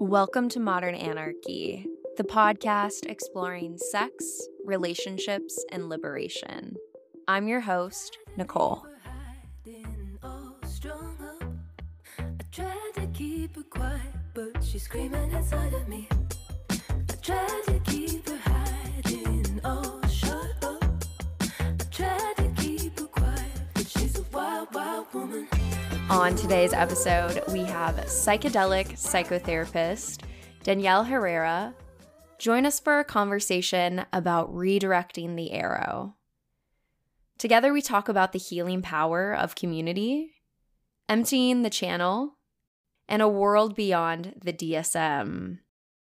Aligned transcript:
Welcome 0.00 0.48
to 0.50 0.60
Modern 0.60 0.94
Anarchy, 0.94 1.84
the 2.16 2.22
podcast 2.22 3.06
exploring 3.06 3.76
sex, 3.78 4.46
relationships, 4.64 5.64
and 5.72 5.88
liberation. 5.88 6.76
I'm 7.26 7.48
your 7.48 7.60
host, 7.60 8.16
Nicole. 8.36 8.86
she's 14.62 14.84
screaming 14.84 15.32
inside 15.32 15.74
of 15.74 15.88
me. 15.88 16.08
On 26.10 26.34
today's 26.34 26.72
episode, 26.72 27.42
we 27.48 27.64
have 27.64 27.96
psychedelic 28.06 28.92
psychotherapist 28.92 30.22
Danielle 30.62 31.04
Herrera 31.04 31.74
join 32.38 32.64
us 32.64 32.80
for 32.80 32.98
a 32.98 33.04
conversation 33.04 34.06
about 34.10 34.50
redirecting 34.50 35.36
the 35.36 35.52
arrow. 35.52 36.16
Together, 37.36 37.74
we 37.74 37.82
talk 37.82 38.08
about 38.08 38.32
the 38.32 38.38
healing 38.38 38.80
power 38.80 39.34
of 39.34 39.54
community, 39.54 40.32
emptying 41.10 41.60
the 41.62 41.68
channel, 41.68 42.38
and 43.06 43.20
a 43.20 43.28
world 43.28 43.76
beyond 43.76 44.34
the 44.42 44.52
DSM. 44.52 45.58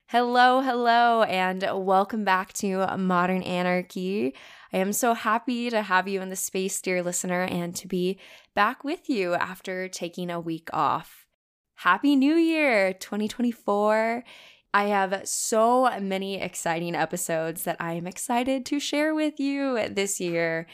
Hello, 0.09 0.60
hello, 0.60 1.23
and 1.23 1.66
welcome 1.73 2.23
back 2.23 2.52
to 2.52 2.87
Modern 2.98 3.42
Anarchy. 3.42 4.34
I 4.72 4.78
am 4.78 4.92
so 4.92 5.14
happy 5.14 5.70
to 5.70 5.82
have 5.82 6.08
you 6.08 6.20
in 6.20 6.28
the 6.28 6.36
space, 6.36 6.80
dear 6.80 7.02
listener, 7.02 7.42
and 7.42 7.74
to 7.76 7.86
be 7.86 8.18
back 8.54 8.84
with 8.84 9.08
you 9.08 9.34
after 9.34 9.88
taking 9.88 10.30
a 10.30 10.40
week 10.40 10.68
off. 10.72 11.26
Happy 11.76 12.16
New 12.16 12.34
Year 12.34 12.92
2024. 12.92 14.24
I 14.74 14.84
have 14.84 15.26
so 15.26 15.90
many 16.00 16.40
exciting 16.40 16.95
episodes 16.95 17.64
that 17.64 17.76
I 17.78 17.92
am 17.92 18.06
excited 18.06 18.66
to 18.66 18.80
share 18.80 19.14
with 19.14 19.38
you 19.38 19.88
this 19.88 20.20
year 20.20 20.66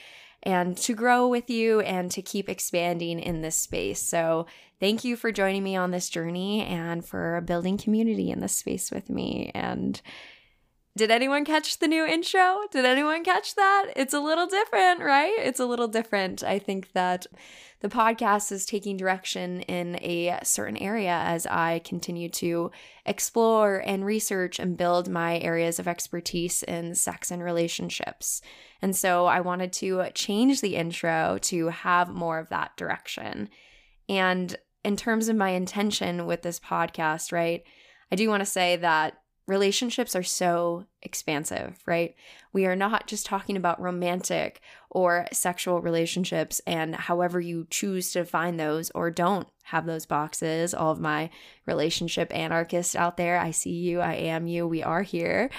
and 0.42 0.76
to 0.78 0.94
grow 0.94 1.28
with 1.28 1.48
you 1.50 1.80
and 1.80 2.10
to 2.10 2.22
keep 2.22 2.48
expanding 2.48 3.20
in 3.20 3.42
this 3.42 3.56
space. 3.56 4.00
So, 4.00 4.46
thank 4.80 5.04
you 5.04 5.14
for 5.14 5.30
joining 5.30 5.62
me 5.62 5.76
on 5.76 5.92
this 5.92 6.08
journey 6.08 6.62
and 6.64 7.04
for 7.06 7.40
building 7.42 7.78
community 7.78 8.30
in 8.30 8.40
this 8.40 8.58
space 8.58 8.90
with 8.90 9.08
me. 9.08 9.52
And 9.54 10.00
did 10.96 11.10
anyone 11.10 11.44
catch 11.44 11.78
the 11.78 11.88
new 11.88 12.04
intro? 12.04 12.60
Did 12.70 12.84
anyone 12.84 13.24
catch 13.24 13.54
that? 13.54 13.92
It's 13.96 14.12
a 14.12 14.20
little 14.20 14.46
different, 14.46 15.00
right? 15.00 15.32
It's 15.38 15.60
a 15.60 15.66
little 15.66 15.88
different. 15.88 16.44
I 16.44 16.58
think 16.58 16.92
that 16.92 17.26
the 17.80 17.88
podcast 17.88 18.52
is 18.52 18.66
taking 18.66 18.98
direction 18.98 19.62
in 19.62 19.96
a 20.02 20.38
certain 20.44 20.76
area 20.76 21.18
as 21.24 21.46
I 21.46 21.80
continue 21.80 22.28
to 22.30 22.70
explore 23.06 23.82
and 23.84 24.04
research 24.04 24.58
and 24.58 24.76
build 24.76 25.08
my 25.08 25.38
areas 25.38 25.78
of 25.78 25.88
expertise 25.88 26.62
in 26.62 26.94
sex 26.94 27.30
and 27.30 27.42
relationships. 27.42 28.42
And 28.82 28.94
so 28.94 29.24
I 29.24 29.40
wanted 29.40 29.72
to 29.74 30.04
change 30.14 30.60
the 30.60 30.76
intro 30.76 31.38
to 31.42 31.68
have 31.68 32.10
more 32.10 32.38
of 32.38 32.50
that 32.50 32.76
direction. 32.76 33.48
And 34.10 34.54
in 34.84 34.96
terms 34.96 35.28
of 35.28 35.36
my 35.36 35.50
intention 35.50 36.26
with 36.26 36.42
this 36.42 36.60
podcast, 36.60 37.32
right, 37.32 37.62
I 38.10 38.16
do 38.16 38.28
want 38.28 38.42
to 38.42 38.46
say 38.46 38.76
that 38.76 39.21
relationships 39.46 40.14
are 40.14 40.22
so 40.22 40.86
expansive, 41.02 41.80
right? 41.86 42.14
We 42.52 42.66
are 42.66 42.76
not 42.76 43.06
just 43.06 43.26
talking 43.26 43.56
about 43.56 43.80
romantic 43.80 44.60
or 44.90 45.26
sexual 45.32 45.80
relationships 45.80 46.60
and 46.66 46.94
however 46.94 47.40
you 47.40 47.66
choose 47.70 48.12
to 48.12 48.20
define 48.20 48.56
those 48.56 48.90
or 48.90 49.10
don't 49.10 49.48
have 49.64 49.86
those 49.86 50.06
boxes. 50.06 50.74
All 50.74 50.92
of 50.92 51.00
my 51.00 51.30
relationship 51.66 52.34
anarchists 52.34 52.94
out 52.94 53.16
there, 53.16 53.38
I 53.38 53.50
see 53.50 53.72
you, 53.72 54.00
I 54.00 54.14
am 54.14 54.46
you, 54.46 54.66
we 54.66 54.82
are 54.82 55.02
here. 55.02 55.50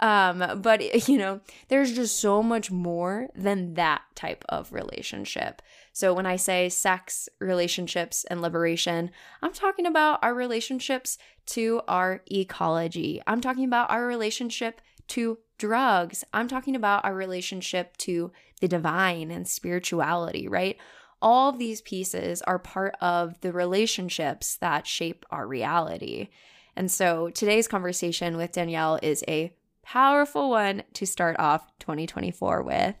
Um, 0.00 0.60
but 0.60 1.08
you 1.08 1.16
know, 1.16 1.40
there's 1.68 1.94
just 1.94 2.20
so 2.20 2.42
much 2.42 2.70
more 2.70 3.28
than 3.34 3.74
that 3.74 4.02
type 4.14 4.44
of 4.48 4.72
relationship. 4.72 5.62
So 5.92 6.14
when 6.14 6.26
I 6.26 6.36
say 6.36 6.68
sex, 6.68 7.28
relationships, 7.38 8.24
and 8.30 8.40
liberation, 8.40 9.10
I'm 9.42 9.52
talking 9.52 9.86
about 9.86 10.20
our 10.22 10.34
relationships 10.34 11.18
to 11.46 11.82
our 11.86 12.22
ecology. 12.30 13.20
I'm 13.26 13.40
talking 13.40 13.64
about 13.64 13.90
our 13.90 14.06
relationship 14.06 14.80
to 15.08 15.38
drugs. 15.58 16.24
I'm 16.32 16.48
talking 16.48 16.74
about 16.74 17.04
our 17.04 17.14
relationship 17.14 17.96
to 17.98 18.32
the 18.60 18.68
divine 18.68 19.30
and 19.30 19.46
spirituality, 19.46 20.48
right? 20.48 20.78
All 21.20 21.50
of 21.50 21.58
these 21.58 21.82
pieces 21.82 22.42
are 22.42 22.58
part 22.58 22.96
of 23.00 23.40
the 23.42 23.52
relationships 23.52 24.56
that 24.56 24.86
shape 24.86 25.26
our 25.30 25.46
reality. 25.46 26.30
And 26.74 26.90
so 26.90 27.28
today's 27.30 27.68
conversation 27.68 28.36
with 28.36 28.52
Danielle 28.52 28.98
is 29.02 29.22
a 29.28 29.52
powerful 29.82 30.50
one 30.50 30.84
to 30.94 31.06
start 31.06 31.36
off 31.38 31.66
2024 31.80 32.62
with. 32.62 32.96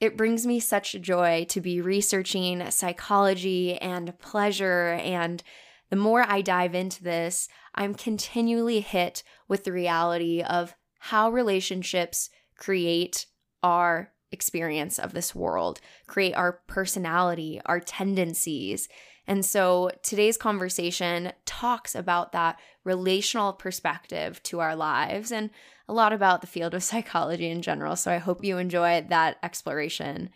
It 0.00 0.16
brings 0.16 0.46
me 0.46 0.60
such 0.60 0.92
joy 1.00 1.44
to 1.50 1.60
be 1.60 1.80
researching 1.80 2.70
psychology 2.70 3.76
and 3.78 4.18
pleasure. 4.18 4.98
And 5.02 5.42
the 5.90 5.96
more 5.96 6.24
I 6.26 6.40
dive 6.40 6.74
into 6.74 7.02
this, 7.02 7.48
I'm 7.74 7.94
continually 7.94 8.80
hit 8.80 9.22
with 9.46 9.64
the 9.64 9.72
reality 9.72 10.42
of 10.42 10.74
how 10.98 11.30
relationships 11.30 12.30
create 12.56 13.26
our 13.62 14.12
experience 14.32 14.98
of 14.98 15.12
this 15.12 15.34
world, 15.34 15.80
create 16.06 16.34
our 16.34 16.60
personality, 16.66 17.60
our 17.66 17.80
tendencies. 17.80 18.88
And 19.30 19.44
so 19.46 19.92
today's 20.02 20.36
conversation 20.36 21.30
talks 21.46 21.94
about 21.94 22.32
that 22.32 22.58
relational 22.82 23.52
perspective 23.52 24.42
to 24.42 24.58
our 24.58 24.74
lives 24.74 25.30
and 25.30 25.50
a 25.88 25.92
lot 25.92 26.12
about 26.12 26.40
the 26.40 26.48
field 26.48 26.74
of 26.74 26.82
psychology 26.82 27.48
in 27.48 27.62
general. 27.62 27.94
So 27.94 28.10
I 28.10 28.18
hope 28.18 28.42
you 28.42 28.58
enjoy 28.58 29.06
that 29.08 29.36
exploration. 29.44 30.30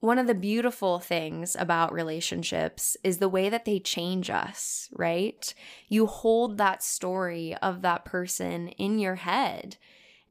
One 0.00 0.16
of 0.16 0.26
the 0.26 0.34
beautiful 0.34 0.98
things 0.98 1.56
about 1.58 1.92
relationships 1.92 2.96
is 3.04 3.18
the 3.18 3.28
way 3.28 3.50
that 3.50 3.66
they 3.66 3.80
change 3.80 4.30
us, 4.30 4.88
right? 4.92 5.52
You 5.90 6.06
hold 6.06 6.56
that 6.56 6.82
story 6.82 7.54
of 7.56 7.82
that 7.82 8.06
person 8.06 8.68
in 8.68 8.98
your 8.98 9.16
head 9.16 9.76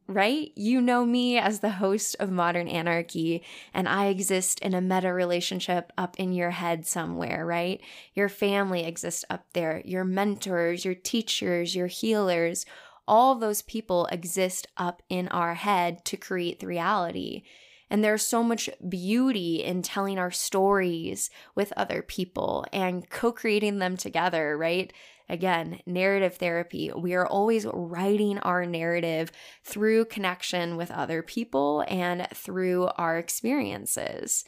right? 0.08 0.52
You 0.56 0.80
know 0.80 1.06
me 1.06 1.38
as 1.38 1.60
the 1.60 1.72
host 1.72 2.16
of 2.20 2.32
Modern 2.32 2.68
Anarchy, 2.68 3.44
and 3.74 3.90
I 3.90 4.06
exist 4.06 4.60
in 4.60 4.74
a 4.74 4.82
meta 4.82 5.12
relationship 5.12 5.92
up 5.98 6.16
in 6.18 6.32
your 6.32 6.52
head 6.52 6.86
somewhere, 6.86 7.46
right? 7.46 7.82
Your 8.14 8.30
family 8.30 8.86
exists 8.86 9.26
up 9.30 9.46
there, 9.54 9.82
your 9.84 10.06
mentors, 10.06 10.86
your 10.86 10.96
teachers, 10.96 11.76
your 11.76 11.88
healers, 11.88 12.66
all 13.08 13.36
those 13.36 13.62
people 13.62 14.06
exist 14.08 14.68
up 14.78 15.02
in 15.10 15.28
our 15.30 15.54
head 15.56 16.04
to 16.06 16.18
create 16.18 16.60
the 16.60 16.68
reality. 16.68 17.44
And 17.90 18.04
there's 18.04 18.26
so 18.26 18.44
much 18.44 18.70
beauty 18.88 19.64
in 19.64 19.82
telling 19.82 20.20
our 20.20 20.32
stories 20.32 21.30
with 21.56 21.72
other 21.78 22.02
people 22.02 22.66
and 22.74 23.10
co 23.10 23.32
creating 23.32 23.80
them 23.80 23.96
together, 23.96 24.58
right? 24.58 24.92
Again, 25.30 25.82
narrative 25.86 26.36
therapy. 26.36 26.92
We 26.96 27.14
are 27.14 27.28
always 27.28 27.66
writing 27.72 28.38
our 28.40 28.66
narrative 28.66 29.32
through 29.64 30.06
connection 30.06 30.78
with 30.78 30.92
other 30.92 31.22
people 31.22 31.84
and 31.88 32.28
through 32.34 32.90
our 32.98 33.18
experiences. 33.18 34.46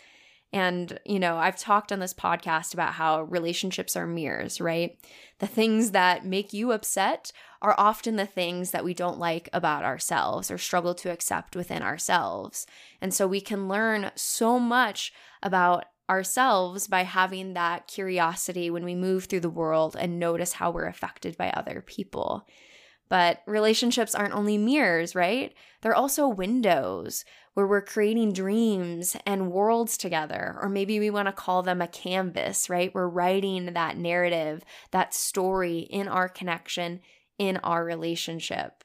And, 0.52 1.00
you 1.06 1.20
know, 1.20 1.38
I've 1.38 1.58
talked 1.58 1.92
on 1.92 2.00
this 2.00 2.14
podcast 2.14 2.74
about 2.74 2.94
how 2.94 3.22
relationships 3.24 3.96
are 3.96 4.08
mirrors, 4.08 4.60
right? 4.60 4.98
The 5.38 5.48
things 5.48 5.92
that 5.92 6.26
make 6.26 6.54
you 6.54 6.72
upset 6.72 7.32
are 7.62 7.76
often 7.78 8.16
the 8.16 8.26
things 8.26 8.72
that 8.72 8.84
we 8.84 8.96
don't 8.96 9.20
like 9.20 9.48
about 9.54 9.84
ourselves 9.84 10.50
or 10.50 10.58
struggle 10.58 10.96
to 10.96 11.12
accept 11.12 11.56
within 11.56 11.84
ourselves. 11.84 12.66
And 13.00 13.14
so 13.14 13.28
we 13.28 13.42
can 13.42 13.68
learn 13.68 14.12
so 14.16 14.58
much 14.58 15.14
about 15.44 15.86
ourselves 16.10 16.88
by 16.88 17.04
having 17.04 17.54
that 17.54 17.88
curiosity 17.88 18.70
when 18.70 18.84
we 18.84 18.96
move 18.96 19.26
through 19.26 19.42
the 19.42 19.50
world 19.50 19.96
and 19.98 20.20
notice 20.20 20.54
how 20.54 20.72
we're 20.72 20.88
affected 20.88 21.38
by 21.38 21.52
other 21.52 21.82
people. 21.86 22.48
But 23.10 23.42
relationships 23.48 24.14
aren't 24.14 24.36
only 24.36 24.58
mirrors, 24.58 25.16
right? 25.16 25.54
They're 25.82 25.96
also 25.96 26.28
windows 26.28 27.26
where 27.56 27.66
we're 27.68 27.82
creating 27.82 28.34
dreams 28.34 29.16
and 29.26 29.52
worlds 29.52 29.98
together. 29.98 30.58
Or 30.62 30.70
maybe 30.70 31.00
we 31.00 31.10
want 31.10 31.28
to 31.28 31.34
call 31.34 31.64
them 31.64 31.82
a 31.82 31.88
canvas, 31.88 32.70
right? 32.70 32.94
We're 32.94 33.08
writing 33.08 33.74
that 33.74 33.98
narrative, 33.98 34.64
that 34.92 35.14
story 35.14 35.80
in 35.80 36.08
our 36.08 36.30
connection, 36.30 37.02
in 37.38 37.58
our 37.58 37.84
relationship. 37.84 38.84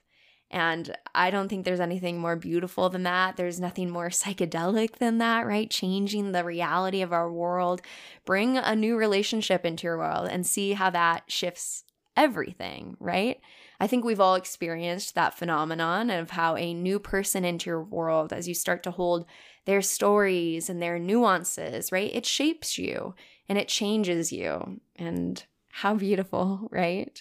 And 0.55 0.97
I 1.17 1.33
don't 1.33 1.49
think 1.49 1.65
there's 1.65 1.81
anything 1.81 2.21
more 2.21 2.37
beautiful 2.37 2.89
than 2.89 3.03
that. 3.03 3.37
There's 3.37 3.59
nothing 3.59 3.91
more 3.91 4.09
psychedelic 4.09 4.99
than 4.99 5.19
that, 5.19 5.49
right? 5.49 5.69
Changing 5.69 6.31
the 6.31 6.45
reality 6.45 7.03
of 7.03 7.13
our 7.13 7.29
world. 7.29 7.83
Bring 8.25 8.57
a 8.57 8.77
new 8.77 8.97
relationship 8.97 9.67
into 9.67 9.89
your 9.89 9.99
world 9.99 10.29
and 10.31 10.47
see 10.47 10.75
how 10.75 10.91
that 10.91 11.25
shifts 11.27 11.83
everything, 12.17 12.97
right? 13.01 13.41
I 13.81 13.89
think 13.89 14.05
we've 14.05 14.21
all 14.21 14.37
experienced 14.37 15.17
that 15.17 15.37
phenomenon 15.37 16.09
of 16.09 16.31
how 16.31 16.55
a 16.55 16.73
new 16.73 17.01
person 17.01 17.45
into 17.45 17.69
your 17.69 17.83
world, 17.83 18.33
as 18.33 18.47
you 18.47 18.55
start 18.55 18.85
to 18.85 18.93
hold 18.93 19.27
their 19.65 19.83
stories 19.83 20.71
and 20.71 20.81
their 20.81 21.01
nuances, 21.01 21.91
right? 21.91 22.15
It 22.15 22.27
shapes 22.27 22.79
you 22.79 23.17
and 23.49 23.59
it 23.59 23.67
changes 23.67 24.33
you. 24.33 24.81
And 24.95 25.43
how 25.73 25.95
beautiful, 25.95 26.69
right? 26.71 27.21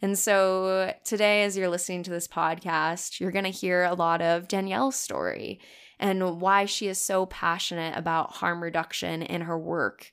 And 0.00 0.18
so 0.18 0.94
today, 1.04 1.42
as 1.42 1.56
you're 1.56 1.68
listening 1.68 2.04
to 2.04 2.10
this 2.10 2.28
podcast, 2.28 3.18
you're 3.18 3.32
going 3.32 3.44
to 3.44 3.50
hear 3.50 3.82
a 3.84 3.94
lot 3.94 4.22
of 4.22 4.46
Danielle's 4.46 4.96
story 4.96 5.60
and 5.98 6.40
why 6.40 6.64
she 6.66 6.86
is 6.86 7.00
so 7.00 7.26
passionate 7.26 7.96
about 7.96 8.36
harm 8.36 8.62
reduction 8.62 9.22
in 9.22 9.42
her 9.42 9.58
work. 9.58 10.12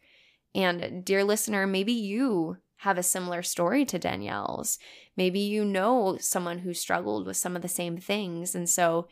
And, 0.56 1.06
dear 1.06 1.24
listener, 1.24 1.68
maybe 1.68 1.94
you 1.94 2.58
have 2.78 2.98
a 2.98 3.04
similar 3.04 3.44
story 3.44 3.86
to 3.86 4.00
Danielle's. 4.00 4.80
Maybe 5.16 5.40
you 5.40 5.64
know 5.64 6.18
someone 6.20 6.60
who 6.60 6.74
struggled 6.74 7.26
with 7.26 7.38
some 7.38 7.56
of 7.56 7.62
the 7.62 7.68
same 7.68 7.98
things. 7.98 8.56
And 8.56 8.70
so 8.70 9.08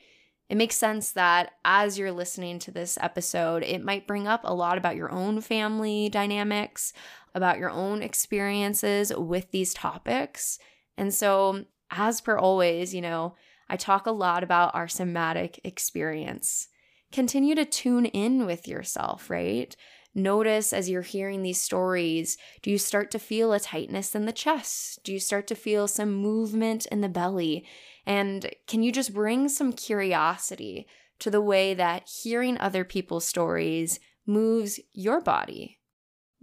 it 0.50 0.56
makes 0.56 0.76
sense 0.76 1.12
that 1.14 1.52
as 1.64 1.98
you're 1.98 2.12
listening 2.12 2.60
to 2.60 2.72
this 2.72 2.98
episode, 3.02 3.64
it 3.64 3.84
might 3.84 4.08
bring 4.08 4.28
up 4.28 4.42
a 4.44 4.54
lot 4.54 4.78
about 4.78 4.96
your 4.96 5.12
own 5.12 5.42
family 5.42 6.10
dynamics, 6.10 6.94
about 7.36 7.58
your 7.60 7.70
own 7.70 8.02
experiences 8.02 9.14
with 9.16 9.52
these 9.52 9.74
topics. 9.74 10.60
And 10.98 11.14
so, 11.14 11.66
as 11.90 12.22
per 12.22 12.38
always, 12.38 12.94
you 12.94 13.02
know, 13.02 13.36
I 13.70 13.76
talk 13.76 14.06
a 14.06 14.12
lot 14.12 14.44
about 14.44 14.76
our 14.76 14.88
somatic 14.88 15.60
experience. 15.64 16.68
Continue 17.12 17.56
to 17.56 17.66
tune 17.66 18.06
in 18.06 18.46
with 18.46 18.68
yourself, 18.68 19.30
right? 19.30 19.76
Notice 20.16 20.74
as 20.74 20.90
you're 20.90 21.02
hearing 21.02 21.42
these 21.42 21.62
stories, 21.62 22.38
do 22.62 22.70
you 22.70 22.78
start 22.78 23.10
to 23.12 23.20
feel 23.20 23.52
a 23.52 23.60
tightness 23.60 24.14
in 24.14 24.26
the 24.26 24.32
chest? 24.32 25.00
Do 25.04 25.12
you 25.12 25.20
start 25.20 25.48
to 25.48 25.56
feel 25.56 25.88
some 25.88 26.14
movement 26.14 26.86
in 26.88 27.02
the 27.02 27.10
belly? 27.10 27.66
And 28.06 28.52
can 28.68 28.84
you 28.84 28.92
just 28.92 29.14
bring 29.14 29.50
some 29.50 29.74
curiosity 29.74 30.88
to 31.20 31.32
the 31.32 31.42
way 31.42 31.74
that 31.74 32.08
hearing 32.08 32.58
other 32.60 32.84
people's 32.84 33.26
stories 33.26 34.00
moves 34.28 34.80
your 34.92 35.20
body? 35.20 35.80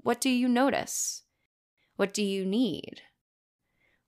What 0.03 0.21
do 0.21 0.31
you 0.31 0.49
notice? 0.49 1.23
What 1.97 2.15
do 2.15 2.23
you 2.23 2.45
need? 2.47 3.03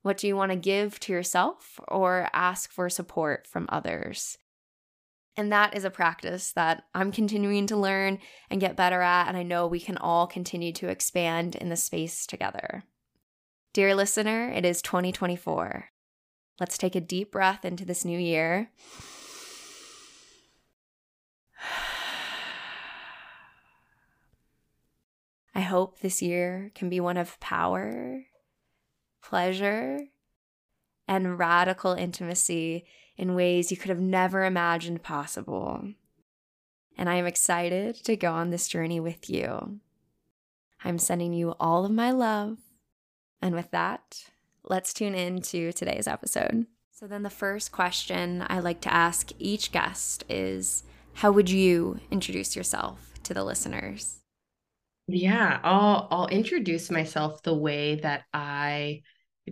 What 0.03 0.17
do 0.17 0.27
you 0.27 0.37
want 0.37 0.50
to 0.50 0.56
give 0.56 0.99
to 1.00 1.12
yourself 1.12 1.79
or 1.87 2.29
ask 2.33 2.73
for 2.73 2.89
support 2.89 3.47
from 3.47 3.67
others? 3.69 4.39
And 5.37 5.53
that 5.53 5.77
is 5.77 5.85
a 5.85 5.91
practice 5.91 6.53
that 6.53 6.85
I'm 6.94 7.12
continuing 7.12 7.67
to 7.69 7.77
learn 7.77 8.19
and 8.50 8.61
get 8.61 8.77
better 8.77 9.00
at, 9.00 9.29
and 9.29 9.37
I 9.37 9.43
know 9.43 9.67
we 9.67 9.81
can 9.81 9.97
all 9.97 10.27
continue 10.27 10.73
to 10.75 10.89
expand 10.89 11.55
in 11.55 11.69
the 11.69 11.77
space 11.77 12.27
together. 12.27 12.85
Dear 13.73 13.95
listener, 13.95 14.50
it 14.50 14.67
is 14.67 14.83
2024. 14.83 15.91
Let's 16.61 16.77
take 16.77 16.95
a 16.95 17.00
deep 17.00 17.33
breath 17.33 17.65
into 17.65 17.85
this 17.85 18.05
new 18.05 18.19
year. 18.19 18.71
I 25.54 25.60
hope 25.60 26.00
this 26.00 26.22
year 26.22 26.70
can 26.75 26.88
be 26.88 27.00
one 27.00 27.16
of 27.16 27.38
power, 27.40 28.25
pleasure, 29.22 29.99
and 31.06 31.38
radical 31.38 31.93
intimacy 31.93 32.87
in 33.16 33.34
ways 33.34 33.70
you 33.70 33.76
could 33.76 33.90
have 33.90 34.00
never 34.00 34.44
imagined 34.44 35.02
possible. 35.02 35.88
And 36.96 37.08
I 37.08 37.16
am 37.16 37.26
excited 37.26 37.96
to 38.04 38.16
go 38.16 38.32
on 38.32 38.50
this 38.50 38.69
journey 38.69 39.00
with 39.00 39.28
you. 39.28 39.81
I'm 40.84 40.99
sending 40.99 41.32
you 41.32 41.54
all 41.60 41.84
of 41.84 41.90
my 41.90 42.10
love. 42.10 42.58
And 43.40 43.54
with 43.54 43.70
that, 43.72 44.25
let's 44.64 44.94
tune 44.94 45.14
in 45.14 45.43
to 45.43 45.72
today's 45.72 46.06
episode. 46.06 46.66
So, 46.93 47.06
then 47.06 47.25
the 47.25 47.31
first 47.31 47.72
question 47.72 48.44
I 48.49 48.60
like 48.60 48.81
to 48.82 48.93
ask 48.93 49.31
each 49.38 49.72
guest 49.72 50.25
is 50.28 50.84
How 51.14 51.32
would 51.32 51.50
you 51.50 51.99
introduce 52.10 52.54
yourself 52.54 53.14
to 53.25 53.34
the 53.34 53.44
listeners? 53.44 54.22
Yeah, 55.08 55.60
I'll 55.62 56.08
I'll 56.10 56.28
introduce 56.28 56.90
myself 56.90 57.43
the 57.43 57.54
way 57.54 57.96
that 57.96 58.22
I 58.32 59.02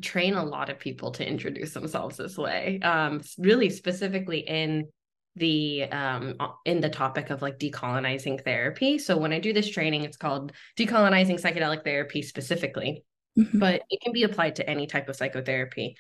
train 0.01 0.35
a 0.35 0.45
lot 0.45 0.71
of 0.71 0.79
people 0.79 1.11
to 1.13 1.27
introduce 1.29 1.75
themselves 1.75 2.17
this 2.17 2.39
way. 2.39 2.81
Um, 2.81 3.21
really 3.39 3.71
specifically 3.71 4.41
in 4.41 4.89
the 5.37 5.85
um 5.85 6.37
in 6.65 6.81
the 6.81 6.89
topic 6.89 7.31
of 7.31 7.43
like 7.43 7.59
decolonizing 7.59 8.43
therapy. 8.45 8.99
So 8.99 9.17
when 9.17 9.33
I 9.33 9.39
do 9.39 9.53
this 9.53 9.69
training, 9.69 10.05
it's 10.05 10.17
called 10.17 10.53
decolonizing 10.79 11.41
psychedelic 11.41 11.85
therapy 11.85 12.23
specifically, 12.23 13.05
mm-hmm. 13.39 13.59
but 13.59 13.83
it 13.91 14.01
can 14.01 14.13
be 14.13 14.25
applied 14.25 14.57
to 14.57 14.69
any 14.69 14.87
type 14.87 15.09
of 15.09 15.17
psychotherapy. 15.17 15.97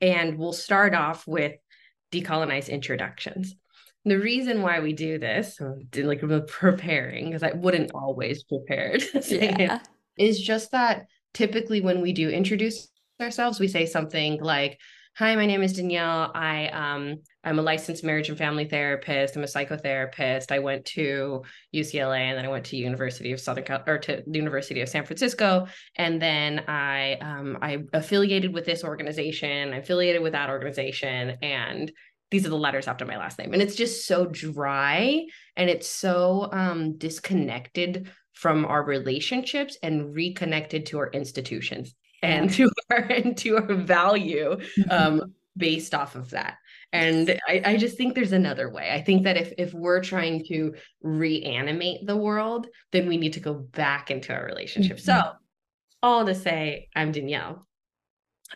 And 0.00 0.38
we'll 0.38 0.52
start 0.52 0.94
off 0.94 1.26
with 1.26 1.54
decolonized 2.12 2.68
introductions 2.68 3.54
the 4.04 4.18
reason 4.18 4.62
why 4.62 4.80
we 4.80 4.92
do 4.92 5.18
this, 5.18 5.58
like 5.96 6.22
preparing, 6.46 7.26
because 7.26 7.42
I 7.42 7.52
wouldn't 7.52 7.92
always 7.94 8.42
prepared, 8.44 9.02
yeah. 9.28 9.80
is 10.18 10.40
just 10.40 10.72
that 10.72 11.06
typically 11.32 11.80
when 11.80 12.02
we 12.02 12.12
do 12.12 12.28
introduce 12.28 12.88
ourselves, 13.20 13.58
we 13.58 13.68
say 13.68 13.86
something 13.86 14.42
like, 14.42 14.78
"Hi, 15.16 15.34
my 15.36 15.46
name 15.46 15.62
is 15.62 15.72
Danielle. 15.72 16.30
I 16.34 16.66
um 16.68 17.16
I'm 17.44 17.58
a 17.58 17.62
licensed 17.62 18.04
marriage 18.04 18.28
and 18.28 18.36
family 18.36 18.66
therapist. 18.66 19.36
I'm 19.36 19.42
a 19.42 19.46
psychotherapist. 19.46 20.52
I 20.52 20.58
went 20.58 20.84
to 20.86 21.42
UCLA 21.74 22.20
and 22.20 22.36
then 22.36 22.44
I 22.44 22.48
went 22.48 22.66
to 22.66 22.76
University 22.76 23.32
of 23.32 23.40
Southern 23.40 23.64
Cal- 23.64 23.84
or 23.86 23.98
to 23.98 24.22
the 24.26 24.38
University 24.38 24.82
of 24.82 24.88
San 24.90 25.06
Francisco, 25.06 25.66
and 25.96 26.20
then 26.20 26.64
I 26.68 27.14
um 27.22 27.56
I 27.62 27.84
affiliated 27.94 28.52
with 28.52 28.66
this 28.66 28.84
organization. 28.84 29.72
I 29.72 29.78
affiliated 29.78 30.20
with 30.20 30.32
that 30.32 30.50
organization, 30.50 31.38
and 31.40 31.90
these 32.34 32.44
are 32.44 32.50
the 32.50 32.58
letters 32.58 32.88
after 32.88 33.04
my 33.04 33.16
last 33.16 33.38
name. 33.38 33.52
And 33.52 33.62
it's 33.62 33.76
just 33.76 34.08
so 34.08 34.26
dry 34.26 35.24
and 35.56 35.70
it's 35.70 35.88
so 35.88 36.48
um 36.50 36.98
disconnected 36.98 38.10
from 38.32 38.64
our 38.64 38.82
relationships 38.82 39.78
and 39.84 40.12
reconnected 40.12 40.86
to 40.86 40.98
our 40.98 41.10
institutions 41.12 41.94
and 42.24 42.50
to 42.54 42.68
our 42.90 42.98
and 42.98 43.36
to 43.36 43.56
our 43.58 43.74
value 43.74 44.56
mm-hmm. 44.56 44.90
um 44.90 45.34
based 45.56 45.94
off 45.94 46.16
of 46.16 46.30
that. 46.30 46.56
And 46.92 47.38
I, 47.48 47.62
I 47.64 47.76
just 47.76 47.96
think 47.96 48.16
there's 48.16 48.32
another 48.32 48.68
way. 48.68 48.90
I 48.90 49.00
think 49.00 49.22
that 49.22 49.36
if 49.36 49.52
if 49.56 49.72
we're 49.72 50.02
trying 50.02 50.44
to 50.46 50.74
reanimate 51.02 52.04
the 52.04 52.16
world 52.16 52.66
then 52.90 53.06
we 53.06 53.16
need 53.16 53.34
to 53.34 53.40
go 53.48 53.54
back 53.54 54.10
into 54.10 54.34
our 54.34 54.44
relationship. 54.44 54.96
Mm-hmm. 54.96 55.22
so 55.22 55.32
all 56.02 56.26
to 56.26 56.34
say 56.34 56.88
i'm 56.96 57.12
danielle. 57.12 57.64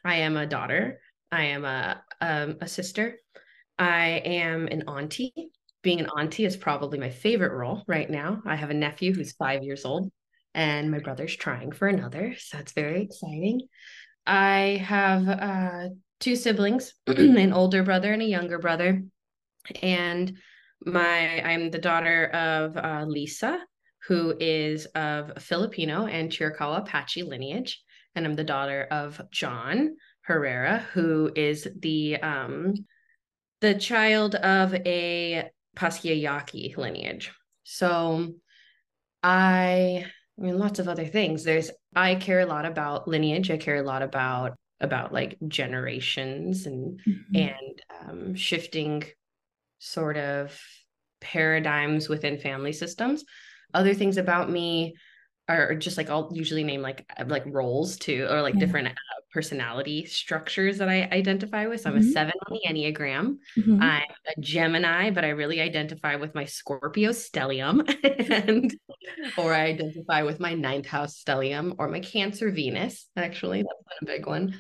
I 0.04 0.16
am 0.16 0.36
a 0.36 0.46
daughter. 0.46 1.00
I 1.31 1.44
am 1.44 1.64
a 1.64 2.02
um, 2.20 2.56
a 2.60 2.69
sister 2.69 3.19
I 3.78 4.22
am 4.25 4.66
an 4.66 4.88
auntie. 4.88 5.50
Being 5.82 6.00
an 6.00 6.10
auntie 6.19 6.44
is 6.44 6.56
probably 6.56 6.98
my 6.98 7.10
favorite 7.10 7.52
role 7.52 7.84
right 7.86 8.10
now. 8.10 8.42
I 8.44 8.56
have 8.56 8.70
a 8.70 8.75
nephew 8.75 9.14
who's 9.14 9.32
five 9.32 9.62
years 9.62 9.84
old, 9.84 10.10
and 10.54 10.90
my 10.90 10.98
brother's 10.98 11.36
trying 11.36 11.72
for 11.72 11.86
another. 11.86 12.34
So 12.38 12.58
it's 12.58 12.72
very 12.72 13.02
exciting. 13.02 13.69
I 14.26 14.82
have 14.84 15.28
uh, 15.28 15.88
two 16.20 16.36
siblings, 16.36 16.94
an 17.06 17.52
older 17.52 17.82
brother 17.82 18.12
and 18.12 18.22
a 18.22 18.26
younger 18.26 18.58
brother. 18.58 19.05
And 19.82 20.36
my 20.84 21.43
I'm 21.43 21.70
the 21.70 21.79
daughter 21.79 22.26
of 22.26 22.76
uh, 22.76 23.05
Lisa, 23.06 23.60
who 24.06 24.34
is 24.38 24.86
of 24.86 25.43
Filipino 25.43 26.06
and 26.06 26.31
Chiricahua 26.31 26.81
Apache 26.81 27.22
lineage. 27.22 27.82
And 28.14 28.26
I'm 28.26 28.34
the 28.34 28.44
daughter 28.44 28.88
of 28.91 29.20
John 29.31 29.96
Herrera, 30.22 30.86
who 30.93 31.31
is 31.34 31.69
the 31.81 32.17
um, 32.17 32.74
the 33.60 33.74
child 33.74 34.34
of 34.34 34.74
a 34.74 35.50
Pascua 35.74 36.12
Yaqui 36.12 36.74
lineage. 36.77 37.32
So 37.65 38.34
I 39.22 40.05
I 40.38 40.43
mean 40.43 40.58
lots 40.58 40.79
of 40.79 40.88
other 40.88 41.06
things. 41.06 41.44
There's 41.44 41.70
I 41.94 42.15
care 42.15 42.41
a 42.41 42.46
lot 42.46 42.65
about 42.65 43.08
lineage. 43.08 43.50
I 43.50 43.56
care 43.56 43.77
a 43.77 43.82
lot 43.82 44.03
about 44.03 44.56
about 44.81 45.12
like 45.12 45.36
generations 45.48 46.67
and 46.67 47.00
mm-hmm. 47.00 47.36
and 47.36 47.82
um, 48.00 48.34
shifting 48.34 49.05
sort 49.79 50.17
of 50.17 50.58
paradigms 51.20 52.08
within 52.08 52.38
family 52.38 52.72
systems. 52.72 53.24
Other 53.74 53.94
things 53.94 54.17
about 54.17 54.50
me 54.50 54.94
are 55.48 55.74
just 55.74 55.96
like 55.96 56.10
I'll 56.10 56.31
usually 56.32 56.64
name 56.64 56.82
like 56.82 57.10
like 57.26 57.44
roles 57.46 57.96
too, 57.96 58.26
or 58.31 58.43
like 58.43 58.55
yeah. 58.55 58.60
different 58.60 58.88
uh, 58.88 58.93
personality 59.32 60.05
structures 60.05 60.78
that 60.78 60.88
I 60.88 61.08
identify 61.10 61.67
with. 61.67 61.81
So 61.81 61.90
I'm 61.90 61.96
mm-hmm. 61.96 62.08
a 62.08 62.12
seven 62.12 62.34
on 62.46 62.52
the 62.52 62.69
Enneagram. 62.69 63.36
Mm-hmm. 63.56 63.82
I'm 63.82 64.02
a 64.26 64.40
Gemini, 64.40 65.10
but 65.10 65.24
I 65.24 65.31
really 65.31 65.60
identify 65.60 66.17
with 66.17 66.34
my 66.34 66.44
Scorpio 66.44 67.10
stellium, 67.10 67.88
and 68.31 68.74
or 69.36 69.55
I 69.55 69.67
identify 69.67 70.22
with 70.22 70.38
my 70.38 70.55
ninth 70.55 70.86
house 70.86 71.22
stellium 71.22 71.74
or 71.78 71.88
my 71.88 72.00
Cancer 72.00 72.50
Venus. 72.50 73.06
Actually, 73.17 73.62
that's 73.62 73.84
not 73.86 74.02
a 74.02 74.06
big 74.19 74.26
one. 74.26 74.55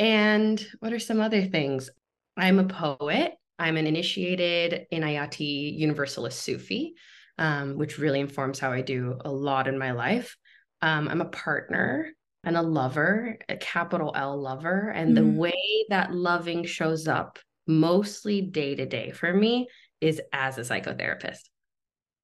And 0.00 0.64
what 0.80 0.92
are 0.92 0.98
some 0.98 1.20
other 1.20 1.44
things? 1.44 1.90
I'm 2.36 2.58
a 2.58 2.64
poet. 2.64 3.34
I'm 3.58 3.76
an 3.76 3.86
initiated 3.86 4.86
Inayati 4.92 5.78
Universalist 5.78 6.42
Sufi 6.42 6.94
um, 7.38 7.76
which 7.76 7.98
really 7.98 8.20
informs 8.20 8.58
how 8.58 8.72
I 8.72 8.80
do 8.80 9.18
a 9.24 9.30
lot 9.30 9.68
in 9.68 9.78
my 9.78 9.92
life. 9.92 10.36
Um, 10.82 11.08
I'm 11.08 11.20
a 11.20 11.26
partner 11.26 12.10
and 12.44 12.56
a 12.56 12.62
lover, 12.62 13.38
a 13.48 13.56
capital 13.56 14.12
L 14.14 14.40
lover. 14.40 14.90
And 14.90 15.16
mm-hmm. 15.16 15.34
the 15.34 15.40
way 15.40 15.86
that 15.88 16.14
loving 16.14 16.64
shows 16.64 17.08
up 17.08 17.38
mostly 17.66 18.42
day 18.42 18.74
to 18.74 18.86
day 18.86 19.10
for 19.10 19.32
me 19.32 19.68
is 20.00 20.20
as 20.32 20.58
a 20.58 20.60
psychotherapist. 20.60 21.48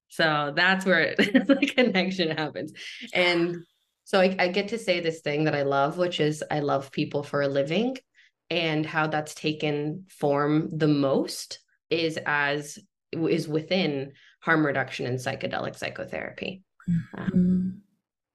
So 0.09 0.53
that's 0.55 0.85
where 0.85 1.15
the 1.17 1.73
connection 1.75 2.37
happens. 2.37 2.73
And 3.15 3.57
so 4.05 4.21
I, 4.21 4.37
I, 4.39 4.49
get 4.49 4.69
to 4.69 4.79
say 4.79 5.01
this 5.01 5.21
thing 5.21 5.45
that 5.45 5.55
I 5.55 5.63
love, 5.63 5.97
which 5.97 6.19
is 6.19 6.43
I 6.51 6.61
love 6.61 6.91
people 6.91 7.23
for 7.23 7.43
a 7.43 7.49
living. 7.49 7.97
and 8.51 8.85
how 8.85 9.07
that's 9.07 9.35
taken 9.35 10.07
form 10.09 10.69
the 10.77 10.89
most 10.89 11.61
is 11.89 12.19
as 12.27 12.79
is 13.13 13.49
within 13.49 14.13
harm 14.41 14.65
reduction 14.67 15.07
and 15.07 15.19
psychedelic 15.19 15.77
psychotherapy. 15.77 16.63
Mm-hmm. 16.89 17.71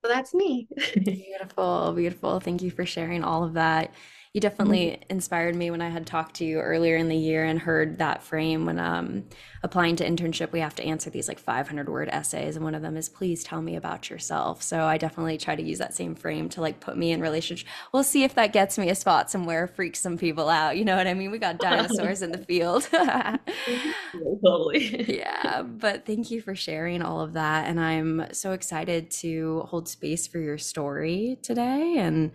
so 0.04 0.08
that's 0.08 0.34
me. 0.34 0.68
beautiful, 1.04 1.94
beautiful. 1.94 2.40
Thank 2.40 2.62
you 2.62 2.72
for 2.72 2.86
sharing 2.86 3.24
all 3.24 3.44
of 3.44 3.54
that 3.54 3.94
you 4.36 4.42
definitely 4.42 4.88
mm-hmm. 4.88 5.12
inspired 5.12 5.56
me 5.56 5.72
when 5.72 5.82
I 5.82 5.88
had 5.88 6.06
talked 6.06 6.36
to 6.36 6.46
you 6.46 6.60
earlier 6.60 6.98
in 6.98 7.08
the 7.08 7.16
year 7.16 7.46
and 7.46 7.58
heard 7.58 8.00
that 8.00 8.22
frame 8.22 8.66
when 8.66 8.80
um, 8.80 9.24
applying 9.64 9.96
to 9.96 10.06
internship, 10.06 10.52
we 10.52 10.60
have 10.60 10.76
to 10.76 10.84
answer 10.84 11.10
these 11.10 11.30
like 11.30 11.40
500 11.40 11.88
word 11.88 12.10
essays. 12.12 12.58
And 12.58 12.66
one 12.66 12.76
of 12.76 12.82
them 12.82 12.98
is, 12.98 13.08
please 13.08 13.46
tell 13.46 13.62
me 13.62 13.78
about 13.78 14.10
yourself. 14.10 14.62
So 14.62 14.84
I 14.84 14.98
definitely 14.98 15.38
try 15.38 15.56
to 15.56 15.64
use 15.64 15.78
that 15.78 15.94
same 15.94 16.16
frame 16.16 16.50
to 16.50 16.60
like 16.60 16.82
put 16.82 16.98
me 16.98 17.14
in 17.14 17.22
relationship. 17.22 17.66
We'll 17.94 18.04
see 18.04 18.26
if 18.26 18.36
that 18.36 18.52
gets 18.52 18.78
me 18.78 18.90
a 18.90 18.96
spot 18.96 19.32
somewhere, 19.32 19.68
freaks 19.68 20.02
some 20.02 20.18
people 20.18 20.50
out. 20.50 20.76
You 20.76 20.84
know 20.84 20.98
what 20.98 21.08
I 21.08 21.14
mean? 21.14 21.32
We 21.32 21.40
got 21.40 21.60
dinosaurs 21.60 22.22
in 22.22 22.34
the 22.34 22.38
field. 22.40 22.90
totally. 22.92 25.16
yeah. 25.20 25.62
But 25.62 26.06
thank 26.06 26.30
you 26.30 26.42
for 26.42 26.56
sharing 26.56 27.02
all 27.02 27.22
of 27.22 27.32
that. 27.34 27.70
And 27.70 27.80
I'm 27.80 28.26
so 28.34 28.52
excited 28.52 29.12
to 29.12 29.62
hold 29.62 29.88
space 29.88 30.28
for 30.28 30.40
your 30.40 30.58
story 30.58 31.38
today. 31.42 31.96
And 32.00 32.34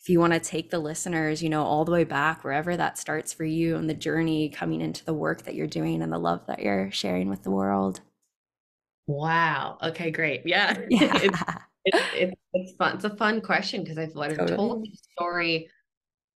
if 0.00 0.08
you 0.08 0.18
want 0.18 0.32
to 0.32 0.40
take 0.40 0.70
the 0.70 0.78
listeners, 0.78 1.42
you 1.42 1.50
know, 1.50 1.62
all 1.62 1.84
the 1.84 1.92
way 1.92 2.04
back, 2.04 2.42
wherever 2.42 2.74
that 2.76 2.96
starts 2.96 3.34
for 3.34 3.44
you 3.44 3.76
and 3.76 3.88
the 3.88 3.94
journey 3.94 4.48
coming 4.48 4.80
into 4.80 5.04
the 5.04 5.12
work 5.12 5.42
that 5.42 5.54
you're 5.54 5.66
doing 5.66 6.02
and 6.02 6.10
the 6.10 6.18
love 6.18 6.46
that 6.46 6.60
you're 6.60 6.90
sharing 6.90 7.28
with 7.28 7.42
the 7.42 7.50
world. 7.50 8.00
Wow. 9.06 9.76
Okay, 9.82 10.10
great. 10.10 10.42
Yeah. 10.46 10.78
yeah. 10.88 11.16
it's, 11.16 11.38
it's, 11.84 11.98
it's, 12.14 12.32
it's, 12.54 12.72
fun. 12.78 12.94
It's 12.94 13.04
a 13.04 13.16
fun 13.16 13.42
question 13.42 13.82
because 13.82 13.98
I've 13.98 14.14
like, 14.14 14.36
totally. 14.36 14.56
told 14.56 14.84
the 14.84 14.96
story 15.12 15.68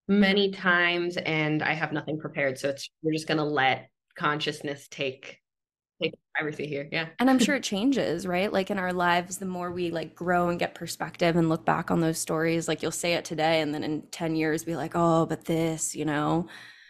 many 0.09 0.51
times 0.51 1.17
and 1.17 1.63
I 1.63 1.73
have 1.73 1.93
nothing 1.93 2.19
prepared. 2.19 2.59
So 2.59 2.69
it's, 2.69 2.91
we're 3.03 3.13
just 3.13 3.27
going 3.27 3.39
to 3.39 3.45
let 3.45 3.89
consciousness 4.15 4.89
take 4.91 5.39
take 6.03 6.15
privacy 6.35 6.67
here. 6.67 6.89
Yeah. 6.91 7.09
And 7.19 7.31
I'm 7.31 7.39
sure 7.39 7.55
it 7.57 7.63
changes, 7.63 8.27
right? 8.27 8.53
Like 8.53 8.71
in 8.71 8.79
our 8.79 8.93
lives, 8.93 9.39
the 9.39 9.47
more 9.47 9.71
we 9.71 9.91
like 9.91 10.15
grow 10.15 10.49
and 10.49 10.59
get 10.59 10.75
perspective 10.75 11.37
and 11.37 11.49
look 11.49 11.65
back 11.65 11.91
on 11.91 12.01
those 12.01 12.19
stories, 12.19 12.69
like 12.69 12.83
you'll 12.83 12.91
say 12.91 13.15
it 13.15 13.25
today 13.25 13.61
and 13.61 13.73
then 13.73 13.85
in 13.85 14.03
10 14.11 14.37
years 14.37 14.65
be 14.65 14.77
like, 14.77 14.93
oh, 14.95 15.27
but 15.27 15.45
this, 15.45 15.95
you 15.95 16.05
know. 16.05 16.47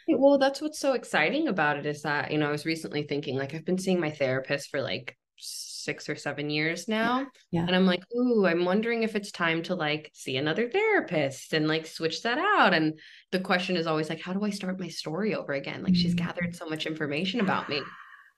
Well, 0.09 0.39
that's 0.39 0.61
what's 0.61 0.79
so 0.79 0.93
exciting 0.93 1.49
about 1.49 1.79
it 1.79 1.87
is 1.87 2.03
that, 2.03 2.31
you 2.31 2.39
know, 2.39 2.49
I 2.49 2.53
was 2.53 2.67
recently 2.67 3.05
thinking 3.05 3.37
like 3.37 3.55
I've 3.55 3.65
been 3.65 3.79
seeing 3.79 4.01
my 4.01 4.11
therapist 4.11 4.71
for 4.71 4.83
like 4.83 5.17
six 5.39 6.09
or 6.09 6.17
seven 6.17 6.51
years 6.51 6.89
now. 6.89 7.27
Yeah. 7.51 7.67
And 7.67 7.77
I'm 7.77 7.87
like, 7.87 8.03
ooh, 8.17 8.47
I'm 8.47 8.65
wondering 8.65 9.03
if 9.03 9.15
it's 9.15 9.31
time 9.31 9.63
to 9.65 9.75
like 9.75 10.11
see 10.15 10.37
another 10.37 10.69
therapist 10.69 11.53
and 11.53 11.69
like 11.69 11.87
switch 11.87 12.23
that 12.23 12.39
out. 12.39 12.75
And 12.75 12.99
the 13.33 13.41
question 13.41 13.77
is 13.77 13.87
always 13.87 14.09
like, 14.09 14.21
how 14.21 14.33
do 14.33 14.43
I 14.45 14.51
start 14.51 14.81
my 14.81 14.89
story 14.89 15.35
over 15.35 15.53
again? 15.53 15.83
Like 15.83 15.93
mm-hmm. 15.93 16.01
she's 16.01 16.15
gathered 16.15 16.57
so 16.57 16.67
much 16.67 16.87
information 16.87 17.41
about 17.41 17.69
me. 17.69 17.81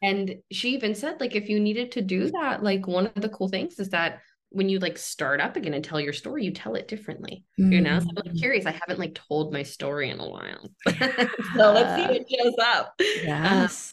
And 0.02 0.36
she 0.52 0.74
even 0.74 0.94
said, 0.94 1.20
like, 1.20 1.34
if 1.34 1.48
you 1.48 1.58
needed 1.58 1.92
to 1.92 2.02
do 2.02 2.30
that, 2.30 2.62
like, 2.62 2.86
one 2.86 3.06
of 3.06 3.22
the 3.22 3.28
cool 3.30 3.48
things 3.48 3.78
is 3.78 3.90
that 3.90 4.20
when 4.50 4.68
you 4.68 4.78
like 4.78 4.96
start 4.96 5.40
up 5.40 5.56
again 5.56 5.74
and 5.74 5.84
tell 5.84 6.00
your 6.00 6.12
story, 6.12 6.44
you 6.44 6.52
tell 6.52 6.74
it 6.76 6.88
differently. 6.88 7.44
Mm-hmm. 7.60 7.72
You 7.72 7.80
know, 7.80 7.98
so 7.98 8.06
I'm 8.08 8.24
like, 8.24 8.34
mm. 8.34 8.38
curious. 8.38 8.66
I 8.66 8.70
haven't 8.72 8.98
like 8.98 9.14
told 9.14 9.52
my 9.52 9.62
story 9.62 10.10
in 10.10 10.20
a 10.20 10.28
while. 10.28 10.70
so 10.86 11.72
let's 11.72 11.94
see 11.96 12.18
what 12.18 12.30
shows 12.30 12.54
up. 12.60 12.94
Yes. 12.98 13.92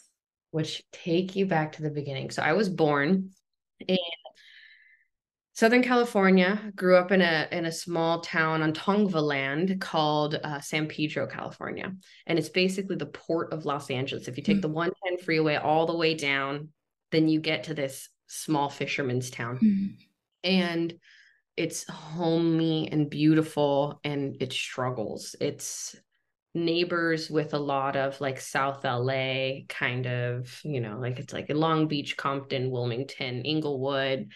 which 0.52 0.82
take 0.92 1.34
you 1.34 1.46
back 1.46 1.72
to 1.72 1.82
the 1.82 1.90
beginning. 1.90 2.30
So 2.30 2.40
I 2.40 2.52
was 2.52 2.68
born 2.68 3.30
in 3.86 3.98
Southern 5.54 5.84
California, 5.84 6.72
grew 6.74 6.96
up 6.96 7.12
in 7.12 7.22
a 7.22 7.46
in 7.52 7.66
a 7.66 7.72
small 7.72 8.20
town 8.20 8.60
on 8.62 8.72
Tongva 8.72 9.22
land 9.22 9.80
called 9.80 10.34
uh, 10.42 10.60
San 10.60 10.88
Pedro, 10.88 11.28
California, 11.28 11.92
and 12.26 12.38
it's 12.38 12.48
basically 12.48 12.96
the 12.96 13.06
port 13.06 13.52
of 13.52 13.64
Los 13.64 13.88
Angeles. 13.88 14.26
If 14.26 14.36
you 14.36 14.42
take 14.42 14.56
mm-hmm. 14.56 14.62
the 14.62 14.68
110 14.68 15.24
freeway 15.24 15.54
all 15.54 15.86
the 15.86 15.96
way 15.96 16.14
down, 16.14 16.70
then 17.12 17.28
you 17.28 17.40
get 17.40 17.64
to 17.64 17.74
this 17.74 18.08
small 18.26 18.68
fisherman's 18.68 19.30
town, 19.30 19.60
mm-hmm. 19.62 19.94
and 20.42 20.92
it's 21.56 21.88
homey 21.88 22.88
and 22.90 23.08
beautiful, 23.08 24.00
and 24.02 24.36
it 24.40 24.52
struggles. 24.52 25.36
It's 25.40 25.94
neighbors 26.56 27.30
with 27.30 27.54
a 27.54 27.58
lot 27.58 27.94
of 27.94 28.20
like 28.20 28.40
South 28.40 28.84
LA 28.84 29.60
kind 29.68 30.06
of, 30.08 30.60
you 30.64 30.80
know, 30.80 30.98
like 30.98 31.20
it's 31.20 31.32
like 31.32 31.46
Long 31.48 31.86
Beach, 31.86 32.16
Compton, 32.16 32.72
Wilmington, 32.72 33.42
Inglewood 33.42 34.30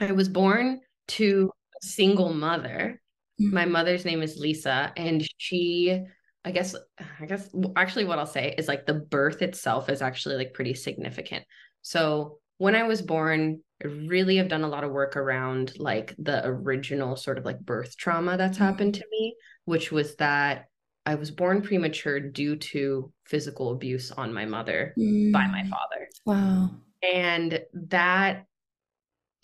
I 0.00 0.12
was 0.12 0.28
born 0.28 0.80
to 1.08 1.50
a 1.82 1.86
single 1.86 2.32
mother. 2.32 3.00
Mm-hmm. 3.40 3.54
My 3.54 3.64
mother's 3.64 4.04
name 4.04 4.22
is 4.22 4.38
Lisa, 4.38 4.92
and 4.96 5.26
she, 5.38 6.02
I 6.44 6.50
guess, 6.50 6.74
I 7.20 7.26
guess, 7.26 7.54
actually, 7.76 8.04
what 8.04 8.18
I'll 8.18 8.26
say 8.26 8.54
is 8.56 8.68
like 8.68 8.86
the 8.86 8.94
birth 8.94 9.42
itself 9.42 9.88
is 9.88 10.02
actually 10.02 10.36
like 10.36 10.54
pretty 10.54 10.74
significant. 10.74 11.44
So 11.82 12.38
when 12.58 12.74
I 12.74 12.84
was 12.84 13.02
born, 13.02 13.60
I 13.82 13.88
really 13.88 14.36
have 14.36 14.48
done 14.48 14.64
a 14.64 14.68
lot 14.68 14.84
of 14.84 14.90
work 14.90 15.16
around 15.16 15.78
like 15.78 16.14
the 16.18 16.46
original 16.46 17.16
sort 17.16 17.36
of 17.36 17.44
like 17.44 17.60
birth 17.60 17.96
trauma 17.96 18.36
that's 18.36 18.56
mm-hmm. 18.56 18.64
happened 18.64 18.94
to 18.94 19.04
me, 19.10 19.36
which 19.66 19.92
was 19.92 20.16
that 20.16 20.66
I 21.04 21.14
was 21.14 21.30
born 21.30 21.62
premature 21.62 22.18
due 22.18 22.56
to 22.56 23.12
physical 23.24 23.70
abuse 23.70 24.10
on 24.10 24.32
my 24.32 24.44
mother 24.44 24.92
mm. 24.98 25.32
by 25.32 25.46
my 25.46 25.62
mm. 25.62 25.68
father. 25.68 26.08
Wow. 26.24 26.70
And 27.02 27.60
that 27.90 28.46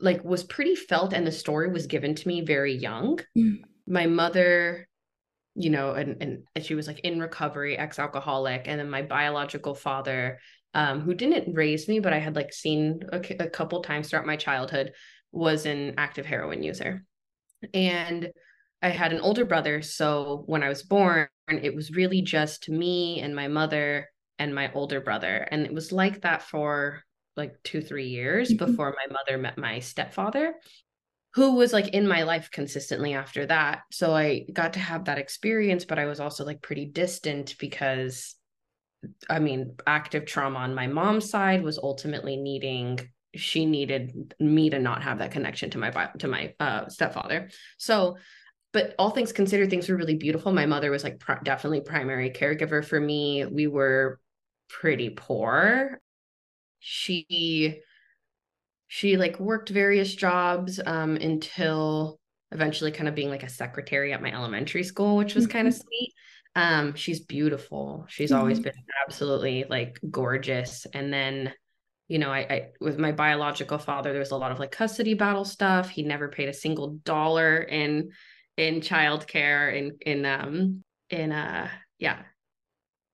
like 0.03 0.23
was 0.25 0.45
pretty 0.45 0.75
felt 0.75 1.13
and 1.13 1.27
the 1.27 1.33
story 1.33 1.71
was 1.71 1.87
given 1.87 2.15
to 2.15 2.29
me 2.29 2.41
very 2.43 2.75
young. 2.75 3.21
Mm. 3.37 3.61
my 3.87 4.07
mother 4.07 4.89
you 5.55 5.71
know 5.71 5.93
and, 5.93 6.45
and 6.55 6.65
she 6.65 6.75
was 6.75 6.87
like 6.87 7.01
in 7.01 7.21
recovery 7.21 7.77
ex-alcoholic 7.77 8.63
and 8.67 8.81
then 8.81 8.89
my 8.89 9.03
biological 9.03 9.75
father 9.75 10.39
um, 10.73 11.01
who 11.01 11.15
didn't 11.15 11.55
raise 11.55 11.89
me 11.89 12.01
but 12.01 12.13
i 12.13 12.19
had 12.19 12.37
like 12.37 12.53
seen 12.53 13.03
a, 13.13 13.21
a 13.41 13.51
couple 13.51 13.83
times 13.83 14.09
throughout 14.09 14.25
my 14.27 14.37
childhood 14.37 14.93
was 15.31 15.67
an 15.67 15.95
active 15.97 16.27
heroin 16.27 16.63
user. 16.63 17.05
And 17.75 18.31
i 18.83 18.89
had 18.89 19.13
an 19.13 19.21
older 19.21 19.45
brother 19.45 19.83
so 19.83 20.45
when 20.47 20.63
i 20.63 20.69
was 20.69 20.83
born 20.83 21.29
it 21.49 21.75
was 21.75 21.91
really 21.91 22.23
just 22.23 22.69
me 22.69 23.21
and 23.21 23.35
my 23.37 23.49
mother 23.49 24.09
and 24.43 24.55
my 24.55 24.73
older 24.73 25.01
brother. 25.01 25.47
And 25.51 25.65
it 25.67 25.73
was 25.73 25.93
like 25.93 26.23
that 26.23 26.43
for 26.43 27.03
like 27.37 27.63
two, 27.63 27.81
three 27.81 28.09
years 28.09 28.53
mm-hmm. 28.53 28.65
before 28.65 28.95
my 28.97 29.13
mother 29.13 29.39
met 29.39 29.59
my 29.59 29.79
stepfather, 29.79 30.55
who 31.35 31.55
was 31.55 31.73
like 31.73 31.89
in 31.89 32.07
my 32.07 32.23
life 32.23 32.51
consistently 32.51 33.15
after 33.15 33.47
that. 33.47 33.83
So 33.91 34.15
I 34.15 34.47
got 34.53 34.75
to 34.75 34.81
have 34.81 35.07
that 35.07 35.19
experience, 35.19 35.85
but 35.85 35.99
I 35.99 36.07
was 36.07 36.21
also 36.21 36.45
like 36.45 36.63
pretty 36.63 36.87
distant 36.87 37.57
because 37.59 38.35
I 39.29 39.41
mean, 39.41 39.77
active 39.87 40.27
trauma 40.27 40.61
on 40.61 40.75
my 40.75 40.87
mom's 40.87 41.29
side 41.29 41.63
was 41.63 41.79
ultimately 41.79 42.37
needing 42.37 43.01
she 43.35 43.65
needed 43.65 44.35
me 44.39 44.69
to 44.71 44.79
not 44.79 45.03
have 45.03 45.19
that 45.19 45.31
connection 45.31 45.71
to 45.71 45.79
my 45.79 45.91
to 46.19 46.29
my 46.29 46.55
uh, 46.61 46.89
stepfather. 46.89 47.49
So, 47.79 48.19
but 48.73 48.95
all 48.99 49.11
things 49.11 49.33
considered, 49.33 49.71
things 49.71 49.89
were 49.89 49.97
really 49.97 50.17
beautiful. 50.17 50.53
My 50.53 50.67
mother 50.67 50.91
was 50.91 51.03
like 51.05 51.19
pr- 51.19 51.43
definitely 51.43 51.81
primary 51.81 52.31
caregiver 52.31 52.85
for 52.85 53.01
me. 53.01 53.45
We 53.47 53.67
were 53.67 54.21
pretty 54.69 55.11
poor 55.11 56.01
she 56.83 57.81
she 58.89 59.17
like 59.17 59.41
worked 59.41 59.71
various 59.71 60.15
jobs 60.15 60.81
um, 60.85 61.17
until 61.17 62.19
eventually 62.51 62.91
kind 62.91 63.09
of 63.09 63.15
being 63.15 63.31
like 63.31 63.45
a 63.45 63.49
secretary 63.49 64.13
at 64.13 64.21
my 64.21 64.31
elementary 64.31 64.83
school, 64.83 65.17
which 65.17 65.35
was 65.35 65.45
mm-hmm. 65.45 65.53
kind 65.53 65.69
of 65.69 65.75
sweet. 65.75 66.13
Um, 66.55 66.95
she's 66.95 67.21
beautiful. 67.21 68.05
She's 68.09 68.31
mm-hmm. 68.31 68.41
always 68.41 68.61
been 68.61 68.75
absolutely 69.07 69.65
like 69.71 69.99
gorgeous. 70.11 70.87
And 70.93 71.11
then, 71.11 71.55
you 72.09 72.19
know, 72.19 72.31
I, 72.31 72.39
I 72.41 72.69
with 72.81 72.99
my 72.99 73.13
biological 73.13 73.79
father, 73.79 74.11
there 74.11 74.19
was 74.19 74.33
a 74.33 74.37
lot 74.37 74.53
of 74.53 74.59
like 74.59 74.73
custody 74.73 75.15
battle 75.15 75.47
stuff. 75.47 75.89
He 75.89 76.03
never 76.03 76.29
paid 76.29 76.49
a 76.49 76.53
single 76.53 76.89
dollar 77.05 77.59
in 77.59 78.11
in 78.57 78.81
childcare 78.81 79.75
in 79.75 79.97
in 80.03 80.27
um 80.27 80.85
in 81.09 81.33
uh 81.33 81.69
yeah 81.99 82.19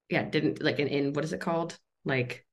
yeah 0.08 0.24
didn't 0.24 0.60
like 0.60 0.80
in 0.80 0.88
in 0.88 1.12
what 1.12 1.24
is 1.24 1.32
it 1.32 1.40
called 1.40 1.78
like 2.04 2.44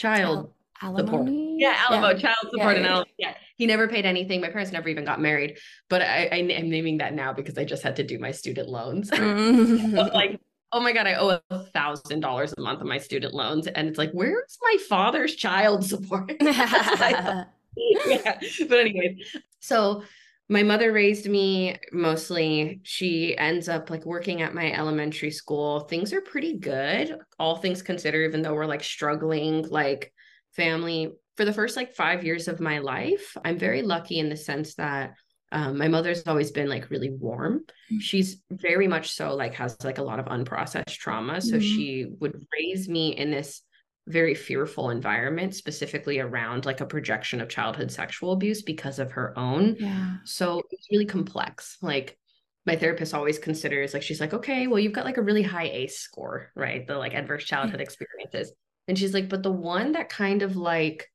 child 0.00 0.52
support. 0.96 1.28
Yeah, 1.28 1.76
Alamo, 1.88 2.08
yeah. 2.08 2.18
child 2.18 2.50
support, 2.50 2.78
yeah, 2.78 2.98
and 2.98 3.06
yeah, 3.18 3.34
he 3.56 3.66
never 3.66 3.86
paid 3.88 4.06
anything. 4.06 4.40
My 4.40 4.48
parents 4.48 4.72
never 4.72 4.88
even 4.88 5.04
got 5.04 5.20
married, 5.20 5.58
but 5.88 6.02
I, 6.02 6.28
I 6.32 6.36
am 6.36 6.70
naming 6.70 6.98
that 6.98 7.14
now 7.14 7.32
because 7.32 7.58
I 7.58 7.64
just 7.64 7.82
had 7.82 7.96
to 7.96 8.02
do 8.02 8.18
my 8.18 8.32
student 8.32 8.68
loans. 8.68 9.10
Mm-hmm. 9.20 9.96
like, 10.14 10.40
oh 10.72 10.80
my 10.80 10.92
god, 10.92 11.06
I 11.06 11.14
owe 11.14 11.40
a 11.50 11.64
thousand 11.66 12.20
dollars 12.20 12.54
a 12.56 12.60
month 12.60 12.80
on 12.80 12.88
my 12.88 12.98
student 12.98 13.34
loans, 13.34 13.66
and 13.66 13.88
it's 13.88 13.98
like, 13.98 14.10
where's 14.12 14.58
my 14.62 14.76
father's 14.88 15.36
child 15.36 15.84
support? 15.84 16.32
yeah, 16.40 17.46
but 17.76 18.78
anyways, 18.78 19.36
so 19.60 20.02
my 20.50 20.64
mother 20.64 20.90
raised 20.92 21.28
me 21.28 21.76
mostly 21.92 22.80
she 22.82 23.38
ends 23.38 23.68
up 23.68 23.88
like 23.88 24.04
working 24.04 24.42
at 24.42 24.52
my 24.52 24.72
elementary 24.72 25.30
school 25.30 25.80
things 25.80 26.12
are 26.12 26.20
pretty 26.20 26.58
good 26.58 27.16
all 27.38 27.56
things 27.56 27.82
considered 27.82 28.28
even 28.28 28.42
though 28.42 28.54
we're 28.54 28.66
like 28.66 28.82
struggling 28.82 29.66
like 29.68 30.12
family 30.56 31.12
for 31.36 31.44
the 31.44 31.52
first 31.52 31.76
like 31.76 31.94
5 31.94 32.24
years 32.24 32.48
of 32.48 32.60
my 32.60 32.80
life 32.80 33.36
i'm 33.44 33.56
very 33.58 33.82
lucky 33.82 34.18
in 34.18 34.28
the 34.28 34.36
sense 34.36 34.74
that 34.74 35.14
um, 35.52 35.78
my 35.78 35.88
mother's 35.88 36.26
always 36.26 36.52
been 36.52 36.68
like 36.68 36.90
really 36.90 37.10
warm. 37.10 37.64
Mm. 37.92 38.00
She's 38.00 38.42
very 38.52 38.86
much 38.86 39.10
so 39.10 39.34
like 39.34 39.54
has 39.54 39.76
like 39.82 39.98
a 39.98 40.02
lot 40.02 40.20
of 40.20 40.26
unprocessed 40.26 40.96
trauma. 40.96 41.40
So 41.40 41.56
Mhm. 41.56 41.62
she 41.62 42.06
would 42.20 42.46
raise 42.52 42.88
me 42.88 43.16
in 43.16 43.30
this 43.32 43.62
very 44.06 44.34
fearful 44.34 44.90
environment, 44.90 45.54
specifically 45.54 46.18
around 46.18 46.66
like 46.66 46.80
a 46.80 46.86
projection 46.86 47.40
of 47.40 47.48
childhood 47.48 47.90
sexual 47.90 48.32
abuse 48.32 48.62
because 48.62 48.98
of 48.98 49.12
her 49.12 49.38
own. 49.38 49.76
Yeah. 49.78 50.16
So 50.24 50.62
it's 50.70 50.88
really 50.90 51.06
complex. 51.06 51.78
Like 51.80 52.18
my 52.66 52.76
therapist 52.76 53.14
always 53.14 53.38
considers 53.38 53.94
like 53.94 54.02
she's 54.02 54.20
like, 54.20 54.34
okay, 54.34 54.66
well, 54.66 54.78
you've 54.78 54.92
got 54.92 55.04
like 55.04 55.16
a 55.16 55.22
really 55.22 55.42
high 55.42 55.68
ACE 55.68 55.98
score, 55.98 56.50
right? 56.54 56.86
The 56.86 56.96
like 56.96 57.14
adverse 57.14 57.44
childhood 57.44 57.80
experiences. 57.80 58.52
And 58.88 58.98
she's 58.98 59.14
like, 59.14 59.28
but 59.28 59.42
the 59.42 59.52
one 59.52 59.92
that 59.92 60.08
kind 60.08 60.42
of 60.42 60.56
like 60.56 61.08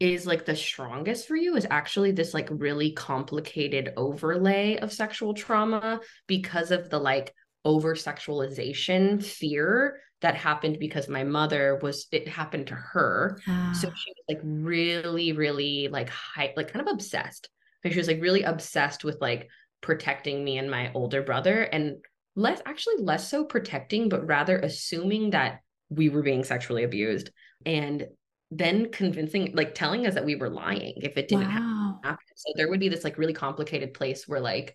is 0.00 0.26
like 0.26 0.44
the 0.44 0.56
strongest 0.56 1.26
for 1.26 1.36
you 1.36 1.56
is 1.56 1.66
actually 1.70 2.12
this 2.12 2.32
like 2.32 2.48
really 2.50 2.92
complicated 2.92 3.92
overlay 3.96 4.76
of 4.76 4.92
sexual 4.92 5.34
trauma 5.34 6.00
because 6.26 6.70
of 6.70 6.88
the 6.88 6.98
like 6.98 7.34
over 7.64 7.94
sexualization 7.94 9.22
fear 9.22 10.00
that 10.20 10.34
happened 10.34 10.78
because 10.80 11.08
my 11.08 11.24
mother 11.24 11.78
was 11.82 12.06
it 12.12 12.28
happened 12.28 12.66
to 12.66 12.74
her 12.74 13.38
Yeah. 13.46 13.72
so 13.72 13.88
ah. 13.88 13.94
she 13.94 14.10
was 14.10 14.24
like 14.28 14.40
really 14.42 15.32
really 15.32 15.88
like 15.88 16.08
high 16.08 16.52
like 16.56 16.72
kind 16.72 16.86
of 16.86 16.92
obsessed 16.92 17.48
like 17.84 17.92
she 17.92 17.98
was 17.98 18.08
like 18.08 18.20
really 18.20 18.42
obsessed 18.42 19.04
with 19.04 19.20
like 19.20 19.48
protecting 19.80 20.44
me 20.44 20.58
and 20.58 20.70
my 20.70 20.90
older 20.92 21.22
brother 21.22 21.62
and 21.62 21.96
less 22.34 22.60
actually 22.66 22.96
less 22.98 23.28
so 23.28 23.44
protecting 23.44 24.08
but 24.08 24.26
rather 24.26 24.58
assuming 24.58 25.30
that 25.30 25.60
we 25.88 26.08
were 26.08 26.22
being 26.22 26.44
sexually 26.44 26.84
abused 26.84 27.30
and 27.64 28.06
then 28.50 28.90
convincing 28.90 29.52
like 29.54 29.74
telling 29.74 30.06
us 30.06 30.14
that 30.14 30.24
we 30.24 30.36
were 30.36 30.48
lying 30.48 30.94
if 30.96 31.16
it 31.16 31.28
didn't 31.28 31.48
wow. 31.48 32.00
happen 32.02 32.18
so 32.34 32.52
there 32.56 32.68
would 32.68 32.80
be 32.80 32.88
this 32.88 33.04
like 33.04 33.18
really 33.18 33.32
complicated 33.32 33.94
place 33.94 34.26
where 34.26 34.40
like 34.40 34.74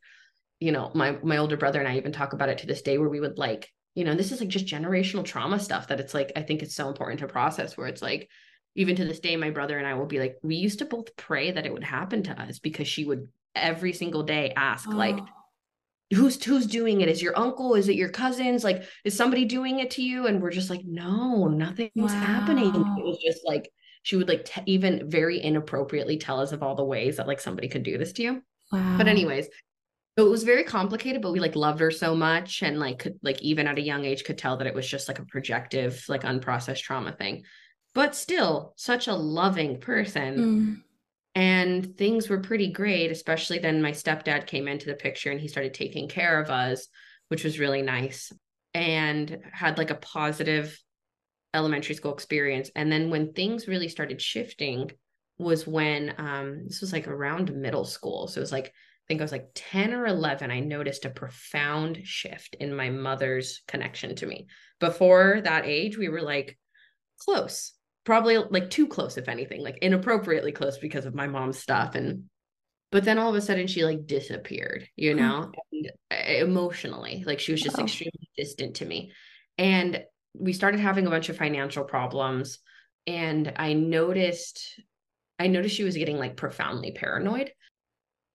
you 0.59 0.71
know 0.71 0.91
my 0.93 1.17
my 1.23 1.37
older 1.37 1.57
brother 1.57 1.79
and 1.79 1.87
i 1.87 1.97
even 1.97 2.11
talk 2.11 2.33
about 2.33 2.49
it 2.49 2.59
to 2.59 2.67
this 2.67 2.81
day 2.81 2.97
where 2.97 3.09
we 3.09 3.19
would 3.19 3.37
like 3.37 3.69
you 3.95 4.03
know 4.03 4.15
this 4.15 4.31
is 4.31 4.39
like 4.39 4.49
just 4.49 4.65
generational 4.65 5.23
trauma 5.23 5.59
stuff 5.59 5.87
that 5.87 5.99
it's 5.99 6.13
like 6.13 6.31
i 6.35 6.41
think 6.41 6.61
it's 6.61 6.75
so 6.75 6.87
important 6.87 7.19
to 7.19 7.27
process 7.27 7.77
where 7.77 7.87
it's 7.87 8.01
like 8.01 8.29
even 8.75 8.95
to 8.95 9.05
this 9.05 9.19
day 9.19 9.35
my 9.35 9.49
brother 9.49 9.77
and 9.77 9.87
i 9.87 9.93
will 9.93 10.05
be 10.05 10.19
like 10.19 10.37
we 10.41 10.55
used 10.55 10.79
to 10.79 10.85
both 10.85 11.15
pray 11.15 11.51
that 11.51 11.65
it 11.65 11.73
would 11.73 11.83
happen 11.83 12.23
to 12.23 12.41
us 12.41 12.59
because 12.59 12.87
she 12.87 13.05
would 13.05 13.27
every 13.55 13.93
single 13.93 14.23
day 14.23 14.51
ask 14.55 14.89
like 14.89 15.17
Oh, 15.19 15.27
who's 16.15 16.43
who's 16.43 16.67
doing 16.67 17.01
it? 17.01 17.09
Is 17.09 17.21
your 17.21 17.37
uncle? 17.37 17.75
Is 17.75 17.89
it 17.89 17.95
your 17.95 18.09
cousins? 18.09 18.63
Like 18.63 18.83
is 19.03 19.15
somebody 19.15 19.45
doing 19.45 19.79
it 19.79 19.91
to 19.91 20.03
you? 20.03 20.27
And 20.27 20.41
we're 20.41 20.51
just 20.51 20.69
like 20.69 20.81
no 20.85 21.47
nothing's 21.47 22.13
happening. 22.13 22.73
Wow. 22.73 22.95
it 22.99 23.03
was 23.03 23.17
just 23.25 23.41
like 23.45 23.69
she 24.03 24.15
would 24.15 24.27
like 24.27 24.45
t- 24.45 24.61
even 24.65 25.09
very 25.09 25.41
inappropriately 25.41 26.17
tell 26.17 26.39
us 26.39 26.51
of 26.51 26.61
all 26.61 26.75
the 26.75 26.83
ways 26.83 27.17
that 27.17 27.27
like 27.27 27.39
somebody 27.39 27.67
could 27.67 27.83
do 27.83 27.97
this 27.97 28.13
to 28.13 28.23
you. 28.23 28.43
Wow. 28.71 28.97
but 28.97 29.07
anyways 29.07 29.47
so 30.17 30.25
it 30.25 30.29
was 30.29 30.43
very 30.43 30.63
complicated 30.63 31.21
but 31.21 31.31
we 31.31 31.39
like 31.39 31.55
loved 31.55 31.79
her 31.79 31.91
so 31.91 32.15
much 32.15 32.61
and 32.61 32.79
like 32.79 32.99
could 32.99 33.19
like 33.23 33.41
even 33.41 33.67
at 33.67 33.77
a 33.77 33.81
young 33.81 34.05
age 34.05 34.23
could 34.23 34.37
tell 34.37 34.57
that 34.57 34.67
it 34.67 34.73
was 34.73 34.87
just 34.87 35.07
like 35.07 35.19
a 35.19 35.25
projective 35.25 36.03
like 36.07 36.23
unprocessed 36.23 36.81
trauma 36.81 37.11
thing. 37.11 37.43
But 37.95 38.15
still 38.15 38.73
such 38.75 39.07
a 39.07 39.13
loving 39.13 39.79
person. 39.79 40.37
Mm. 40.37 40.81
and 41.35 41.97
things 41.97 42.29
were 42.29 42.39
pretty 42.39 42.71
great 42.71 43.09
especially 43.11 43.57
then 43.57 43.81
my 43.81 43.91
stepdad 43.91 44.45
came 44.45 44.67
into 44.67 44.85
the 44.85 44.93
picture 44.93 45.31
and 45.31 45.41
he 45.41 45.47
started 45.47 45.73
taking 45.73 46.07
care 46.07 46.39
of 46.39 46.49
us 46.49 46.87
which 47.29 47.43
was 47.43 47.59
really 47.59 47.81
nice 47.81 48.31
and 48.73 49.39
had 49.51 49.77
like 49.77 49.89
a 49.91 49.95
positive 49.95 50.79
elementary 51.53 51.95
school 51.95 52.13
experience. 52.13 52.71
And 52.75 52.91
then 52.91 53.09
when 53.09 53.33
things 53.33 53.67
really 53.67 53.87
started 53.87 54.21
shifting 54.21 54.91
was 55.39 55.65
when 55.65 56.13
um 56.17 56.63
this 56.67 56.81
was 56.81 56.93
like 56.93 57.07
around 57.07 57.53
middle 57.55 57.85
school. 57.85 58.27
So 58.27 58.39
it 58.39 58.41
was 58.41 58.51
like 58.51 58.73
i 59.03 59.07
think 59.07 59.21
i 59.21 59.23
was 59.23 59.31
like 59.31 59.49
10 59.55 59.93
or 59.93 60.05
11 60.05 60.51
i 60.51 60.59
noticed 60.59 61.05
a 61.05 61.09
profound 61.09 61.99
shift 62.03 62.55
in 62.59 62.75
my 62.75 62.89
mother's 62.89 63.61
connection 63.67 64.15
to 64.15 64.25
me 64.25 64.47
before 64.79 65.41
that 65.43 65.65
age 65.65 65.97
we 65.97 66.09
were 66.09 66.21
like 66.21 66.57
close 67.19 67.73
probably 68.05 68.37
like 68.37 68.69
too 68.69 68.87
close 68.87 69.17
if 69.17 69.29
anything 69.29 69.61
like 69.61 69.77
inappropriately 69.81 70.51
close 70.51 70.77
because 70.77 71.05
of 71.05 71.15
my 71.15 71.27
mom's 71.27 71.57
stuff 71.57 71.95
and 71.95 72.23
but 72.91 73.03
then 73.05 73.17
all 73.17 73.29
of 73.29 73.35
a 73.35 73.41
sudden 73.41 73.67
she 73.67 73.85
like 73.85 74.05
disappeared 74.05 74.87
you 74.95 75.13
Hmm. 75.17 75.19
know 75.19 75.51
and 75.71 75.91
uh, 76.11 76.15
emotionally 76.15 77.23
like 77.25 77.39
she 77.39 77.51
was 77.51 77.61
just 77.63 77.79
Wow. 77.79 77.85
extremely 77.85 78.29
distant 78.37 78.75
to 78.75 78.85
me 78.85 79.11
and 79.57 80.03
we 80.33 80.53
started 80.53 80.79
having 80.79 81.05
a 81.07 81.09
bunch 81.09 81.29
of 81.29 81.37
financial 81.37 81.83
problems 81.83 82.59
and 83.07 83.53
i 83.57 83.73
noticed 83.73 84.79
i 85.39 85.47
noticed 85.47 85.75
she 85.75 85.83
was 85.83 85.97
getting 85.97 86.17
like 86.17 86.35
profoundly 86.37 86.91
paranoid 86.91 87.51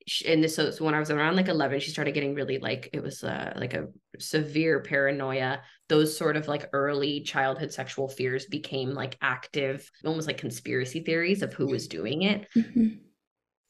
Sh- 0.08 0.22
and 0.26 0.42
this 0.42 0.56
so, 0.56 0.70
so 0.70 0.84
when 0.84 0.94
i 0.94 0.98
was 0.98 1.10
around 1.10 1.36
like 1.36 1.48
11 1.48 1.80
she 1.80 1.90
started 1.90 2.14
getting 2.14 2.34
really 2.34 2.58
like 2.58 2.88
it 2.92 3.02
was 3.02 3.22
uh, 3.22 3.52
like 3.56 3.74
a 3.74 3.88
severe 4.18 4.80
paranoia. 4.80 5.60
Those 5.88 6.16
sort 6.16 6.36
of 6.36 6.48
like 6.48 6.68
early 6.72 7.20
childhood 7.20 7.72
sexual 7.72 8.08
fears 8.08 8.46
became 8.46 8.90
like 8.90 9.16
active 9.20 9.90
almost 10.04 10.26
like 10.26 10.38
conspiracy 10.38 11.00
theories 11.00 11.42
of 11.42 11.52
who 11.52 11.66
was 11.66 11.88
doing 11.88 12.22
it. 12.22 12.46
Mhm. 12.56 12.98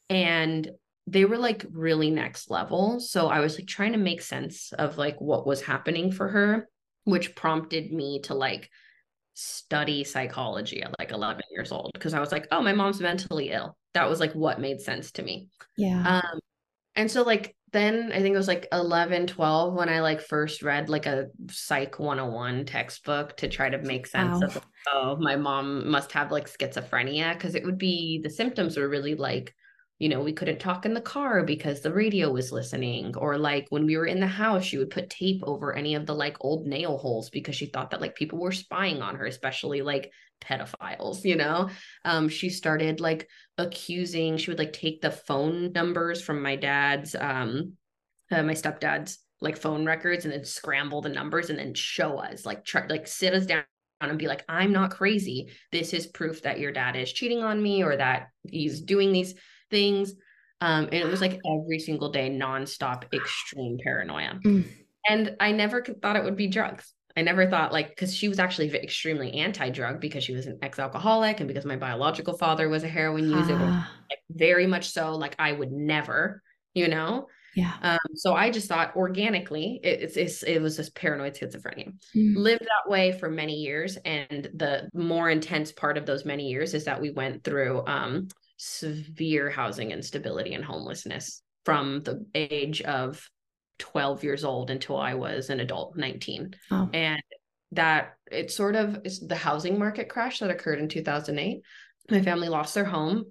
and 0.09 0.69
they 1.07 1.25
were 1.25 1.37
like 1.39 1.65
really 1.71 2.11
next 2.11 2.49
level. 2.49 2.99
So 2.99 3.27
i 3.27 3.39
was 3.39 3.57
like 3.57 3.67
trying 3.67 3.91
to 3.93 3.97
make 3.97 4.21
sense 4.21 4.71
of 4.73 4.97
like 4.97 5.19
what 5.19 5.45
was 5.45 5.61
happening 5.61 6.11
for 6.11 6.27
her 6.29 6.69
which 7.05 7.35
prompted 7.35 7.91
me 7.91 8.19
to 8.21 8.33
like 8.33 8.69
study 9.33 10.03
psychology 10.03 10.83
at 10.83 10.93
like 10.99 11.11
11 11.11 11.43
years 11.51 11.71
old 11.71 11.91
because 11.93 12.13
i 12.13 12.19
was 12.19 12.31
like 12.31 12.47
oh 12.51 12.61
my 12.61 12.73
mom's 12.73 12.99
mentally 12.99 13.51
ill 13.51 13.77
that 13.93 14.09
was 14.09 14.19
like 14.19 14.33
what 14.33 14.59
made 14.59 14.81
sense 14.81 15.11
to 15.13 15.23
me 15.23 15.49
Yeah. 15.77 16.21
um 16.21 16.39
and 16.95 17.09
so 17.11 17.23
like 17.23 17.55
then 17.71 18.11
i 18.13 18.21
think 18.21 18.33
it 18.33 18.37
was 18.37 18.47
like 18.47 18.67
11 18.71 19.27
12 19.27 19.73
when 19.73 19.89
i 19.89 20.01
like 20.01 20.21
first 20.21 20.63
read 20.63 20.89
like 20.89 21.05
a 21.05 21.27
psych 21.49 21.99
101 21.99 22.65
textbook 22.65 23.37
to 23.37 23.47
try 23.47 23.69
to 23.69 23.77
make 23.79 24.07
sense 24.07 24.41
Wow. 24.41 24.47
of 24.47 24.65
oh 24.93 25.17
my 25.19 25.35
mom 25.35 25.89
must 25.89 26.11
have 26.13 26.31
like 26.31 26.49
schizophrenia 26.49 27.33
because 27.33 27.55
it 27.55 27.63
would 27.65 27.77
be 27.77 28.19
the 28.23 28.29
symptoms 28.29 28.77
were 28.77 28.89
really 28.89 29.15
like 29.15 29.53
you 29.99 30.07
know 30.09 30.21
we 30.21 30.33
couldn't 30.33 30.59
talk 30.59 30.85
in 30.85 30.93
the 30.93 31.01
car 31.01 31.43
because 31.43 31.81
the 31.81 31.93
radio 31.93 32.31
was 32.31 32.51
listening 32.51 33.15
or 33.17 33.37
like 33.37 33.67
when 33.69 33.85
we 33.85 33.97
were 33.97 34.05
in 34.07 34.19
the 34.19 34.27
house 34.27 34.63
she 34.63 34.77
would 34.77 34.89
put 34.89 35.09
tape 35.09 35.41
over 35.43 35.75
any 35.75 35.93
of 35.95 36.05
the 36.05 36.15
like 36.15 36.37
old 36.41 36.65
nail 36.65 36.97
holes 36.97 37.29
because 37.29 37.55
she 37.55 37.65
thought 37.65 37.91
that 37.91 38.01
like 38.01 38.15
people 38.15 38.39
were 38.39 38.51
spying 38.51 39.01
on 39.01 39.15
her 39.15 39.25
especially 39.25 39.81
like 39.81 40.11
pedophiles 40.41 41.23
you 41.23 41.35
know? 41.35 41.69
Um 42.05 42.29
she 42.29 42.49
started 42.49 42.99
like 42.99 43.27
accusing 43.57 44.37
she 44.37 44.49
would 44.51 44.59
like 44.59 44.73
take 44.73 45.01
the 45.01 45.11
phone 45.11 45.71
numbers 45.73 46.21
from 46.21 46.41
my 46.41 46.55
dad's 46.55 47.15
um 47.15 47.73
uh, 48.31 48.43
my 48.43 48.53
stepdad's 48.53 49.19
like 49.41 49.57
phone 49.57 49.85
records 49.85 50.25
and 50.25 50.33
then 50.33 50.43
scramble 50.45 51.01
the 51.01 51.09
numbers 51.09 51.49
and 51.49 51.57
then 51.59 51.73
show 51.73 52.17
us 52.17 52.45
like 52.45 52.63
try 52.65 52.85
like 52.87 53.07
sit 53.07 53.33
us 53.33 53.45
down 53.45 53.63
and 54.01 54.17
be 54.17 54.27
like 54.27 54.45
i'm 54.47 54.71
not 54.71 54.91
crazy. 54.91 55.49
This 55.71 55.93
is 55.93 56.07
proof 56.07 56.41
that 56.43 56.59
your 56.59 56.71
dad 56.71 56.95
is 56.95 57.11
cheating 57.11 57.43
on 57.43 57.61
me 57.61 57.83
or 57.83 57.95
that 57.97 58.27
he's 58.49 58.81
doing 58.81 59.11
these 59.11 59.33
things. 59.69 60.13
Um 60.61 60.85
and 60.85 60.93
it 60.93 61.07
was 61.07 61.21
like 61.21 61.39
every 61.45 61.79
single 61.79 62.11
day 62.11 62.29
nonstop 62.29 63.13
extreme 63.13 63.77
paranoia. 63.83 64.39
Mm. 64.45 64.65
and 65.07 65.35
i 65.39 65.51
never 65.51 65.83
thought 65.83 66.15
it 66.15 66.23
would 66.23 66.35
be 66.35 66.47
drugs 66.47 66.93
i 67.19 67.21
never 67.21 67.45
thought 67.47 67.71
like 67.71 67.89
because 67.89 68.13
she 68.13 68.27
was 68.29 68.39
actually 68.39 68.73
extremely 68.75 69.33
anti-drug 69.33 69.99
because 69.99 70.23
she 70.23 70.33
was 70.33 70.47
an 70.47 70.57
ex-alcoholic 70.61 71.39
and 71.39 71.47
because 71.47 71.65
my 71.65 71.75
biological 71.75 72.37
father 72.37 72.67
was 72.69 72.83
a 72.83 72.87
heroin 72.87 73.29
user 73.29 73.57
Ah, 73.59 73.91
like 74.09 74.19
very 74.29 74.65
much 74.65 74.89
so 74.89 75.15
like 75.15 75.35
i 75.37 75.51
would 75.51 75.71
never 75.71 76.41
you 76.73 76.87
know 76.87 77.27
yeah. 77.55 77.73
um 77.81 78.11
so 78.15 78.33
i 78.35 78.49
just 78.49 78.67
thought 78.67 78.95
organically 78.95 79.79
it, 79.83 80.01
it's, 80.03 80.17
it's 80.17 80.43
it 80.43 80.59
was 80.61 80.77
just 80.77 80.95
paranoid 80.95 81.33
schizophrenia 81.35 81.93
Mm. 82.15 82.35
lived 82.35 82.61
that 82.63 82.89
way 82.89 83.11
for 83.11 83.29
many 83.29 83.55
years 83.55 83.97
and 84.05 84.49
the 84.55 84.89
more 84.93 85.29
intense 85.29 85.71
part 85.71 85.97
of 85.97 86.05
those 86.05 86.25
many 86.25 86.47
years 86.49 86.73
is 86.73 86.85
that 86.85 87.01
we 87.01 87.11
went 87.11 87.43
through 87.43 87.83
um 87.85 88.27
severe 88.57 89.49
housing 89.49 89.91
instability 89.91 90.53
and 90.53 90.65
homelessness 90.65 91.41
from 91.65 92.01
the 92.03 92.25
age 92.35 92.81
of 92.81 93.29
12 93.79 94.23
years 94.23 94.43
old 94.43 94.69
until 94.69 94.97
i 94.97 95.13
was 95.15 95.49
an 95.49 95.59
adult 95.59 95.95
19 95.97 96.53
Oh. 96.71 96.89
and 96.93 97.21
that 97.71 98.13
it 98.31 98.51
sort 98.51 98.75
of 98.75 98.99
is 99.03 99.19
the 99.19 99.35
housing 99.35 99.77
market 99.79 100.09
crash 100.09 100.39
that 100.39 100.49
occurred 100.51 100.79
in 100.79 100.87
2008 100.87 101.61
my 102.11 102.21
family 102.21 102.49
lost 102.49 102.73
their 102.73 102.85
home. 102.85 103.25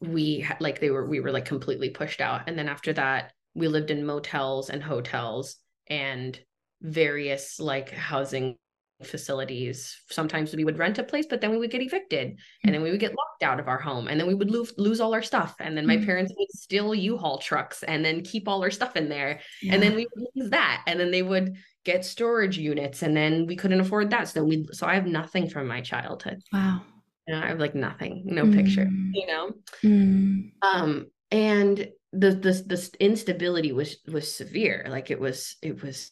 We 0.00 0.40
had 0.40 0.60
like 0.60 0.80
they 0.80 0.90
were 0.90 1.06
we 1.06 1.20
were 1.20 1.32
like 1.32 1.46
completely 1.46 1.88
pushed 1.90 2.20
out. 2.20 2.42
And 2.46 2.58
then 2.58 2.68
after 2.68 2.92
that 2.92 3.32
we 3.54 3.68
lived 3.68 3.90
in 3.90 4.04
motels 4.04 4.68
and 4.68 4.82
hotels 4.82 5.56
and 5.86 6.38
various 6.82 7.58
like 7.58 7.90
housing 7.90 8.56
facilities 9.04 10.00
sometimes 10.10 10.54
we 10.54 10.64
would 10.64 10.78
rent 10.78 10.98
a 10.98 11.02
place 11.04 11.26
but 11.28 11.40
then 11.40 11.50
we 11.50 11.58
would 11.58 11.70
get 11.70 11.82
evicted 11.82 12.36
and 12.64 12.74
then 12.74 12.82
we 12.82 12.90
would 12.90 12.98
get 13.00 13.14
locked 13.14 13.42
out 13.42 13.60
of 13.60 13.68
our 13.68 13.78
home 13.78 14.08
and 14.08 14.18
then 14.18 14.26
we 14.26 14.34
would 14.34 14.50
lose 14.50 14.72
lose 14.76 15.00
all 15.00 15.14
our 15.14 15.22
stuff 15.22 15.54
and 15.60 15.76
then 15.76 15.86
my 15.86 15.96
Mm. 15.96 16.04
parents 16.06 16.32
would 16.36 16.50
steal 16.50 16.94
u-haul 16.94 17.38
trucks 17.38 17.82
and 17.84 18.04
then 18.04 18.22
keep 18.22 18.48
all 18.48 18.62
our 18.62 18.70
stuff 18.70 18.96
in 18.96 19.08
there 19.08 19.40
Yeah. 19.62 19.74
and 19.74 19.82
then 19.82 19.94
we 19.94 20.06
would 20.16 20.26
lose 20.34 20.50
that 20.50 20.82
and 20.86 20.98
then 20.98 21.10
they 21.10 21.22
would 21.22 21.56
get 21.84 22.04
storage 22.04 22.58
units 22.58 23.02
and 23.02 23.16
then 23.16 23.46
we 23.46 23.56
couldn't 23.56 23.80
afford 23.80 24.10
that 24.10 24.28
so 24.28 24.42
we 24.44 24.66
so 24.72 24.86
i 24.86 24.94
have 24.94 25.06
nothing 25.06 25.48
from 25.48 25.66
my 25.68 25.80
childhood 25.80 26.42
wow. 26.52 26.82
you 27.26 27.34
know, 27.34 27.40
i 27.40 27.46
have 27.46 27.60
like 27.60 27.74
nothing 27.74 28.22
no 28.26 28.50
picture 28.50 28.86
Mm. 28.86 29.10
you 29.14 29.26
know 29.26 29.50
Mm. 29.84 30.50
um 30.62 31.06
and 31.30 31.88
the 32.12 32.30
the 32.32 32.52
the 32.66 32.90
instability 33.00 33.70
was 33.72 33.98
was 34.08 34.34
severe 34.34 34.86
like 34.88 35.10
it 35.10 35.20
was 35.20 35.56
it 35.62 35.82
was 35.82 36.10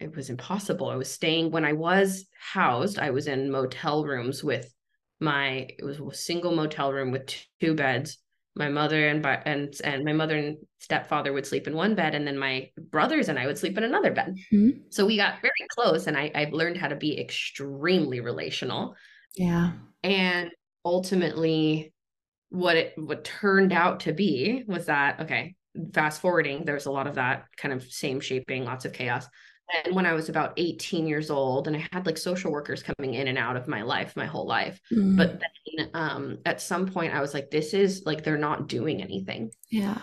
it 0.00 0.14
was 0.14 0.30
impossible 0.30 0.88
i 0.88 0.96
was 0.96 1.10
staying 1.10 1.50
when 1.50 1.64
i 1.64 1.72
was 1.72 2.26
housed 2.38 2.98
i 2.98 3.10
was 3.10 3.26
in 3.26 3.50
motel 3.50 4.04
rooms 4.04 4.42
with 4.42 4.72
my 5.20 5.66
it 5.78 5.84
was 5.84 5.98
a 5.98 6.16
single 6.16 6.54
motel 6.54 6.92
room 6.92 7.10
with 7.10 7.34
two 7.60 7.74
beds 7.74 8.18
my 8.56 8.68
mother 8.68 9.08
and 9.08 9.24
and 9.44 9.74
and 9.82 10.04
my 10.04 10.12
mother 10.12 10.36
and 10.36 10.56
stepfather 10.78 11.32
would 11.32 11.46
sleep 11.46 11.66
in 11.66 11.74
one 11.74 11.94
bed 11.94 12.14
and 12.14 12.26
then 12.26 12.38
my 12.38 12.70
brothers 12.90 13.28
and 13.28 13.38
I 13.38 13.46
would 13.46 13.58
sleep 13.58 13.76
in 13.76 13.84
another 13.84 14.12
bed. 14.12 14.36
Mm-hmm. 14.52 14.80
So 14.90 15.06
we 15.06 15.16
got 15.16 15.40
very 15.40 15.52
close 15.70 16.06
and 16.06 16.16
I 16.16 16.30
I 16.34 16.48
learned 16.52 16.76
how 16.76 16.88
to 16.88 16.96
be 16.96 17.18
extremely 17.18 18.20
relational. 18.20 18.94
Yeah. 19.34 19.72
And 20.02 20.50
ultimately 20.84 21.92
what 22.50 22.76
it 22.76 22.92
what 22.96 23.24
turned 23.24 23.72
out 23.72 24.00
to 24.00 24.12
be 24.12 24.62
was 24.66 24.86
that 24.86 25.20
okay, 25.20 25.56
fast 25.92 26.20
forwarding 26.20 26.64
there's 26.64 26.86
a 26.86 26.92
lot 26.92 27.08
of 27.08 27.16
that 27.16 27.46
kind 27.56 27.74
of 27.74 27.82
same 27.82 28.20
shaping, 28.20 28.64
lots 28.64 28.84
of 28.84 28.92
chaos 28.92 29.26
and 29.72 29.94
when 29.94 30.06
I 30.06 30.12
was 30.12 30.28
about 30.28 30.52
18 30.56 31.06
years 31.06 31.30
old, 31.30 31.66
and 31.66 31.76
I 31.76 31.86
had 31.92 32.06
like 32.06 32.18
social 32.18 32.52
workers 32.52 32.82
coming 32.82 33.14
in 33.14 33.28
and 33.28 33.38
out 33.38 33.56
of 33.56 33.66
my 33.66 33.82
life 33.82 34.14
my 34.16 34.26
whole 34.26 34.46
life. 34.46 34.78
Mm. 34.92 35.16
But 35.16 35.40
then 35.40 35.90
um, 35.94 36.38
at 36.44 36.60
some 36.60 36.86
point, 36.86 37.14
I 37.14 37.20
was 37.20 37.32
like, 37.32 37.50
this 37.50 37.72
is 37.72 38.02
like, 38.04 38.22
they're 38.22 38.36
not 38.36 38.68
doing 38.68 39.02
anything. 39.02 39.50
Yeah. 39.70 39.98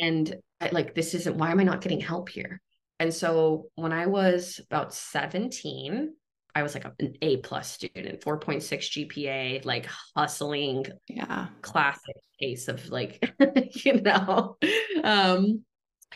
And 0.00 0.34
I, 0.60 0.70
like, 0.70 0.94
this 0.94 1.14
isn't, 1.14 1.36
why 1.36 1.52
am 1.52 1.60
I 1.60 1.64
not 1.64 1.80
getting 1.80 2.00
help 2.00 2.28
here? 2.28 2.60
And 2.98 3.14
so 3.14 3.66
when 3.76 3.92
I 3.92 4.06
was 4.06 4.60
about 4.70 4.92
17, 4.92 6.12
I 6.56 6.62
was 6.62 6.74
like 6.74 6.86
an 6.98 7.14
A 7.22 7.38
plus 7.38 7.70
student, 7.70 8.20
4.6 8.20 8.62
GPA, 8.62 9.64
like 9.64 9.88
hustling. 10.16 10.86
Yeah. 11.08 11.48
Classic 11.62 12.16
case 12.40 12.68
of 12.68 12.88
like, 12.90 13.32
you 13.84 14.00
know. 14.00 14.56
Um, 15.02 15.64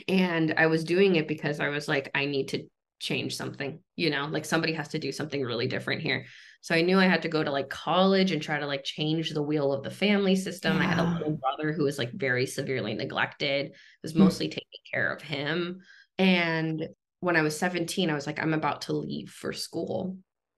and 0.07 0.55
I 0.57 0.67
was 0.67 0.85
doing 0.85 1.17
it 1.17 1.27
because 1.27 1.59
I 1.59 1.69
was 1.69 1.89
like, 1.89 2.11
I 2.15 2.27
need 2.27 2.49
to 2.49 2.65
change 2.99 3.37
something, 3.37 3.81
you 3.97 4.11
know, 4.11 4.27
like 4.27 4.45
somebody 4.45 4.73
has 4.73 4.89
to 4.89 4.99
do 4.99 5.13
something 5.13 5.43
really 5.43 5.67
different 5.67 6.03
here. 6.03 6.27
So 6.61 6.75
I 6.75 6.83
knew 6.83 6.99
I 6.99 7.07
had 7.07 7.23
to 7.23 7.29
go 7.29 7.45
to 7.45 7.51
like 7.51 7.69
college 7.69 8.33
and 8.33 8.43
try 8.43 8.59
to 8.59 8.67
like 8.67 8.83
change 8.83 9.31
the 9.31 9.43
wheel 9.43 9.73
of 9.73 9.85
the 9.85 9.91
family 9.91 10.35
system. 10.35 10.77
Yeah. 10.77 10.83
I 10.83 10.87
had 10.87 10.99
a 10.99 11.11
little 11.11 11.39
brother 11.39 11.73
who 11.73 11.85
was 11.85 11.99
like 11.99 12.13
very 12.13 12.47
severely 12.47 12.95
neglected, 12.95 13.73
was 14.03 14.13
hmm. 14.13 14.21
mostly 14.21 14.49
mm. 14.49 14.53
taking 14.53 14.81
care 14.93 15.13
of 15.13 15.23
him. 15.23 15.81
And 16.19 16.89
when 17.21 17.37
I 17.37 17.43
was 17.43 17.57
17, 17.59 18.11
I 18.11 18.15
was 18.15 18.27
like, 18.27 18.41
I'm 18.41 18.55
about 18.55 18.83
to 18.83 18.93
leave 18.93 19.31
for 19.31 19.53
school 19.53 20.17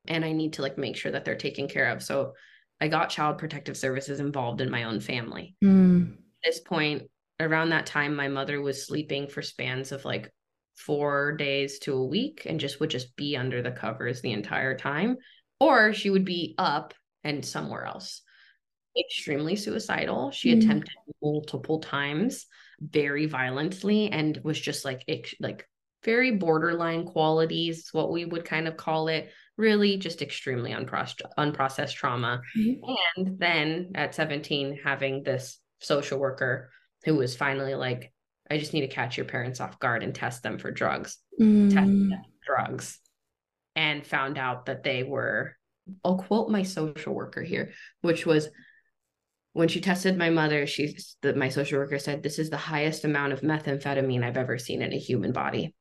and 0.09 0.24
I 0.24 0.33
need 0.33 0.55
to 0.55 0.62
like 0.62 0.79
make 0.79 0.96
sure 0.96 1.12
that 1.12 1.24
they're 1.24 1.37
taken 1.37 1.68
care 1.68 1.90
of. 1.90 2.03
So 2.03 2.33
I 2.81 2.88
got 2.88 3.11
child 3.11 3.38
protective 3.38 3.76
services 3.76 4.20
involved 4.20 4.62
in 4.62 4.70
my 4.70 4.85
own 4.85 5.00
family. 5.00 5.55
Mm. 5.62 6.12
At 6.12 6.18
this 6.44 6.61
point, 6.61 7.03
around 7.38 7.70
that 7.70 7.87
time, 7.87 8.16
my 8.16 8.29
mother 8.29 8.61
was 8.62 8.87
sleeping 8.87 9.29
for 9.29 9.42
spans 9.42 9.92
of 9.92 10.05
like 10.05 10.31
four 10.87 11.33
days 11.33 11.79
to 11.81 11.95
a 11.95 12.07
week 12.07 12.47
and 12.47 12.59
just 12.59 12.81
would 12.81 12.90
just 12.90 13.14
be 13.16 13.37
under 13.37 13.62
the 13.62 13.71
covers 13.71 14.21
the 14.21 14.33
entire 14.33 14.77
time. 14.77 15.16
Or 15.59 15.93
she 15.93 16.11
would 16.11 16.25
be 16.25 16.55
up 16.57 16.95
and 17.23 17.45
somewhere 17.45 17.85
else. 17.85 18.23
Extremely 18.99 19.57
suicidal. 19.57 20.31
She 20.31 20.55
mm. 20.55 20.62
attempted 20.62 20.97
multiple 21.23 21.81
times 21.81 22.47
very 22.81 23.27
violently 23.27 24.11
and 24.11 24.40
was 24.43 24.59
just 24.59 24.85
like 24.85 25.05
like 25.38 25.69
very 26.03 26.31
borderline 26.31 27.05
qualities 27.05 27.90
what 27.93 28.11
we 28.11 28.25
would 28.25 28.47
kind 28.47 28.66
of 28.66 28.77
call 28.77 29.09
it. 29.09 29.31
Really 29.59 29.99
just 29.99 30.23
extremely 30.23 30.73
unprocessed 30.73 31.21
unprocessed 31.38 31.95
trauma. 31.95 32.40
Mm 32.57 32.81
and 33.16 33.38
then 33.38 33.90
at 33.95 34.14
17 34.14 34.81
having 34.83 35.23
this 35.23 35.59
social 35.81 36.19
worker 36.19 36.71
who 37.05 37.16
was 37.16 37.37
finally 37.37 37.75
like 37.75 38.12
I 38.51 38.59
just 38.59 38.73
need 38.73 38.81
to 38.81 38.89
catch 38.89 39.17
your 39.17 39.27
parents 39.27 39.61
off 39.61 39.79
guard 39.79 40.03
and 40.03 40.15
test 40.15 40.43
them 40.43 40.59
for 40.59 40.71
drugs. 40.71 41.19
Mm. 41.41 41.73
Test 41.73 41.87
them 41.87 42.23
drugs. 42.45 42.99
And 43.77 44.05
found 44.05 44.37
out 44.37 44.67
that 44.67 44.83
they 44.83 45.05
were, 45.05 45.57
I'll 46.05 46.19
quote 46.19 46.51
my 46.51 46.65
social 46.65 47.15
worker 47.15 47.43
here, 47.43 47.73
which 48.01 48.27
was 48.27 48.49
when 49.53 49.69
she 49.69 49.81
tested 49.81 50.17
my 50.17 50.31
mother, 50.31 50.67
she 50.67 50.97
the, 51.23 51.35
my 51.35 51.49
social 51.49 51.79
worker 51.79 51.99
said, 51.99 52.23
This 52.23 52.39
is 52.39 52.51
the 52.51 52.57
highest 52.57 53.05
amount 53.05 53.33
of 53.33 53.41
methamphetamine 53.41 54.25
I've 54.25 54.37
ever 54.37 54.59
seen 54.59 54.83
in 54.83 54.93
a 54.93 54.99
human 54.99 55.33
body. 55.33 55.75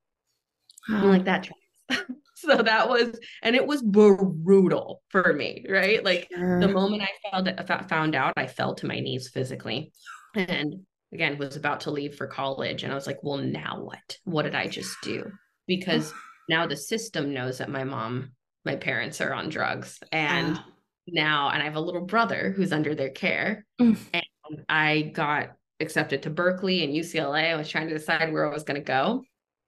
Wow. 0.88 1.04
I'm 1.04 1.10
like 1.10 1.26
that. 1.26 1.50
so 2.36 2.62
that 2.62 2.90
was, 2.90 3.20
and 3.42 3.56
it 3.56 3.66
was 3.66 3.82
brutal 3.82 5.02
for 5.10 5.34
me, 5.34 5.66
right? 5.70 6.04
Like 6.04 6.30
sure. 6.36 6.60
the 6.60 6.68
moment 6.68 7.04
I 7.04 7.30
felt 7.32 7.90
found 7.90 8.16
out, 8.16 8.34
I 8.38 8.48
fell 8.48 8.76
to 8.76 8.88
my 8.88 9.00
knees 9.00 9.30
physically. 9.30 9.92
And 10.36 10.86
again 11.14 11.38
was 11.38 11.56
about 11.56 11.82
to 11.82 11.92
leave 11.92 12.16
for 12.16 12.28
college 12.28 12.84
and 12.84 12.92
i 12.92 12.96
was 12.96 13.08
like 13.08 13.20
well 13.24 13.38
now 13.38 13.82
what? 13.82 14.18
What 14.24 14.44
did 14.44 14.56
i 14.56 14.68
just 14.68 14.96
do? 15.04 15.32
Because 15.68 16.14
now 16.50 16.68
the 16.68 16.78
system 16.78 17.34
knows 17.34 17.60
that 17.60 17.70
my 17.70 17.84
mom 17.84 18.32
my 18.66 18.76
parents 18.76 19.22
are 19.22 19.34
on 19.34 19.50
drugs 19.50 20.00
and 20.12 20.60
now 21.08 21.50
and 21.50 21.62
i 21.62 21.66
have 21.66 21.76
a 21.76 21.82
little 21.82 22.06
brother 22.06 22.54
who's 22.56 22.74
under 22.74 22.94
their 22.94 23.10
care 23.10 23.66
mm. 23.82 23.98
and 24.14 24.66
i 24.68 25.12
got 25.14 25.52
accepted 25.80 26.24
to 26.24 26.30
berkeley 26.30 26.84
and 26.84 26.94
ucla 26.94 27.52
i 27.52 27.56
was 27.56 27.70
trying 27.70 27.88
to 27.88 27.94
decide 27.94 28.32
where 28.32 28.50
i 28.50 28.54
was 28.54 28.64
going 28.64 28.80
to 28.80 28.86
go. 28.86 29.24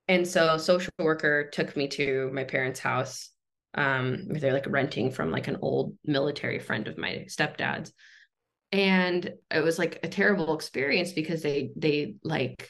And 0.07 0.27
so 0.27 0.57
social 0.57 0.91
worker 0.99 1.49
took 1.53 1.77
me 1.77 1.87
to 1.89 2.29
my 2.33 2.43
parents 2.43 2.79
house 2.79 3.29
um 3.75 4.25
they're 4.27 4.51
like 4.51 4.67
renting 4.67 5.11
from 5.11 5.31
like 5.31 5.47
an 5.47 5.57
old 5.61 5.95
military 6.03 6.59
friend 6.59 6.87
of 6.87 6.97
my 6.97 7.25
stepdad's 7.29 7.93
and 8.71 9.33
it 9.49 9.63
was 9.63 9.77
like 9.77 9.99
a 10.03 10.07
terrible 10.07 10.53
experience 10.53 11.11
because 11.11 11.41
they 11.41 11.71
they 11.75 12.15
like 12.23 12.69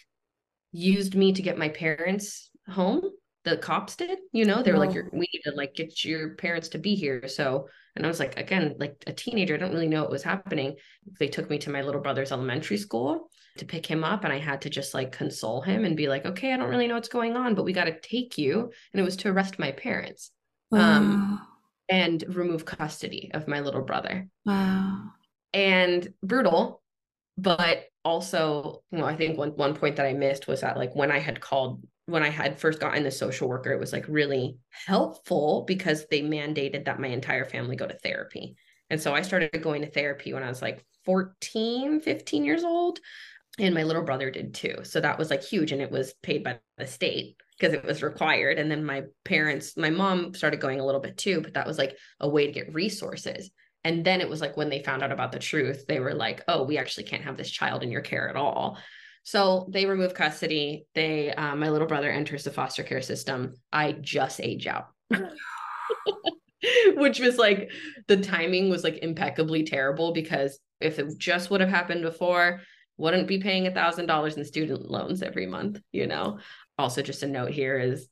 used 0.71 1.15
me 1.15 1.33
to 1.33 1.41
get 1.41 1.57
my 1.57 1.69
parents 1.69 2.49
home. 2.67 3.03
The 3.43 3.57
cops 3.57 3.95
did 3.95 4.17
you 4.31 4.45
know? 4.45 4.63
They 4.63 4.71
were 4.71 4.77
like 4.77 4.95
we 5.11 5.27
need 5.33 5.41
to 5.45 5.51
like 5.55 5.75
get 5.75 6.03
your 6.03 6.35
parents 6.35 6.69
to 6.69 6.79
be 6.79 6.95
here. 6.95 7.27
So 7.27 7.67
and 7.95 8.05
i 8.05 8.07
was 8.07 8.21
like 8.21 8.39
again 8.39 8.75
like 8.79 9.03
a 9.05 9.11
teenager 9.11 9.53
i 9.53 9.57
don't 9.57 9.73
really 9.73 9.87
know 9.87 10.01
what 10.01 10.11
was 10.11 10.23
happening. 10.23 10.75
They 11.19 11.27
took 11.27 11.49
me 11.49 11.57
to 11.59 11.71
my 11.71 11.81
little 11.81 12.01
brother's 12.01 12.31
elementary 12.31 12.77
school 12.77 13.29
to 13.57 13.65
pick 13.65 13.85
him 13.85 14.03
up 14.03 14.23
and 14.23 14.31
i 14.31 14.39
had 14.39 14.61
to 14.61 14.69
just 14.69 14.93
like 14.93 15.11
console 15.11 15.61
him 15.61 15.83
and 15.83 15.97
be 15.97 16.07
like 16.07 16.25
okay 16.25 16.53
i 16.53 16.57
don't 16.57 16.69
really 16.69 16.87
know 16.87 16.93
what's 16.93 17.09
going 17.09 17.35
on 17.35 17.53
but 17.53 17.65
we 17.65 17.73
got 17.73 17.83
to 17.83 17.99
take 17.99 18.37
you. 18.37 18.71
And 18.93 19.01
it 19.01 19.03
was 19.03 19.17
to 19.17 19.29
arrest 19.29 19.59
my 19.59 19.71
parents 19.71 20.31
um, 20.71 20.79
wow. 20.79 20.95
um 20.95 21.47
and 21.89 22.23
remove 22.29 22.63
custody 22.63 23.29
of 23.33 23.49
my 23.49 23.59
little 23.59 23.81
brother. 23.81 24.29
Wow 24.45 25.11
and 25.53 26.13
brutal 26.23 26.81
but 27.37 27.85
also 28.03 28.83
you 28.91 28.97
know 28.97 29.05
i 29.05 29.15
think 29.15 29.37
one, 29.37 29.51
one 29.51 29.75
point 29.75 29.95
that 29.95 30.05
i 30.05 30.13
missed 30.13 30.47
was 30.47 30.61
that 30.61 30.77
like 30.77 30.95
when 30.95 31.11
i 31.11 31.19
had 31.19 31.39
called 31.39 31.85
when 32.05 32.23
i 32.23 32.29
had 32.29 32.59
first 32.59 32.79
gotten 32.79 33.03
the 33.03 33.11
social 33.11 33.47
worker 33.47 33.71
it 33.71 33.79
was 33.79 33.93
like 33.93 34.05
really 34.07 34.57
helpful 34.87 35.63
because 35.67 36.05
they 36.09 36.21
mandated 36.21 36.85
that 36.85 36.99
my 36.99 37.07
entire 37.07 37.45
family 37.45 37.75
go 37.75 37.87
to 37.87 37.97
therapy. 37.99 38.55
And 38.89 38.99
so 38.99 39.13
i 39.13 39.21
started 39.21 39.61
going 39.61 39.81
to 39.81 39.89
therapy 39.89 40.33
when 40.33 40.43
i 40.43 40.49
was 40.49 40.61
like 40.61 40.83
14 41.05 42.01
15 42.01 42.43
years 42.43 42.63
old 42.63 42.99
and 43.59 43.75
my 43.75 43.83
little 43.83 44.03
brother 44.03 44.31
did 44.31 44.53
too. 44.53 44.77
So 44.83 45.01
that 45.01 45.19
was 45.19 45.29
like 45.29 45.43
huge 45.43 45.71
and 45.71 45.81
it 45.81 45.91
was 45.91 46.13
paid 46.23 46.43
by 46.43 46.59
the 46.77 46.87
state 46.87 47.35
because 47.59 47.73
it 47.73 47.83
was 47.83 48.01
required. 48.01 48.57
And 48.57 48.71
then 48.71 48.83
my 48.83 49.03
parents 49.25 49.77
my 49.77 49.89
mom 49.89 50.33
started 50.33 50.59
going 50.59 50.79
a 50.79 50.85
little 50.85 51.01
bit 51.01 51.17
too 51.17 51.41
but 51.41 51.53
that 51.53 51.67
was 51.67 51.77
like 51.77 51.97
a 52.19 52.29
way 52.29 52.45
to 52.47 52.51
get 52.51 52.73
resources 52.73 53.49
and 53.84 54.06
then 54.06 54.22
it 54.22 54.30
was 54.30 54.41
like 54.41 54.58
when 54.58 54.70
they 54.70 54.84
found 54.84 55.02
out 55.02 55.12
about 55.12 55.32
the 55.32 55.39
truth, 55.39 55.86
they 55.88 56.00
were 56.00 56.13
like, 56.13 56.44
oh, 56.48 56.63
we 56.63 56.78
actually 56.78 57.06
can't 57.06 57.24
have 57.24 57.38
this 57.38 57.50
child 57.50 57.82
in 57.84 57.91
your 57.91 58.02
care 58.02 58.30
at 58.30 58.36
all. 58.36 58.78
So 59.24 59.67
they 59.70 59.86
remove 59.86 60.13
custody. 60.13 60.86
They, 60.94 61.32
um, 61.34 61.60
my 61.60 61.70
little 61.70 61.88
brother 61.88 62.10
enters 62.10 62.44
the 62.44 62.52
foster 62.52 62.84
care 62.84 63.02
system. 63.02 63.56
I 63.72 63.94
just 63.94 64.39
age 64.41 64.67
out. 64.67 64.88
Which 66.96 67.20
was 67.20 67.38
like 67.38 67.72
the 68.08 68.17
timing 68.17 68.70
was 68.70 68.84
like 68.84 69.00
impeccably 69.00 69.63
terrible 69.63 70.13
because 70.13 70.60
if 70.80 71.00
it 71.00 71.17
just 71.17 71.50
would 71.50 71.62
have 71.62 71.70
happened 71.72 72.04
before, 72.04 72.62
wouldn't 72.98 73.28
be 73.28 73.39
paying 73.39 73.65
a 73.65 73.72
thousand 73.72 74.06
dollars 74.06 74.38
in 74.38 74.46
student 74.46 74.89
loans 74.89 75.24
every 75.24 75.48
month, 75.48 75.82
you 75.91 76.06
know. 76.06 76.38
Also, 76.78 77.02
just 77.02 77.24
a 77.24 77.28
note 77.28 77.50
here 77.50 77.80
is 77.80 78.08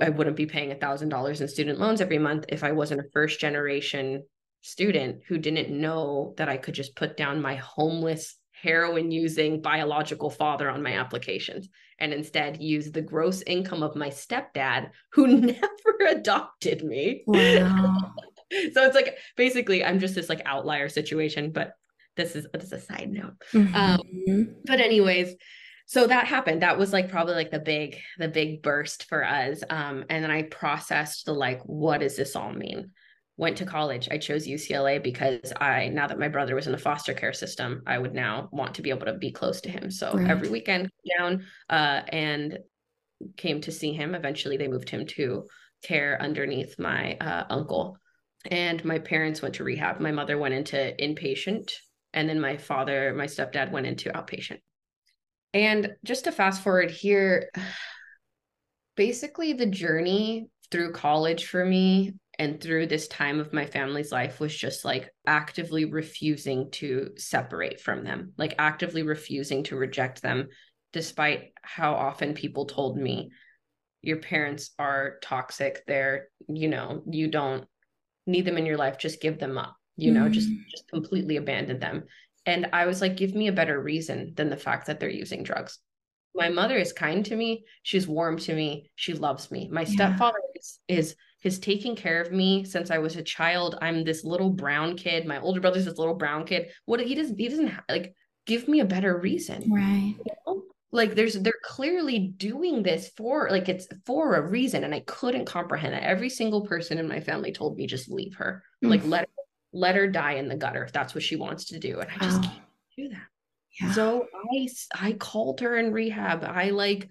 I 0.00 0.08
wouldn't 0.10 0.36
be 0.36 0.46
paying 0.46 0.72
a 0.72 0.76
thousand 0.76 1.08
dollars 1.08 1.40
in 1.40 1.46
student 1.46 1.78
loans 1.78 2.00
every 2.00 2.18
month 2.18 2.46
if 2.48 2.64
I 2.64 2.72
wasn't 2.72 3.00
a 3.00 3.10
first 3.12 3.38
generation 3.38 4.24
student 4.62 5.22
who 5.28 5.38
didn't 5.38 5.70
know 5.70 6.34
that 6.38 6.48
I 6.48 6.56
could 6.56 6.74
just 6.74 6.96
put 6.96 7.16
down 7.16 7.42
my 7.42 7.56
homeless 7.56 8.36
heroin 8.62 9.10
using 9.10 9.60
biological 9.60 10.30
father 10.30 10.70
on 10.70 10.82
my 10.82 10.92
applications 10.92 11.68
and 11.98 12.12
instead 12.12 12.62
use 12.62 12.90
the 12.90 13.02
gross 13.02 13.42
income 13.42 13.82
of 13.82 13.96
my 13.96 14.08
stepdad 14.08 14.90
who 15.12 15.26
never 15.40 16.06
adopted 16.08 16.84
me. 16.84 17.22
Wow. 17.26 17.96
so 18.72 18.84
it's 18.84 18.94
like 18.94 19.18
basically 19.36 19.84
I'm 19.84 19.98
just 19.98 20.14
this 20.14 20.28
like 20.28 20.42
outlier 20.46 20.88
situation, 20.88 21.50
but 21.50 21.74
this 22.16 22.36
is 22.36 22.46
this 22.52 22.64
is 22.64 22.72
a 22.72 22.80
side 22.80 23.10
note. 23.10 23.34
Mm-hmm. 23.52 23.74
Um, 23.74 24.54
but 24.64 24.80
anyways, 24.80 25.34
so 25.86 26.06
that 26.06 26.26
happened. 26.26 26.62
That 26.62 26.78
was 26.78 26.92
like 26.92 27.10
probably 27.10 27.34
like 27.34 27.50
the 27.50 27.58
big 27.58 27.98
the 28.18 28.28
big 28.28 28.62
burst 28.62 29.08
for 29.08 29.24
us. 29.24 29.62
Um, 29.68 30.04
and 30.08 30.22
then 30.22 30.30
I 30.30 30.42
processed 30.42 31.26
the 31.26 31.32
like, 31.32 31.62
what 31.64 32.00
does 32.00 32.16
this 32.16 32.36
all 32.36 32.52
mean? 32.52 32.90
Went 33.36 33.56
to 33.58 33.66
college. 33.66 34.08
I 34.10 34.18
chose 34.18 34.46
UCLA 34.46 35.02
because 35.02 35.52
I, 35.60 35.88
now 35.88 36.06
that 36.06 36.18
my 36.18 36.28
brother 36.28 36.54
was 36.54 36.66
in 36.66 36.72
the 36.72 36.78
foster 36.78 37.14
care 37.14 37.32
system, 37.32 37.82
I 37.86 37.98
would 37.98 38.14
now 38.14 38.48
want 38.52 38.74
to 38.74 38.82
be 38.82 38.90
able 38.90 39.06
to 39.06 39.14
be 39.14 39.32
close 39.32 39.60
to 39.62 39.70
him. 39.70 39.90
So 39.90 40.12
Right. 40.12 40.30
every 40.30 40.50
weekend 40.50 40.90
down 41.18 41.44
uh, 41.70 42.02
and 42.08 42.58
came 43.36 43.60
to 43.62 43.72
see 43.72 43.92
him. 43.92 44.14
Eventually, 44.14 44.56
they 44.56 44.68
moved 44.68 44.90
him 44.90 45.06
to 45.06 45.46
care 45.82 46.20
underneath 46.20 46.78
my 46.78 47.14
uh, 47.14 47.44
uncle. 47.48 47.96
And 48.50 48.84
my 48.84 48.98
parents 48.98 49.40
went 49.40 49.54
to 49.56 49.64
rehab. 49.64 50.00
My 50.00 50.12
mother 50.12 50.36
went 50.36 50.54
into 50.54 50.94
inpatient, 51.00 51.72
and 52.12 52.28
then 52.28 52.40
my 52.40 52.56
father, 52.56 53.14
my 53.14 53.26
stepdad, 53.26 53.70
went 53.70 53.86
into 53.86 54.10
outpatient. 54.10 54.58
And 55.54 55.94
just 56.04 56.24
to 56.24 56.32
fast 56.32 56.62
forward 56.62 56.90
here, 56.90 57.50
basically 58.96 59.54
the 59.54 59.66
journey 59.66 60.48
through 60.70 60.92
college 60.92 61.46
for 61.46 61.64
me 61.64 62.14
and 62.42 62.60
through 62.60 62.88
this 62.88 63.06
time 63.06 63.38
of 63.38 63.52
my 63.52 63.64
family's 63.64 64.10
life 64.10 64.40
was 64.40 64.52
just 64.52 64.84
like 64.84 65.14
actively 65.28 65.84
refusing 65.84 66.72
to 66.72 67.12
separate 67.16 67.80
from 67.80 68.02
them, 68.02 68.32
like 68.36 68.56
actively 68.58 69.04
refusing 69.04 69.62
to 69.62 69.76
reject 69.76 70.22
them, 70.22 70.48
despite 70.92 71.52
how 71.62 71.94
often 71.94 72.34
people 72.34 72.66
told 72.66 72.98
me, 72.98 73.30
your 74.02 74.16
parents 74.16 74.72
are 74.76 75.18
toxic. 75.22 75.84
They're, 75.86 76.30
you 76.48 76.66
know, 76.66 77.04
you 77.08 77.28
don't 77.28 77.64
need 78.26 78.44
them 78.44 78.58
in 78.58 78.66
your 78.66 78.76
life. 78.76 78.98
Just 78.98 79.22
give 79.22 79.38
them 79.38 79.56
up, 79.56 79.76
you 79.94 80.10
know, 80.10 80.28
just, 80.28 80.48
Mm. 80.50 80.68
just 80.68 80.88
completely 80.88 81.36
abandon 81.36 81.78
them. 81.78 82.06
And 82.44 82.70
I 82.72 82.86
was 82.86 83.00
like, 83.00 83.16
give 83.16 83.36
me 83.36 83.46
a 83.46 83.52
better 83.52 83.80
reason 83.80 84.32
than 84.34 84.50
the 84.50 84.56
fact 84.56 84.88
that 84.88 84.98
they're 84.98 85.08
using 85.08 85.44
drugs. 85.44 85.78
My 86.34 86.48
mother 86.48 86.76
is 86.76 86.92
kind 86.92 87.24
to 87.26 87.36
me. 87.36 87.66
She's 87.84 88.08
warm 88.08 88.36
to 88.38 88.52
me. 88.52 88.90
She 88.96 89.14
loves 89.14 89.52
me. 89.52 89.68
My 89.70 89.82
Yeah. 89.82 89.86
stepfather 89.86 90.42
is, 90.56 90.80
is 90.88 91.14
has 91.42 91.58
taken 91.58 91.96
care 91.96 92.20
of 92.20 92.32
me 92.32 92.64
since 92.64 92.90
I 92.90 92.98
was 92.98 93.16
a 93.16 93.22
child. 93.22 93.76
I'm 93.82 94.04
this 94.04 94.24
little 94.24 94.50
brown 94.50 94.96
kid. 94.96 95.26
My 95.26 95.40
older 95.40 95.60
brother's 95.60 95.84
this 95.84 95.98
little 95.98 96.14
brown 96.14 96.44
kid. 96.46 96.70
What 96.84 97.00
he 97.00 97.14
doesn't 97.14 97.38
he 97.38 97.48
doesn't 97.48 97.72
like 97.88 98.14
give 98.46 98.68
me 98.68 98.80
a 98.80 98.84
better 98.84 99.16
reason. 99.18 99.70
Right. 99.72 100.14
you 100.24 100.32
know? 100.46 100.62
Like 100.92 101.14
there's 101.14 101.34
they're 101.34 101.54
clearly 101.64 102.18
doing 102.36 102.82
this 102.82 103.10
for 103.16 103.48
like 103.50 103.68
it's 103.68 103.88
for 104.06 104.34
a 104.36 104.46
reason, 104.46 104.84
and 104.84 104.94
I 104.94 105.00
couldn't 105.00 105.46
comprehend 105.46 105.94
that. 105.94 106.02
Every 106.02 106.28
single 106.28 106.66
person 106.66 106.98
in 106.98 107.08
my 107.08 107.18
family 107.20 107.50
told 107.52 107.76
me 107.76 107.86
just 107.86 108.10
leave 108.10 108.34
her, 108.36 108.62
like 108.82 109.02
Mm. 109.02 109.08
let 109.10 109.28
let 109.72 109.94
her 109.96 110.06
die 110.06 110.34
in 110.34 110.48
the 110.48 110.56
gutter 110.56 110.84
if 110.84 110.92
that's 110.92 111.14
what 111.14 111.24
she 111.24 111.34
wants 111.36 111.64
to 111.66 111.78
do, 111.78 112.00
and 112.00 112.10
I 112.10 112.18
just 112.24 112.42
Wow. 112.42 112.48
can't 112.50 112.62
do 112.96 113.08
that. 113.08 113.26
Yeah. 113.80 113.92
So 113.92 114.26
I 114.94 115.12
called 115.14 115.60
her 115.60 115.78
in 115.78 115.92
rehab. 115.92 116.44
I 116.44 116.70
like 116.70 117.08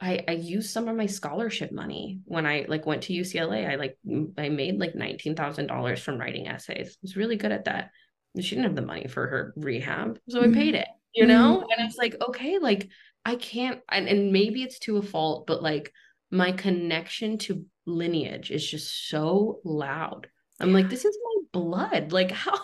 I 0.00 0.24
I 0.28 0.32
used 0.32 0.70
some 0.70 0.88
of 0.88 0.96
my 0.96 1.06
scholarship 1.06 1.72
money 1.72 2.20
when 2.24 2.46
I 2.46 2.66
like 2.68 2.86
went 2.86 3.02
to 3.04 3.14
UCLA. 3.14 3.68
I 3.70 3.76
like 3.76 3.96
I 4.36 4.48
made 4.48 4.78
like 4.78 4.94
nineteen 4.94 5.34
thousand 5.34 5.68
dollars 5.68 6.00
from 6.00 6.18
writing 6.18 6.48
essays. 6.48 6.88
I 6.88 6.98
was 7.02 7.16
really 7.16 7.36
good 7.36 7.52
at 7.52 7.64
that. 7.64 7.90
She 8.38 8.50
didn't 8.50 8.64
have 8.64 8.76
the 8.76 8.82
money 8.82 9.08
for 9.08 9.26
her 9.26 9.54
rehab, 9.56 10.18
so 10.28 10.40
I 10.40 10.48
paid 10.48 10.74
mm-hmm. 10.74 10.82
it. 10.82 10.88
You 11.14 11.24
know, 11.26 11.62
mm-hmm. 11.62 11.70
and 11.80 11.88
it's 11.88 11.96
like 11.96 12.16
okay, 12.28 12.58
like 12.58 12.88
I 13.24 13.36
can't, 13.36 13.80
and, 13.90 14.06
and 14.06 14.32
maybe 14.32 14.62
it's 14.62 14.78
to 14.80 14.98
a 14.98 15.02
fault, 15.02 15.46
but 15.46 15.62
like 15.62 15.92
my 16.30 16.52
connection 16.52 17.38
to 17.38 17.64
lineage 17.86 18.50
is 18.50 18.68
just 18.68 19.08
so 19.08 19.60
loud. 19.64 20.28
I'm 20.60 20.72
like, 20.72 20.90
this 20.90 21.04
is 21.04 21.18
my 21.24 21.60
blood. 21.60 22.12
Like 22.12 22.30
how, 22.32 22.58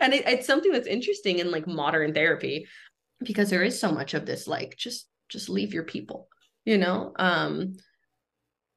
and 0.00 0.14
it, 0.14 0.26
it's 0.28 0.46
something 0.46 0.70
that's 0.70 0.86
interesting 0.86 1.40
in 1.40 1.50
like 1.50 1.66
modern 1.66 2.14
therapy 2.14 2.66
because 3.24 3.50
there 3.50 3.64
is 3.64 3.78
so 3.78 3.90
much 3.90 4.14
of 4.14 4.24
this 4.24 4.46
like 4.46 4.76
just 4.76 5.08
just 5.28 5.48
leave 5.48 5.74
your 5.74 5.84
people 5.84 6.28
you 6.64 6.78
know 6.78 7.12
um 7.16 7.74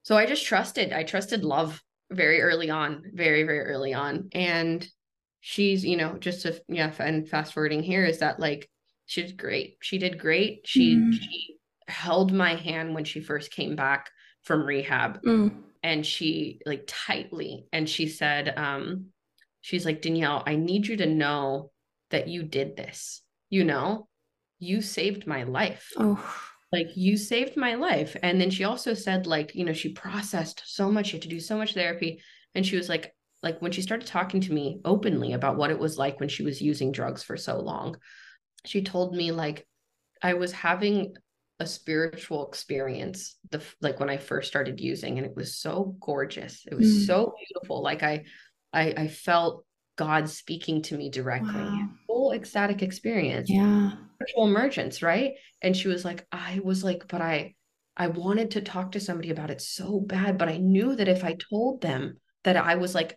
so 0.03 0.17
i 0.17 0.25
just 0.25 0.45
trusted 0.45 0.91
i 0.93 1.03
trusted 1.03 1.43
love 1.43 1.81
very 2.11 2.41
early 2.41 2.69
on 2.69 3.03
very 3.13 3.43
very 3.43 3.61
early 3.61 3.93
on 3.93 4.29
and 4.33 4.87
she's 5.41 5.83
you 5.83 5.97
know 5.97 6.17
just 6.17 6.41
to 6.43 6.61
yeah 6.67 6.91
and 6.99 7.27
fast 7.27 7.53
forwarding 7.53 7.83
here 7.83 8.05
is 8.05 8.19
that 8.19 8.39
like 8.39 8.69
she's 9.05 9.31
great 9.33 9.77
she 9.81 9.97
did 9.97 10.17
great 10.19 10.61
she 10.65 10.95
Mhm. 10.95 11.13
she 11.13 11.57
held 11.87 12.31
my 12.31 12.55
hand 12.55 12.93
when 12.93 13.03
she 13.03 13.19
first 13.19 13.51
came 13.51 13.75
back 13.75 14.09
from 14.43 14.65
rehab 14.65 15.21
Mm. 15.23 15.51
and 15.83 16.05
she 16.05 16.59
like 16.65 16.83
tightly 16.87 17.65
and 17.73 17.89
she 17.89 18.07
said 18.07 18.53
um 18.57 19.07
she's 19.61 19.85
like 19.85 20.01
danielle 20.01 20.43
i 20.45 20.55
need 20.55 20.87
you 20.87 20.97
to 20.97 21.05
know 21.05 21.71
that 22.09 22.27
you 22.27 22.43
did 22.43 22.77
this 22.77 23.21
you 23.49 23.63
know 23.65 24.07
you 24.59 24.81
saved 24.81 25.27
my 25.27 25.43
life 25.43 25.91
Oh. 25.97 26.23
Like 26.73 26.89
you 26.95 27.15
saved 27.15 27.55
my 27.55 27.75
life. 27.75 28.17
And 28.21 28.41
then 28.41 28.49
she 28.49 28.65
also 28.65 28.93
said 28.93 29.27
like 29.27 29.55
you 29.55 29.63
know 29.63 29.73
she 29.73 29.93
processed 29.93 30.63
so 30.65 30.91
much 30.91 31.07
she 31.07 31.13
had 31.13 31.21
to 31.21 31.29
do 31.29 31.39
so 31.39 31.57
much 31.57 31.73
therapy. 31.73 32.21
And 32.55 32.65
she 32.65 32.75
was 32.75 32.89
like 32.89 33.13
like 33.41 33.61
when 33.61 33.71
she 33.71 33.81
started 33.81 34.07
talking 34.07 34.41
to 34.41 34.53
me 34.53 34.79
openly 34.83 35.33
about 35.33 35.57
what 35.57 35.69
it 35.71 35.79
was 35.79 35.97
like 35.97 36.19
when 36.19 36.29
she 36.29 36.43
was 36.43 36.61
using 36.61 36.91
drugs 36.91 37.23
for 37.23 37.37
so 37.37 37.59
long 37.59 37.97
she 38.65 38.81
told 38.81 39.13
me 39.13 39.33
like 39.33 39.67
i 40.21 40.33
was 40.33 40.53
having 40.53 41.13
a 41.59 41.67
spiritual 41.67 42.47
experience 42.47 43.35
the 43.51 43.61
like 43.81 43.99
when 43.99 44.09
i 44.09 44.17
first 44.17 44.47
started 44.47 44.79
using 44.79 45.17
and 45.17 45.27
it 45.27 45.35
was 45.35 45.57
so 45.57 45.95
gorgeous. 45.99 46.65
It 46.71 46.75
was 46.75 46.87
Mm. 46.87 47.07
so 47.07 47.33
beautiful. 47.37 47.83
Like 47.83 48.01
I, 48.03 48.23
I 48.71 48.93
i 49.03 49.07
felt 49.07 49.65
god 49.95 50.29
speaking 50.29 50.81
to 50.81 50.97
me 50.97 51.09
directly 51.09 51.63
Wow. 51.81 51.89
full 52.07 52.31
ecstatic 52.33 52.81
experience 52.81 53.49
Yeah. 53.49 53.91
spiritual 54.15 54.47
emergence, 54.47 55.01
right? 55.01 55.33
And 55.61 55.75
she 55.75 55.87
was 55.87 56.05
like, 56.05 56.25
I 56.31 56.59
was 56.63 56.83
like, 56.83 57.07
but 57.07 57.21
I 57.21 57.55
I 57.97 58.07
wanted 58.07 58.51
to 58.51 58.61
talk 58.61 58.93
to 58.93 58.99
somebody 58.99 59.29
about 59.29 59.51
it 59.51 59.61
so 59.61 59.99
bad, 59.99 60.37
but 60.37 60.49
I 60.49 60.57
knew 60.57 60.95
that 60.95 61.07
if 61.07 61.23
I 61.23 61.37
told 61.49 61.81
them 61.81 62.19
that 62.43 62.57
I 62.57 62.75
was 62.75 62.95
like 62.95 63.15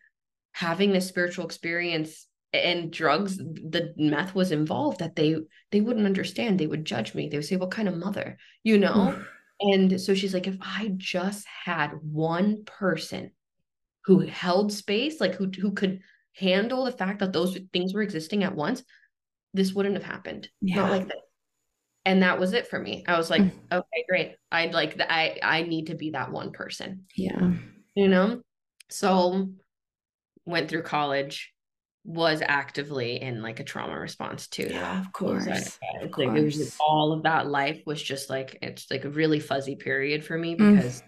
having 0.53 0.93
this 0.93 1.07
spiritual 1.09 1.45
experience 1.47 2.27
and 2.53 2.93
drugs, 2.93 3.37
the 3.39 3.95
meth 3.97 4.35
was 4.35 4.53
involved, 4.53 4.99
that 5.01 5.17
they 5.17 5.37
they 5.71 5.81
wouldn't 5.81 6.07
understand. 6.07 6.59
They 6.59 6.67
would 6.67 6.85
judge 6.85 7.15
me. 7.15 7.29
They 7.29 7.39
would 7.39 7.47
say, 7.47 7.57
What 7.57 7.71
kind 7.71 7.89
of 7.89 7.97
mother? 7.97 8.37
You 8.65 8.79
know? 8.79 9.19
And 9.61 10.01
so 10.01 10.15
she's 10.15 10.35
like, 10.35 10.47
if 10.47 10.57
I 10.61 10.93
just 10.97 11.47
had 11.47 11.93
one 12.03 12.65
person 12.67 13.31
who 14.05 14.21
held 14.21 14.73
space, 14.73 15.21
like 15.21 15.35
who 15.35 15.51
who 15.61 15.73
could 15.73 16.01
handle 16.37 16.85
the 16.85 16.93
fact 16.93 17.21
that 17.21 17.33
those 17.33 17.59
things 17.73 17.95
were 17.95 18.03
existing 18.03 18.45
at 18.45 18.55
once, 18.55 18.83
this 19.55 19.73
wouldn't 19.73 19.95
have 19.95 20.05
happened. 20.05 20.49
Yeah. 20.61 20.77
Not 20.77 20.91
like 20.91 21.07
this. 21.09 21.17
And 22.05 22.23
that 22.23 22.39
was 22.39 22.53
it 22.53 22.69
for 22.69 22.79
me. 22.79 23.05
I 23.09 23.17
was 23.17 23.31
like, 23.31 23.43
Mm. 23.43 23.53
okay, 23.73 24.05
great. 24.09 24.37
I'd 24.53 24.75
like 24.75 25.01
I 25.01 25.39
I 25.43 25.63
need 25.63 25.87
to 25.89 25.95
be 25.95 26.11
that 26.11 26.31
one 26.31 26.53
person, 26.53 27.07
Yeah. 27.17 27.53
you 27.95 28.09
know? 28.09 28.43
So 28.91 29.49
went 30.45 30.69
through 30.69 30.83
college, 30.83 31.53
was 32.05 32.41
actively 32.47 33.21
in 33.21 33.43
like 33.43 33.59
a 33.59 33.65
trauma 33.65 33.99
response 33.99 34.47
too. 34.47 34.69
Yeah, 34.71 35.01
of 35.01 35.07
though. 35.19 35.31
It 35.31 35.35
was, 35.35 35.45
course. 35.47 35.79
like, 35.93 36.03
Of 36.05 36.19
like 36.19 36.39
it 36.39 36.45
was 36.45 36.57
course. 36.57 36.77
all 36.79 37.13
of 37.13 37.25
that 37.25 37.49
life 37.49 37.83
was 37.87 38.01
just 38.01 38.31
like 38.31 38.59
it's 38.63 38.89
like 38.91 39.05
a 39.05 39.11
really 39.11 39.41
fuzzy 39.41 39.75
period 39.75 40.25
for 40.25 40.39
me 40.39 40.57
Mm. 40.57 41.03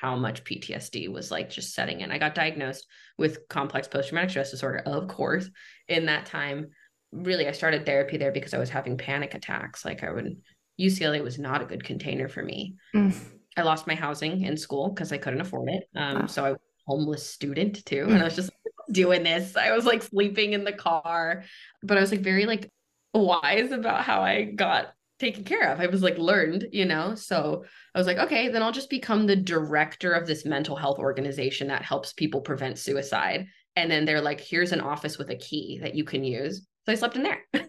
How 0.00 0.16
much 0.16 0.44
PTSD 0.44 1.08
was 1.12 1.30
like 1.30 1.50
just 1.50 1.74
setting 1.74 2.00
in. 2.00 2.10
I 2.10 2.18
got 2.18 2.34
diagnosed 2.34 2.86
with 3.18 3.48
complex 3.48 3.86
post 3.88 4.08
traumatic 4.08 4.30
stress 4.30 4.50
disorder, 4.50 4.78
of 4.86 5.08
course, 5.08 5.48
in 5.88 6.06
that 6.06 6.26
time. 6.26 6.68
Really, 7.12 7.46
I 7.46 7.52
started 7.52 7.86
therapy 7.86 8.16
there 8.16 8.32
because 8.32 8.54
I 8.54 8.58
was 8.58 8.70
having 8.70 8.96
panic 8.98 9.34
attacks. 9.34 9.84
Like 9.84 10.02
I 10.02 10.10
would 10.12 10.36
UCLA 10.80 11.22
was 11.22 11.38
not 11.38 11.62
a 11.62 11.66
good 11.66 11.84
container 11.84 12.28
for 12.28 12.42
me. 12.42 12.74
Mm. 12.94 13.14
I 13.56 13.62
lost 13.62 13.86
my 13.86 13.94
housing 13.94 14.42
in 14.42 14.56
school 14.56 14.88
because 14.88 15.12
I 15.12 15.18
couldn't 15.18 15.40
afford 15.40 15.68
it. 15.68 15.84
Um, 15.94 16.20
Wow. 16.20 16.26
so 16.26 16.44
I 16.44 16.50
was 16.52 16.58
a 16.58 16.90
homeless 16.90 17.24
student 17.28 17.84
too, 17.86 18.06
Mm. 18.06 18.12
and 18.14 18.20
I 18.22 18.24
was 18.24 18.34
just 18.36 18.50
doing 18.90 19.22
this. 19.22 19.56
I 19.56 19.72
was 19.72 19.84
like 19.84 20.02
sleeping 20.02 20.52
in 20.54 20.64
the 20.64 20.72
car, 20.72 21.44
but 21.82 21.96
I 21.96 22.00
was 22.00 22.10
like 22.10 22.20
very 22.22 22.46
like 22.46 22.68
wise 23.12 23.70
about 23.70 24.02
how 24.02 24.22
I 24.22 24.42
got 24.44 24.92
taken 25.18 25.44
care 25.44 25.70
of. 25.72 25.80
I 25.80 25.86
was 25.86 26.02
like 26.02 26.18
learned, 26.18 26.66
you 26.72 26.84
know. 26.84 27.14
So 27.14 27.64
I 27.94 27.98
was 27.98 28.06
like, 28.06 28.18
okay, 28.18 28.48
then 28.48 28.62
I'll 28.62 28.72
just 28.72 28.90
become 28.90 29.26
the 29.26 29.36
director 29.36 30.12
of 30.12 30.26
this 30.26 30.44
mental 30.44 30.76
health 30.76 30.98
organization 30.98 31.68
that 31.68 31.82
helps 31.82 32.12
people 32.12 32.40
prevent 32.40 32.78
suicide. 32.78 33.46
And 33.76 33.90
then 33.90 34.04
they're 34.04 34.20
like, 34.20 34.40
here's 34.40 34.72
an 34.72 34.80
office 34.80 35.18
with 35.18 35.30
a 35.30 35.36
key 35.36 35.78
that 35.82 35.94
you 35.94 36.04
can 36.04 36.24
use. 36.24 36.66
So 36.86 36.92
I 36.92 36.96
slept 36.96 37.16
in 37.16 37.22
there. 37.22 37.40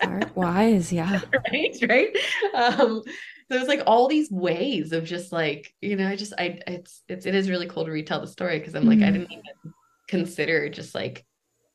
Smart, 0.00 0.34
wise. 0.36 0.92
Yeah. 0.92 1.20
right 1.52 1.76
right 1.88 2.16
um 2.54 3.02
so 3.50 3.56
it's 3.58 3.68
like 3.68 3.82
all 3.86 4.08
these 4.08 4.30
ways 4.30 4.92
of 4.92 5.04
just 5.04 5.32
like 5.32 5.72
you 5.80 5.96
know 5.96 6.08
i 6.08 6.16
just 6.16 6.32
i 6.38 6.58
it's 6.66 7.02
it's 7.08 7.26
it 7.26 7.34
is 7.34 7.50
really 7.50 7.66
cool 7.66 7.84
to 7.84 7.90
retell 7.90 8.20
the 8.20 8.26
story 8.26 8.58
because 8.58 8.74
i'm 8.74 8.84
like 8.86 9.00
i 9.00 9.02
Mhm. 9.02 9.12
didn't 9.12 9.32
even 9.32 9.74
consider 10.08 10.68
just 10.68 10.94
like 10.94 11.24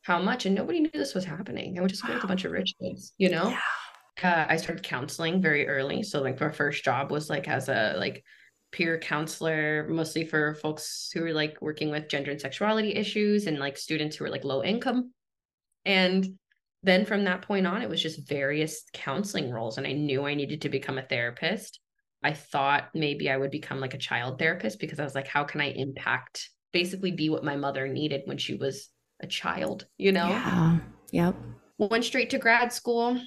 how 0.01 0.19
much 0.21 0.45
and 0.45 0.55
nobody 0.55 0.79
knew 0.81 0.89
this 0.93 1.13
was 1.13 1.25
happening 1.25 1.77
i 1.77 1.81
went 1.81 1.91
to 1.91 1.97
school 1.97 2.15
with 2.15 2.23
a 2.23 2.27
bunch 2.27 2.45
of 2.45 2.51
rich 2.51 2.73
kids 2.81 3.13
you 3.17 3.29
know 3.29 3.49
Yeah. 3.49 3.59
Uh, 4.23 4.45
i 4.49 4.55
started 4.55 4.83
counseling 4.83 5.41
very 5.41 5.67
early 5.67 6.03
so 6.03 6.21
like 6.21 6.39
my 6.39 6.49
first 6.49 6.83
job 6.83 7.11
was 7.11 7.29
like 7.29 7.47
as 7.47 7.69
a 7.69 7.95
like 7.97 8.23
peer 8.71 8.97
counselor 8.99 9.87
mostly 9.89 10.25
for 10.25 10.55
folks 10.55 11.09
who 11.13 11.21
were 11.21 11.33
like 11.33 11.57
working 11.61 11.89
with 11.89 12.09
gender 12.09 12.31
and 12.31 12.41
sexuality 12.41 12.93
issues 12.95 13.47
and 13.47 13.59
like 13.59 13.77
students 13.77 14.15
who 14.15 14.23
were 14.23 14.29
like 14.29 14.43
low 14.43 14.63
income 14.63 15.11
and 15.85 16.37
then 16.85 17.03
from 17.03 17.23
that 17.23 17.41
point 17.41 17.65
on, 17.65 17.81
it 17.81 17.89
was 17.89 18.01
just 18.01 18.27
various 18.27 18.83
counseling 18.93 19.49
roles. 19.49 19.77
And 19.77 19.87
I 19.87 19.93
knew 19.93 20.25
I 20.25 20.35
needed 20.35 20.61
to 20.61 20.69
become 20.69 20.99
a 20.99 21.03
therapist. 21.03 21.79
I 22.23 22.33
thought 22.33 22.89
maybe 22.93 23.29
I 23.29 23.37
would 23.37 23.49
become 23.49 23.79
like 23.79 23.95
a 23.95 23.99
child 23.99 24.37
therapist 24.37 24.79
because 24.79 24.99
I 24.99 25.03
was 25.03 25.15
like, 25.15 25.27
how 25.27 25.43
can 25.43 25.61
I 25.61 25.71
impact 25.71 26.49
basically 26.73 27.11
be 27.11 27.29
what 27.29 27.43
my 27.43 27.55
mother 27.55 27.87
needed 27.87 28.21
when 28.25 28.37
she 28.37 28.55
was 28.55 28.89
a 29.19 29.25
child, 29.25 29.87
you 29.97 30.11
know? 30.11 30.27
Yeah. 30.27 30.77
Yep. 31.11 31.35
Went 31.79 32.03
straight 32.03 32.29
to 32.29 32.37
grad 32.37 32.71
school. 32.71 33.19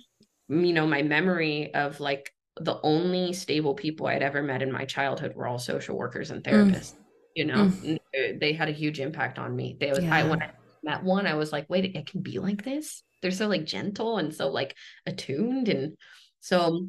You 0.49 0.73
know, 0.73 0.87
my 0.87 1.03
memory 1.03 1.75
of 1.75 2.01
like 2.01 2.33
the 2.61 2.81
only 2.83 3.33
stable 3.33 3.75
people 3.75 4.07
I'd 4.07 4.23
ever 4.23 4.43
met 4.43 4.63
in 4.63 4.73
my 4.73 4.85
childhood 4.85 5.35
were 5.35 5.47
all 5.47 5.59
social 5.59 5.97
workers 5.97 6.31
and 6.31 6.43
therapists. 6.43 6.95
Mm. 6.95 6.97
You 7.37 7.45
know, 7.45 7.67
mm. 7.67 8.41
they 8.41 8.53
had 8.53 8.69
a 8.69 8.73
huge 8.73 9.01
impact 9.01 9.39
on 9.39 9.55
me. 9.55 9.77
They 9.79 9.91
was 9.91 10.03
yeah. 10.03 10.15
I 10.15 10.25
when 10.25 10.43
I 10.43 10.51
met 10.83 11.05
one, 11.05 11.27
I 11.27 11.35
was 11.35 11.53
like, 11.53 11.67
wait, 11.69 11.85
it 11.85 12.07
can 12.07 12.21
be 12.21 12.39
like 12.39 12.65
this. 12.65 13.03
They're 13.23 13.31
so 13.31 13.49
like 13.49 13.65
gentle 13.65 14.19
and 14.19 14.35
so 14.35 14.49
like 14.49 14.75
attuned. 15.07 15.69
And 15.69 15.97
so 16.41 16.89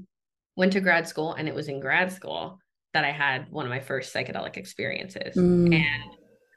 went 0.55 0.73
to 0.73 0.81
grad 0.81 1.07
school 1.07 1.33
and 1.33 1.47
it 1.47 1.55
was 1.55 1.67
in 1.67 1.79
grad 1.79 2.11
school 2.11 2.59
that 2.93 3.05
I 3.05 3.11
had 3.11 3.51
one 3.51 3.65
of 3.65 3.69
my 3.69 3.79
first 3.79 4.13
psychedelic 4.13 4.57
experiences. 4.57 5.35
Mm. 5.35 5.75
And 5.75 6.11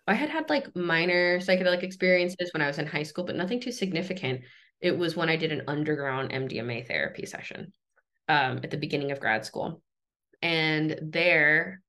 I 0.07 0.15
had 0.15 0.31
had 0.31 0.49
like 0.51 0.75
minor 0.75 1.39
psychedelic 1.39 1.83
experiences 1.83 2.51
when 2.53 2.63
I 2.63 2.67
was 2.67 2.79
in 2.79 2.87
high 2.87 3.03
school, 3.03 3.25
but 3.25 3.37
nothing 3.37 3.61
too 3.61 3.73
significant. 3.73 4.41
It 4.83 4.99
was 4.99 5.17
when 5.17 5.29
I 5.29 5.37
did 5.37 5.53
an 5.53 5.63
underground 5.69 6.33
MDMA 6.33 6.87
therapy 6.87 7.25
session 7.25 7.73
um, 8.29 8.61
at 8.63 8.71
the 8.71 8.77
beginning 8.77 9.13
of 9.13 9.21
grad 9.21 9.47
school. 9.47 9.81
And 10.43 10.99
there 11.01 11.81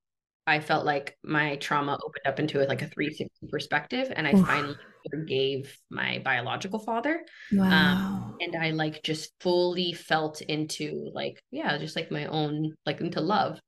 I 0.45 0.59
felt 0.59 0.85
like 0.85 1.17
my 1.23 1.55
trauma 1.57 1.93
opened 1.93 2.27
up 2.27 2.39
into 2.39 2.59
like 2.65 2.81
a 2.81 2.87
360 2.87 3.47
perspective 3.47 4.11
and 4.13 4.27
I 4.27 4.33
Oof. 4.33 4.45
finally 4.45 4.75
forgave 5.09 5.75
my 5.89 6.21
biological 6.23 6.79
father. 6.79 7.23
Um, 7.53 7.57
wow. 7.57 7.95
Um, 7.95 8.37
and 8.41 8.55
I 8.55 8.71
like 8.71 9.03
just 9.03 9.31
fully 9.39 9.93
felt 9.93 10.41
into 10.41 11.09
like, 11.13 11.41
yeah, 11.51 11.77
just 11.77 11.95
like 11.95 12.11
my 12.11 12.25
own, 12.25 12.75
like 12.85 12.99
into 12.99 13.21
love. 13.21 13.59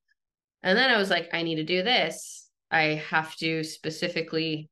And 0.64 0.78
then 0.78 0.90
I 0.90 0.98
was 0.98 1.10
like, 1.10 1.30
I 1.34 1.44
need 1.44 1.56
to 1.56 1.64
do 1.64 1.82
this. 1.82 2.50
I 2.72 3.02
have 3.10 3.36
to 3.38 3.64
specifically 3.64 4.70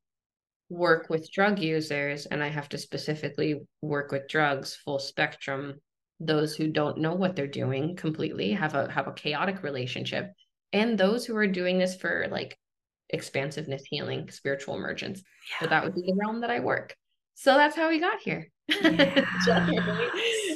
work 0.69 1.09
with 1.09 1.31
drug 1.31 1.59
users 1.59 2.25
and 2.25 2.43
I 2.43 2.47
have 2.47 2.69
to 2.69 2.77
specifically 2.77 3.61
work 3.81 4.11
with 4.11 4.27
drugs 4.27 4.75
full 4.75 4.99
spectrum 4.99 5.75
those 6.19 6.55
who 6.55 6.67
don't 6.67 6.99
know 6.99 7.13
what 7.13 7.35
they're 7.35 7.47
doing 7.47 7.95
completely 7.95 8.53
have 8.53 8.75
a 8.75 8.89
have 8.91 9.07
a 9.07 9.13
chaotic 9.13 9.63
relationship 9.63 10.31
and 10.71 10.97
those 10.97 11.25
who 11.25 11.35
are 11.35 11.47
doing 11.47 11.77
this 11.77 11.95
for 11.95 12.27
like 12.31 12.57
expansiveness 13.09 13.83
healing 13.85 14.29
spiritual 14.31 14.75
emergence. 14.75 15.21
Yeah. 15.51 15.65
so 15.65 15.69
that 15.69 15.83
would 15.83 15.95
be 15.95 16.01
the 16.01 16.15
realm 16.15 16.41
that 16.41 16.49
i 16.49 16.59
work. 16.59 16.95
So 17.35 17.55
that's 17.55 17.75
how 17.75 17.89
we 17.89 17.99
got 17.99 18.19
here. 18.19 18.49
Yeah. 19.45 19.69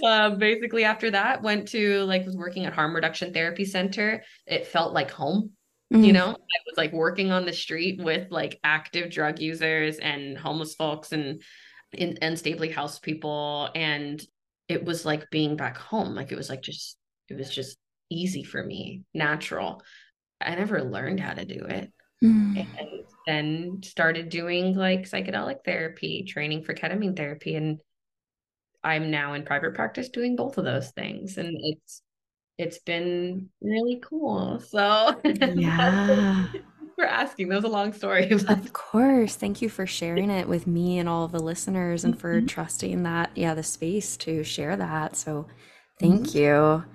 uh, 0.03 0.29
basically 0.35 0.85
after 0.85 1.11
that 1.11 1.41
went 1.43 1.67
to 1.69 2.03
like 2.03 2.25
was 2.25 2.37
working 2.37 2.65
at 2.65 2.73
harm 2.73 2.95
reduction 2.95 3.33
therapy 3.33 3.65
center. 3.65 4.23
It 4.45 4.67
felt 4.67 4.93
like 4.93 5.11
home 5.11 5.51
mm-hmm. 5.93 6.03
you 6.03 6.13
know 6.13 6.29
i 6.29 6.59
was 6.65 6.77
like 6.77 6.91
working 6.93 7.31
on 7.31 7.45
the 7.45 7.53
street 7.53 8.01
with 8.01 8.29
like 8.31 8.59
active 8.63 9.11
drug 9.11 9.39
users 9.39 9.97
and 9.97 10.37
homeless 10.37 10.75
folks 10.75 11.11
and 11.11 11.41
in, 11.93 12.17
unstably 12.21 12.73
housed 12.73 13.01
people 13.01 13.69
and 13.75 14.25
it 14.67 14.83
was 14.83 15.05
like 15.05 15.29
being 15.29 15.55
back 15.55 15.77
home. 15.77 16.15
Like 16.15 16.31
it 16.31 16.37
was 16.37 16.49
like 16.49 16.61
just, 16.61 16.97
it 17.29 17.37
was 17.37 17.49
just 17.49 17.77
easy 18.09 18.43
for 18.43 18.63
me, 18.63 19.03
natural. 19.13 19.81
I 20.41 20.55
never 20.55 20.83
learned 20.83 21.19
how 21.19 21.33
to 21.33 21.45
do 21.45 21.65
it. 21.65 21.91
Mm. 22.23 22.67
And 22.79 22.89
then 23.25 23.79
started 23.83 24.29
doing 24.29 24.75
like 24.75 25.09
psychedelic 25.09 25.63
therapy, 25.63 26.23
training 26.27 26.63
for 26.63 26.73
ketamine 26.73 27.15
therapy. 27.15 27.55
And 27.55 27.81
I'm 28.83 29.11
now 29.11 29.33
in 29.33 29.43
private 29.43 29.73
practice 29.73 30.09
doing 30.09 30.35
both 30.35 30.57
of 30.57 30.65
those 30.65 30.91
things. 30.91 31.37
And 31.37 31.57
it's, 31.61 32.01
it's 32.57 32.79
been 32.79 33.49
really 33.61 34.01
cool. 34.03 34.59
So 34.59 35.19
yeah. 35.23 36.47
for 36.95 37.05
asking. 37.05 37.49
That 37.49 37.55
was 37.57 37.65
a 37.65 37.69
long 37.69 37.93
story. 37.93 38.29
of 38.47 38.73
course. 38.73 39.35
Thank 39.35 39.61
you 39.61 39.69
for 39.69 39.85
sharing 39.85 40.29
it 40.29 40.47
with 40.47 40.65
me 40.67 40.97
and 40.97 41.07
all 41.07 41.25
of 41.25 41.31
the 41.31 41.39
listeners 41.39 42.03
and 42.03 42.19
for 42.19 42.37
mm-hmm. 42.37 42.47
trusting 42.47 43.03
that, 43.03 43.31
yeah, 43.35 43.53
the 43.53 43.63
space 43.63 44.17
to 44.17 44.43
share 44.43 44.75
that. 44.75 45.15
So 45.15 45.47
thank 45.99 46.29
mm-hmm. 46.29 46.37
you. 46.37 46.85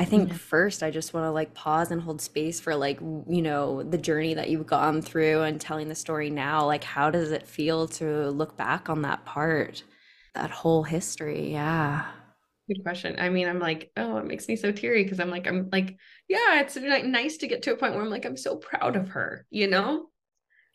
I 0.00 0.06
think 0.06 0.30
yeah. 0.30 0.36
first 0.36 0.82
I 0.82 0.90
just 0.90 1.12
want 1.12 1.26
to 1.26 1.30
like 1.30 1.52
pause 1.52 1.90
and 1.90 2.00
hold 2.00 2.22
space 2.22 2.58
for 2.58 2.74
like, 2.74 2.98
you 3.00 3.42
know, 3.42 3.82
the 3.82 3.98
journey 3.98 4.32
that 4.34 4.48
you've 4.48 4.66
gone 4.66 5.02
through 5.02 5.42
and 5.42 5.60
telling 5.60 5.88
the 5.88 5.94
story 5.94 6.30
now. 6.30 6.64
Like, 6.64 6.82
how 6.82 7.10
does 7.10 7.30
it 7.30 7.46
feel 7.46 7.86
to 7.88 8.30
look 8.30 8.56
back 8.56 8.88
on 8.88 9.02
that 9.02 9.26
part, 9.26 9.82
that 10.34 10.50
whole 10.50 10.82
history? 10.82 11.52
Yeah. 11.52 12.06
Good 12.68 12.82
question. 12.82 13.16
I 13.18 13.28
mean, 13.28 13.48
I'm 13.48 13.58
like, 13.58 13.90
oh, 13.96 14.18
it 14.18 14.26
makes 14.26 14.46
me 14.46 14.56
so 14.56 14.70
teary 14.70 15.02
because 15.02 15.20
I'm 15.20 15.30
like, 15.30 15.46
I'm 15.46 15.68
like, 15.72 15.96
yeah, 16.28 16.60
it's 16.60 16.76
like 16.76 17.04
nice 17.04 17.38
to 17.38 17.48
get 17.48 17.62
to 17.62 17.72
a 17.72 17.76
point 17.76 17.94
where 17.94 18.02
I'm 18.02 18.10
like, 18.10 18.24
I'm 18.24 18.36
so 18.36 18.56
proud 18.56 18.96
of 18.96 19.08
her, 19.10 19.46
you 19.50 19.66
know? 19.66 20.06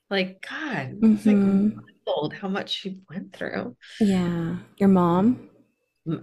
Like, 0.09 0.45
God, 0.47 0.99
mm-hmm. 1.01 1.79
like 2.05 2.33
how 2.33 2.47
much 2.47 2.69
she 2.69 2.99
went 3.09 3.33
through. 3.33 3.75
Yeah. 3.99 4.57
Your 4.77 4.89
mom? 4.89 5.49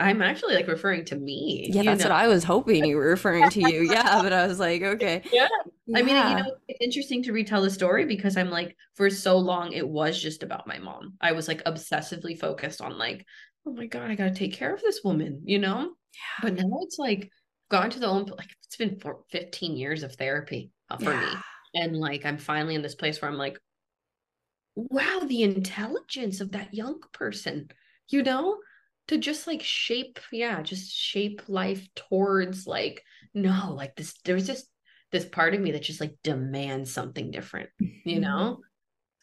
I'm 0.01 0.23
actually 0.23 0.55
like 0.55 0.69
referring 0.69 1.05
to 1.07 1.17
me. 1.17 1.69
Yeah, 1.71 1.83
that's 1.83 2.05
know? 2.05 2.11
what 2.11 2.17
I 2.17 2.29
was 2.29 2.43
hoping 2.43 2.87
you 2.87 2.97
were 2.97 3.09
referring 3.09 3.51
to 3.51 3.61
you. 3.61 3.83
Yeah, 3.95 4.23
but 4.23 4.33
I 4.33 4.47
was 4.47 4.59
like, 4.59 4.83
okay. 4.83 5.23
Yeah. 5.31 5.47
yeah. 5.87 5.99
I 5.99 6.03
mean, 6.03 6.17
you 6.17 6.37
know, 6.43 6.57
it's 6.69 6.81
interesting 6.81 7.23
to 7.25 7.33
retell 7.33 7.63
the 7.63 7.71
story 7.71 8.07
because 8.07 8.37
I'm 8.37 8.51
like, 8.51 8.77
for 8.95 9.11
so 9.11 9.37
long, 9.37 9.73
it 9.73 9.87
was 9.87 10.21
just 10.21 10.43
about 10.43 10.67
my 10.67 10.79
mom. 10.79 11.15
I 11.21 11.33
was 11.33 11.49
like 11.49 11.63
obsessively 11.65 12.39
focused 12.39 12.81
on 12.81 12.97
like, 12.99 13.27
oh 13.67 13.73
my 13.73 13.87
God, 13.87 14.11
I 14.11 14.15
got 14.15 14.25
to 14.25 14.35
take 14.35 14.55
care 14.55 14.75
of 14.75 14.83
this 14.83 15.01
woman, 15.05 15.43
you 15.45 15.59
know? 15.59 15.93
Yeah. 16.13 16.43
But 16.43 16.55
now 16.55 16.79
it's 16.83 16.99
like, 16.99 17.31
gone 17.71 17.91
to 17.91 17.99
the 17.99 18.07
own, 18.07 18.27
like, 18.27 18.51
it's 18.65 18.77
been 18.77 18.99
for 19.01 19.21
15 19.31 19.77
years 19.77 20.03
of 20.03 20.15
therapy 20.15 20.71
uh, 20.91 20.99
for 20.99 21.13
yeah. 21.13 21.21
me. 21.21 21.81
And 21.81 21.97
like, 21.97 22.25
I'm 22.25 22.39
finally 22.39 22.75
in 22.75 22.83
this 22.83 22.95
place 22.95 23.21
where 23.21 23.31
I'm 23.31 23.39
like, 23.39 23.59
wow, 24.77 25.21
the 25.27 25.43
intelligence 25.43 26.41
of 26.41 26.53
that 26.53 26.75
young 26.75 27.01
person, 27.13 27.69
you 28.09 28.23
know? 28.23 28.59
to 29.09 29.19
just 29.19 29.47
like 29.47 29.63
shape 29.63 30.19
yeah 30.33 30.63
just 30.63 30.91
shape 30.93 31.43
life 31.49 31.87
towards 31.95 32.67
like 32.67 33.03
no 33.35 33.75
like 33.77 33.95
this 33.97 34.15
there's 34.25 34.47
just 34.47 34.67
this 35.13 35.25
part 35.25 35.55
of 35.55 35.61
me 35.61 35.73
that 35.73 35.83
just 35.83 36.01
like 36.01 36.15
demands 36.23 36.93
something 36.93 37.31
different 37.31 37.69
mm-hmm. 37.83 38.09
you 38.09 38.21
know 38.21 38.59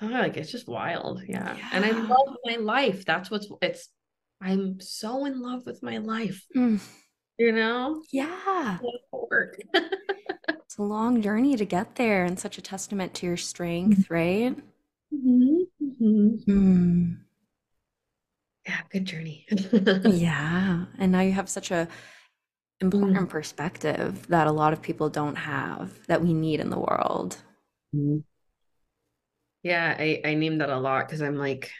oh, 0.02 0.06
like 0.06 0.38
it's 0.38 0.52
just 0.52 0.68
wild 0.68 1.22
yeah. 1.28 1.56
yeah. 1.56 1.70
and 1.74 1.86
i 1.86 1.92
love 1.92 2.36
my 2.46 2.56
life 2.58 3.06
that's 3.06 3.32
what's 3.32 3.48
it's 3.62 3.90
i'm 4.42 4.80
so 4.80 5.26
in 5.26 5.42
love 5.42 5.66
with 5.66 5.82
my 5.84 5.98
life 5.98 6.46
mm. 6.56 6.80
you 7.38 7.52
know 7.52 8.02
yeah 8.12 8.78
it's 9.74 10.78
a 10.78 10.84
long 10.84 11.22
journey 11.22 11.56
to 11.56 11.66
get 11.66 11.96
there 11.96 12.26
and 12.26 12.40
such 12.40 12.58
a 12.58 12.62
testament 12.62 13.14
to 13.14 13.26
your 13.26 13.38
strength 13.38 14.00
mm-hmm. 14.00 14.14
right 14.14 14.56
mm-hmm. 15.14 15.62
Mm-hmm. 15.82 16.52
Mm 16.52 17.18
yeah 18.68 18.80
good 18.92 19.06
journey 19.06 19.46
yeah 20.06 20.86
and 21.00 21.12
now 21.12 21.22
you 21.22 21.32
have 21.32 21.50
such 21.50 21.72
a 21.72 21.88
important 22.80 23.28
mm. 23.28 23.30
perspective 23.30 24.28
that 24.28 24.48
a 24.48 24.52
lot 24.52 24.74
of 24.74 24.82
people 24.82 25.10
don't 25.10 25.36
have 25.36 25.92
that 26.08 26.22
we 26.22 26.34
need 26.34 26.60
in 26.60 26.70
the 26.70 26.80
world 26.80 27.38
mm. 27.96 28.24
yeah 29.64 29.96
i 29.98 30.22
i 30.26 30.34
name 30.34 30.60
that 30.60 30.70
a 30.70 30.78
lot 30.78 31.08
because 31.08 31.22
i'm 31.22 31.38
like 31.38 31.72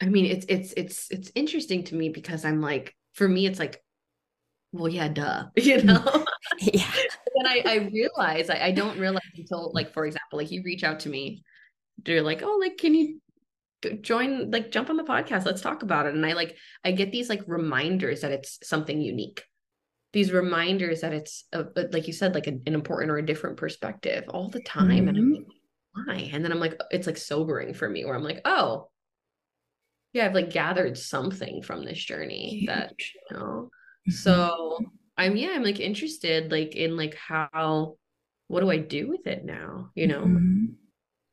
i 0.00 0.06
mean 0.06 0.26
it's 0.26 0.46
it's 0.48 0.72
it's 0.76 1.10
it's 1.10 1.32
interesting 1.34 1.84
to 1.84 1.94
me 1.94 2.08
because 2.08 2.44
i'm 2.44 2.60
like 2.60 2.94
for 3.12 3.28
me 3.28 3.46
it's 3.46 3.58
like 3.58 3.82
well 4.72 4.88
yeah 4.88 5.08
duh 5.08 5.44
you 5.56 5.82
know? 5.82 6.24
Yeah. 6.60 6.86
And 7.36 7.48
i 7.48 7.62
i 7.66 7.74
realize 7.92 8.48
I, 8.48 8.66
I 8.66 8.70
don't 8.70 8.98
realize 8.98 9.22
until 9.36 9.72
like 9.74 9.92
for 9.92 10.06
example 10.06 10.38
like 10.38 10.50
you 10.50 10.62
reach 10.64 10.84
out 10.84 11.00
to 11.00 11.08
me 11.08 11.42
they're 12.04 12.22
like 12.22 12.42
oh 12.42 12.58
like 12.60 12.76
can 12.76 12.94
you 12.94 13.20
join 14.00 14.50
like 14.50 14.70
jump 14.70 14.90
on 14.90 14.96
the 14.96 15.04
podcast 15.04 15.44
let's 15.44 15.60
talk 15.60 15.82
about 15.82 16.06
it. 16.06 16.14
And 16.14 16.24
i 16.24 16.32
like 16.32 16.56
i 16.84 16.92
get 16.92 17.12
these 17.12 17.28
like 17.28 17.42
reminders 17.46 18.22
that 18.22 18.32
it's 18.32 18.58
something 18.62 19.00
unique. 19.00 19.44
These 20.12 20.32
reminders 20.32 21.00
that 21.00 21.12
it's 21.12 21.44
a, 21.52 21.66
like 21.90 22.06
you 22.06 22.12
said 22.12 22.34
like 22.34 22.46
a, 22.46 22.50
an 22.50 22.74
important 22.74 23.10
or 23.10 23.18
a 23.18 23.26
different 23.26 23.56
perspective 23.56 24.24
all 24.28 24.48
the 24.48 24.62
time. 24.62 24.88
Mm-hmm. 24.88 25.08
and 25.08 25.18
i'm 25.18 25.24
mm-hmm. 25.24 25.34
like 25.34 25.46
why? 26.06 26.30
And 26.32 26.44
then 26.44 26.52
i'm 26.52 26.60
like 26.60 26.80
it's 26.90 27.06
like 27.06 27.16
sobering 27.16 27.74
for 27.74 27.88
me 27.88 28.04
where 28.04 28.14
i'm 28.14 28.22
like 28.22 28.40
oh 28.44 28.88
yeah 30.14 30.24
i've 30.24 30.34
like 30.34 30.50
gathered 30.50 30.96
something 30.96 31.60
from 31.62 31.84
this 31.84 32.02
journey 32.02 32.60
Huge. 32.60 32.66
that 32.66 32.94
you 32.98 33.36
know 33.36 33.68
mm-hmm. 33.68 34.12
so 34.12 34.78
i'm 35.18 35.36
yeah 35.36 35.50
i'm 35.50 35.62
like 35.62 35.80
interested 35.80 36.50
like 36.50 36.74
in 36.74 36.96
like 36.96 37.14
how 37.14 37.96
what 38.48 38.60
do 38.60 38.70
i 38.70 38.78
do 38.78 39.08
with 39.08 39.26
it 39.26 39.44
now 39.44 39.90
you 39.94 40.06
know 40.06 40.22
mm-hmm 40.22 40.64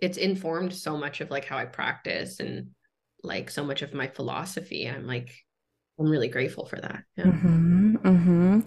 it's 0.01 0.17
informed 0.17 0.73
so 0.73 0.97
much 0.97 1.21
of 1.21 1.29
like 1.29 1.45
how 1.45 1.57
I 1.57 1.65
practice 1.65 2.39
and 2.39 2.71
like 3.23 3.51
so 3.51 3.63
much 3.63 3.83
of 3.83 3.93
my 3.93 4.07
philosophy. 4.07 4.89
I'm 4.89 5.05
like, 5.05 5.31
I'm 5.99 6.09
really 6.09 6.27
grateful 6.27 6.65
for 6.65 6.81
that. 6.81 7.03
Yeah. 7.15 7.25
Mm-hmm, 7.25 7.95
mm-hmm. 7.97 8.59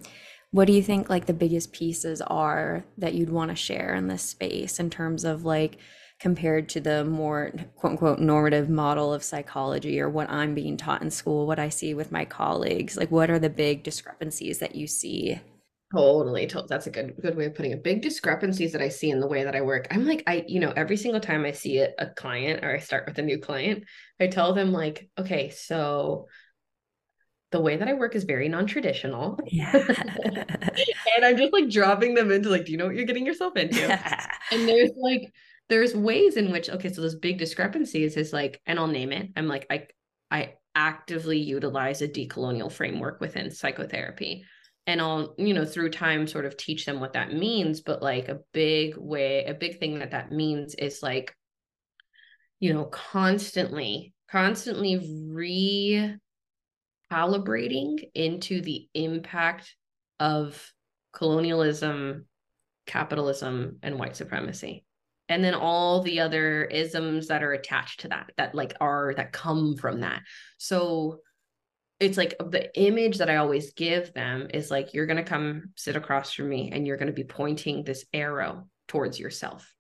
What 0.52 0.66
do 0.66 0.72
you 0.72 0.82
think 0.82 1.10
like 1.10 1.26
the 1.26 1.32
biggest 1.32 1.72
pieces 1.72 2.22
are 2.22 2.84
that 2.98 3.14
you'd 3.14 3.30
want 3.30 3.50
to 3.50 3.56
share 3.56 3.96
in 3.96 4.06
this 4.06 4.22
space 4.22 4.78
in 4.78 4.88
terms 4.88 5.24
of 5.24 5.44
like 5.44 5.78
compared 6.20 6.68
to 6.70 6.80
the 6.80 7.04
more 7.04 7.52
quote 7.76 7.92
unquote 7.92 8.18
normative 8.18 8.68
model 8.68 9.12
of 9.12 9.22
psychology 9.22 10.00
or 10.00 10.08
what 10.08 10.30
I'm 10.30 10.54
being 10.54 10.76
taught 10.76 11.02
in 11.02 11.10
school, 11.10 11.46
what 11.46 11.58
I 11.58 11.68
see 11.68 11.94
with 11.94 12.12
my 12.12 12.24
colleagues? 12.24 12.96
Like, 12.96 13.10
what 13.10 13.30
are 13.30 13.38
the 13.38 13.50
big 13.50 13.82
discrepancies 13.82 14.58
that 14.60 14.74
you 14.74 14.86
see? 14.86 15.40
Totally, 15.92 16.46
totally. 16.46 16.66
That's 16.68 16.86
a 16.86 16.90
good 16.90 17.14
good 17.20 17.36
way 17.36 17.46
of 17.46 17.54
putting 17.54 17.72
it. 17.72 17.84
Big 17.84 18.02
discrepancies 18.02 18.72
that 18.72 18.82
I 18.82 18.88
see 18.88 19.10
in 19.10 19.20
the 19.20 19.28
way 19.28 19.44
that 19.44 19.54
I 19.54 19.60
work. 19.60 19.86
I'm 19.90 20.06
like, 20.06 20.24
I, 20.26 20.44
you 20.48 20.58
know, 20.58 20.72
every 20.74 20.96
single 20.96 21.20
time 21.20 21.44
I 21.44 21.52
see 21.52 21.78
a, 21.78 21.90
a 21.98 22.06
client 22.06 22.64
or 22.64 22.74
I 22.74 22.78
start 22.80 23.06
with 23.06 23.18
a 23.18 23.22
new 23.22 23.38
client, 23.38 23.84
I 24.18 24.26
tell 24.26 24.54
them 24.54 24.72
like, 24.72 25.08
okay, 25.18 25.50
so 25.50 26.26
the 27.52 27.60
way 27.60 27.76
that 27.76 27.86
I 27.86 27.92
work 27.92 28.16
is 28.16 28.24
very 28.24 28.48
non-traditional. 28.48 29.38
Yeah. 29.46 29.70
and 31.16 31.24
I'm 31.24 31.36
just 31.36 31.52
like 31.52 31.70
dropping 31.70 32.14
them 32.14 32.32
into 32.32 32.48
like, 32.48 32.64
do 32.64 32.72
you 32.72 32.78
know 32.78 32.86
what 32.86 32.96
you're 32.96 33.04
getting 33.04 33.26
yourself 33.26 33.56
into? 33.56 33.80
and 34.50 34.68
there's 34.68 34.90
like 34.96 35.32
there's 35.68 35.94
ways 35.94 36.36
in 36.36 36.52
which 36.52 36.68
okay, 36.68 36.92
so 36.92 37.00
those 37.00 37.16
big 37.16 37.38
discrepancies 37.38 38.16
is 38.16 38.32
like, 38.32 38.60
and 38.66 38.78
I'll 38.78 38.86
name 38.86 39.12
it. 39.12 39.30
I'm 39.36 39.48
like, 39.48 39.66
I 39.70 39.86
I 40.30 40.54
actively 40.74 41.38
utilize 41.38 42.02
a 42.02 42.08
decolonial 42.08 42.70
framework 42.70 43.20
within 43.20 43.50
psychotherapy 43.50 44.44
and 44.86 45.00
I'll, 45.00 45.34
you 45.38 45.54
know, 45.54 45.64
through 45.64 45.90
time 45.90 46.26
sort 46.26 46.44
of 46.44 46.56
teach 46.56 46.84
them 46.84 47.00
what 47.00 47.14
that 47.14 47.32
means. 47.32 47.80
But 47.80 48.02
like 48.02 48.28
a 48.28 48.40
big 48.52 48.96
way, 48.96 49.44
a 49.44 49.54
big 49.54 49.78
thing 49.78 49.98
that 50.00 50.10
that 50.10 50.30
means 50.30 50.74
is 50.74 51.02
like, 51.02 51.34
you 52.60 52.72
know, 52.74 52.84
constantly, 52.84 54.12
constantly 54.30 54.98
recalibrating 57.10 58.00
into 58.14 58.60
the 58.60 58.88
impact 58.94 59.74
of 60.20 60.72
colonialism, 61.12 62.26
capitalism, 62.86 63.78
and 63.82 63.98
white 63.98 64.16
supremacy. 64.16 64.84
And 65.28 65.42
then 65.42 65.54
all 65.54 66.02
the 66.02 66.20
other 66.20 66.64
isms 66.64 67.28
that 67.28 67.42
are 67.42 67.52
attached 67.52 68.00
to 68.00 68.08
that, 68.08 68.30
that 68.36 68.54
like 68.54 68.74
are, 68.80 69.14
that 69.16 69.32
come 69.32 69.76
from 69.76 70.00
that. 70.00 70.22
So, 70.58 71.20
it's 72.00 72.18
like 72.18 72.34
the 72.38 72.76
image 72.78 73.18
that 73.18 73.30
I 73.30 73.36
always 73.36 73.72
give 73.72 74.12
them 74.14 74.48
is 74.52 74.70
like 74.70 74.92
you're 74.92 75.06
going 75.06 75.16
to 75.16 75.22
come 75.22 75.70
sit 75.76 75.96
across 75.96 76.32
from 76.32 76.48
me 76.48 76.70
and 76.72 76.86
you're 76.86 76.96
going 76.96 77.06
to 77.06 77.12
be 77.12 77.24
pointing 77.24 77.84
this 77.84 78.04
arrow 78.12 78.68
towards 78.88 79.18
yourself. 79.18 79.73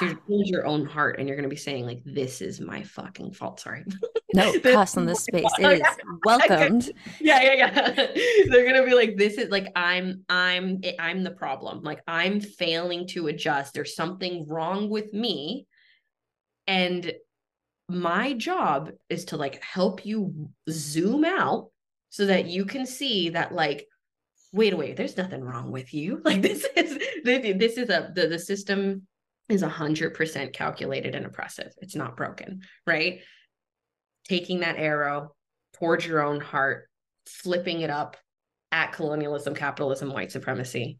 Yeah. 0.00 0.08
To 0.08 0.18
your 0.28 0.66
own 0.66 0.86
heart 0.86 1.18
and 1.18 1.28
you're 1.28 1.36
going 1.36 1.48
to 1.48 1.54
be 1.54 1.56
saying 1.56 1.84
like 1.86 2.00
this 2.04 2.40
is 2.40 2.60
my 2.60 2.82
fucking 2.82 3.32
fault 3.32 3.60
sorry. 3.60 3.84
No, 4.34 4.58
pass 4.62 4.96
on 4.96 5.06
this 5.06 5.24
space. 5.24 5.50
It 5.58 5.64
oh, 5.64 5.70
is 5.70 5.82
welcomed. 6.24 6.90
Yeah, 7.20 7.42
yeah, 7.42 7.54
yeah. 7.54 7.90
They're 8.48 8.64
going 8.64 8.82
to 8.82 8.84
be 8.84 8.94
like 8.94 9.16
this 9.16 9.34
is 9.34 9.50
like 9.50 9.70
I'm 9.76 10.24
I'm 10.28 10.80
eh, 10.82 10.94
I'm 10.98 11.22
the 11.22 11.30
problem. 11.30 11.82
Like 11.82 12.00
I'm 12.06 12.40
failing 12.40 13.06
to 13.08 13.28
adjust. 13.28 13.74
There's 13.74 13.94
something 13.94 14.46
wrong 14.48 14.88
with 14.88 15.12
me. 15.12 15.66
And 16.66 17.12
my 17.88 18.32
job 18.34 18.90
is 19.08 19.26
to 19.26 19.36
like 19.36 19.62
help 19.62 20.06
you 20.06 20.50
zoom 20.70 21.24
out 21.24 21.70
so 22.08 22.26
that 22.26 22.46
you 22.46 22.64
can 22.64 22.86
see 22.86 23.30
that 23.30 23.52
like 23.52 23.86
wait 24.52 24.76
wait 24.76 24.96
there's 24.96 25.16
nothing 25.16 25.42
wrong 25.42 25.70
with 25.70 25.92
you 25.94 26.20
like 26.24 26.42
this 26.42 26.66
is 26.76 26.98
this 27.24 27.78
is 27.78 27.88
a 27.88 28.12
the, 28.14 28.28
the 28.28 28.38
system 28.38 29.06
is 29.50 29.62
100% 29.62 30.52
calculated 30.52 31.14
and 31.14 31.26
oppressive 31.26 31.72
it's 31.78 31.96
not 31.96 32.16
broken 32.16 32.62
right 32.86 33.20
taking 34.28 34.60
that 34.60 34.76
arrow 34.76 35.34
towards 35.74 36.06
your 36.06 36.22
own 36.22 36.40
heart 36.40 36.88
flipping 37.26 37.80
it 37.80 37.90
up 37.90 38.16
at 38.72 38.92
colonialism 38.92 39.54
capitalism 39.54 40.12
white 40.12 40.32
supremacy 40.32 40.98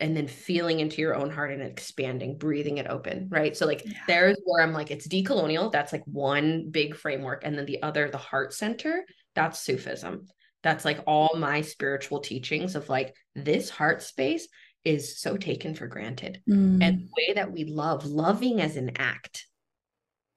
and 0.00 0.16
then 0.16 0.26
feeling 0.26 0.80
into 0.80 1.02
your 1.02 1.14
own 1.14 1.30
heart 1.30 1.52
and 1.52 1.62
expanding, 1.62 2.38
breathing 2.38 2.78
it 2.78 2.86
open, 2.86 3.28
right? 3.30 3.56
So 3.56 3.66
like 3.66 3.84
yeah. 3.84 3.92
there's 4.06 4.38
where 4.44 4.62
I'm 4.62 4.72
like 4.72 4.90
it's 4.90 5.06
decolonial, 5.06 5.70
that's 5.70 5.92
like 5.92 6.04
one 6.06 6.70
big 6.70 6.96
framework 6.96 7.42
and 7.44 7.56
then 7.56 7.66
the 7.66 7.82
other 7.82 8.10
the 8.10 8.18
heart 8.18 8.54
center, 8.54 9.04
that's 9.34 9.60
Sufism. 9.60 10.26
That's 10.62 10.84
like 10.84 11.00
all 11.06 11.36
my 11.36 11.60
spiritual 11.60 12.20
teachings 12.20 12.74
of 12.74 12.88
like 12.88 13.14
this 13.34 13.70
heart 13.70 14.02
space 14.02 14.48
is 14.84 15.20
so 15.20 15.36
taken 15.36 15.74
for 15.74 15.86
granted. 15.86 16.42
Mm. 16.48 16.82
And 16.82 17.00
the 17.00 17.08
way 17.16 17.34
that 17.34 17.52
we 17.52 17.64
love, 17.64 18.04
loving 18.06 18.60
as 18.60 18.76
an 18.76 18.92
act. 18.96 19.46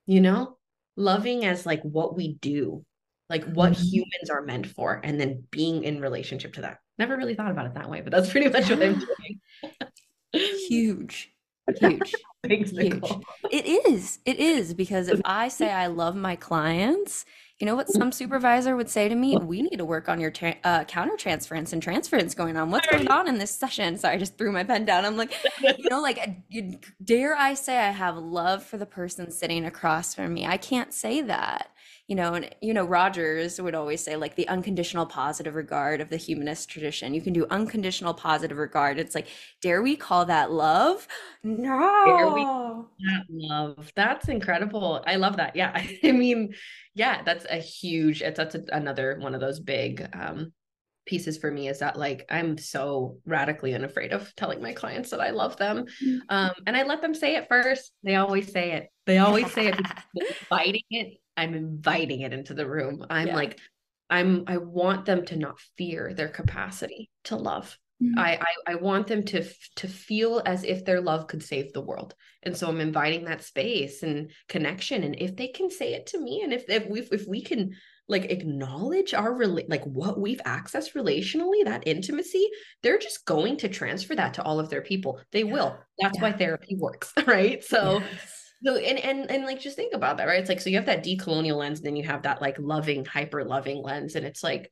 You 0.06 0.22
know? 0.22 0.58
Loving 0.96 1.46
as 1.46 1.66
like 1.66 1.82
what 1.82 2.16
we 2.16 2.36
do, 2.36 2.86
like 3.30 3.46
what 3.46 3.74
mm. 3.74 3.82
humans 3.82 4.30
are 4.30 4.44
meant 4.44 4.68
for 4.68 5.02
and 5.04 5.20
then 5.20 5.44
being 5.50 5.84
in 5.84 6.02
relationship 6.02 6.54
to 6.54 6.62
that 6.62 6.78
Never 7.00 7.18
really 7.18 7.34
thought 7.34 7.52
about 7.52 7.66
it 7.66 7.74
that 7.74 7.90
way, 7.90 8.02
but 8.02 8.12
that's 8.12 8.30
pretty 8.30 8.50
much 8.50 8.70
what 8.70 8.84
I'm 8.84 9.00
doing. 9.00 9.40
Huge. 10.70 11.32
Huge. 11.80 12.16
Thanks, 12.48 12.72
Huge. 12.72 13.04
It 13.52 13.66
is. 13.66 14.20
It 14.26 14.40
is 14.40 14.74
because 14.74 15.08
if 15.08 15.22
I 15.26 15.48
say 15.48 15.72
I 15.72 15.88
love 15.88 16.16
my 16.16 16.36
clients, 16.36 17.26
you 17.64 17.66
know 17.66 17.78
what 17.78 17.90
some 17.90 18.12
supervisor 18.12 18.76
would 18.76 18.90
say 18.90 19.08
to 19.08 19.16
me? 19.16 19.38
We 19.38 19.62
need 19.62 19.78
to 19.78 19.86
work 19.86 20.10
on 20.10 20.20
your 20.20 20.32
tra- 20.32 20.58
uh, 20.66 20.84
counter 20.84 21.16
transference 21.16 21.72
and 21.72 21.82
transference 21.82 22.36
going 22.36 22.58
on. 22.58 22.72
What's 22.72 22.88
going 22.88 23.08
on 23.08 23.30
in 23.30 23.38
this 23.38 23.52
session? 23.52 23.98
So 23.98 24.10
I 24.10 24.18
just 24.18 24.38
threw 24.38 24.52
my 24.52 24.66
pen 24.66 24.84
down. 24.84 25.06
I'm 25.06 25.16
like, 25.16 25.34
you 25.62 25.90
know, 25.90 26.02
like, 26.02 26.42
dare 27.02 27.38
I 27.38 27.54
say 27.54 27.78
I 27.78 27.92
have 27.92 28.18
love 28.18 28.66
for 28.66 28.76
the 28.76 28.86
person 28.86 29.32
sitting 29.32 29.64
across 29.64 30.14
from 30.14 30.34
me? 30.34 30.46
I 30.46 30.58
can't 30.58 30.92
say 30.92 31.22
that 31.22 31.70
you 32.08 32.16
know 32.16 32.34
and 32.34 32.50
you 32.62 32.74
know 32.74 32.84
rogers 32.84 33.62
would 33.62 33.76
always 33.76 34.04
say 34.04 34.16
like 34.16 34.36
the 34.36 34.48
unconditional 34.48 35.06
positive 35.06 35.56
regard 35.56 36.02
of 36.02 36.10
the 36.10 36.18
humanist 36.18 36.70
tradition. 36.70 37.14
You 37.14 37.22
can 37.22 37.34
do 37.34 37.46
unconditional 37.50 38.14
positive 38.14 38.58
regard. 38.58 39.00
It's 39.00 39.16
like 39.16 39.28
dare 39.62 39.82
we 39.82 39.96
call 39.96 40.26
that 40.26 40.52
love? 40.52 41.08
No. 41.44 42.90
That 43.00 43.26
love? 43.30 43.92
That's 43.96 44.28
incredible. 44.28 45.04
I 45.08 45.16
love 45.16 45.38
that. 45.38 45.56
Yeah. 45.56 45.72
I 46.04 46.12
mean 46.12 46.54
yeah 46.96 47.24
that's 47.24 47.46
a 47.50 47.58
huge 47.58 48.22
it's 48.22 48.38
that's 48.38 48.54
a, 48.54 48.64
another 48.72 49.18
one 49.20 49.34
of 49.34 49.42
those 49.42 49.60
big 49.60 50.08
um 50.14 50.54
pieces 51.06 51.38
for 51.38 51.52
me 51.52 51.68
is 51.68 51.80
that 51.80 51.98
like 51.98 52.26
I'm 52.30 52.58
so 52.58 53.18
radically 53.26 53.74
unafraid 53.74 54.14
of 54.14 54.34
telling 54.36 54.62
my 54.62 54.74
clients 54.74 55.10
that 55.10 55.20
I 55.20 55.32
love 55.32 55.58
them. 55.58 55.86
Mm. 56.04 56.20
Um, 56.30 56.52
and 56.66 56.78
I 56.78 56.84
let 56.84 57.02
them 57.02 57.14
say 57.14 57.36
it 57.36 57.48
first. 57.50 57.92
They 58.04 58.16
always 58.16 58.52
say 58.52 58.72
it. 58.74 58.90
They 59.06 59.18
always 59.18 59.52
say 59.52 59.68
it 59.68 59.76
fighting 60.50 60.84
it 60.90 61.18
I'm 61.36 61.54
inviting 61.54 62.22
it 62.22 62.34
into 62.34 62.54
the 62.54 62.68
room. 62.68 63.06
I'm 63.10 63.28
yeah. 63.28 63.36
like, 63.36 63.60
I'm 64.10 64.44
I 64.48 64.58
want 64.58 65.06
them 65.06 65.26
to 65.26 65.38
not 65.38 65.60
fear 65.78 66.14
their 66.14 66.30
capacity 66.30 67.10
to 67.26 67.36
love. 67.36 67.78
Mm-hmm. 68.02 68.20
I, 68.20 68.40
I 68.40 68.74
I 68.74 68.76
want 68.76 69.08
them 69.08 69.24
to 69.24 69.44
to 69.78 69.88
feel 69.88 70.42
as 70.46 70.64
if 70.64 70.86
their 70.86 71.02
love 71.02 71.28
could 71.28 71.44
save 71.44 71.74
the 71.74 71.82
world. 71.82 72.16
And 72.44 72.56
so 72.56 72.68
I'm 72.68 72.82
inviting 72.82 73.26
that 73.26 73.44
space 73.44 74.04
and 74.04 74.32
connection. 74.50 75.04
And 75.04 75.16
if 75.20 75.36
they 75.36 75.48
can 75.48 75.70
say 75.70 75.94
it 75.94 76.08
to 76.08 76.20
me, 76.20 76.42
and 76.44 76.54
if 76.54 76.66
if 76.70 76.88
we 76.88 77.02
if 77.12 77.28
we 77.28 77.42
can 77.42 77.74
like 78.08 78.26
acknowledge 78.26 79.14
our 79.14 79.32
rela- 79.34 79.70
like 79.70 79.84
what 79.86 80.20
we've 80.20 80.42
accessed 80.46 80.94
relationally 80.94 81.64
that 81.64 81.88
intimacy 81.88 82.50
they're 82.82 82.98
just 82.98 83.26
going 83.26 83.56
to 83.56 83.70
transfer 83.70 84.14
that 84.14 84.34
to 84.34 84.44
all 84.44 84.60
of 84.60 84.70
their 84.70 84.82
people 84.82 85.22
they 85.32 85.44
yeah. 85.44 85.52
will 85.54 85.78
that's 86.00 86.18
yeah. 86.18 86.22
why 86.22 86.32
therapy 86.32 86.76
works 86.76 87.14
right 87.28 87.64
so 87.64 88.00
yes 88.00 88.43
so 88.64 88.76
and 88.78 89.00
and 89.00 89.30
and 89.30 89.46
like 89.46 89.60
just 89.60 89.76
think 89.76 89.94
about 89.94 90.18
that 90.18 90.28
right? 90.28 90.40
It's 90.40 90.50
like 90.50 90.62
so 90.62 90.70
you 90.70 90.78
have 90.78 90.86
that 90.86 91.04
decolonial 91.04 91.58
lens 91.58 91.80
and 91.80 91.86
then 91.86 91.96
you 91.96 92.04
have 92.04 92.24
that 92.24 92.42
like 92.42 92.58
loving 92.60 93.06
hyper 93.06 93.44
loving 93.44 93.82
lens 93.82 94.16
and 94.16 94.26
it's 94.26 94.44
like 94.44 94.72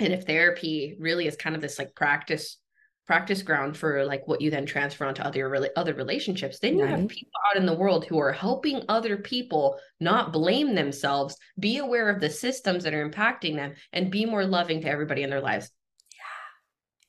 and 0.00 0.12
if 0.12 0.24
therapy 0.24 0.96
really 0.98 1.26
is 1.26 1.36
kind 1.36 1.54
of 1.54 1.62
this 1.62 1.78
like 1.78 1.94
practice 1.94 2.58
practice 3.06 3.42
ground 3.42 3.76
for 3.76 4.04
like 4.06 4.26
what 4.26 4.40
you 4.40 4.50
then 4.50 4.64
transfer 4.64 5.04
onto 5.04 5.22
other 5.22 5.48
really 5.48 5.68
other 5.76 5.92
relationships 5.94 6.58
then 6.58 6.78
you 6.78 6.84
right. 6.84 6.98
have 6.98 7.08
people 7.08 7.30
out 7.50 7.58
in 7.58 7.66
the 7.66 7.74
world 7.74 8.06
who 8.06 8.18
are 8.18 8.32
helping 8.32 8.82
other 8.88 9.18
people 9.18 9.78
not 10.00 10.32
blame 10.32 10.74
themselves 10.74 11.36
be 11.58 11.78
aware 11.78 12.08
of 12.08 12.20
the 12.20 12.30
systems 12.30 12.82
that 12.82 12.94
are 12.94 13.08
impacting 13.08 13.56
them 13.56 13.74
and 13.92 14.10
be 14.10 14.24
more 14.24 14.46
loving 14.46 14.80
to 14.80 14.88
everybody 14.88 15.22
in 15.22 15.28
their 15.28 15.42
lives. 15.42 15.70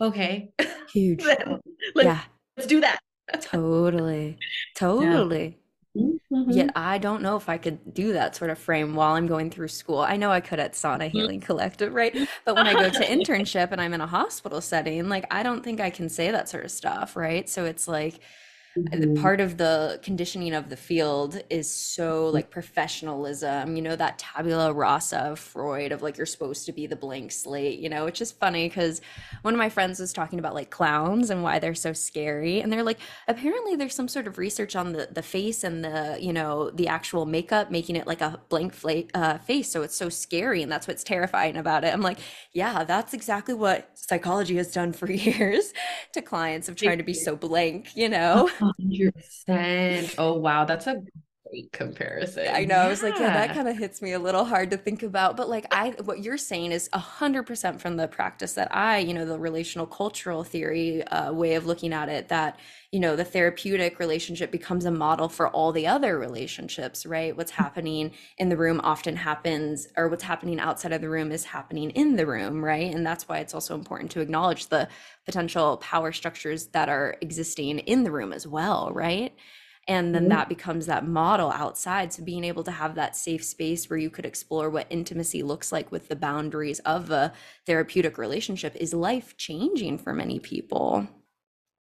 Yeah. 0.01 0.07
Okay. 0.07 0.51
Huge. 0.93 1.23
Let's, 1.23 1.45
yeah. 1.95 2.21
let's 2.57 2.67
do 2.67 2.81
that. 2.81 2.99
Totally. 3.41 4.37
Totally 4.75 5.59
Mm-hmm. 5.95 6.51
Yet 6.51 6.71
I 6.75 6.97
don't 6.97 7.21
know 7.21 7.37
if 7.37 7.47
I 7.47 7.57
could 7.57 7.93
do 7.93 8.13
that 8.13 8.35
sort 8.35 8.51
of 8.51 8.57
frame 8.57 8.95
while 8.95 9.13
I'm 9.13 9.27
going 9.27 9.49
through 9.49 9.69
school. 9.69 9.99
I 9.99 10.17
know 10.17 10.31
I 10.31 10.41
could 10.41 10.59
at 10.59 10.75
Sana 10.75 11.05
mm-hmm. 11.05 11.17
Healing 11.17 11.41
Collective, 11.41 11.93
right? 11.93 12.15
But 12.43 12.55
when 12.55 12.67
I 12.67 12.73
go 12.73 12.89
to 12.89 12.99
internship 13.05 13.71
and 13.71 13.79
I'm 13.79 13.93
in 13.93 14.01
a 14.01 14.07
hospital 14.07 14.61
setting, 14.61 15.07
like 15.09 15.25
I 15.31 15.43
don't 15.43 15.63
think 15.63 15.79
I 15.79 15.89
can 15.89 16.09
say 16.09 16.31
that 16.31 16.49
sort 16.49 16.65
of 16.65 16.71
stuff, 16.71 17.15
right? 17.15 17.47
So 17.49 17.65
it's 17.65 17.87
like 17.87 18.19
mm-hmm. 18.77 19.21
part 19.21 19.39
of 19.39 19.57
the 19.57 19.99
conditioning 20.03 20.53
of 20.53 20.69
the 20.69 20.77
field 20.77 21.41
is 21.49 21.69
so 21.69 22.27
like 22.29 22.49
professionalism 22.49 23.75
you 23.75 23.81
know 23.81 23.95
that 23.95 24.19
tabula 24.19 24.73
rasa 24.73 25.17
of 25.19 25.39
freud 25.39 25.91
of 25.91 26.01
like 26.01 26.17
you're 26.17 26.25
supposed 26.25 26.65
to 26.65 26.71
be 26.71 26.85
the 26.87 26.95
blank 26.95 27.31
slate 27.31 27.79
you 27.79 27.89
know 27.89 28.05
it's 28.05 28.19
just 28.19 28.37
funny 28.39 28.67
because 28.67 29.01
one 29.41 29.53
of 29.53 29.57
my 29.57 29.69
friends 29.69 29.99
was 29.99 30.11
talking 30.11 30.39
about 30.39 30.53
like 30.53 30.69
clowns 30.69 31.29
and 31.29 31.43
why 31.43 31.59
they're 31.59 31.75
so 31.75 31.93
scary 31.93 32.61
and 32.61 32.71
they're 32.71 32.83
like 32.83 32.99
apparently 33.27 33.75
there's 33.75 33.95
some 33.95 34.07
sort 34.07 34.27
of 34.27 34.37
research 34.37 34.75
on 34.75 34.91
the 34.91 35.07
the 35.11 35.21
face 35.21 35.63
and 35.63 35.83
the 35.83 36.17
you 36.19 36.33
know 36.33 36.69
the 36.71 36.87
actual 36.87 37.25
makeup 37.25 37.71
making 37.71 37.95
it 37.95 38.07
like 38.07 38.21
a 38.21 38.39
blank 38.49 38.73
fla- 38.73 39.03
uh, 39.13 39.37
face 39.39 39.69
so 39.69 39.81
it's 39.81 39.95
so 39.95 40.09
scary 40.09 40.61
and 40.61 40.71
that's 40.71 40.87
what's 40.87 41.03
terrifying 41.03 41.57
about 41.57 41.83
it. 41.83 41.93
I'm 41.93 42.01
like 42.01 42.19
yeah 42.53 42.83
that's 42.83 43.13
exactly 43.13 43.53
what 43.53 43.89
psychology 43.93 44.57
has 44.57 44.71
done 44.71 44.93
for 44.93 45.09
years 45.11 45.73
to 46.13 46.21
clients 46.21 46.69
of 46.69 46.75
trying 46.75 46.97
to 46.97 47.03
be 47.03 47.13
so 47.13 47.35
blank 47.35 47.95
you 47.95 48.09
know 48.09 48.49
100%. 48.65 50.15
Oh, 50.17 50.33
wow. 50.39 50.65
That's 50.65 50.87
a 50.87 51.01
great 51.55 51.71
comparison. 51.71 52.47
I 52.49 52.65
know. 52.65 52.75
I 52.75 52.87
was 52.87 53.01
like, 53.01 53.17
yeah, 53.19 53.33
that 53.33 53.53
kind 53.53 53.67
of 53.67 53.77
hits 53.77 54.01
me 54.01 54.13
a 54.13 54.19
little 54.19 54.45
hard 54.45 54.71
to 54.71 54.77
think 54.77 55.03
about. 55.03 55.37
But 55.37 55.49
like, 55.49 55.65
I, 55.71 55.91
what 56.03 56.23
you're 56.23 56.37
saying 56.37 56.71
is 56.71 56.89
a 56.93 56.99
hundred 56.99 57.43
percent 57.43 57.81
from 57.81 57.97
the 57.97 58.07
practice 58.07 58.53
that 58.53 58.75
I, 58.75 58.99
you 58.99 59.13
know, 59.13 59.25
the 59.25 59.39
relational 59.39 59.85
cultural 59.85 60.43
theory 60.43 61.03
uh, 61.03 61.31
way 61.31 61.55
of 61.55 61.65
looking 61.65 61.93
at 61.93 62.09
it. 62.09 62.27
That 62.29 62.59
you 62.91 63.01
know, 63.01 63.17
the 63.17 63.25
therapeutic 63.25 63.99
relationship 63.99 64.51
becomes 64.51 64.85
a 64.85 64.91
model 64.91 65.27
for 65.27 65.49
all 65.49 65.73
the 65.73 65.85
other 65.85 66.17
relationships, 66.17 67.05
right? 67.05 67.35
What's 67.35 67.51
happening 67.51 68.11
in 68.37 68.47
the 68.47 68.55
room 68.55 68.79
often 68.83 69.17
happens, 69.17 69.87
or 69.97 70.07
what's 70.07 70.23
happening 70.23 70.61
outside 70.61 70.93
of 70.93 71.01
the 71.01 71.09
room 71.09 71.31
is 71.31 71.43
happening 71.43 71.89
in 71.89 72.15
the 72.15 72.25
room, 72.25 72.63
right? 72.63 72.93
And 72.93 73.05
that's 73.05 73.27
why 73.27 73.39
it's 73.39 73.53
also 73.53 73.75
important 73.75 74.11
to 74.11 74.21
acknowledge 74.21 74.67
the 74.67 74.87
potential 75.25 75.77
power 75.77 76.11
structures 76.11 76.67
that 76.67 76.87
are 76.87 77.17
existing 77.19 77.79
in 77.79 78.03
the 78.03 78.11
room 78.11 78.31
as 78.31 78.47
well, 78.47 78.91
right? 78.93 79.33
And 79.87 80.15
then 80.15 80.23
Mhm. 80.23 80.29
that 80.29 80.49
becomes 80.49 80.85
that 80.87 81.07
model 81.07 81.51
outside. 81.51 82.11
So 82.13 82.23
being 82.23 82.43
able 82.43 82.63
to 82.63 82.71
have 82.71 82.95
that 82.95 83.15
safe 83.15 83.43
space 83.43 83.89
where 83.89 83.99
you 83.99 84.09
could 84.09 84.25
explore 84.25 84.69
what 84.69 84.87
intimacy 84.89 85.43
looks 85.43 85.71
like 85.71 85.91
with 85.91 86.07
the 86.07 86.15
boundaries 86.15 86.79
of 86.79 87.11
a 87.11 87.33
therapeutic 87.65 88.17
relationship 88.17 88.75
is 88.77 88.93
life 88.93 89.37
changing 89.37 89.99
for 89.99 90.13
many 90.13 90.39
people. 90.39 91.07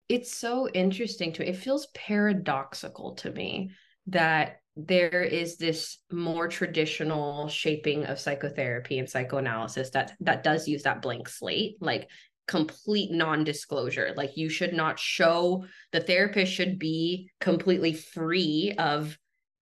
It's 0.09 0.35
so 0.35 0.67
interesting 0.69 1.31
to 1.33 1.47
it 1.47 1.55
feels 1.55 1.87
paradoxical 1.95 3.15
to 3.15 3.31
me 3.31 3.71
that 4.07 4.57
there 4.75 5.23
is 5.23 5.57
this 5.57 5.99
more 6.11 6.47
traditional 6.47 7.47
shaping 7.47 8.05
of 8.05 8.19
psychotherapy 8.19 8.99
and 8.99 9.09
psychoanalysis 9.09 9.89
that 9.91 10.13
that 10.21 10.43
does 10.43 10.67
use 10.67 10.83
that 10.83 11.01
blank 11.01 11.29
slate. 11.29 11.77
Like 11.81 12.09
complete 12.51 13.11
non-disclosure. 13.11 14.13
Like 14.17 14.35
you 14.35 14.49
should 14.49 14.73
not 14.73 14.99
show 14.99 15.63
the 15.93 16.01
therapist 16.01 16.51
should 16.51 16.77
be 16.77 17.29
completely 17.39 17.93
free 17.93 18.73
of 18.77 19.17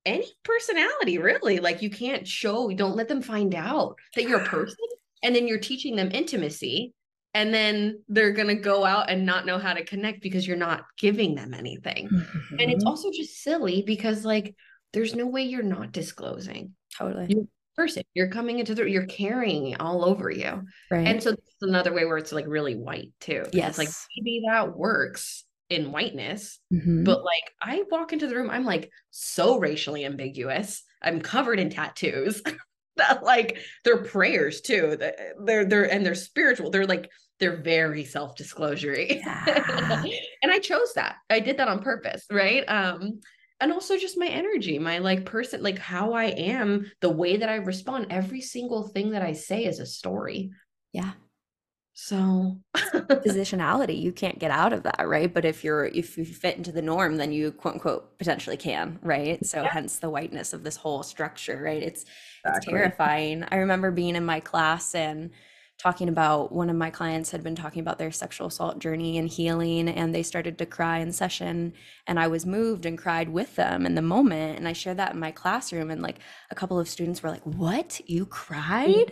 any 0.07 0.25
personality 0.43 1.19
really. 1.19 1.59
Like 1.59 1.83
you 1.83 1.91
can't 1.91 2.27
show 2.27 2.71
don't 2.73 2.95
let 2.95 3.07
them 3.07 3.21
find 3.21 3.53
out 3.53 3.95
that 4.15 4.23
you're 4.23 4.41
a 4.41 4.45
person 4.57 4.75
and 5.21 5.35
then 5.35 5.47
you're 5.47 5.59
teaching 5.59 5.95
them 5.95 6.09
intimacy 6.11 6.95
and 7.35 7.53
then 7.53 8.01
they're 8.07 8.31
going 8.31 8.47
to 8.47 8.55
go 8.55 8.83
out 8.83 9.11
and 9.11 9.23
not 9.23 9.45
know 9.45 9.59
how 9.59 9.73
to 9.73 9.85
connect 9.85 10.23
because 10.23 10.47
you're 10.47 10.57
not 10.57 10.85
giving 10.97 11.35
them 11.35 11.53
anything. 11.53 12.09
And 12.09 12.59
Mm-hmm. 12.59 12.69
it's 12.71 12.85
also 12.85 13.11
just 13.11 13.43
silly 13.43 13.83
because 13.83 14.25
like 14.25 14.55
there's 14.93 15.13
no 15.13 15.27
way 15.27 15.43
you're 15.43 15.61
not 15.61 15.91
disclosing. 15.91 16.73
Totally. 16.97 17.27
You 17.29 17.47
person 17.79 18.03
you're 18.13 18.29
coming 18.29 18.59
into 18.59 18.75
the 18.75 18.83
you're 18.89 19.05
carrying 19.05 19.75
all 19.77 20.03
over 20.03 20.29
you 20.29 20.53
right 20.91 21.07
and 21.07 21.21
so 21.23 21.31
that's 21.31 21.61
another 21.61 21.93
way 21.93 22.05
where 22.05 22.17
it's 22.17 22.31
like 22.31 22.45
really 22.47 22.75
white 22.75 23.11
too 23.19 23.41
'cause 23.43 23.51
it's 23.53 23.77
like 23.77 23.89
maybe 24.17 24.41
that 24.47 24.75
works 24.77 25.45
in 25.69 25.91
whiteness 25.91 26.59
Mhm. 26.73 27.05
but 27.05 27.23
like 27.23 27.43
I 27.61 27.83
walk 27.91 28.11
into 28.13 28.27
the 28.27 28.35
room, 28.35 28.49
I'm 28.49 28.65
like 28.65 28.89
so 29.11 29.59
racially 29.59 30.03
ambiguous. 30.05 30.81
I'm 31.01 31.21
covered 31.21 31.59
in 31.59 31.69
tattoos 31.69 32.41
that 32.97 33.23
like 33.23 33.59
they're 33.83 34.03
prayers 34.03 34.61
too. 34.61 34.95
that 34.99 35.15
They're 35.45 35.65
they're 35.65 35.91
and 35.93 36.03
they're 36.05 36.15
spiritual. 36.15 36.71
They're 36.71 36.87
like 36.87 37.09
they're 37.39 37.61
very 37.61 38.03
self-disclosure. 38.03 38.99
Yeah. 38.99 40.03
and 40.43 40.51
I 40.51 40.59
chose 40.59 40.91
that. 40.95 41.15
I 41.29 41.39
did 41.39 41.57
that 41.57 41.67
on 41.67 41.79
purpose, 41.83 42.25
right? 42.31 42.63
Um 42.67 43.19
and 43.59 43.71
also 43.71 43.97
just 43.97 44.17
my 44.17 44.27
energy, 44.27 44.79
my 44.79 44.99
like 44.99 45.25
person, 45.25 45.61
like 45.61 45.79
how 45.79 46.13
I 46.13 46.25
am, 46.25 46.91
the 47.01 47.09
way 47.09 47.37
that 47.37 47.49
I 47.49 47.55
respond. 47.55 48.07
Every 48.09 48.41
single 48.41 48.87
thing 48.87 49.11
that 49.11 49.21
I 49.21 49.33
say 49.33 49.65
is 49.65 49.79
a 49.79 49.85
story. 49.85 50.51
yeah. 50.93 51.11
So 51.93 52.57
positionality. 52.75 53.99
You 53.99 54.13
can't 54.13 54.39
get 54.39 54.51
out 54.51 54.71
of 54.71 54.83
that 54.83 55.05
right? 55.05 55.33
But 55.33 55.43
if 55.43 55.65
you're 55.65 55.85
if 55.85 56.17
you 56.17 56.23
fit 56.23 56.55
into 56.55 56.71
the 56.71 56.81
norm 56.81 57.17
then 57.17 57.33
you 57.33 57.51
quote 57.51 57.73
unquote 57.73 58.17
potentially 58.17 58.55
can 58.55 58.99
right? 59.01 59.45
So 59.45 59.63
hence 59.63 59.99
the 59.99 60.09
whiteness 60.09 60.53
of 60.53 60.63
this 60.63 60.77
whole 60.77 61.03
structure 61.03 61.61
right? 61.61 61.83
It's 61.83 62.05
it's 62.45 62.65
terrifying. 62.65 63.43
I 63.51 63.57
remember 63.57 63.91
being 63.91 64.15
in 64.15 64.23
my 64.23 64.39
class 64.39 64.95
and 64.95 65.31
talking 65.79 66.09
about 66.09 66.51
one 66.51 66.69
of 66.69 66.75
my 66.75 66.89
clients 66.89 67.31
had 67.31 67.41
been 67.43 67.55
talking 67.55 67.81
about 67.81 67.97
their 67.97 68.11
sexual 68.11 68.47
assault 68.47 68.79
journey 68.79 69.17
and 69.17 69.29
healing 69.29 69.87
and 69.89 70.13
they 70.13 70.23
started 70.23 70.57
to 70.57 70.65
cry 70.65 70.99
in 70.99 71.11
session 71.11 71.73
and 72.05 72.19
i 72.19 72.27
was 72.27 72.45
moved 72.45 72.85
and 72.85 72.97
cried 72.97 73.29
with 73.29 73.55
them 73.55 73.85
in 73.85 73.95
the 73.95 74.01
moment 74.01 74.57
and 74.57 74.67
i 74.67 74.73
shared 74.73 74.97
that 74.97 75.13
in 75.13 75.19
my 75.19 75.31
classroom 75.31 75.89
and 75.89 76.01
like 76.01 76.19
a 76.51 76.55
couple 76.55 76.79
of 76.79 76.87
students 76.89 77.23
were 77.23 77.29
like 77.29 77.45
what 77.45 77.99
you 78.07 78.25
cried 78.25 79.11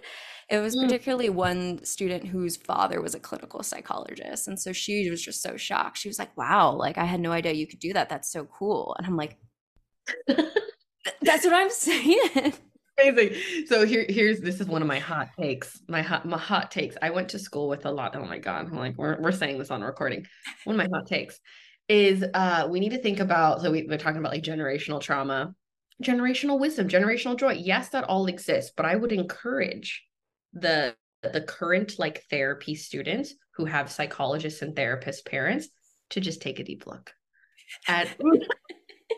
it 0.49 0.59
was 0.59 0.75
Mm. 0.75 0.83
particularly 0.83 1.29
one 1.29 1.83
student 1.83 2.25
whose 2.27 2.55
father 2.57 3.01
was 3.01 3.13
a 3.13 3.19
clinical 3.19 3.63
psychologist. 3.63 4.47
And 4.47 4.57
so 4.57 4.71
she 4.71 5.09
was 5.09 5.21
just 5.21 5.41
so 5.41 5.57
shocked. 5.57 5.97
She 5.97 6.07
was 6.07 6.19
like, 6.19 6.35
wow, 6.37 6.71
like 6.71 6.97
I 6.97 7.03
had 7.03 7.19
no 7.19 7.33
idea 7.33 7.51
you 7.51 7.67
could 7.67 7.79
do 7.79 7.91
that. 7.93 8.07
That's 8.07 8.31
so 8.31 8.45
cool. 8.45 8.95
And 8.97 9.05
I'm 9.05 9.17
like, 9.17 9.37
that's 11.21 11.45
what 11.45 11.53
I'm 11.53 11.69
saying. 11.87 12.53
Amazing. 12.97 13.65
So 13.67 13.85
here, 13.85 14.05
here's 14.07 14.39
this 14.39 14.59
is 14.59 14.67
one 14.67 14.81
of 14.81 14.87
my 14.87 14.99
hot 14.99 15.29
takes. 15.37 15.81
My 15.87 16.01
hot, 16.01 16.25
my 16.25 16.37
hot 16.37 16.71
takes. 16.71 16.95
I 17.01 17.09
went 17.09 17.29
to 17.29 17.39
school 17.39 17.67
with 17.67 17.85
a 17.85 17.91
lot. 17.91 18.15
Oh 18.15 18.25
my 18.25 18.39
god! 18.39 18.67
I'm 18.67 18.75
like, 18.75 18.97
we're 18.97 19.19
we're 19.19 19.31
saying 19.31 19.57
this 19.57 19.71
on 19.71 19.81
recording. 19.81 20.25
One 20.63 20.79
of 20.79 20.89
my 20.89 20.97
hot 20.97 21.07
takes 21.07 21.39
is 21.87 22.23
uh 22.33 22.67
we 22.69 22.79
need 22.79 22.91
to 22.91 23.01
think 23.01 23.19
about. 23.19 23.61
So 23.61 23.71
we, 23.71 23.83
we're 23.83 23.97
talking 23.97 24.19
about 24.19 24.31
like 24.31 24.43
generational 24.43 25.01
trauma, 25.01 25.53
generational 26.03 26.59
wisdom, 26.59 26.87
generational 26.87 27.37
joy. 27.37 27.53
Yes, 27.53 27.89
that 27.89 28.05
all 28.05 28.27
exists, 28.27 28.71
but 28.75 28.85
I 28.85 28.95
would 28.95 29.11
encourage 29.11 30.03
the 30.53 30.95
the 31.23 31.41
current 31.41 31.97
like 31.97 32.23
therapy 32.29 32.75
students 32.75 33.33
who 33.55 33.65
have 33.65 33.91
psychologists 33.91 34.61
and 34.61 34.75
therapist 34.75 35.25
parents 35.25 35.67
to 36.11 36.21
just 36.21 36.41
take 36.41 36.59
a 36.59 36.63
deep 36.63 36.85
look 36.85 37.11
at 37.87 38.07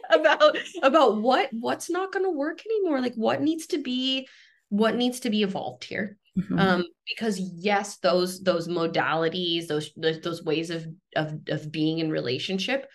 about 0.20 0.57
about 0.82 1.22
what 1.22 1.49
what's 1.51 1.89
not 1.89 2.12
going 2.12 2.26
to 2.26 2.32
work 2.32 2.62
anymore. 2.66 3.01
Like 3.01 3.16
what 3.16 3.41
needs 3.41 3.68
to 3.68 3.78
be 3.78 4.28
what 4.70 4.95
needs 4.95 5.22
to 5.22 5.30
be 5.30 5.43
evolved 5.43 5.84
here? 5.84 6.18
Mhm. 6.38 6.60
um 6.60 6.84
because 7.07 7.39
yes 7.39 7.97
those 7.97 8.41
those 8.41 8.68
modalities 8.68 9.68
those 9.68 9.91
those, 9.97 10.22
those 10.22 10.43
ways 10.43 10.70
of, 10.70 10.86
of 11.16 11.34
of 11.49 11.72
being 11.72 11.97
in 11.99 12.12
relationship 12.12 12.88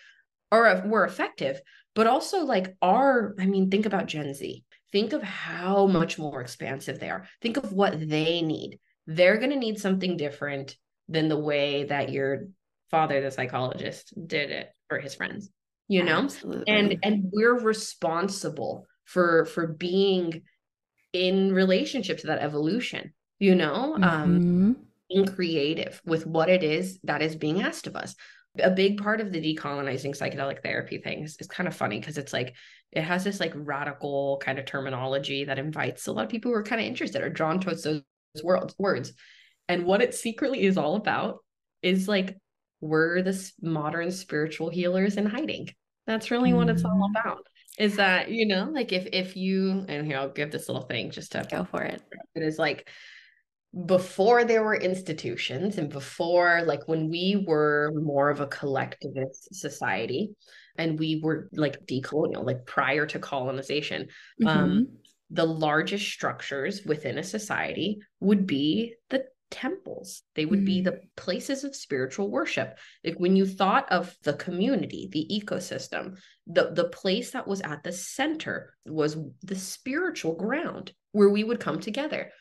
are 0.53 0.81
were 0.87 1.05
effective 1.05 1.59
but 1.95 2.07
also 2.07 2.45
like 2.45 2.75
are 2.81 3.35
i 3.37 3.45
mean 3.45 3.69
think 3.69 3.85
about 3.85 4.07
gen 4.07 4.33
z. 4.33 4.63
Think 4.91 5.11
of 5.11 5.21
how 5.21 5.87
much 5.87 6.17
more 6.17 6.39
expansive 6.39 6.99
they 6.99 7.09
are. 7.09 7.27
Think 7.41 7.57
of 7.57 7.73
what 7.73 7.99
they 8.09 8.41
need. 8.41 8.79
They're 9.07 9.37
going 9.37 9.49
to 9.49 9.57
need 9.57 9.77
something 9.79 10.15
different 10.15 10.77
than 11.09 11.27
the 11.27 11.37
way 11.37 11.83
that 11.83 12.09
your 12.09 12.47
father 12.89 13.19
the 13.21 13.31
psychologist 13.31 14.13
did 14.27 14.51
it 14.51 14.69
for 14.87 14.99
his 14.99 15.13
friends 15.13 15.49
you 15.87 16.03
know 16.03 16.23
Absolutely. 16.23 16.63
and 16.67 16.97
and 17.03 17.29
we're 17.31 17.59
responsible 17.59 18.85
for 19.05 19.45
for 19.45 19.67
being 19.67 20.41
in 21.13 21.53
relationship 21.53 22.19
to 22.19 22.27
that 22.27 22.39
evolution 22.39 23.13
you 23.39 23.55
know 23.55 23.95
um 23.95 24.39
Mhm. 24.39 24.75
being 25.09 25.25
creative 25.27 26.01
with 26.05 26.25
what 26.25 26.49
it 26.49 26.63
is 26.63 26.99
that 27.03 27.21
is 27.21 27.35
being 27.35 27.61
asked 27.61 27.87
of 27.87 27.95
us 27.95 28.15
a 28.59 28.71
big 28.71 28.97
part 28.97 29.19
of 29.21 29.31
the 29.31 29.39
decolonizing 29.39 30.17
psychedelic 30.17 30.63
therapy 30.63 30.97
thing 30.97 31.23
is, 31.23 31.35
is 31.39 31.47
kind 31.47 31.67
of 31.67 31.75
funny 31.75 31.99
because 31.99 32.17
it's 32.17 32.33
like 32.33 32.55
it 32.91 33.01
has 33.01 33.23
this 33.23 33.39
like 33.39 33.51
radical 33.55 34.39
kind 34.43 34.57
of 34.57 34.65
terminology 34.65 35.43
that 35.43 35.59
invites 35.59 36.07
a 36.07 36.11
lot 36.11 36.23
of 36.23 36.29
people 36.29 36.49
who 36.51 36.57
are 36.57 36.63
kind 36.63 36.81
of 36.81 36.87
interested 36.87 37.21
or 37.21 37.29
drawn 37.29 37.59
towards 37.59 37.83
those 37.83 38.01
worlds 38.43 38.73
words 38.79 39.13
and 39.67 39.85
what 39.85 40.01
it 40.01 40.13
secretly 40.15 40.63
is 40.63 40.77
all 40.77 40.95
about 40.95 41.39
is 41.81 42.07
like 42.07 42.37
we're 42.81 43.21
the 43.21 43.51
modern 43.61 44.11
spiritual 44.11 44.69
healers 44.69 45.17
in 45.17 45.25
hiding 45.25 45.69
that's 46.07 46.29
really 46.31 46.53
what 46.53 46.69
it's 46.69 46.83
all 46.85 46.91
Mhm. 46.91 47.19
about 47.21 47.47
is 47.79 47.95
that 47.97 48.29
you 48.29 48.45
know 48.47 48.69
like 48.71 48.91
if 48.93 49.07
if 49.11 49.35
you 49.35 49.85
and 49.87 50.05
here 50.05 50.17
i'll 50.17 50.29
give 50.29 50.51
this 50.51 50.69
little 50.69 50.83
thing 50.85 51.09
just 51.11 51.31
to 51.33 51.45
Go 51.49 51.63
for 51.65 51.83
it. 51.83 52.01
it 52.35 52.43
is 52.43 52.57
like 52.59 52.89
before 53.85 54.45
there 54.45 54.63
were 54.63 54.75
institutions 54.75 55.77
and 55.77 55.89
before 55.89 56.61
like 56.65 56.87
when 56.87 57.09
we 57.09 57.43
were 57.45 57.91
more 57.95 58.29
of 58.29 58.39
a 58.39 58.47
collectivist 58.47 59.53
society 59.53 60.33
and 60.77 60.97
we 60.97 61.19
were 61.21 61.49
like 61.53 61.85
decolonial 61.85 62.45
like 62.45 62.65
prior 62.65 63.05
to 63.05 63.19
colonization 63.19 64.07
um 64.45 64.69
Mhm. 64.71 64.85
the 65.31 65.45
largest 65.45 66.05
structures 66.07 66.85
within 66.85 67.17
a 67.17 67.23
society 67.23 67.97
would 68.19 68.45
be 68.45 68.95
the 69.09 69.25
temples. 69.55 70.21
They 70.35 70.45
would 70.45 70.65
be 70.65 70.81
the 70.81 70.91
mm. 70.91 70.99
places 71.15 71.63
of 71.63 71.77
spiritual 71.77 72.29
worship. 72.29 72.77
Like 73.05 73.15
when 73.17 73.37
you 73.37 73.45
thought 73.45 73.89
of 73.89 74.13
the 74.23 74.33
community 74.33 75.07
the 75.09 75.25
ecosystem 75.31 76.19
the 76.45 76.71
the 76.73 76.89
place 76.89 77.31
that 77.31 77.47
was 77.47 77.61
at 77.61 77.81
the 77.81 77.93
center 77.93 78.73
was 78.85 79.15
the 79.43 79.55
spiritual 79.55 80.35
ground 80.35 80.91
where 81.13 81.29
we 81.29 81.45
would 81.45 81.61
come 81.61 81.79
together. 81.79 82.31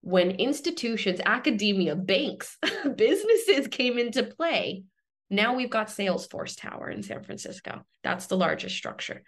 When 0.00 0.32
institutions 0.32 1.20
academia 1.24 1.94
banks 1.94 2.58
businesses 2.96 3.68
came 3.68 3.96
into 3.96 4.24
play 4.24 4.82
now 5.30 5.54
we've 5.54 5.70
got 5.70 5.86
salesforce 5.86 6.60
tower 6.60 6.90
in 6.90 7.04
san 7.04 7.22
francisco. 7.22 7.82
That's 8.02 8.26
the 8.26 8.36
largest 8.36 8.76
structure. 8.76 9.22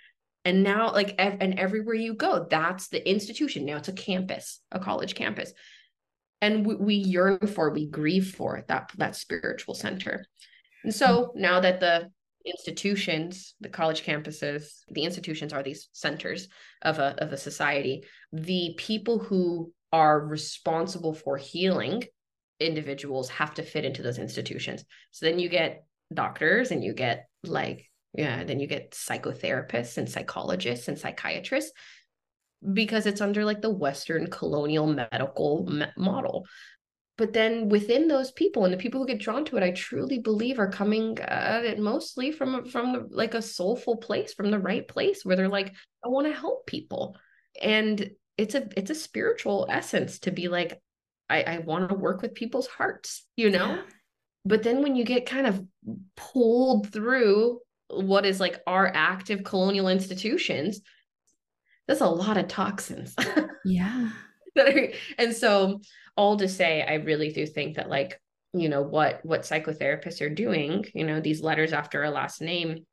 And 0.45 0.65
now 0.65 0.93
like 0.93 1.15
ev- 1.19 1.39
and 1.41 1.57
everywhere 1.57 1.95
you 1.95 2.15
go 2.15 2.49
that's 2.51 2.89
the 2.89 3.09
institution. 3.09 3.65
Now 3.65 3.77
it's 3.77 3.87
a 3.87 3.93
campus 3.93 4.61
a 4.73 4.81
college 4.81 5.15
campus 5.15 5.53
and 6.41 6.67
we, 6.67 6.75
we 6.77 6.95
yearn 6.95 7.39
for 7.39 7.71
we 7.71 7.87
grieve 7.87 8.35
for 8.37 8.65
that 8.69 8.91
that 8.97 9.17
spiritual 9.17 9.75
center 9.75 10.25
and 10.85 10.95
so 10.95 11.33
hmm. 11.35 11.41
now 11.41 11.61
that 11.61 11.81
the 11.81 12.11
institutions, 12.47 13.55
the 13.61 13.69
college 13.69 14.05
campuses, 14.05 14.83
the 14.89 15.03
institutions 15.03 15.53
are 15.53 15.63
these 15.63 15.89
centers 15.93 16.49
of 16.83 16.99
a 16.99 17.17
of 17.23 17.33
a 17.33 17.37
society. 17.37 18.05
The 18.33 18.75
people 18.79 19.19
who 19.19 19.73
are 19.93 20.25
responsible 20.25 21.13
for 21.13 21.37
healing 21.37 22.05
individuals 22.61 23.29
have 23.31 23.53
to 23.55 23.63
fit 23.63 23.85
into 23.85 24.03
those 24.03 24.19
institutions. 24.19 24.85
So 25.11 25.27
then 25.27 25.39
you 25.39 25.49
get 25.49 25.85
doctors 26.15 26.71
and 26.71 26.83
you 26.83 26.95
get 26.95 27.27
like 27.45 27.91
yeah, 28.15 28.45
then 28.45 28.61
you 28.61 28.67
get 28.67 28.93
psychotherapists 28.93 29.99
and 29.99 30.09
psychologists 30.09 30.89
and 30.89 30.99
psychiatrists 30.99 31.73
because 32.73 33.07
it's 33.07 33.21
under 33.21 33.45
like 33.45 33.63
the 33.63 33.71
western 33.71 34.29
colonial 34.29 34.87
medical 34.87 35.67
me- 35.67 35.87
model. 35.97 36.47
But 37.19 37.33
then 37.33 37.71
within 37.71 38.09
those 38.09 38.31
people 38.31 38.65
and 38.65 38.75
the 38.75 38.79
people 38.79 39.01
who 39.01 39.07
get 39.07 39.21
drawn 39.21 39.45
to 39.47 39.57
it 39.57 39.63
i 39.63 39.71
truly 39.71 40.19
believe 40.19 40.59
are 40.59 40.71
coming 40.71 41.19
at 41.21 41.65
it 41.65 41.79
mostly 41.79 42.31
from 42.31 42.67
from 42.67 42.93
the, 42.93 43.07
like 43.11 43.33
a 43.33 43.41
soulful 43.41 43.97
place 43.97 44.35
from 44.35 44.51
the 44.51 44.59
right 44.59 44.87
place 44.87 45.25
where 45.25 45.35
they're 45.35 45.49
like 45.49 45.75
i 46.05 46.09
want 46.09 46.27
to 46.27 46.33
help 46.33 46.67
people. 46.67 47.17
And 47.63 48.11
it's 48.37 48.55
a 48.55 48.69
it's 48.77 48.91
a 48.91 48.95
spiritual 48.95 49.67
essence 49.71 50.19
to 50.21 50.31
be 50.31 50.49
like 50.49 50.81
i 51.31 51.43
i 51.43 51.59
want 51.59 51.89
to 51.89 51.95
work 51.95 52.23
with 52.23 52.35
people's 52.35 52.67
hearts 52.67 53.25
you 53.37 53.51
know? 53.51 53.77
Yeah. 53.77 53.83
but 54.45 54.63
then 54.63 54.83
when 54.83 54.95
you 54.95 55.05
get 55.05 55.27
kind 55.27 55.47
of 55.47 55.65
pulled 56.17 56.93
through 56.93 57.61
what 57.89 58.27
is 58.27 58.41
like 58.41 58.61
our 58.67 58.91
active 58.93 59.45
colonial 59.45 59.89
institutions 59.89 60.81
that's 61.87 62.01
a 62.01 62.09
lot 62.09 62.37
of 62.37 62.49
toxins. 62.49 63.15
Yeah. 63.69 64.11
And 65.19 65.35
so 65.35 65.81
all 66.17 66.37
to 66.37 66.49
say 66.49 66.83
i 66.83 66.95
really 66.95 67.31
do 67.31 67.47
think 67.47 67.77
that 67.77 67.89
like 67.89 68.21
you 68.53 68.69
know 68.69 68.83
what 68.83 69.21
what 69.25 69.43
psychotherapists 69.43 70.21
are 70.21 70.31
doing 70.31 70.85
you 70.95 71.05
know 71.05 71.21
these 71.21 71.43
letters 71.43 71.73
after 71.73 72.03
a 72.03 72.11
last 72.11 72.41
name 72.41 72.87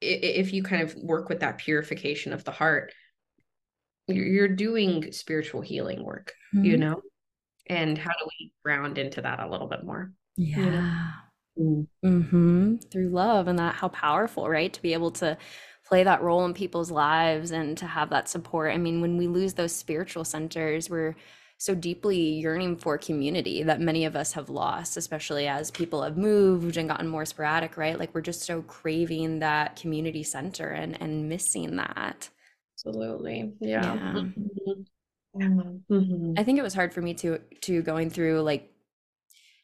if 0.00 0.52
you 0.52 0.62
kind 0.62 0.82
of 0.82 0.94
work 0.94 1.28
with 1.28 1.40
that 1.40 1.58
purification 1.58 2.32
of 2.32 2.44
the 2.44 2.50
heart 2.50 2.92
you're 4.08 4.48
doing 4.48 5.12
spiritual 5.12 5.60
healing 5.60 6.04
work 6.04 6.32
mm-hmm. 6.54 6.64
you 6.64 6.76
know? 6.76 7.00
And 7.66 7.96
how 7.96 8.10
do 8.10 8.26
we 8.26 8.52
ground 8.64 8.98
into 8.98 9.20
that 9.22 9.38
a 9.38 9.48
little 9.48 9.68
bit 9.68 9.84
more? 9.84 10.10
Yeah 10.36 10.58
you 11.56 11.66
know? 11.66 11.86
mm-hmm. 12.04 12.76
through 12.90 13.10
love 13.10 13.46
and 13.46 13.58
that 13.60 13.76
how 13.76 13.88
powerful 13.88 14.48
right? 14.48 14.72
To 14.72 14.82
be 14.82 14.92
able 14.92 15.12
to 15.12 15.36
play 15.90 16.04
that 16.04 16.22
role 16.22 16.44
in 16.46 16.54
people's 16.54 16.90
lives 16.90 17.50
and 17.50 17.76
to 17.76 17.86
have 17.86 18.10
that 18.10 18.28
support 18.28 18.72
i 18.72 18.78
mean 18.78 19.00
when 19.00 19.16
we 19.16 19.26
lose 19.26 19.54
those 19.54 19.74
spiritual 19.74 20.24
centers 20.24 20.88
we're 20.88 21.16
so 21.60 21.74
deeply 21.74 22.16
yearning 22.16 22.74
for 22.74 22.96
community 22.96 23.62
that 23.62 23.82
many 23.82 24.06
of 24.06 24.16
us 24.16 24.32
have 24.32 24.48
lost, 24.48 24.96
especially 24.96 25.46
as 25.46 25.70
people 25.70 26.02
have 26.02 26.16
moved 26.16 26.78
and 26.78 26.88
gotten 26.88 27.06
more 27.06 27.26
sporadic, 27.26 27.76
right? 27.76 27.98
Like 27.98 28.14
we're 28.14 28.22
just 28.22 28.44
so 28.44 28.62
craving 28.62 29.40
that 29.40 29.76
community 29.76 30.22
center 30.22 30.68
and 30.68 31.00
and 31.02 31.28
missing 31.28 31.76
that. 31.76 32.30
Absolutely. 32.74 33.52
Yeah. 33.60 33.94
yeah. 33.94 34.24
Mm-hmm. 35.36 35.94
Mm-hmm. 35.94 36.32
I 36.38 36.44
think 36.44 36.58
it 36.58 36.62
was 36.62 36.72
hard 36.72 36.94
for 36.94 37.02
me 37.02 37.12
to 37.14 37.38
to 37.60 37.82
going 37.82 38.08
through 38.08 38.40
like 38.40 38.72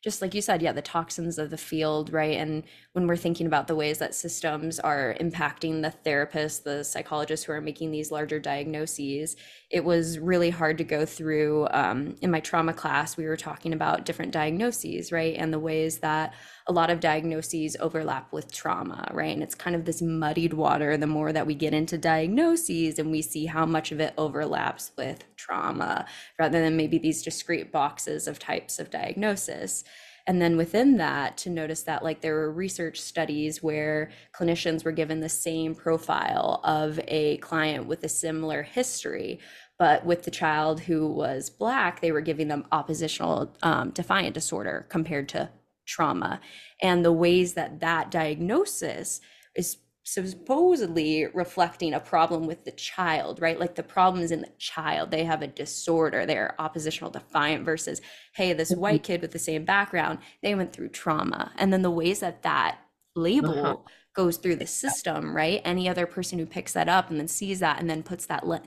just 0.07 0.23
like 0.23 0.35
you 0.35 0.41
said, 0.41 0.63
yeah, 0.63 0.71
the 0.71 0.81
toxins 0.81 1.37
of 1.37 1.51
the 1.51 1.57
field, 1.57 2.13
right? 2.13 2.37
And 2.37 2.63
when 2.93 3.09
we're 3.09 3.17
thinking 3.17 3.45
about 3.45 3.67
the 3.67 3.75
ways 3.75 3.99
that 3.99 4.15
systems 4.15 4.79
are 4.79 5.17
impacting 5.21 5.83
the 5.83 5.93
therapists, 6.09 6.63
the 6.63 6.85
psychologists 6.85 7.45
who 7.45 7.51
are 7.51 7.61
making 7.61 7.91
these 7.91 8.13
larger 8.13 8.39
diagnoses, 8.39 9.35
it 9.69 9.85
was 9.85 10.21
really 10.21 10.51
hard 10.51 10.79
to 10.79 10.85
go 10.85 11.07
through. 11.07 11.67
Um, 11.73 12.15
in 12.23 12.31
my 12.31 12.39
trauma 12.39 12.73
class, 12.73 13.17
we 13.17 13.27
were 13.27 13.37
talking 13.37 13.73
about 13.73 14.05
different 14.05 14.31
diagnoses, 14.31 15.11
right? 15.11 15.35
And 15.37 15.53
the 15.53 15.59
ways 15.59 15.99
that 15.99 16.35
a 16.69 16.73
lot 16.73 16.91
of 16.91 17.01
diagnoses 17.01 17.77
overlap 17.79 18.33
with 18.33 18.53
trauma, 18.53 19.09
right? 19.13 19.33
And 19.33 19.43
it's 19.43 19.55
kind 19.55 19.77
of 19.77 19.85
this 19.85 20.03
muddied 20.03 20.53
water 20.53 20.97
the 20.97 21.07
more 21.07 21.33
that 21.33 21.47
we 21.47 21.55
get 21.55 21.73
into 21.73 21.97
diagnoses 21.97 22.99
and 22.99 23.11
we 23.11 23.23
see 23.23 23.47
how 23.47 23.65
much 23.65 23.93
of 23.93 24.01
it 24.01 24.15
overlaps 24.19 24.91
with 24.97 25.25
trauma 25.37 26.07
rather 26.39 26.61
than 26.61 26.77
maybe 26.77 26.99
these 26.99 27.23
discrete 27.23 27.71
boxes 27.71 28.27
of 28.27 28.39
types 28.39 28.79
of 28.79 28.91
diagnosis 28.91 29.85
and 30.27 30.43
then 30.43 30.57
within 30.57 30.97
that 30.97 31.37
to 31.37 31.51
notice 31.51 31.83
that 31.83 32.03
like 32.03 32.21
there 32.21 32.35
were 32.35 32.53
research 32.53 33.01
studies 33.01 33.63
where 33.63 34.11
clinicians 34.35 34.85
were 34.85 34.93
given 34.93 35.21
the 35.21 35.29
same 35.29 35.75
profile 35.75 36.61
of 36.65 36.99
a 37.07 37.37
client 37.39 37.87
with 37.87 38.03
a 38.03 38.09
similar 38.09 38.63
history 38.63 39.39
but 39.79 40.05
with 40.05 40.25
the 40.25 40.31
child 40.31 40.81
who 40.81 41.07
was 41.07 41.49
black 41.49 42.01
they 42.01 42.13
were 42.13 42.21
giving 42.21 42.49
them 42.49 42.67
oppositional 42.73 43.57
um, 43.63 43.91
defiant 43.91 44.35
disorder 44.35 44.87
compared 44.89 45.29
to 45.29 45.49
trauma 45.87 46.41
and 46.83 47.05
the 47.05 47.13
ways 47.13 47.55
that 47.55 47.81
that 47.81 48.11
diagnosis 48.11 49.21
is 49.55 49.79
supposedly 50.07 51.27
reflecting 51.35 51.93
a 51.93 51.99
problem 51.99 52.47
with 52.47 52.65
the 52.65 52.71
child, 52.71 53.41
right? 53.43 53.59
Like 53.59 53.75
the 53.75 53.83
problem 53.83 54.23
is 54.23 54.31
in 54.31 54.43
the 54.43 54.53
child. 54.57 55.11
They 55.11 55.25
have 55.25 55.43
a 55.43 55.49
disorder. 55.49 56.25
They're 56.25 56.55
oppositional 56.61 57.11
defiant 57.11 57.65
versus, 57.65 58.01
hey, 58.33 58.53
this 58.53 58.71
mm-hmm. 58.71 58.81
white 58.81 59.03
kid 59.03 59.21
with 59.21 59.33
the 59.33 59.41
same 59.41 59.65
background, 59.65 60.21
they 60.45 60.55
went 60.55 60.73
through 60.73 60.91
trauma. 60.91 61.51
And 61.57 61.73
then 61.73 61.83
the 61.83 61.91
ways 61.91 62.21
that 62.21 62.45
that 62.45 62.79
label 63.17 63.59
uh-huh. 63.59 63.77
goes 64.15 64.37
through 64.37 64.57
the 64.57 64.67
system, 64.69 65.35
right? 65.35 65.61
Any 65.65 65.89
other 65.89 66.07
person 66.07 66.39
who 66.39 66.47
picks 66.47 66.73
that 66.75 66.89
up 66.89 67.11
and 67.11 67.19
then 67.19 67.29
sees 67.29 67.59
that 67.59 67.81
and 67.81 67.91
then 67.91 68.05
puts 68.05 68.27
that. 68.27 68.47
Le- 68.47 68.63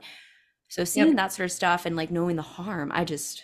so 0.67 0.84
seeing 0.84 1.07
yep. 1.07 1.15
that 1.15 1.32
sort 1.32 1.45
of 1.45 1.51
stuff 1.53 1.86
and 1.86 1.95
like 1.95 2.11
knowing 2.11 2.36
the 2.36 2.41
harm, 2.41 2.91
I 2.93 3.05
just. 3.05 3.43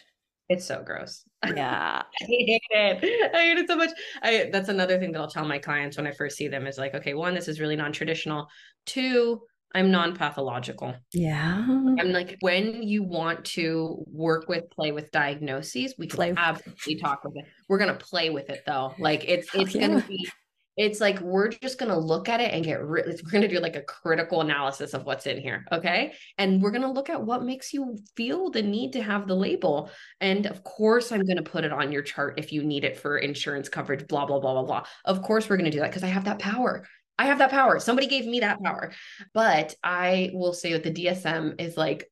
It's 0.50 0.68
so 0.68 0.84
gross. 0.84 1.24
Yeah. 1.56 2.04
I 2.22 2.26
hate 2.26 2.62
it. 2.70 3.36
I 3.36 3.42
hate 3.42 3.58
it 3.58 3.68
so 3.68 3.76
much. 3.76 3.92
I 4.22 4.50
that's 4.52 4.70
another 4.70 5.00
thing 5.00 5.12
that 5.12 5.20
I'll 5.20 5.30
tell 5.30 5.46
my 5.46 5.60
clients 5.60 5.98
when 5.98 6.08
I 6.08 6.12
first 6.12 6.38
see 6.38 6.48
them 6.48 6.68
is 6.68 6.78
like, 6.78 6.94
okay, 6.96 7.14
one, 7.14 7.34
this 7.34 7.48
is 7.48 7.60
really 7.60 7.76
non-traditional. 7.76 8.48
Two, 8.86 9.42
I'm 9.74 9.92
non-pathological. 9.92 10.96
Yeah. 11.12 11.66
I'm 11.68 12.12
like, 12.12 12.38
when 12.40 12.82
you 12.82 13.04
want 13.04 13.44
to 13.46 14.06
work 14.08 14.48
with, 14.48 14.70
play 14.70 14.94
with 14.94 15.12
diagnoses, 15.12 15.96
we 15.98 16.08
can 16.08 16.16
play. 16.16 16.34
absolutely 16.38 16.96
talk 16.96 17.24
with 17.26 17.36
it. 17.36 17.46
We're 17.68 17.80
gonna 17.80 17.96
play 17.96 18.30
with 18.30 18.50
it 18.50 18.64
though. 18.66 18.94
Like 18.98 19.28
it's 19.28 19.54
it's 19.54 19.76
yeah. 19.76 19.88
gonna 19.88 20.06
be 20.08 20.30
it's 20.78 21.00
like 21.00 21.20
we're 21.22 21.50
just 21.50 21.80
going 21.80 21.92
to 21.92 21.98
look 21.98 22.28
at 22.28 22.42
it 22.42 22.54
and 22.54 22.66
get 22.66 22.84
rid 22.84 23.06
we're 23.06 23.32
going 23.32 23.42
to 23.42 23.48
do 23.48 23.60
like 23.60 23.76
a 23.76 23.82
critical 23.82 24.42
analysis 24.42 24.94
of 24.94 25.06
what's 25.06 25.26
in 25.26 25.40
here 25.40 25.66
okay? 25.72 26.14
And 26.38 26.62
we're 26.62 26.72
going 26.72 26.82
to 26.82 26.92
look 26.92 27.10
at 27.10 27.22
what 27.22 27.44
makes 27.44 27.74
you 27.74 27.98
feel 28.16 28.50
the 28.50 28.62
need 28.62 28.94
to 28.94 29.04
have 29.04 29.28
the 29.28 29.36
label. 29.36 29.90
And 30.22 30.46
of 30.46 30.64
course 30.64 31.12
i'm 31.12 31.26
going 31.26 31.38
to 31.38 31.44
put 31.44 31.64
it 31.64 31.72
on 31.72 31.92
your 31.92 32.02
chart 32.02 32.40
if 32.40 32.52
you 32.52 32.64
need 32.64 32.84
it 32.84 32.98
for 32.98 33.18
insurance 33.18 33.70
coverage 33.70 34.08
blah 34.08 34.26
blah 34.26 34.40
blah 34.40 34.54
blah 34.54 34.64
blah. 34.64 34.84
Of 35.06 35.22
course 35.22 35.50
we're 35.50 35.58
going 35.58 35.72
to 35.72 35.76
do 35.76 35.80
that 35.80 35.90
because 35.90 36.04
i 36.04 36.08
have 36.08 36.26
that 36.26 36.40
power. 36.40 36.88
I 37.18 37.28
have 37.28 37.38
that 37.38 37.52
power. 37.52 37.80
Somebody 37.80 38.08
gave 38.08 38.26
me 38.26 38.42
that 38.42 38.62
power. 38.64 38.92
But 39.34 39.76
i 39.84 40.32
will 40.34 40.54
say 40.54 40.74
that 40.74 40.84
the 40.84 40.94
dsm 40.94 41.60
is 41.60 41.78
like 41.78 42.10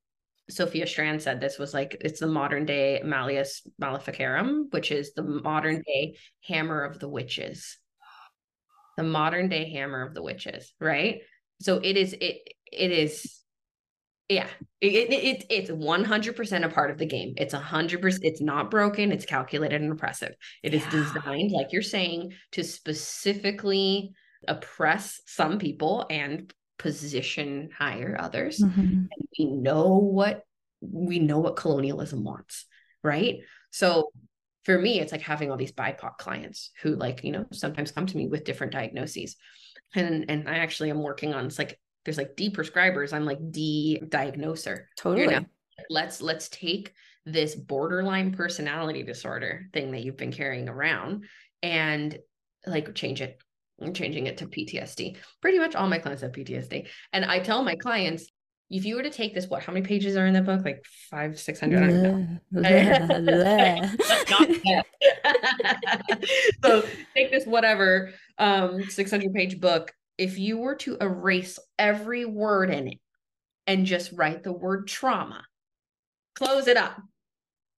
Sophia 0.50 0.86
Strand 0.86 1.22
said 1.22 1.40
this 1.40 1.58
was 1.58 1.74
like 1.74 1.96
it's 2.02 2.20
the 2.20 2.28
modern 2.28 2.66
day 2.66 3.02
Malleus 3.04 3.66
Maleficarum, 3.80 4.68
which 4.72 4.92
is 4.92 5.14
the 5.14 5.24
modern 5.24 5.82
day 5.88 6.18
hammer 6.42 6.84
of 6.84 7.00
the 7.00 7.08
witches 7.08 7.78
the 8.98 9.04
modern 9.04 9.50
day 9.50 9.72
hammer 9.72 10.06
of 10.06 10.14
the 10.14 10.24
witches, 10.24 10.74
right? 10.80 11.22
So 11.62 11.78
it 11.78 11.98
is 11.98 12.14
it 12.14 12.48
it 12.72 12.92
is 12.92 13.44
yeah 14.30 14.48
it, 14.82 15.12
it, 15.12 15.14
it 15.14 15.46
it's 15.50 15.70
100% 15.70 16.64
a 16.64 16.70
part 16.70 16.92
of 16.92 16.98
the 16.98 17.06
game 17.06 17.34
it's 17.38 17.54
100% 17.54 18.20
it's 18.22 18.42
not 18.42 18.72
broken 18.72 19.12
it's 19.12 19.26
calculated 19.26 19.82
and 19.82 19.92
oppressive 19.92 20.34
It 20.64 20.74
is 20.74 20.84
yeah. 20.84 20.90
designed 20.92 21.52
like 21.52 21.72
you're 21.72 21.82
saying 21.82 22.34
to 22.54 22.64
specifically 22.64 24.14
oppress 24.48 25.22
some 25.26 25.60
people 25.60 26.06
and 26.10 26.54
position 26.80 27.70
higher 27.78 28.16
others 28.20 28.60
mm-hmm. 28.60 28.82
and 28.82 29.28
we 29.38 29.46
know 29.46 29.98
what 29.98 30.44
we 30.82 31.20
know 31.20 31.40
what 31.40 31.56
colonialism 31.56 32.24
wants 32.24 32.66
right 33.04 33.40
so 33.72 34.12
for 34.64 34.80
me, 34.80 35.00
it's 35.00 35.12
like 35.12 35.22
having 35.22 35.52
all 35.52 35.58
these 35.58 35.72
BIPOC 35.72 36.18
clients 36.18 36.72
who 36.82 36.96
like, 36.96 37.24
you 37.24 37.32
know, 37.32 37.46
sometimes 37.52 37.92
come 37.92 38.06
to 38.06 38.18
me 38.18 38.28
with 38.28 38.46
different 38.46 38.74
diagnoses. 38.74 39.36
And 39.96 40.26
and 40.30 40.50
I 40.50 40.58
actually 40.58 40.90
am 40.90 41.04
working 41.04 41.34
on 41.34 41.46
it's 41.46 41.60
like 41.60 41.80
there's 42.06 42.18
like 42.18 42.36
D 42.36 42.50
prescribers. 42.50 43.14
I'm 43.14 43.26
like 43.26 43.40
D 43.52 44.02
diagnoser. 44.08 44.90
Totally. 44.98 45.24
You 45.24 45.32
know? 45.32 45.46
Let's 45.90 46.22
let's 46.22 46.50
take 46.50 46.94
this 47.26 47.56
borderline 47.56 48.34
personality 48.34 49.04
disorder 49.04 49.68
thing 49.74 49.92
that 49.92 50.04
you've 50.04 50.18
been 50.18 50.32
carrying 50.32 50.68
around 50.68 51.26
and 51.62 52.18
like 52.66 52.94
change 52.96 53.22
it. 53.22 53.42
I'm 53.82 53.94
changing 53.94 54.28
it 54.28 54.38
to 54.38 54.48
PTSD. 54.48 55.18
Pretty 55.42 55.60
much 55.60 55.76
all 55.76 55.88
my 55.88 56.00
clients 56.00 56.22
have 56.22 56.32
PTSD. 56.32 56.88
And 57.12 57.26
I 57.26 57.40
tell 57.40 57.64
my 57.64 57.76
clients, 57.76 58.28
if 58.74 58.86
you 58.86 58.96
were 58.96 59.04
to 59.04 59.12
take 59.12 59.36
this, 59.36 59.48
what, 59.48 59.62
how 59.62 59.72
many 59.72 59.86
pages 59.86 60.18
are 60.18 60.26
in 60.26 60.34
the 60.34 60.42
book? 60.42 60.66
Like 60.66 60.84
five, 61.12 61.40
600? 61.40 62.40
so 66.64 66.84
take 67.16 67.30
this, 67.30 67.46
whatever, 67.46 68.12
um, 68.40 68.84
600 68.84 69.32
page 69.32 69.62
book. 69.62 69.94
If 70.18 70.40
you 70.40 70.58
were 70.58 70.74
to 70.78 70.98
erase 71.00 71.60
every 71.78 72.26
word 72.26 72.72
in 72.72 72.88
it 72.88 72.98
and 73.68 73.86
just 73.86 74.12
write 74.12 74.42
the 74.42 74.52
word 74.52 74.88
trauma, 74.88 75.46
close 76.36 76.68
it 76.68 76.78
up, 76.78 77.00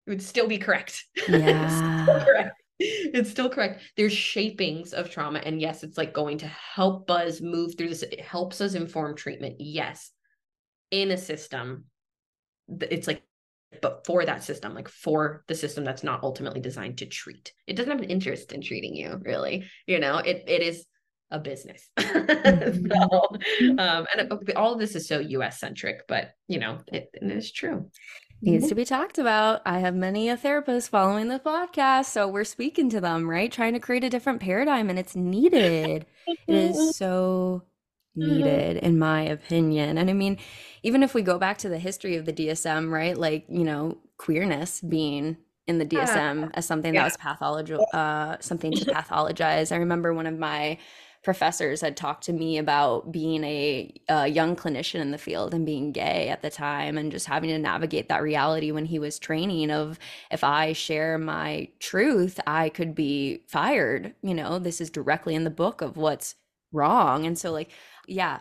it 0.08 0.12
would 0.12 0.22
still 0.22 0.48
be 0.48 0.58
correct. 0.58 1.04
Yeah. 1.28 2.06
correct. 2.26 2.56
it's 2.80 3.32
still 3.32 3.50
correct. 3.50 3.82
There's 3.98 4.14
shapings 4.14 4.94
of 4.94 5.10
trauma. 5.10 5.40
And 5.40 5.60
yes, 5.60 5.84
it's 5.84 5.98
like 5.98 6.14
going 6.14 6.38
to 6.38 6.48
help 6.48 7.12
us 7.12 7.42
move 7.42 7.76
through 7.78 7.90
this. 7.90 8.04
It 8.04 8.22
helps 8.22 8.62
us 8.62 8.76
inform 8.76 9.18
treatment. 9.18 9.58
Yes. 9.60 10.12
In 10.92 11.12
a 11.12 11.18
system, 11.18 11.86
it's 12.82 13.08
like, 13.08 13.24
but 13.82 14.06
for 14.06 14.26
that 14.26 14.44
system, 14.44 14.74
like 14.74 14.88
for 14.88 15.44
the 15.48 15.56
system 15.56 15.84
that's 15.84 16.04
not 16.04 16.24
ultimately 16.24 16.62
designed 16.62 17.00
to 17.00 17.06
treat. 17.06 17.54
It 17.68 17.76
doesn't 17.76 17.92
have 17.92 18.02
an 18.02 18.10
interest 18.10 18.52
in 18.54 18.62
treating 18.62 18.96
you, 18.96 19.20
really. 19.24 19.66
You 19.88 20.00
know, 20.00 20.18
it 20.18 20.44
it 20.48 20.62
is 20.62 20.86
a 21.32 21.40
business. 21.40 21.90
Mm-hmm. 22.26 22.92
so, 22.92 23.78
um, 23.78 24.08
and 24.16 24.52
all 24.56 24.74
of 24.74 24.80
this 24.80 24.96
is 24.96 25.08
so 25.08 25.20
US 25.20 25.60
centric, 25.60 26.08
but 26.08 26.32
you 26.48 26.60
know, 26.60 26.80
it, 26.92 27.10
it 27.14 27.32
is 27.32 27.52
true 27.52 27.90
needs 28.42 28.68
to 28.70 28.76
be 28.76 28.86
talked 28.86 29.18
about. 29.18 29.62
I 29.66 29.80
have 29.80 29.96
many 29.96 30.30
a 30.30 30.38
therapist 30.38 30.90
following 30.90 31.28
the 31.28 31.40
podcast, 31.40 32.06
so 32.06 32.28
we're 32.28 32.44
speaking 32.44 32.90
to 32.92 33.02
them, 33.02 33.30
right? 33.30 33.52
Trying 33.52 33.74
to 33.74 33.80
create 33.80 34.04
a 34.04 34.10
different 34.10 34.42
paradigm, 34.42 34.90
and 34.90 35.00
it's 35.00 35.16
needed. 35.16 36.06
it 36.28 36.40
is 36.48 36.96
so 36.96 37.64
needed, 38.16 38.78
in 38.78 38.98
my 39.00 39.22
opinion. 39.22 39.98
And 39.98 40.10
I 40.10 40.14
mean, 40.14 40.38
even 40.84 41.04
if 41.04 41.14
we 41.14 41.22
go 41.22 41.38
back 41.38 41.58
to 41.60 41.70
the 41.70 41.80
history 41.80 42.16
of 42.16 42.26
the 42.26 42.34
DSM, 42.34 42.92
right? 42.92 43.18
Like, 43.18 43.46
you 43.50 43.64
know, 43.64 43.98
queerness 44.18 44.82
being 44.82 45.38
in 45.68 45.80
the 45.80 45.86
DSM 45.86 46.52
as 46.54 46.66
something 46.66 46.94
yeah. 46.94 47.02
that 47.02 47.06
was 47.06 47.18
pathological, 47.18 47.88
uh, 47.94 48.38
something 48.40 48.72
to 48.74 48.86
pathologize. 48.86 49.72
I 49.72 49.78
remember 49.78 50.14
one 50.14 50.28
of 50.28 50.38
my 50.38 50.78
professors 51.24 51.82
had 51.82 51.98
talked 51.98 52.24
to 52.24 52.32
me 52.32 52.60
about 52.60 53.12
being 53.12 53.44
a, 53.44 53.92
a, 54.08 54.28
young 54.28 54.56
clinician 54.56 55.02
in 55.02 55.10
the 55.10 55.18
field 55.18 55.56
and 55.56 55.66
being 55.66 55.92
gay 55.92 56.30
at 56.30 56.44
the 56.44 56.52
time 56.52 57.00
and 57.00 57.12
just 57.12 57.26
having 57.26 57.50
to 57.50 57.58
navigate 57.58 58.08
that 58.10 58.22
reality 58.22 58.72
when 58.72 58.86
he 58.86 59.00
was 59.00 59.18
training 59.18 59.72
of 59.72 59.98
if 60.30 60.44
I 60.44 60.72
share 60.74 61.18
my 61.18 61.68
truth, 61.80 62.40
I 62.46 62.70
could 62.70 62.94
be 62.94 63.42
fired. 63.48 64.14
You 64.22 64.36
know, 64.36 64.60
this 64.60 64.80
is 64.80 64.92
directly 64.92 65.34
in 65.34 65.46
the 65.46 65.50
book 65.50 65.82
of 65.82 65.98
what's 65.98 66.36
wrong. 66.72 67.26
And 67.26 67.38
so, 67.38 67.52
like, 67.52 67.72
yeah, 68.08 68.40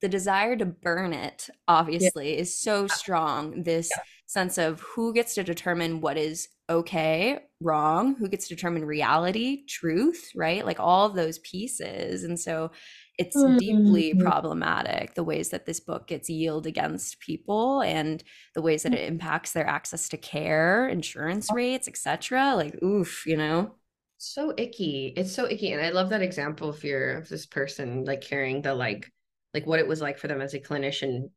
the 0.00 0.08
desire 0.08 0.56
to 0.56 0.64
burn 0.64 1.12
it 1.12 1.48
obviously 1.68 2.34
yeah. 2.34 2.40
is 2.40 2.58
so 2.58 2.86
strong. 2.86 3.62
This 3.62 3.90
yeah. 3.94 4.02
sense 4.26 4.58
of 4.58 4.80
who 4.80 5.12
gets 5.12 5.34
to 5.34 5.44
determine 5.44 6.00
what 6.00 6.16
is 6.16 6.48
okay, 6.70 7.40
wrong, 7.60 8.14
who 8.14 8.28
gets 8.28 8.46
to 8.48 8.54
determine 8.54 8.84
reality, 8.84 9.64
truth, 9.66 10.30
right? 10.36 10.64
Like 10.64 10.78
all 10.78 11.06
of 11.06 11.16
those 11.16 11.40
pieces. 11.40 12.22
And 12.22 12.38
so 12.38 12.70
it's 13.18 13.36
mm-hmm. 13.36 13.58
deeply 13.58 14.14
problematic 14.14 15.14
the 15.14 15.24
ways 15.24 15.50
that 15.50 15.66
this 15.66 15.80
book 15.80 16.06
gets 16.06 16.30
yield 16.30 16.66
against 16.66 17.20
people 17.20 17.82
and 17.82 18.22
the 18.54 18.62
ways 18.62 18.84
that 18.84 18.94
it 18.94 19.06
impacts 19.08 19.52
their 19.52 19.66
access 19.66 20.08
to 20.10 20.16
care, 20.16 20.88
insurance 20.88 21.48
rates, 21.52 21.88
etc. 21.88 22.54
Like 22.54 22.82
oof, 22.82 23.24
you 23.26 23.36
know. 23.36 23.74
So 24.22 24.52
icky. 24.54 25.14
It's 25.16 25.34
so 25.34 25.46
icky. 25.46 25.72
And 25.72 25.80
I 25.80 25.88
love 25.88 26.10
that 26.10 26.20
example 26.20 26.68
of 26.68 26.84
your 26.84 27.14
of 27.16 27.28
this 27.30 27.46
person 27.46 28.04
like 28.04 28.20
carrying 28.20 28.60
the 28.60 28.74
like 28.74 29.10
like 29.54 29.66
what 29.66 29.78
it 29.78 29.88
was 29.88 30.02
like 30.02 30.18
for 30.18 30.28
them 30.28 30.42
as 30.42 30.52
a 30.52 30.60
clinician 30.60 31.30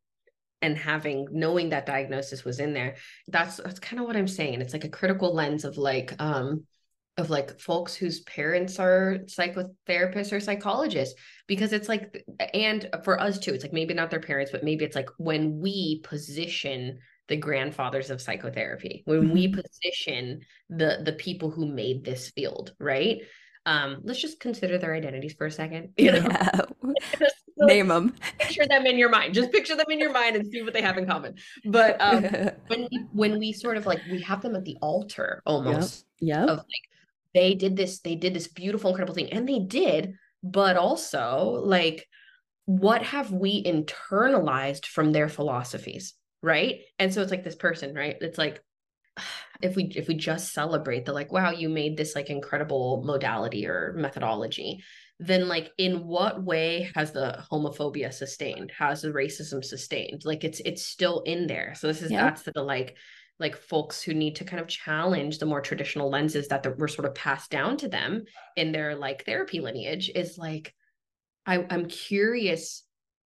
and 0.60 0.76
having 0.76 1.26
knowing 1.30 1.70
that 1.70 1.86
diagnosis 1.86 2.44
was 2.44 2.60
in 2.60 2.74
there 2.74 2.96
that's 3.28 3.56
that's 3.56 3.80
kind 3.80 4.00
of 4.00 4.06
what 4.06 4.16
i'm 4.16 4.28
saying 4.28 4.60
it's 4.60 4.72
like 4.72 4.84
a 4.84 4.88
critical 4.88 5.34
lens 5.34 5.64
of 5.64 5.76
like 5.76 6.14
um 6.20 6.64
of 7.16 7.28
like 7.28 7.60
folks 7.60 7.94
whose 7.94 8.20
parents 8.20 8.78
are 8.78 9.18
psychotherapists 9.24 10.32
or 10.32 10.40
psychologists 10.40 11.20
because 11.46 11.72
it's 11.72 11.88
like 11.88 12.24
and 12.54 12.88
for 13.04 13.20
us 13.20 13.38
too 13.38 13.52
it's 13.52 13.64
like 13.64 13.72
maybe 13.72 13.94
not 13.94 14.10
their 14.10 14.20
parents 14.20 14.50
but 14.52 14.64
maybe 14.64 14.84
it's 14.84 14.96
like 14.96 15.08
when 15.18 15.58
we 15.58 16.00
position 16.02 16.98
the 17.28 17.36
grandfathers 17.36 18.10
of 18.10 18.20
psychotherapy. 18.20 19.02
When 19.06 19.32
we 19.32 19.48
mm-hmm. 19.48 19.60
position 19.60 20.40
the 20.68 21.00
the 21.04 21.12
people 21.12 21.50
who 21.50 21.66
made 21.66 22.04
this 22.04 22.30
field 22.30 22.74
right? 22.78 23.22
Um 23.66 24.00
let's 24.02 24.20
just 24.20 24.40
consider 24.40 24.78
their 24.78 24.94
identities 24.94 25.34
for 25.34 25.46
a 25.46 25.50
second 25.50 25.92
you 25.96 26.12
know? 26.12 26.26
Yeah. 26.28 26.60
name 27.56 27.86
them 27.86 28.12
picture 28.38 28.66
them 28.66 28.84
in 28.84 28.98
your 28.98 29.08
mind. 29.08 29.32
Just 29.32 29.52
picture 29.52 29.76
them 29.76 29.86
in 29.88 30.00
your 30.00 30.12
mind 30.12 30.34
and 30.36 30.44
see 30.50 30.62
what 30.62 30.72
they 30.72 30.82
have 30.82 30.98
in 30.98 31.06
common. 31.06 31.36
But 31.64 31.96
um 32.00 32.24
when 32.66 32.88
we, 32.90 33.04
when 33.12 33.38
we 33.38 33.52
sort 33.52 33.76
of 33.76 33.86
like 33.86 34.00
we 34.10 34.20
have 34.22 34.42
them 34.42 34.56
at 34.56 34.64
the 34.64 34.76
altar 34.82 35.42
almost 35.46 36.04
yeah 36.20 36.40
yep. 36.40 36.48
of 36.48 36.58
like 36.58 36.88
they 37.32 37.54
did 37.54 37.76
this 37.76 38.00
they 38.00 38.16
did 38.16 38.34
this 38.34 38.48
beautiful 38.48 38.90
incredible 38.90 39.14
thing. 39.14 39.32
And 39.32 39.48
they 39.48 39.60
did 39.60 40.14
but 40.42 40.76
also 40.76 41.62
like 41.64 42.06
what 42.66 43.02
have 43.02 43.30
we 43.30 43.62
internalized 43.62 44.86
from 44.86 45.12
their 45.12 45.28
philosophies 45.28 46.14
right? 46.44 46.80
And 46.98 47.12
so 47.12 47.22
it's 47.22 47.30
like 47.30 47.44
this 47.44 47.56
person 47.56 47.94
right? 47.94 48.16
It's 48.20 48.38
like 48.38 48.62
if 49.62 49.76
we 49.76 49.84
if 49.96 50.08
we 50.08 50.14
just 50.14 50.52
celebrate 50.52 51.04
the 51.04 51.12
like 51.12 51.32
wow 51.32 51.50
you 51.50 51.68
made 51.68 51.96
this 51.96 52.14
like 52.14 52.28
incredible 52.28 53.02
modality 53.04 53.66
or 53.66 53.94
methodology 53.96 54.82
then 55.20 55.46
like 55.46 55.70
in 55.78 56.04
what 56.04 56.42
way 56.42 56.90
has 56.96 57.12
the 57.12 57.44
homophobia 57.50 58.12
sustained? 58.12 58.72
Has 58.76 59.02
the 59.02 59.12
racism 59.12 59.64
sustained? 59.64 60.24
Like 60.24 60.42
it's 60.44 60.60
it's 60.64 60.84
still 60.84 61.20
in 61.20 61.46
there. 61.46 61.74
So 61.76 61.86
this 61.86 62.02
is 62.02 62.10
yeah. 62.10 62.24
that's 62.24 62.42
the 62.42 62.62
like 62.62 62.96
like 63.40 63.56
folks 63.56 64.02
who 64.02 64.14
need 64.14 64.36
to 64.36 64.44
kind 64.44 64.60
of 64.60 64.68
challenge 64.68 65.38
the 65.38 65.46
more 65.46 65.60
traditional 65.60 66.10
lenses 66.10 66.48
that 66.48 66.78
were 66.78 66.88
sort 66.88 67.06
of 67.06 67.14
passed 67.14 67.50
down 67.50 67.76
to 67.78 67.88
them 67.88 68.24
in 68.56 68.72
their 68.72 68.94
like 68.94 69.24
therapy 69.24 69.60
lineage 69.60 70.10
is 70.14 70.38
like 70.38 70.74
I, 71.46 71.66
i'm 71.68 71.86
curious 71.86 72.83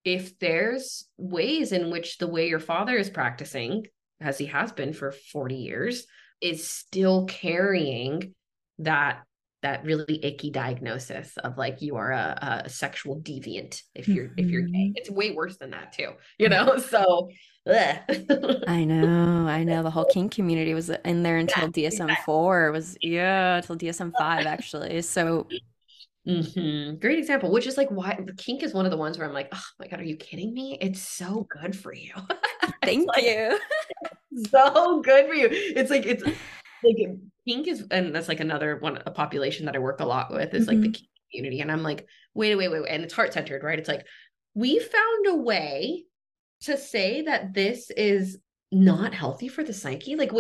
if 0.08 0.40
there's 0.40 1.06
ways 1.18 1.74
in 1.74 1.92
which 1.92 2.18
the 2.18 2.28
way 2.28 2.48
your 2.48 2.62
father 2.62 2.96
is 2.96 3.10
practicing 3.10 3.86
as 4.22 4.38
he 4.38 4.46
has 4.46 4.72
been 4.72 4.94
for 4.94 5.12
40 5.12 5.56
years 5.56 6.06
is 6.40 6.66
still 6.66 7.26
carrying 7.26 8.34
that 8.80 9.24
that 9.64 9.84
really 9.84 10.24
icky 10.24 10.50
diagnosis 10.50 11.36
of 11.44 11.58
like 11.58 11.82
you 11.82 11.98
are 11.98 12.14
a, 12.14 12.62
a 12.64 12.70
sexual 12.70 13.20
deviant 13.20 13.82
if 13.96 14.08
you're 14.08 14.28
mm-hmm. 14.28 14.40
if 14.40 14.50
you're 14.50 14.62
gay. 14.62 14.78
Mm-hmm. 14.78 14.92
it's 14.96 15.10
way 15.10 15.32
worse 15.32 15.58
than 15.58 15.72
that 15.72 15.92
too 15.92 16.14
you 16.38 16.48
know? 16.48 16.78
So 16.78 17.30
i 17.70 18.86
know 18.86 19.46
i 19.46 19.66
know. 19.66 19.84
The 19.84 19.92
whole 19.92 20.06
kink 20.06 20.32
community 20.32 20.74
was 20.74 20.90
in 20.90 21.24
there 21.24 21.36
until 21.36 21.64
yeah, 21.76 21.90
dsm-4 21.90 22.72
was 22.72 22.98
yeah 23.02 23.58
until 23.58 23.76
dsm-5 23.76 24.46
actually. 24.46 25.02
So 25.02 25.48
mm-hmm. 26.28 26.96
great 27.00 27.20
example 27.20 27.52
which 27.52 27.68
is 27.68 27.78
like 27.78 27.90
why 27.90 28.18
kink 28.38 28.64
is 28.64 28.74
one 28.74 28.86
of 28.86 28.92
the 28.92 28.98
ones 28.98 29.18
where 29.18 29.28
i'm 29.28 29.34
like 29.34 29.50
oh 29.54 29.64
my 29.80 29.88
god 29.88 30.00
are 30.00 30.06
you 30.06 30.16
kidding 30.18 30.54
me 30.54 30.78
it's 30.82 31.02
so 31.02 31.48
good 31.50 31.76
for 31.76 31.94
you 31.94 32.12
thank 32.84 33.08
like, 33.08 33.24
you 33.24 33.58
so 34.52 35.02
good 35.02 35.28
for 35.28 35.34
you 35.34 35.48
it's 35.52 35.90
like 35.90 36.06
it's 36.06 36.24
like 36.24 36.98
kink 37.48 37.68
is 37.68 37.86
and 37.92 38.14
that's 38.14 38.28
like 38.28 38.40
another 38.40 38.78
one 38.78 39.00
a 39.06 39.12
population 39.12 39.66
that 39.66 39.76
i 39.76 39.80
work 39.80 40.00
a 40.00 40.06
lot 40.06 40.32
with 40.32 40.54
is 40.54 40.68
mm-hmm. 40.68 40.70
like 40.70 40.82
the 40.82 40.98
mm-hmm. 40.98 41.06
community 41.32 41.62
and 41.62 41.72
i'm 41.72 41.84
like 41.84 42.08
wait 42.34 42.56
wait 42.56 42.70
wait 42.70 42.82
wait 42.82 42.92
and 42.92 43.04
it's 43.04 43.14
heart 43.14 43.34
centered 43.34 43.64
right 43.64 43.80
it's 43.80 43.90
like 43.90 44.06
we 44.54 44.80
found 44.80 45.28
a 45.28 45.36
way 45.36 46.04
to 46.62 46.78
say 46.78 47.22
that 47.22 47.54
this 47.54 47.92
is 47.92 48.40
not 48.72 49.14
healthy 49.14 49.48
for 49.48 49.64
the 49.64 49.74
psyche 49.74 50.16
like 50.16 50.32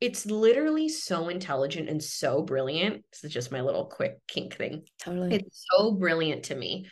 it's 0.00 0.26
literally 0.26 0.90
so 0.90 1.28
intelligent 1.28 1.88
and 1.88 2.02
so 2.02 2.42
brilliant 2.42 3.02
this 3.10 3.24
is 3.24 3.32
just 3.32 3.50
my 3.50 3.62
little 3.62 3.86
quick 3.86 4.18
kink 4.28 4.54
thing 4.56 4.82
totally 4.98 5.36
it's 5.36 5.64
so 5.70 5.92
brilliant 5.92 6.42
to 6.44 6.54
me 6.54 6.86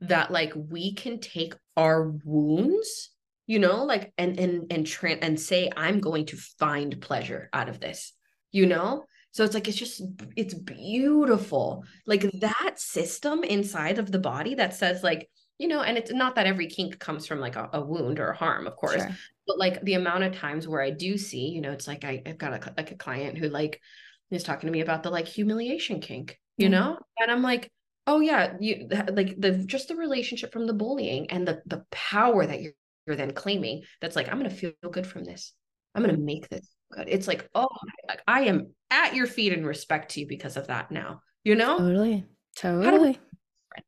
that 0.00 0.32
like 0.32 0.52
we 0.56 0.92
can 0.94 1.20
take 1.20 1.54
our 1.76 2.10
wounds 2.24 3.10
you 3.46 3.60
know 3.60 3.84
like 3.84 4.12
and 4.18 4.38
and 4.40 4.72
and 4.72 4.86
tra- 4.86 5.12
and 5.12 5.38
say 5.38 5.70
i'm 5.76 6.00
going 6.00 6.26
to 6.26 6.36
find 6.58 7.00
pleasure 7.00 7.48
out 7.52 7.68
of 7.68 7.78
this 7.78 8.12
you 8.50 8.66
know 8.66 9.04
so 9.30 9.44
it's 9.44 9.54
like 9.54 9.68
it's 9.68 9.76
just 9.76 10.02
it's 10.36 10.54
beautiful 10.54 11.84
like 12.06 12.28
that 12.40 12.74
system 12.76 13.44
inside 13.44 13.98
of 13.98 14.10
the 14.10 14.18
body 14.18 14.56
that 14.56 14.74
says 14.74 15.04
like 15.04 15.28
you 15.58 15.68
know 15.68 15.82
and 15.82 15.96
it's 15.96 16.12
not 16.12 16.34
that 16.34 16.46
every 16.46 16.66
kink 16.66 16.98
comes 16.98 17.26
from 17.26 17.38
like 17.38 17.56
a, 17.56 17.68
a 17.72 17.80
wound 17.80 18.18
or 18.18 18.30
a 18.30 18.36
harm 18.36 18.66
of 18.66 18.74
course 18.76 19.02
sure. 19.02 19.16
But 19.46 19.58
like 19.58 19.82
the 19.82 19.94
amount 19.94 20.24
of 20.24 20.34
times 20.34 20.66
where 20.66 20.82
i 20.82 20.90
do 20.90 21.16
see 21.16 21.48
you 21.48 21.60
know 21.60 21.72
it's 21.72 21.88
like 21.88 22.04
I, 22.04 22.22
i've 22.26 22.38
got 22.38 22.52
a 22.52 22.74
like 22.76 22.90
a 22.90 22.96
client 22.96 23.38
who 23.38 23.48
like 23.48 23.80
is 24.30 24.42
talking 24.42 24.66
to 24.66 24.72
me 24.72 24.80
about 24.80 25.02
the 25.02 25.10
like 25.10 25.26
humiliation 25.26 26.00
kink 26.00 26.38
you 26.56 26.68
mm 26.68 26.72
know 26.72 26.98
and 27.18 27.30
i'm 27.30 27.42
like 27.42 27.70
oh 28.06 28.20
yeah 28.20 28.54
you 28.60 28.88
like 28.90 29.40
the 29.40 29.52
just 29.66 29.88
the 29.88 29.96
relationship 29.96 30.52
from 30.52 30.66
the 30.66 30.72
bullying 30.72 31.30
and 31.30 31.48
the 31.48 31.60
the 31.66 31.84
power 31.90 32.46
that 32.46 32.60
you're, 32.60 32.72
you're 33.06 33.16
then 33.16 33.32
claiming 33.32 33.82
that's 34.00 34.16
like 34.16 34.28
i'm 34.28 34.36
gonna 34.36 34.50
feel 34.50 34.72
good 34.90 35.06
from 35.06 35.24
this 35.24 35.52
i'm 35.94 36.02
gonna 36.02 36.16
make 36.16 36.48
this 36.48 36.74
good. 36.94 37.08
It's 37.08 37.28
like, 37.28 37.48
oh, 37.54 37.68
I 38.26 38.42
am 38.42 38.72
at 38.90 39.14
your 39.14 39.26
feet 39.26 39.52
and 39.52 39.66
respect 39.66 40.12
to 40.12 40.20
you 40.20 40.26
because 40.26 40.56
of 40.56 40.68
that 40.68 40.90
now. 40.90 41.22
You 41.42 41.56
know? 41.56 41.78
Totally. 41.78 42.24
Totally. 42.56 43.18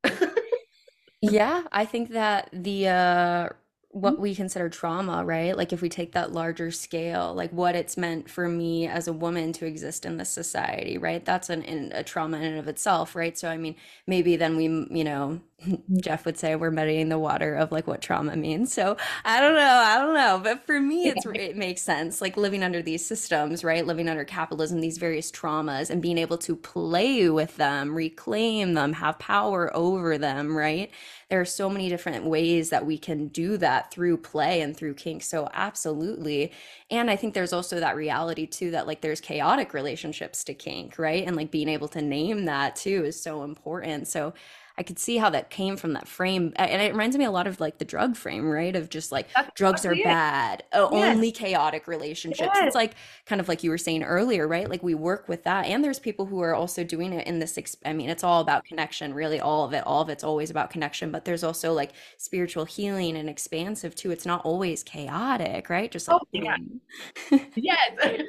yeah, 1.21 1.63
I 1.71 1.85
think 1.85 2.11
that 2.11 2.51
the 2.53 2.89
uh 2.89 3.49
what 3.97 4.15
mm-hmm. 4.15 4.23
we 4.23 4.35
consider 4.35 4.69
trauma, 4.69 5.25
right? 5.25 5.57
Like 5.57 5.73
if 5.73 5.81
we 5.81 5.89
take 5.89 6.13
that 6.13 6.31
larger 6.31 6.71
scale, 6.71 7.33
like 7.35 7.51
what 7.51 7.75
it's 7.75 7.97
meant 7.97 8.29
for 8.29 8.47
me 8.47 8.87
as 8.87 9.09
a 9.09 9.13
woman 9.13 9.55
to 9.55 9.65
exist 9.65 10.05
in 10.05 10.19
this 10.19 10.29
society, 10.29 10.99
right? 10.99 11.25
That's 11.25 11.49
an, 11.49 11.63
in, 11.63 11.93
a 11.95 12.05
trauma 12.05 12.37
in 12.37 12.43
and 12.45 12.59
of 12.59 12.69
itself, 12.69 13.17
right? 13.17 13.39
So 13.39 13.49
I 13.49 13.57
mean, 13.57 13.75
maybe 14.07 14.37
then 14.37 14.55
we, 14.55 14.65
you 14.65 15.03
know, 15.03 15.41
mm-hmm. 15.67 15.97
Jeff 16.01 16.27
would 16.27 16.37
say 16.37 16.57
we're 16.57 16.71
muddying 16.71 17.09
the 17.09 17.19
water 17.19 17.55
of 17.55 17.73
like 17.73 17.87
what 17.87 18.03
trauma 18.03 18.37
means. 18.37 18.71
So 18.71 18.99
I 19.25 19.41
don't 19.41 19.55
know, 19.55 19.61
I 19.63 19.97
don't 19.99 20.13
know, 20.13 20.41
but 20.45 20.67
for 20.67 20.79
me, 20.79 21.09
it's 21.09 21.25
it 21.25 21.57
makes 21.57 21.81
sense. 21.81 22.21
Like 22.21 22.37
living 22.37 22.63
under 22.63 22.83
these 22.83 23.07
systems, 23.07 23.65
right? 23.65 23.87
Living 23.87 24.11
under 24.11 24.25
capitalism, 24.27 24.83
these 24.83 24.99
various 24.99 25.33
traumas, 25.33 25.89
and 25.89 26.03
being 26.03 26.19
able 26.19 26.37
to 26.37 26.55
play 26.55 27.31
with 27.31 27.57
them, 27.57 27.95
reclaim 27.95 28.75
them, 28.75 28.93
have 28.93 29.19
power 29.19 29.75
over 29.75 30.19
them, 30.19 30.55
right? 30.55 30.91
There 31.29 31.41
are 31.41 31.45
so 31.45 31.69
many 31.69 31.89
different 31.89 32.25
ways 32.25 32.71
that 32.71 32.87
we 32.87 32.97
can 32.99 33.29
do 33.29 33.57
that 33.57 33.91
through 33.91 34.17
play 34.17 34.61
and 34.61 34.77
through 34.77 34.95
kink 34.95 35.23
so 35.23 35.49
absolutely. 35.53 36.53
And 36.91 37.11
i 37.11 37.17
think 37.17 37.35
there's 37.35 37.53
also 37.53 37.81
that 37.81 37.97
reality 37.97 38.47
too 38.47 38.71
that 38.73 38.87
like 38.87 39.01
there's 39.01 39.21
chaotic 39.21 39.75
relationships 39.75 40.45
to 40.45 40.55
kink 40.55 40.99
right? 40.99 41.27
And 41.27 41.37
like 41.37 41.51
being 41.51 41.69
able 41.69 41.89
to 41.89 42.03
name 42.03 42.45
that 42.47 42.77
too 42.77 43.05
is 43.05 43.21
so 43.21 43.43
important. 43.43 44.09
So 44.09 44.35
I 44.79 44.83
could 44.83 44.99
see 44.99 45.17
how 45.17 45.31
that 45.31 45.49
came 45.49 45.77
from 45.77 45.95
that 45.95 46.07
frame. 46.07 46.53
And 46.57 46.83
it 46.83 46.93
reminds 46.93 47.17
me 47.17 47.25
a 47.25 47.31
lot 47.31 47.47
of 47.47 47.61
like 47.61 47.79
the 47.79 47.85
drug 47.85 48.15
frame, 48.15 48.49
right? 48.49 48.77
Of 48.77 48.91
just 48.91 49.11
like 49.11 49.29
That's 49.35 49.51
drugs 49.55 49.87
are 49.87 49.95
bad, 49.95 50.65
yes. 50.73 50.89
only 50.93 51.33
chaotic 51.33 51.87
relationships. 51.87 52.51
Yes. 52.55 52.67
It's 52.67 52.75
like 52.75 52.95
kind 53.25 53.41
of 53.41 53.49
like 53.49 53.63
you 53.63 53.71
were 53.71 53.79
saying 53.79 54.03
earlier, 54.03 54.47
right? 54.47 54.69
Like 54.69 54.83
we 54.83 54.95
work 54.95 55.29
with 55.29 55.45
that. 55.45 55.67
And 55.67 55.83
there's 55.83 55.99
people 55.99 56.27
who 56.27 56.41
are 56.41 56.55
also 56.55 56.85
doing 56.85 57.15
it 57.15 57.27
in 57.27 57.39
this. 57.39 57.59
I 57.87 57.95
mean, 57.95 58.11
it's 58.11 58.23
all 58.23 58.43
about 58.43 58.67
connection, 58.67 59.15
really. 59.15 59.41
All 59.41 59.65
of 59.65 59.73
it, 59.73 59.83
all 59.87 60.03
of 60.03 60.11
it's 60.11 60.25
always 60.25 60.51
about 60.51 60.69
connection. 60.69 61.11
But 61.11 61.25
there's 61.25 61.43
also 61.43 61.73
like 61.73 61.93
spiritual 62.19 62.67
healing 62.67 63.17
and 63.17 63.31
expansive 63.31 63.95
too. 63.95 64.11
It's 64.11 64.27
not 64.27 64.45
always 64.45 64.83
chaotic, 64.83 65.71
right? 65.71 65.91
Just 65.91 66.09
like, 66.09 66.21
oh, 66.21 66.29
yeah. 66.33 66.57
yes. 67.55 68.23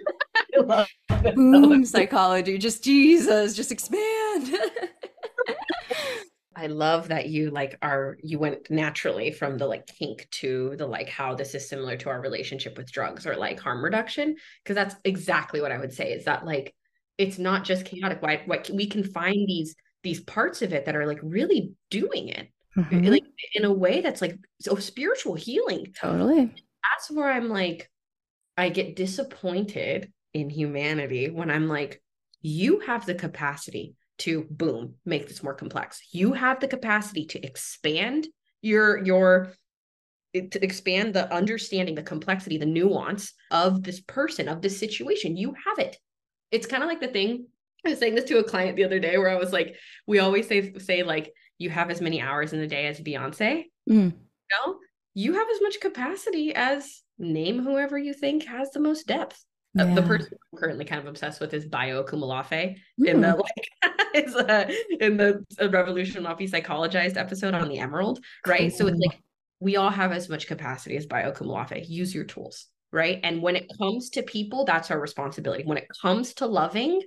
Boom, 1.35 1.83
psychology. 1.83 2.57
Just 2.57 2.83
Jesus, 2.83 3.53
just 3.53 3.71
expand. 3.71 4.55
I 6.57 6.67
love 6.67 7.09
that 7.09 7.29
you 7.29 7.51
like 7.51 7.77
are 7.83 8.17
you 8.23 8.39
went 8.39 8.71
naturally 8.71 9.31
from 9.31 9.59
the 9.59 9.67
like 9.67 9.85
kink 9.85 10.27
to 10.31 10.75
the 10.75 10.87
like 10.87 11.07
how 11.07 11.35
this 11.35 11.53
is 11.53 11.69
similar 11.69 11.95
to 11.97 12.09
our 12.09 12.19
relationship 12.19 12.77
with 12.77 12.91
drugs 12.91 13.27
or 13.27 13.35
like 13.35 13.59
harm 13.59 13.83
reduction 13.83 14.35
because 14.63 14.73
that's 14.73 14.95
exactly 15.03 15.61
what 15.61 15.71
I 15.71 15.77
would 15.77 15.93
say 15.93 16.11
is 16.11 16.25
that 16.25 16.45
like 16.45 16.73
it's 17.19 17.37
not 17.37 17.63
just 17.63 17.85
chaotic. 17.85 18.23
Why 18.23 18.41
what 18.45 18.69
we 18.71 18.87
can 18.87 19.03
find 19.03 19.47
these 19.47 19.75
these 20.01 20.19
parts 20.21 20.63
of 20.63 20.73
it 20.73 20.85
that 20.85 20.95
are 20.95 21.05
like 21.05 21.19
really 21.21 21.73
doing 21.91 22.29
it 22.29 22.49
mm-hmm. 22.75 23.05
like 23.05 23.23
in 23.53 23.63
a 23.63 23.73
way 23.73 24.01
that's 24.01 24.21
like 24.21 24.37
so 24.59 24.75
spiritual 24.77 25.35
healing. 25.35 25.93
Totally. 25.99 26.45
That's 26.47 27.11
where 27.11 27.29
I'm 27.29 27.49
like 27.49 27.87
I 28.57 28.69
get 28.69 28.95
disappointed 28.95 30.11
in 30.33 30.49
humanity 30.49 31.29
when 31.29 31.51
I'm 31.51 31.67
like 31.67 32.01
you 32.41 32.79
have 32.79 33.05
the 33.05 33.15
capacity 33.15 33.95
to 34.19 34.45
boom 34.49 34.95
make 35.05 35.27
this 35.27 35.43
more 35.43 35.53
complex 35.53 36.01
you 36.11 36.33
have 36.33 36.59
the 36.59 36.67
capacity 36.67 37.25
to 37.25 37.45
expand 37.45 38.27
your 38.61 39.03
your 39.05 39.53
to 40.33 40.63
expand 40.63 41.13
the 41.13 41.31
understanding 41.33 41.95
the 41.95 42.03
complexity 42.03 42.57
the 42.57 42.65
nuance 42.65 43.33
of 43.51 43.83
this 43.83 44.01
person 44.01 44.47
of 44.47 44.61
this 44.61 44.79
situation 44.79 45.37
you 45.37 45.53
have 45.65 45.79
it 45.79 45.97
it's 46.51 46.67
kind 46.67 46.83
of 46.83 46.89
like 46.89 46.99
the 46.99 47.07
thing 47.07 47.45
i 47.85 47.89
was 47.89 47.99
saying 47.99 48.15
this 48.15 48.25
to 48.25 48.39
a 48.39 48.43
client 48.43 48.75
the 48.75 48.83
other 48.83 48.99
day 48.99 49.17
where 49.17 49.29
i 49.29 49.35
was 49.35 49.53
like 49.53 49.75
we 50.05 50.19
always 50.19 50.47
say 50.47 50.73
say 50.77 51.03
like 51.03 51.33
you 51.57 51.69
have 51.69 51.89
as 51.89 52.01
many 52.01 52.21
hours 52.21 52.53
in 52.53 52.59
the 52.59 52.67
day 52.67 52.87
as 52.87 52.99
beyonce 52.99 53.63
mm. 53.89 54.11
you 54.11 54.13
know 54.51 54.77
you 55.13 55.33
have 55.33 55.47
as 55.49 55.61
much 55.61 55.79
capacity 55.79 56.53
as 56.53 57.01
name 57.17 57.63
whoever 57.63 57.97
you 57.97 58.13
think 58.13 58.45
has 58.45 58.71
the 58.71 58.79
most 58.79 59.07
depth 59.07 59.43
yeah. 59.77 59.83
Uh, 59.83 59.95
the 59.95 60.01
person 60.01 60.37
I'm 60.53 60.59
currently 60.59 60.85
kind 60.85 61.01
of 61.01 61.07
obsessed 61.07 61.39
with 61.39 61.53
is 61.53 61.65
Bayo 61.65 62.03
Akomolafe 62.03 62.77
mm. 62.99 63.05
in 63.05 63.21
the 63.21 63.33
hmm. 63.33 63.41
like 63.41 63.93
is 64.13 64.35
uh, 64.35 64.69
in 64.99 65.17
the 65.17 65.43
Revolution 65.69 66.23
Not 66.23 66.37
Be 66.37 66.47
Psychologized 66.47 67.17
episode 67.17 67.53
on 67.53 67.69
the 67.69 67.79
Emerald, 67.79 68.19
right? 68.45 68.69
Cool. 68.71 68.77
So 68.77 68.87
it's 68.87 68.99
like 68.99 69.21
we 69.59 69.75
all 69.75 69.89
have 69.89 70.11
as 70.11 70.29
much 70.29 70.47
capacity 70.47 70.97
as 70.97 71.05
Bayo 71.05 71.31
Akomolafe. 71.31 71.87
Use 71.87 72.13
your 72.13 72.25
tools, 72.25 72.67
right? 72.91 73.19
And 73.23 73.41
when 73.41 73.55
it 73.55 73.71
comes 73.77 74.09
to 74.11 74.23
people, 74.23 74.65
that's 74.65 74.91
our 74.91 74.99
responsibility. 74.99 75.63
When 75.63 75.77
it 75.77 75.87
comes 76.01 76.33
to 76.35 76.45
loving, 76.45 77.01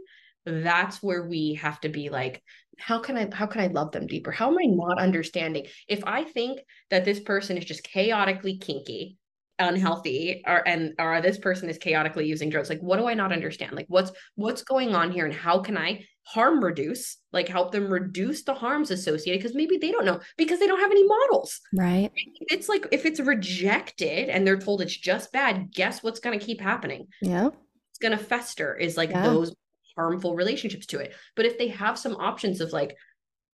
that's 0.47 1.03
where 1.03 1.27
we 1.27 1.55
have 1.55 1.81
to 1.81 1.89
be 1.89 2.09
like 2.09 2.43
how 2.79 2.99
can 2.99 3.17
i 3.17 3.29
how 3.33 3.47
can 3.47 3.61
i 3.61 3.67
love 3.67 3.93
them 3.93 4.07
deeper 4.07 4.31
how 4.31 4.49
am 4.49 4.59
i 4.59 4.65
not 4.65 4.99
understanding 4.99 5.67
if 5.87 6.03
i 6.07 6.25
think 6.25 6.61
that 6.89 7.05
this 7.05 7.21
person 7.21 7.59
is 7.59 7.65
just 7.65 7.85
chaotically 7.85 8.57
kinky 8.57 9.19
unhealthy 9.61 10.43
or 10.47 10.67
and 10.67 10.95
or 10.99 11.21
this 11.21 11.39
person 11.39 11.69
is 11.69 11.79
chaotically 11.79 12.27
using 12.27 12.51
drugs 12.51 12.69
like 12.69 12.81
what 12.81 12.99
do 12.99 13.07
i 13.07 13.15
not 13.15 13.33
understand? 13.33 13.73
Like 13.73 13.87
what's 13.89 14.13
what's 14.35 14.63
going 14.63 14.95
on 14.95 15.13
here 15.13 15.25
and 15.25 15.35
how 15.35 15.61
can 15.61 15.77
i 15.77 16.05
harm 16.23 16.63
reduce 16.63 17.17
like 17.33 17.49
help 17.49 17.73
them 17.73 17.91
reduce 17.91 18.43
the 18.43 18.55
harms 18.55 18.91
associated? 18.91 19.41
Because 19.41 19.55
maybe 19.55 19.77
they 19.77 19.91
don't 19.93 20.05
know 20.05 20.21
because 20.37 20.59
they 20.59 20.67
don't 20.67 20.81
have 20.81 20.91
any 20.91 21.07
models. 21.07 21.61
Right. 21.75 22.11
It's 22.49 22.69
like 22.69 22.87
if 22.93 23.07
it's 23.07 23.21
rejected 23.21 24.29
and 24.29 24.47
they're 24.47 24.59
told 24.59 24.83
it's 24.83 24.97
just 24.97 25.33
bad 25.33 25.73
guess 25.73 26.03
what's 26.03 26.21
going 26.21 26.39
to 26.39 26.45
keep 26.45 26.61
happening? 26.61 27.09
Yeah 27.21 27.51
it's 27.91 27.99
going 27.99 28.17
to 28.17 28.25
fester 28.25 28.77
is 28.77 28.97
like 28.97 29.11
yeah. 29.11 29.23
those 29.23 29.55
harmful 29.97 30.35
relationships 30.35 30.87
to 30.87 30.99
it. 30.99 31.15
But 31.37 31.47
if 31.47 31.59
they 31.59 31.69
have 31.69 31.99
some 31.99 32.17
options 32.17 32.61
of 32.61 32.73
like 32.73 32.97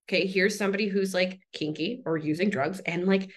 okay 0.08 0.26
here's 0.26 0.56
somebody 0.56 0.88
who's 0.88 1.14
like 1.14 1.40
kinky 1.52 2.02
or 2.06 2.16
using 2.16 2.50
drugs 2.50 2.80
and 2.80 3.06
like 3.06 3.30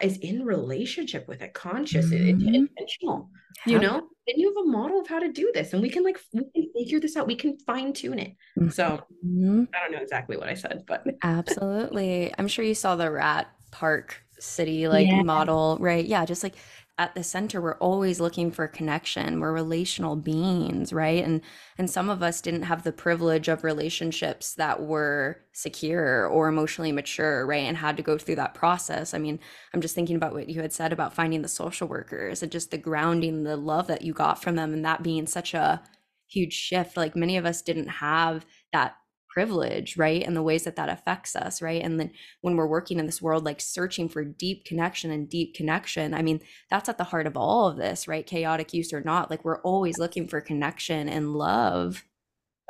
is 0.00 0.16
in 0.18 0.44
relationship 0.44 1.26
with 1.28 1.42
it 1.42 1.54
conscious 1.54 2.06
mm-hmm. 2.06 2.54
intentional 2.54 3.30
yeah. 3.66 3.72
you 3.74 3.78
know 3.80 3.94
then 4.26 4.38
you 4.38 4.48
have 4.48 4.66
a 4.66 4.70
model 4.70 5.00
of 5.00 5.06
how 5.06 5.18
to 5.18 5.30
do 5.30 5.50
this 5.54 5.72
and 5.72 5.82
we 5.82 5.88
can 5.88 6.02
like 6.02 6.18
we 6.32 6.42
can 6.54 6.72
figure 6.74 7.00
this 7.00 7.16
out 7.16 7.26
we 7.26 7.36
can 7.36 7.56
fine 7.60 7.92
tune 7.92 8.18
it 8.18 8.34
mm-hmm. 8.58 8.68
so 8.68 8.84
i 8.84 9.80
don't 9.82 9.92
know 9.92 10.00
exactly 10.00 10.36
what 10.36 10.48
i 10.48 10.54
said 10.54 10.82
but 10.86 11.04
absolutely 11.22 12.32
i'm 12.38 12.48
sure 12.48 12.64
you 12.64 12.74
saw 12.74 12.96
the 12.96 13.10
rat 13.10 13.48
park 13.70 14.22
study 14.38 14.88
like 14.88 15.06
yeah. 15.06 15.22
model 15.22 15.76
right 15.80 16.06
yeah 16.06 16.24
just 16.24 16.42
like 16.42 16.54
at 16.98 17.14
the 17.14 17.22
center 17.22 17.60
we're 17.60 17.76
always 17.78 18.20
looking 18.20 18.50
for 18.50 18.66
connection. 18.66 19.40
We're 19.40 19.52
relational 19.52 20.16
beings 20.16 20.92
right? 20.92 21.24
And 21.24 21.42
and 21.78 21.90
some 21.90 22.08
of 22.08 22.22
us 22.22 22.40
didn't 22.40 22.62
have 22.62 22.82
the 22.84 22.92
privilege 22.92 23.48
of 23.48 23.64
relationships 23.64 24.54
that 24.54 24.82
were 24.82 25.42
secure 25.52 26.26
or 26.26 26.48
emotionally 26.48 26.92
mature 26.92 27.46
right? 27.46 27.64
And 27.64 27.76
had 27.76 27.96
to 27.98 28.02
go 28.02 28.18
through 28.18 28.36
that 28.36 28.54
process. 28.54 29.14
I 29.14 29.18
mean 29.18 29.38
i'm 29.74 29.80
just 29.80 29.94
thinking 29.94 30.16
about 30.16 30.32
what 30.32 30.48
you 30.48 30.60
had 30.60 30.72
said 30.72 30.92
about 30.92 31.14
finding 31.14 31.42
the 31.42 31.48
social 31.48 31.88
workers 31.88 32.42
and 32.42 32.52
just 32.52 32.70
the 32.70 32.78
grounding 32.78 33.44
the 33.44 33.56
love 33.56 33.86
that 33.88 34.02
you 34.02 34.12
got 34.12 34.42
from 34.42 34.56
them 34.56 34.72
and 34.72 34.84
that 34.84 35.02
being 35.02 35.26
such 35.26 35.54
a 35.54 35.82
huge 36.28 36.52
shift. 36.52 36.96
Like 36.96 37.16
many 37.16 37.36
of 37.36 37.46
us 37.46 37.62
didn't 37.62 37.88
have 37.88 38.44
that 38.72 38.96
privilege, 39.36 39.98
right? 39.98 40.22
And 40.26 40.34
the 40.34 40.42
ways 40.42 40.64
that 40.64 40.76
that 40.76 40.88
affects 40.88 41.36
us, 41.36 41.60
right? 41.60 41.82
And 41.82 42.00
then 42.00 42.10
when 42.40 42.56
we're 42.56 42.66
working 42.66 42.98
in 42.98 43.04
this 43.04 43.20
world, 43.20 43.44
like 43.44 43.60
searching 43.60 44.08
for 44.08 44.24
deep 44.24 44.64
connection 44.64 45.10
and 45.10 45.28
deep 45.28 45.54
connection, 45.54 46.14
I 46.14 46.22
mean, 46.22 46.40
that's 46.70 46.88
at 46.88 46.96
the 46.96 47.04
heart 47.04 47.26
of 47.26 47.36
all 47.36 47.68
of 47.68 47.76
this, 47.76 48.08
right? 48.08 48.26
Chaotic 48.26 48.72
use 48.72 48.94
or 48.94 49.02
not, 49.02 49.30
like 49.30 49.44
we're 49.44 49.60
always 49.60 49.98
looking 49.98 50.26
for 50.26 50.40
connection 50.40 51.10
and 51.10 51.34
love. 51.34 52.02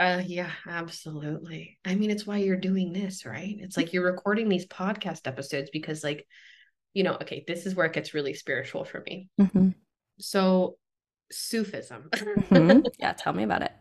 Uh, 0.01 0.25
yeah, 0.27 0.51
absolutely. 0.67 1.79
I 1.85 1.95
mean, 1.95 2.11
it's 2.11 2.27
why 2.27 2.39
you're 2.39 2.57
doing 2.57 2.93
this, 2.93 3.25
right? 3.25 3.55
It's 3.61 3.77
like 3.77 3.93
you're 3.93 4.03
recording 4.03 4.49
these 4.49 4.67
podcast 4.67 5.29
episodes 5.29 5.71
because, 5.73 6.03
like, 6.03 6.27
you 6.95 7.05
know, 7.05 7.13
okay, 7.23 7.45
this 7.47 7.65
is 7.65 7.77
where 7.77 7.87
it 7.87 7.93
gets 7.93 8.13
really 8.13 8.35
spiritual 8.35 8.85
for 8.85 9.05
me. 9.07 9.29
Mm-hmm. 9.41 9.69
So, 10.19 10.79
Sufism. 11.31 12.09
mm-hmm. 12.13 12.81
Yeah, 12.99 13.13
tell 13.13 13.35
me 13.35 13.45
about 13.45 13.63
it. 13.63 13.73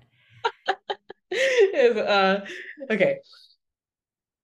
is 1.73 1.97
uh 1.97 2.45
okay. 2.89 3.17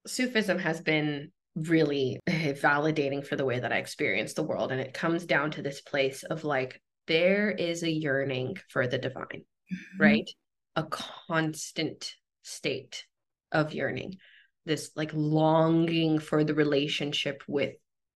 Sufism 0.08 0.60
has 0.60 0.82
been 0.82 1.32
really 1.56 2.20
validating 2.28 3.26
for 3.26 3.36
the 3.36 3.46
way 3.46 3.60
that 3.60 3.72
I 3.72 3.78
experience 3.78 4.34
the 4.34 4.44
world. 4.44 4.72
And 4.72 4.82
it 4.82 4.94
comes 4.94 5.26
down 5.26 5.52
to 5.52 5.62
this 5.62 5.82
place 5.82 6.24
of 6.24 6.44
like, 6.44 6.82
there 7.08 7.52
is 7.52 7.84
a 7.84 7.92
yearning 7.92 8.58
for 8.70 8.88
the 8.88 8.98
divine, 8.98 9.26
mm-hmm. 9.72 10.02
right? 10.02 10.30
A 10.76 10.84
constant 10.84 12.14
state 12.44 13.06
of 13.52 13.74
yearning, 13.74 14.18
this 14.66 14.92
like 14.96 15.12
longing 15.14 16.20
for 16.20 16.44
the 16.44 16.54
relationship 16.54 17.44
with, 17.48 17.74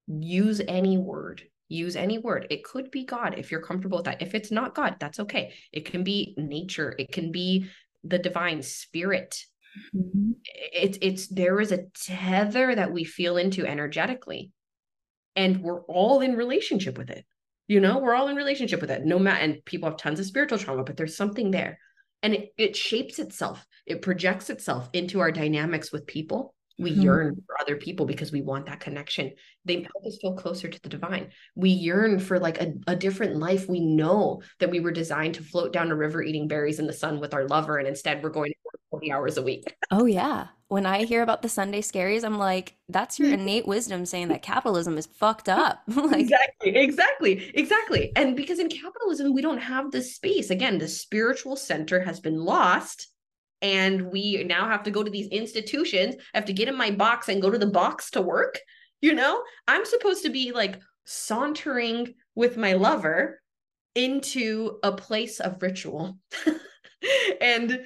use 0.08 0.62
any 0.68 0.98
word, 0.98 1.44
use 1.68 1.96
any 1.96 2.20
word. 2.20 2.48
It 2.50 2.64
could 2.64 2.90
be 2.90 3.06
God 3.06 3.36
if 3.38 3.52
you're 3.52 3.62
comfortable 3.62 3.98
with 3.98 4.06
that. 4.06 4.22
If 4.22 4.34
it's 4.34 4.52
not 4.52 4.76
God, 4.76 4.96
that's 5.00 5.20
okay. 5.20 5.54
It 5.74 5.86
can 5.86 6.04
be 6.04 6.34
nature, 6.38 6.96
it 6.98 7.12
can 7.12 7.32
be 7.32 7.70
the 8.06 8.20
divine 8.20 8.62
spirit. 8.62 9.38
Mm-hmm. 9.94 10.32
it's 10.46 10.98
it's 11.02 11.28
there 11.28 11.60
is 11.60 11.74
a 11.74 11.84
tether 12.02 12.76
that 12.76 12.94
we 12.94 13.04
feel 13.04 13.36
into 13.36 13.66
energetically 13.66 14.54
and 15.36 15.62
we're 15.62 15.82
all 15.82 16.22
in 16.22 16.38
relationship 16.38 16.98
with 16.98 17.10
it. 17.10 17.26
You 17.68 17.82
know 17.82 18.00
we're 18.00 18.16
all 18.16 18.30
in 18.30 18.38
relationship 18.38 18.80
with 18.80 18.90
it. 18.90 19.04
No 19.04 19.20
matter 19.20 19.42
and 19.42 19.66
people 19.66 19.90
have 19.90 19.98
tons 19.98 20.22
of 20.22 20.26
spiritual 20.28 20.60
trauma 20.60 20.86
but 20.86 20.96
there's 20.96 21.18
something 21.18 21.52
there. 21.52 21.78
And 22.24 22.34
it, 22.34 22.54
it 22.58 22.76
shapes 22.78 23.20
itself. 23.20 23.66
It 23.86 24.02
projects 24.02 24.50
itself 24.50 24.90
into 24.94 25.20
our 25.20 25.32
dynamics 25.32 25.92
with 25.92 26.08
people 26.08 26.55
We 26.78 26.92
Mhm. 26.92 27.04
yearn 27.04 27.44
for 27.48 27.60
other 27.62 27.76
people 27.78 28.06
because 28.06 28.32
we 28.32 28.42
want 28.42 28.66
that 28.66 28.80
connection. 28.82 29.32
They 29.64 29.82
help 29.82 30.06
us 30.06 30.18
feel 30.22 30.34
closer 30.34 30.68
to 30.68 30.82
the 30.82 30.90
divine. 30.90 31.30
We 31.56 31.70
yearn 31.70 32.20
for 32.20 32.38
like 32.40 32.62
a, 32.62 32.74
a 32.88 32.96
different 32.96 33.38
life. 33.38 33.70
We 33.70 33.80
know 33.80 34.42
that 34.60 34.72
we 34.72 34.82
were 34.82 34.92
designed 34.92 35.36
to 35.36 35.44
float 35.44 35.72
down 35.72 35.92
a 35.92 35.96
river 35.96 36.22
eating 36.22 36.48
berries 36.48 36.80
in 36.80 36.88
the 36.88 36.94
sun 36.94 37.20
with 37.20 37.34
our 37.34 37.48
lover, 37.48 37.78
and 37.78 37.88
instead 37.88 38.22
we're 38.22 38.30
going 38.30 38.52
to 38.52 38.58
work 38.66 38.82
40 38.92 39.12
hours 39.12 39.38
a 39.38 39.42
week. 39.42 39.74
Oh 39.92 40.06
yeah. 40.06 40.48
When 40.68 40.86
I 40.88 41.04
hear 41.06 41.22
about 41.22 41.44
the 41.44 41.50
Sunday 41.50 41.82
scaries, 41.82 42.24
I'm 42.24 42.40
like, 42.40 42.76
that's 42.90 43.20
your 43.20 43.32
innate 43.32 43.68
wisdom 43.68 44.04
saying 44.06 44.30
that 44.30 44.42
capitalism 44.42 44.98
is 44.98 45.06
fucked 45.06 45.48
up. 45.48 45.84
like, 45.88 46.22
exactly, 46.22 46.76
exactly, 46.76 47.52
exactly. 47.54 48.12
And 48.16 48.36
because 48.36 48.58
in 48.60 48.68
capitalism, 48.70 49.34
we 49.34 49.44
don't 49.44 49.60
have 49.60 49.92
this 49.92 50.16
space. 50.16 50.50
Again, 50.50 50.80
the 50.80 50.88
spiritual 50.88 51.56
center 51.56 52.00
has 52.00 52.20
been 52.20 52.38
lost. 52.44 53.10
And 53.62 54.12
we 54.12 54.44
now 54.44 54.68
have 54.68 54.84
to 54.84 54.92
go 54.92 55.04
to 55.04 55.10
these 55.10 55.28
institutions, 55.28 56.16
I 56.34 56.38
have 56.38 56.46
to 56.46 56.54
get 56.54 56.68
in 56.68 56.78
my 56.78 56.92
box 56.92 57.30
and 57.30 57.42
go 57.42 57.50
to 57.50 57.58
the 57.58 57.66
box 57.66 58.12
to 58.12 58.22
work. 58.22 58.60
You 59.02 59.14
know, 59.14 59.42
I'm 59.68 59.86
supposed 59.86 60.24
to 60.24 60.30
be 60.30 60.52
like 60.52 60.82
sauntering 61.06 62.16
with 62.36 62.58
my 62.58 62.74
lover 62.74 63.42
into 63.94 64.80
a 64.84 64.92
place 64.92 65.40
of 65.40 65.62
ritual. 65.62 66.18
and 67.42 67.86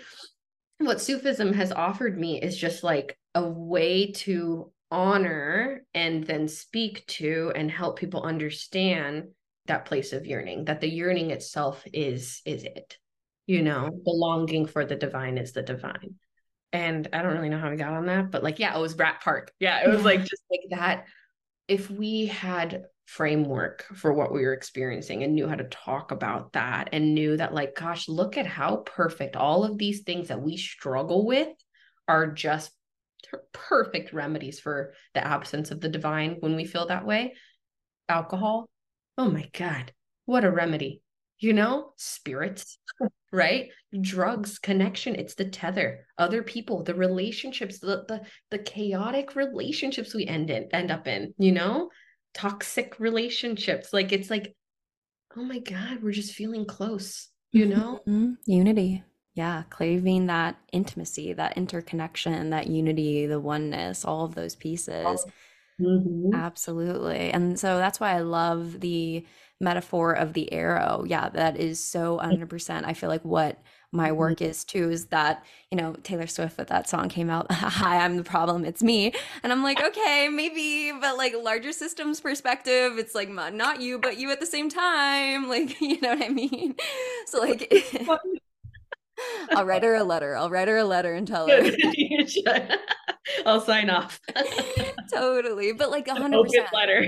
what 0.80 1.02
Sufism 1.02 1.54
has 1.54 1.72
offered 1.72 2.18
me 2.18 2.42
is 2.42 2.58
just 2.58 2.84
like 2.84 3.18
a 3.36 3.48
way 3.48 4.12
to 4.12 4.72
honor 4.92 5.86
and 5.94 6.26
then 6.26 6.48
speak 6.48 7.06
to 7.06 7.52
and 7.56 7.70
help 7.70 8.00
people 8.00 8.24
understand 8.24 9.26
that 9.68 9.86
place 9.86 10.14
of 10.14 10.26
yearning 10.26 10.66
that 10.66 10.82
the 10.82 10.90
yearning 10.90 11.30
itself 11.30 11.84
is 11.94 12.42
is 12.44 12.64
it 12.64 12.98
you 13.50 13.58
mm-hmm. 13.58 13.66
know 13.66 13.90
the 13.90 14.12
longing 14.12 14.68
for 14.68 14.86
the 14.86 14.96
divine 14.96 15.38
is 15.38 15.52
the 15.52 15.64
divine. 15.64 16.16
And 16.72 17.10
i 17.14 17.24
don't 17.24 17.34
really 17.34 17.50
know 17.50 17.58
how 17.58 17.72
we 17.72 17.78
got 17.78 17.94
on 17.94 18.06
that 18.06 18.30
but 18.30 18.44
like 18.44 18.60
yeah 18.60 18.78
it 18.78 18.80
was 18.80 18.96
rat 18.96 19.22
park. 19.24 19.52
Yeah 19.60 19.84
it 19.84 19.90
was 19.90 20.06
like 20.06 20.20
just 20.32 20.44
like 20.52 20.62
that. 20.70 21.06
If 21.68 21.90
we 21.90 22.28
had 22.28 22.86
framework 23.06 23.86
for 23.96 24.14
what 24.14 24.32
we 24.32 24.42
were 24.42 24.54
experiencing 24.54 25.24
and 25.24 25.34
knew 25.34 25.48
how 25.48 25.56
to 25.56 25.64
talk 25.64 26.12
about 26.12 26.54
that 26.54 26.90
and 26.92 27.16
knew 27.16 27.36
that 27.36 27.56
like 27.56 27.76
gosh 27.76 28.08
look 28.08 28.38
at 28.38 28.46
how 28.46 28.78
perfect 28.78 29.36
all 29.36 29.64
of 29.64 29.80
these 29.80 30.02
things 30.02 30.28
that 30.28 30.42
we 30.42 30.56
struggle 30.58 31.26
with 31.26 31.50
are 32.08 32.28
just 32.28 32.72
perfect 33.52 34.14
remedies 34.14 34.60
for 34.60 34.94
the 35.16 35.26
absence 35.26 35.72
of 35.72 35.82
the 35.82 35.90
divine 35.90 36.38
when 36.40 36.56
we 36.56 36.66
feel 36.66 36.86
that 36.86 37.06
way. 37.06 37.34
Alcohol? 38.08 38.70
Oh 39.18 39.30
my 39.30 39.50
god. 39.58 39.92
What 40.26 40.46
a 40.46 40.52
remedy 40.52 41.02
you 41.40 41.54
know 41.54 41.94
spirits 41.98 42.78
right 43.32 43.70
drugs 44.02 44.60
connection 44.60 45.16
it's 45.16 45.36
the 45.36 45.46
tether 45.46 46.06
other 46.18 46.44
people 46.44 46.84
the 46.84 46.94
relationships 46.94 47.80
the 47.80 48.04
the, 48.08 48.22
the 48.52 48.60
chaotic 48.60 49.36
relationships 49.36 50.14
we 50.14 50.26
end 50.26 50.50
in 50.50 50.68
end 50.74 50.92
up 50.92 51.08
in 51.08 51.34
you 51.38 51.52
know 51.52 51.90
toxic 52.34 53.00
relationships 53.00 53.94
like 53.94 54.12
it's 54.12 54.30
like 54.30 54.54
oh 55.38 55.44
my 55.44 55.60
god 55.60 56.02
we're 56.02 56.12
just 56.12 56.34
feeling 56.34 56.66
close 56.66 57.30
you 57.52 57.66
know 57.66 58.00
Mhm. 58.08 58.38
Unity. 58.46 59.04
Yeah, 59.36 59.64
craving 59.70 60.26
that 60.26 60.58
intimacy, 60.74 61.34
that 61.34 61.56
interconnection, 61.58 62.50
that 62.50 62.68
unity, 62.68 63.26
the 63.26 63.40
oneness, 63.40 64.04
all 64.04 64.26
of 64.26 64.36
those 64.36 64.56
pieces. 64.56 65.26
Mhm. 65.80 66.34
Absolutely. 66.34 67.32
And 67.32 67.58
so 67.58 67.78
that's 67.78 68.00
why 68.00 68.12
I 68.12 68.20
love 68.20 68.82
the 68.82 69.26
metaphor 69.60 70.14
of 70.14 70.34
the 70.34 70.52
arrow. 70.54 71.04
Yeah, 71.08 71.30
that 71.30 71.58
is 71.58 71.84
so 71.84 72.18
100%. 72.20 72.86
I 72.86 72.94
feel 72.94 73.10
like 73.10 73.24
what 73.26 73.62
my 73.92 74.12
Mhm. 74.12 74.16
work 74.18 74.42
is 74.42 74.64
too 74.64 74.90
is 74.92 75.08
that, 75.08 75.44
you 75.72 75.78
know, 75.78 75.94
Taylor 76.04 76.28
Swift 76.28 76.58
with 76.58 76.68
that 76.68 76.88
song 76.88 77.10
came 77.10 77.30
out, 77.30 77.48
Hi, 77.52 77.98
I'm 78.06 78.18
the 78.18 78.24
problem, 78.24 78.64
it's 78.66 78.84
me. 78.84 79.14
And 79.44 79.52
I'm 79.52 79.64
like, 79.64 79.82
okay, 79.82 80.30
maybe, 80.30 80.92
but 81.00 81.18
like 81.18 81.34
larger 81.36 81.74
systems 81.74 82.22
perspective, 82.22 82.98
it's 83.00 83.16
like 83.16 83.30
not 83.30 83.82
you, 83.82 83.98
but 84.00 84.18
you 84.18 84.32
at 84.32 84.40
the 84.40 84.46
same 84.46 84.70
time. 84.70 85.48
Like, 85.50 85.82
you 85.82 86.00
know 86.02 86.10
what 86.16 86.24
I 86.24 86.30
mean? 86.30 86.76
So, 87.26 87.40
like, 87.40 87.74
I'll 89.56 89.66
write 89.66 89.84
her 89.84 89.96
a 89.96 90.04
letter. 90.04 90.36
I'll 90.36 90.50
write 90.50 90.68
her 90.68 90.78
a 90.78 90.84
letter 90.86 91.14
and 91.14 91.28
tell 91.28 91.48
her. 91.48 91.62
I'll 93.46 93.62
sign 93.62 93.90
off. 93.90 94.20
Totally. 95.14 95.74
But 95.74 95.92
like 95.92 96.08
100%. 96.08 96.34
Open 96.34 96.66
letter. 96.74 97.06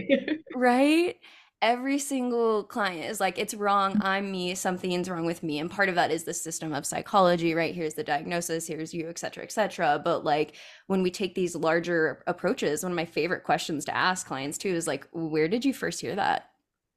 Right? 0.56 1.18
Every 1.62 2.00
single 2.00 2.64
client 2.64 3.10
is 3.12 3.20
like, 3.20 3.38
it's 3.38 3.54
wrong. 3.54 4.02
I'm 4.02 4.32
me. 4.32 4.56
Something's 4.56 5.08
wrong 5.08 5.26
with 5.26 5.44
me. 5.44 5.60
And 5.60 5.70
part 5.70 5.90
of 5.90 5.96
that 5.96 6.10
is 6.10 6.24
the 6.24 6.34
system 6.34 6.74
of 6.74 6.88
psychology, 6.88 7.54
right? 7.54 7.76
Here's 7.76 7.94
the 7.94 8.04
diagnosis, 8.04 8.66
here's 8.66 8.96
you, 8.96 9.08
et 9.10 9.20
cetera, 9.20 9.44
et 9.44 9.52
cetera. 9.52 10.02
But 10.04 10.26
like 10.26 10.56
when 10.88 11.04
we 11.04 11.12
take 11.12 11.36
these 11.36 11.56
larger 11.56 12.24
approaches, 12.26 12.82
one 12.82 12.92
of 12.92 12.96
my 12.96 13.06
favorite 13.06 13.44
questions 13.44 13.86
to 13.86 13.96
ask 13.96 14.26
clients 14.26 14.58
too 14.58 14.70
is 14.70 14.88
like, 14.88 15.08
where 15.12 15.48
did 15.48 15.64
you 15.64 15.74
first 15.74 16.02
hear 16.02 16.16
that? 16.16 16.50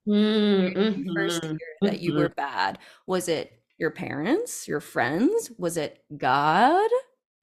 Mm, 0.09 0.99
you 0.99 1.15
first 1.15 1.45
hear 1.45 1.59
that 1.83 2.01
you 2.01 2.15
were 2.15 2.31
bad? 2.31 2.79
Was 3.07 3.29
it 3.29 3.61
your 3.77 3.91
parents, 3.91 4.67
your 4.67 4.81
friends? 4.81 5.51
Was 5.59 5.77
it 5.77 6.03
God? 6.17 6.89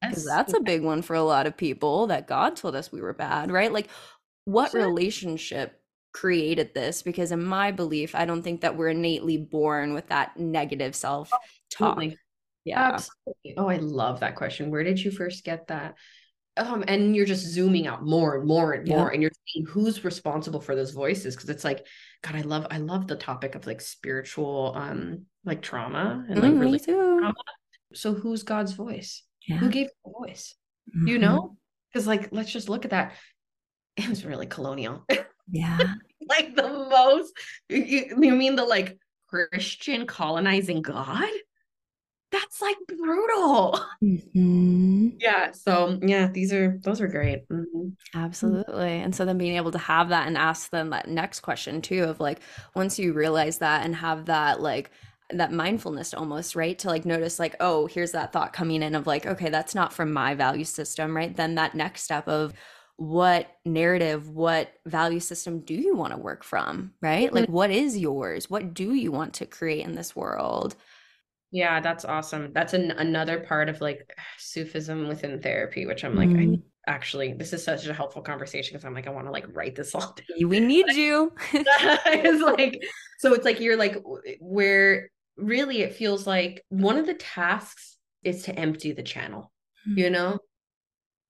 Because 0.02 0.26
that's 0.26 0.54
a 0.54 0.60
big 0.60 0.82
one 0.82 1.04
for 1.04 1.16
a 1.16 1.24
lot 1.24 1.46
of 1.46 1.56
people 1.56 2.08
that 2.08 2.28
God 2.28 2.56
told 2.56 2.76
us 2.76 2.92
we 2.92 3.02
were 3.02 3.14
bad, 3.14 3.52
right? 3.52 3.72
Like, 3.72 3.90
what 4.46 4.74
relationship 4.74 5.81
created 6.14 6.74
this? 6.74 7.02
Because, 7.02 7.32
in 7.32 7.44
my 7.44 7.72
belief, 7.72 8.16
I 8.16 8.26
don't 8.26 8.44
think 8.44 8.62
that 8.62 8.78
we're 8.78 8.90
innately 8.90 9.38
born 9.38 9.94
with 9.94 10.08
that 10.10 10.38
negative 10.38 10.96
self 10.96 11.32
talk. 11.70 12.02
Yeah. 12.64 12.92
Absolutely. 12.94 13.56
Oh, 13.58 13.68
I 13.68 13.78
love 13.78 14.20
that 14.20 14.36
question. 14.36 14.70
Where 14.70 14.84
did 14.84 15.00
you 15.00 15.10
first 15.12 15.44
get 15.44 15.68
that? 15.68 15.96
Um, 16.58 16.84
and 16.88 17.16
you're 17.16 17.26
just 17.26 17.46
zooming 17.46 17.88
out 17.88 18.04
more 18.06 18.36
and 18.38 18.48
more 18.48 18.74
and 18.74 18.88
Yeah. 18.88 18.98
more, 18.98 19.10
and 19.10 19.22
you're 19.22 19.32
seeing 19.48 19.66
who's 19.66 20.04
responsible 20.04 20.62
for 20.62 20.76
those 20.76 20.92
voices. 20.92 21.36
Because 21.36 21.50
it's 21.50 21.64
like, 21.64 21.88
God, 22.22 22.36
I 22.36 22.42
love, 22.42 22.68
I 22.70 22.78
love 22.78 23.08
the 23.08 23.16
topic 23.16 23.56
of 23.56 23.66
like 23.66 23.82
spiritual, 23.82 24.74
um, 24.76 25.26
like 25.46 25.62
trauma 25.62 26.26
and 26.30 26.40
like 26.40 26.54
Mm, 26.54 26.60
really. 26.60 26.80
trauma. 26.80 27.34
So 27.94 28.14
who's 28.14 28.44
God's 28.44 28.74
voice? 28.74 29.24
Yeah. 29.48 29.58
Who 29.58 29.70
gave 29.70 29.88
the 30.06 30.12
voice? 30.12 30.56
You 30.94 31.18
Mhm. 31.18 31.22
know? 31.22 31.58
Because 31.92 32.06
like, 32.06 32.30
let's 32.32 32.52
just 32.52 32.70
look 32.70 32.86
at 32.86 32.92
that. 32.92 33.14
It 33.98 34.08
was 34.08 34.24
really 34.26 34.48
colonial. 34.48 35.06
Yeah. 35.52 35.78
like 36.30 36.56
the 36.56 36.68
most 36.68 37.34
you, 37.70 38.16
you 38.22 38.36
mean 38.36 38.56
the 38.56 38.64
like 38.64 38.98
christian 39.28 40.06
colonizing 40.06 40.82
god 40.82 41.30
that's 42.32 42.62
like 42.62 42.78
brutal 42.88 43.80
Mhm. 44.04 45.16
yeah 45.20 45.52
so 45.52 46.00
yeah 46.02 46.28
these 46.28 46.54
are 46.54 46.80
those 46.84 47.02
are 47.02 47.08
great 47.08 47.48
Mhm. 47.50 47.94
Absolutely. 48.14 49.00
And 49.02 49.16
so 49.16 49.26
then 49.26 49.38
being 49.38 49.56
able 49.56 49.72
to 49.72 49.78
have 49.78 50.10
that 50.10 50.28
and 50.28 50.38
ask 50.38 50.70
them 50.70 50.90
that 50.90 51.08
next 51.08 51.42
question 51.42 51.82
too 51.82 52.04
of 52.04 52.20
like 52.20 52.40
once 52.76 52.98
you 53.00 53.14
realize 53.14 53.60
that 53.60 53.86
and 53.86 53.96
have 53.96 54.26
that 54.26 54.60
like 54.62 54.92
that 55.30 55.52
mindfulness 55.54 56.14
almost, 56.14 56.56
right? 56.56 56.78
To 56.80 56.88
like 56.90 57.06
notice 57.06 57.40
like, 57.40 57.56
oh, 57.62 57.86
here's 57.88 58.12
that 58.12 58.34
thought 58.34 58.52
coming 58.54 58.84
in 58.84 58.96
of 58.96 59.08
like, 59.08 59.26
okay, 59.26 59.50
that's 59.50 59.76
not 59.76 59.94
from 59.94 60.12
my 60.12 60.34
value 60.36 60.66
system, 60.66 61.16
right? 61.16 61.34
Then 61.36 61.56
that 61.56 61.74
next 61.76 62.04
step 62.04 62.28
of 62.28 62.54
what 63.02 63.48
narrative, 63.66 64.30
what 64.30 64.74
value 64.86 65.20
system 65.20 65.60
do 65.62 65.74
you 65.74 65.96
want 65.96 66.14
to 66.14 66.20
work 66.20 66.44
from, 66.44 66.94
right? 67.02 67.34
Like 67.34 67.46
mm-hmm. 67.46 67.54
what 67.54 67.72
is 67.72 67.98
yours? 67.98 68.50
What 68.50 68.74
do 68.74 68.94
you 68.94 69.12
want 69.12 69.34
to 69.36 69.46
create 69.46 69.86
in 69.86 69.96
this 69.96 70.16
world? 70.16 70.76
yeah 71.52 71.80
that's 71.80 72.06
awesome 72.06 72.52
that's 72.54 72.74
an, 72.74 72.92
another 72.92 73.40
part 73.40 73.70
of 73.70 73.82
like 73.82 74.10
sufism 74.40 75.08
within 75.08 75.40
therapy 75.42 75.86
which 75.86 76.04
i'm 76.04 76.16
like 76.16 76.30
i 76.30 76.34
Mm. 76.34 76.50
need 76.50 76.64
actually 76.88 77.34
this 77.34 77.54
is 77.54 77.64
such 77.64 77.86
a 77.86 77.94
helpful 77.94 78.24
conversation 78.24 78.74
because 78.74 78.86
i'm 78.86 78.96
like 78.96 79.06
i 79.06 79.12
want 79.12 79.28
to 79.28 79.32
like 79.32 79.46
write 79.54 79.76
this 79.76 79.94
all 79.94 80.02
down 80.40 80.50
We 80.50 80.60
need 80.60 80.88
you. 80.94 81.32
it's 81.54 82.42
like 82.42 82.82
so 83.20 83.34
it's 83.36 83.46
like 83.46 83.60
you're 83.60 83.78
like 83.78 83.98
eh, 84.26 84.36
where 84.40 85.10
really 85.38 85.84
it 85.84 85.94
feels 85.94 86.26
like 86.26 86.64
one 86.70 86.98
of 86.98 87.06
the 87.06 87.14
tasks 87.14 87.98
is 88.24 88.44
to 88.44 88.56
empty 88.58 88.94
the 88.94 89.04
channel 89.04 89.52
you 89.86 90.06
mm-hmm. 90.06 90.14
know 90.14 90.40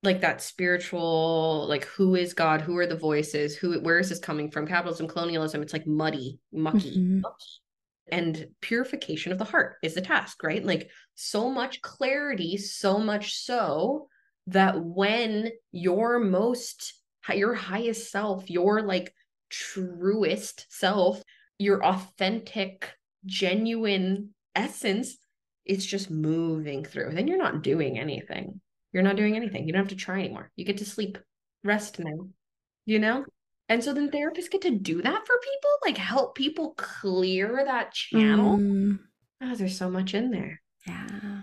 like 0.04 0.22
that 0.22 0.42
spiritual 0.42 1.66
like 1.70 1.86
who 1.86 2.16
is 2.16 2.34
god? 2.34 2.62
Who 2.62 2.78
are 2.78 2.88
the 2.88 2.96
voices? 2.96 3.56
Who 3.56 3.80
where 3.82 4.00
is 4.00 4.10
this 4.10 4.20
coming 4.20 4.50
from? 4.50 4.68
Capitalism 4.68 5.08
colonialism 5.08 5.62
it's 5.62 5.74
like 5.74 5.88
muddy 5.88 6.40
mucky. 6.52 6.98
Mhm. 6.98 7.24
and 8.12 8.48
purification 8.62 9.32
of 9.32 9.38
the 9.38 9.46
heart 9.46 9.76
is 9.84 9.94
the 9.94 10.02
task 10.02 10.44
right? 10.44 10.66
Like 10.66 10.90
so 11.16 11.50
much 11.50 11.82
clarity 11.82 12.58
so 12.58 12.98
much 12.98 13.36
so 13.38 14.08
that 14.48 14.84
when 14.84 15.52
your 15.72 16.20
most 16.20 16.94
your 17.34 17.54
highest 17.54 18.12
self 18.12 18.50
your 18.50 18.82
like 18.82 19.14
truest 19.50 20.66
self 20.70 21.22
your 21.60 21.86
authentic 21.86 22.92
genuine 23.26 24.34
essence 24.56 25.18
it's 25.64 25.86
just 25.86 26.10
moving 26.10 26.84
through 26.84 27.14
then 27.14 27.28
you're 27.28 27.38
not 27.38 27.62
doing 27.62 28.00
anything 28.00 28.60
you're 28.94 29.04
not 29.04 29.16
doing 29.16 29.36
anything 29.36 29.66
you 29.66 29.74
don't 29.74 29.82
have 29.84 29.90
to 29.90 29.96
try 29.96 30.20
anymore 30.20 30.52
you 30.56 30.66
get 30.66 30.78
to 30.78 30.86
sleep 30.86 31.18
rest 31.64 32.00
now 32.00 32.28
you 32.86 33.00
know 33.00 33.26
and 33.70 33.84
so 33.84 33.94
then 33.94 34.10
therapists 34.12 34.52
get 34.52 34.62
to 34.62 34.72
do 34.72 35.02
that 35.02 35.26
for 35.28 35.36
people 35.40 35.70
like 35.86 35.98
help 35.98 36.36
people 36.36 36.74
clear 36.78 37.64
that 37.66 37.94
channel 37.94 38.58
Mm. 38.58 39.00
oh 39.42 39.56
there's 39.56 39.78
so 39.78 39.90
much 39.90 40.14
in 40.14 40.32
there 40.32 40.62
Yeah. 40.88 41.42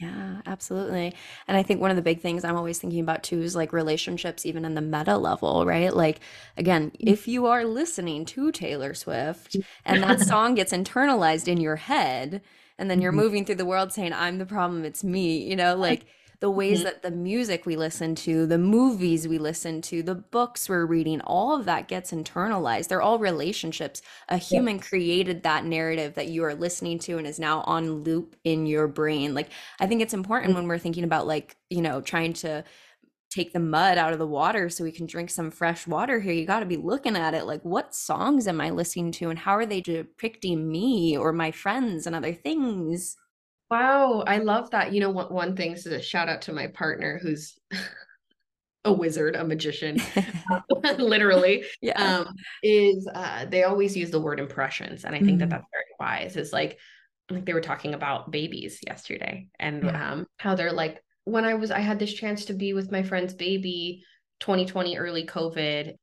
Yeah, 0.00 0.40
absolutely. 0.46 1.14
And 1.46 1.58
I 1.58 1.62
think 1.62 1.80
one 1.80 1.90
of 1.90 1.96
the 1.96 2.02
big 2.02 2.20
things 2.22 2.42
I'm 2.42 2.56
always 2.56 2.78
thinking 2.78 3.00
about 3.00 3.22
too 3.22 3.42
is 3.42 3.54
like 3.54 3.70
relationships, 3.72 4.46
even 4.46 4.64
in 4.64 4.74
the 4.74 4.80
meta 4.80 5.18
level, 5.18 5.66
right? 5.66 5.94
Like, 5.94 6.20
again, 6.56 6.92
if 6.98 7.28
you 7.28 7.44
are 7.46 7.64
listening 7.64 8.24
to 8.26 8.50
Taylor 8.50 8.94
Swift 8.94 9.58
and 9.84 10.02
that 10.02 10.22
song 10.22 10.54
gets 10.54 10.72
internalized 10.72 11.48
in 11.48 11.60
your 11.60 11.76
head, 11.76 12.40
and 12.78 12.90
then 12.90 13.02
you're 13.02 13.12
Mhm. 13.12 13.16
moving 13.16 13.44
through 13.44 13.56
the 13.56 13.66
world 13.66 13.92
saying, 13.92 14.14
I'm 14.14 14.38
the 14.38 14.46
problem, 14.46 14.86
it's 14.86 15.04
me, 15.04 15.46
you 15.46 15.54
know, 15.54 15.76
like 15.76 16.06
the 16.40 16.50
ways 16.50 16.80
Mhm. 16.80 16.84
that 16.84 17.02
the 17.02 17.10
music 17.10 17.66
we 17.66 17.76
listen 17.76 18.14
to, 18.14 18.46
the 18.46 18.58
movies 18.58 19.28
we 19.28 19.38
listen 19.38 19.82
to, 19.82 20.02
the 20.02 20.14
books 20.14 20.68
we're 20.68 20.86
reading, 20.86 21.20
all 21.22 21.54
of 21.54 21.66
that 21.66 21.86
gets 21.88 22.12
internalized. 22.12 22.88
They're 22.88 23.02
all 23.02 23.18
relationships. 23.18 24.00
A 24.28 24.38
human 24.38 24.78
created 24.80 25.42
that 25.42 25.66
narrative 25.66 26.14
that 26.14 26.28
you 26.28 26.42
are 26.44 26.54
listening 26.54 26.98
to 27.00 27.18
and 27.18 27.26
is 27.26 27.38
now 27.38 27.60
on 27.62 28.02
loop 28.04 28.36
in 28.44 28.66
your 28.66 28.88
brain. 28.88 29.34
Like, 29.34 29.50
I 29.80 29.86
think 29.86 30.00
it's 30.02 30.14
important 30.14 30.54
when 30.54 30.66
we're 30.66 30.78
thinking 30.78 31.04
about, 31.04 31.26
like, 31.26 31.56
you 31.68 31.82
know, 31.82 32.00
trying 32.00 32.32
to 32.34 32.64
take 33.30 33.52
the 33.52 33.60
mud 33.60 33.96
out 33.98 34.12
of 34.12 34.18
the 34.18 34.26
water 34.26 34.68
so 34.68 34.82
we 34.84 34.92
can 34.92 35.06
drink 35.06 35.30
some 35.30 35.50
fresh 35.52 35.86
water 35.86 36.20
here. 36.20 36.32
You 36.32 36.46
got 36.46 36.60
to 36.60 36.66
be 36.66 36.76
looking 36.76 37.16
at 37.16 37.34
it 37.34 37.44
like, 37.44 37.62
what 37.62 37.94
songs 37.94 38.48
am 38.48 38.60
I 38.60 38.70
listening 38.70 39.12
to 39.12 39.30
and 39.30 39.38
how 39.38 39.52
are 39.52 39.66
they 39.66 39.80
depicting 39.80 40.70
me 40.70 41.16
or 41.16 41.32
my 41.32 41.52
friends 41.52 42.06
and 42.06 42.16
other 42.16 42.34
things? 42.34 43.16
Wow, 43.70 44.24
I 44.26 44.38
love 44.38 44.70
that. 44.70 44.92
You 44.92 45.00
know, 45.00 45.10
one, 45.10 45.32
one 45.32 45.56
thing 45.56 45.72
is 45.72 45.86
a 45.86 46.02
shout 46.02 46.28
out 46.28 46.42
to 46.42 46.52
my 46.52 46.66
partner 46.68 47.18
who's 47.22 47.56
a 48.84 48.92
wizard, 48.92 49.36
a 49.36 49.44
magician, 49.44 50.02
literally, 50.98 51.64
yeah. 51.80 52.20
um, 52.20 52.34
is 52.62 53.08
uh, 53.14 53.44
they 53.46 53.64
always 53.64 53.96
use 53.96 54.10
the 54.10 54.20
word 54.20 54.40
impressions. 54.40 55.04
And 55.04 55.14
I 55.14 55.22
think 55.22 55.38
that 55.40 55.48
Mm. 55.48 55.50
that's 55.50 55.66
very 55.72 55.84
wise. 56.00 56.36
It's 56.36 56.52
like, 56.52 56.78
like 57.30 57.44
they 57.44 57.54
were 57.54 57.60
talking 57.60 57.94
about 57.94 58.30
babies 58.30 58.80
yesterday 58.86 59.48
and 59.58 59.84
Yeah. 59.84 60.12
um, 60.12 60.26
how 60.38 60.54
they're 60.54 60.72
like, 60.72 61.00
when 61.24 61.44
I 61.44 61.54
was, 61.54 61.70
I 61.70 61.80
had 61.80 61.98
this 61.98 62.12
chance 62.12 62.46
to 62.46 62.54
be 62.54 62.72
with 62.72 62.90
my 62.90 63.02
friend's 63.02 63.34
baby 63.34 64.04
2020, 64.40 64.96
early 64.96 65.26
COVID. 65.26 65.94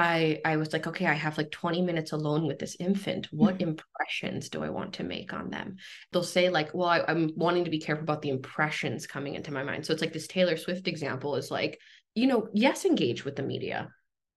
I 0.00 0.40
I 0.44 0.56
was 0.56 0.72
like, 0.72 0.86
okay, 0.86 1.06
I 1.06 1.12
have 1.14 1.36
like 1.38 1.50
20 1.50 1.82
minutes 1.82 2.12
alone 2.12 2.46
with 2.46 2.58
this 2.58 2.76
infant. 2.80 3.28
What 3.30 3.58
Mhm. 3.58 3.62
impressions 3.62 4.48
do 4.48 4.62
I 4.64 4.70
want 4.70 4.94
to 4.94 5.04
make 5.04 5.32
on 5.32 5.50
them? 5.50 5.76
They'll 6.12 6.22
say, 6.22 6.48
like, 6.48 6.72
well, 6.74 6.88
I, 6.88 7.04
I'm 7.08 7.30
wanting 7.36 7.64
to 7.64 7.70
be 7.70 7.78
careful 7.80 8.04
about 8.04 8.22
the 8.22 8.30
impressions 8.30 9.06
coming 9.06 9.34
into 9.34 9.52
my 9.52 9.62
mind. 9.62 9.84
So 9.84 9.92
it's 9.92 10.02
like 10.02 10.12
this 10.12 10.26
Taylor 10.26 10.56
Swift 10.56 10.88
example 10.88 11.36
is 11.36 11.50
like, 11.50 11.80
you 12.14 12.26
know, 12.26 12.48
yes, 12.54 12.84
engage 12.84 13.24
with 13.24 13.36
the 13.36 13.42
media. 13.42 13.88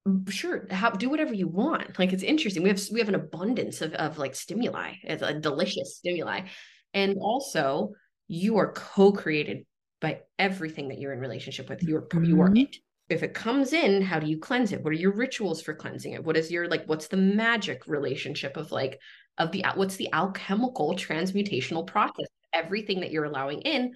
Mm, 0.07 0.29
Sure, 0.31 0.67
how, 0.69 0.89
do 0.89 1.09
whatever 1.09 1.33
you 1.33 1.47
want. 1.47 1.97
Like 1.97 2.13
it's 2.13 2.23
interesting. 2.23 2.63
We 2.63 2.69
have 2.69 2.81
we 2.91 2.99
have 2.99 3.09
an 3.09 3.15
abundance 3.15 3.81
of, 3.81 3.93
of 3.93 4.17
like 4.17 4.35
stimuli. 4.35 4.93
It's 5.03 5.23
a 5.23 5.33
delicious 5.39 5.97
stimuli. 5.97 6.47
And 6.93 7.17
also 7.19 7.93
you 8.27 8.57
are 8.57 8.71
co-created 8.73 9.65
by 10.01 10.21
everything 10.37 10.89
that 10.89 10.99
you're 10.99 11.13
in 11.13 11.19
relationship 11.19 11.69
with. 11.69 11.83
You're 11.83 12.07
you 12.21 12.41
are 12.41 12.53
it 12.55 12.75
if 13.13 13.23
it 13.23 13.33
comes 13.33 13.73
in, 13.73 14.01
how 14.01 14.19
do 14.19 14.27
you 14.27 14.37
cleanse 14.37 14.71
it? 14.71 14.83
What 14.83 14.91
are 14.91 14.97
your 14.97 15.13
rituals 15.13 15.61
for 15.61 15.73
cleansing 15.73 16.13
it? 16.13 16.23
What 16.23 16.37
is 16.37 16.51
your 16.51 16.67
like 16.67 16.85
what's 16.85 17.07
the 17.07 17.17
magic 17.17 17.87
relationship 17.87 18.57
of 18.57 18.71
like 18.71 18.99
of 19.37 19.51
the 19.51 19.65
what's 19.75 19.95
the 19.95 20.11
alchemical 20.13 20.95
transmutational 20.95 21.85
process? 21.85 22.27
Everything 22.53 22.99
that 22.99 23.11
you're 23.11 23.25
allowing 23.25 23.61
in, 23.61 23.93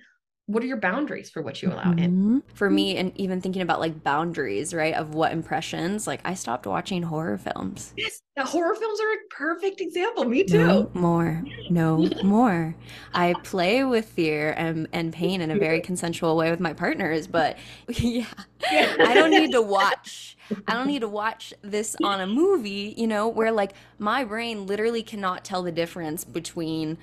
what 0.48 0.64
are 0.64 0.66
your 0.66 0.78
boundaries 0.78 1.30
for 1.30 1.42
what 1.42 1.62
you 1.62 1.70
allow 1.70 1.92
in? 1.92 2.42
Mhm. 2.42 2.42
For 2.56 2.70
me, 2.70 2.96
and 2.98 3.12
even 3.16 3.42
thinking 3.42 3.62
about 3.62 3.82
like 3.82 4.02
boundaries, 4.04 4.74
right, 4.74 4.94
of 4.94 5.14
what 5.14 5.34
impressions, 5.34 6.08
like 6.08 6.22
I 6.24 6.34
stopped 6.34 6.66
watching 6.66 7.04
horror 7.04 7.38
films. 7.38 7.94
Yes, 7.98 8.22
the 8.38 8.46
horror 8.46 8.74
films 8.74 9.00
are 9.02 9.12
a 9.12 9.18
perfect 9.30 9.82
example. 9.82 10.24
Me 10.24 10.44
too. 10.46 10.66
No 10.66 10.84
too. 10.86 11.00
more. 11.00 11.44
No 11.70 12.10
more. 12.24 12.76
I 13.14 13.34
play 13.44 13.84
with 13.84 14.06
fear 14.06 14.54
and, 14.58 14.88
and 14.94 15.12
pain 15.12 15.42
in 15.42 15.52
a 15.52 15.58
very 15.58 15.82
consensual 15.82 16.38
way 16.38 16.50
with 16.50 16.62
my 16.62 16.74
partners, 16.74 17.28
but 17.28 17.58
yeah, 17.90 18.26
I 18.72 19.14
don't 19.14 19.32
need 19.32 19.52
to 19.52 19.62
watch. 19.62 20.38
I 20.66 20.74
don't 20.76 20.88
need 20.88 21.02
to 21.02 21.10
watch 21.10 21.54
this 21.62 21.98
on 22.02 22.22
a 22.22 22.28
movie, 22.28 22.94
you 22.98 23.08
know, 23.08 23.28
where 23.28 23.52
like 23.52 23.74
my 24.00 24.24
brain 24.24 24.66
literally 24.66 25.04
cannot 25.04 25.44
tell 25.44 25.62
the 25.62 25.74
difference 25.74 26.24
between 26.24 26.98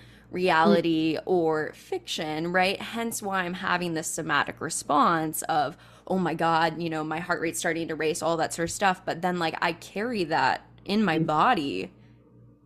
Mm. 0.65 0.77
reality 0.77 1.19
or 1.27 1.73
fiction, 1.75 2.53
right? 2.53 2.81
Hence 2.81 3.23
why 3.23 3.43
I'm 3.45 3.55
having 3.55 3.95
this 3.95 4.07
somatic 4.09 4.61
response 4.61 5.43
of, 5.43 5.77
oh 6.07 6.19
my 6.19 6.35
God, 6.35 6.81
you 6.83 6.91
know, 6.91 7.05
my 7.05 7.21
heart 7.21 7.41
rate's 7.41 7.59
starting 7.59 7.89
to 7.89 7.95
race, 7.95 8.23
all 8.23 8.37
that 8.39 8.53
sort 8.55 8.69
of 8.69 8.73
stuff. 8.75 9.05
But 9.05 9.23
then 9.23 9.39
like 9.39 9.57
I 9.63 9.73
carry 9.75 10.25
that 10.25 10.67
in 10.85 11.05
my 11.05 11.19
mm. 11.19 11.27
body 11.27 11.93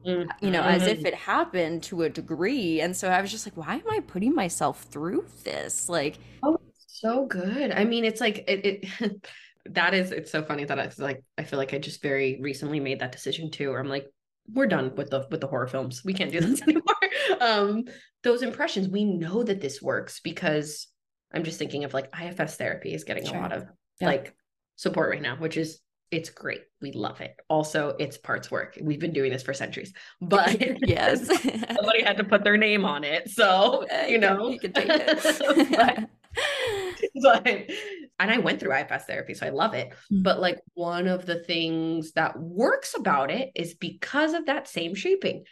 mm-hmm, 0.05 0.31
you 0.41 0.51
know, 0.51 0.63
as 0.63 0.87
if 0.87 1.03
Mhm. 1.03 1.07
it 1.07 1.15
happened 1.15 1.83
to 1.85 2.03
a 2.03 2.09
degree. 2.11 2.81
And 2.81 2.97
so 2.97 3.09
I 3.09 3.21
was 3.21 3.31
just 3.31 3.47
like, 3.47 3.57
why 3.57 3.75
am 3.75 3.91
I 3.91 4.01
putting 4.01 4.35
myself 4.35 4.85
through 4.85 5.27
this? 5.45 5.89
Like, 5.89 6.19
Oh, 6.43 6.59
so 6.87 7.27
good. 7.27 7.73
I 7.73 7.85
mean, 7.85 8.05
it's 8.05 8.21
like 8.21 8.45
it, 8.49 8.85
it 9.01 9.27
that 9.67 9.95
is 9.95 10.13
it's 10.13 10.31
so 10.31 10.43
funny 10.43 10.65
that 10.65 10.79
it's 10.79 10.99
like 10.99 11.23
I 11.37 11.45
feel 11.45 11.59
like 11.59 11.75
I 11.75 11.79
just 11.79 12.03
very 12.03 12.39
recently 12.41 12.81
made 12.81 13.01
that 13.01 13.13
decision 13.13 13.51
too, 13.51 13.71
where 13.71 13.81
I'm 13.81 13.89
like, 13.89 14.07
we're 14.53 14.67
done 14.67 14.95
with 14.97 15.11
the 15.11 15.27
with 15.31 15.41
the 15.41 15.47
horror 15.47 15.67
films. 15.67 16.03
We 16.05 16.15
can't 16.15 16.33
do 16.33 16.41
this 16.47 16.63
anymore. 16.69 16.85
Um, 17.41 17.85
those 18.25 18.43
impressions, 18.43 18.89
we 18.89 19.05
know 19.05 19.43
that 19.43 19.61
this 19.61 19.81
works 19.83 20.21
because 20.21 20.89
I'm 21.33 21.45
just 21.45 21.59
thinking 21.59 21.85
of 21.85 21.95
like 21.95 22.09
IFS 22.19 22.57
therapy 22.57 22.95
is 22.95 23.05
getting 23.05 23.27
a 23.29 23.33
lot 23.41 23.53
of 23.53 23.65
Yeah. 24.01 24.09
like 24.09 24.35
support 24.77 25.11
right 25.11 25.23
now, 25.23 25.37
which 25.37 25.57
is 25.57 25.81
it's 26.11 26.31
great. 26.31 26.63
We 26.81 26.93
love 26.93 27.21
it. 27.21 27.37
Also, 27.51 27.95
it's 27.99 28.17
parts 28.17 28.51
work. 28.51 28.79
We've 28.81 28.99
been 28.99 29.13
doing 29.13 29.31
this 29.31 29.43
for 29.43 29.53
centuries, 29.53 29.93
but 30.23 30.59
yes. 30.89 31.27
somebody 31.27 32.03
had 32.03 32.17
to 32.17 32.25
put 32.25 32.45
their 32.45 32.57
name 32.57 32.87
on 32.87 33.05
it. 33.05 33.29
So, 33.29 33.85
you 34.09 34.17
know, 34.19 34.49
you 34.49 34.59
can 34.59 34.73
take 34.73 34.87
it. 34.89 35.71
but 35.77 36.09
and 38.19 38.31
I 38.31 38.39
went 38.39 38.61
through 38.61 38.75
IFS 38.75 39.05
therapy, 39.05 39.35
so 39.35 39.47
I 39.47 39.51
love 39.51 39.75
it. 39.75 39.93
Mm. 40.13 40.23
But 40.23 40.41
like 40.41 40.59
one 40.75 41.07
of 41.07 41.27
the 41.27 41.43
things 41.43 42.13
that 42.13 42.39
works 42.39 42.95
about 42.95 43.31
it 43.31 43.51
is 43.55 43.75
because 43.75 44.35
of 44.35 44.47
that 44.47 44.69
same 44.69 44.95
shaping. 44.95 45.45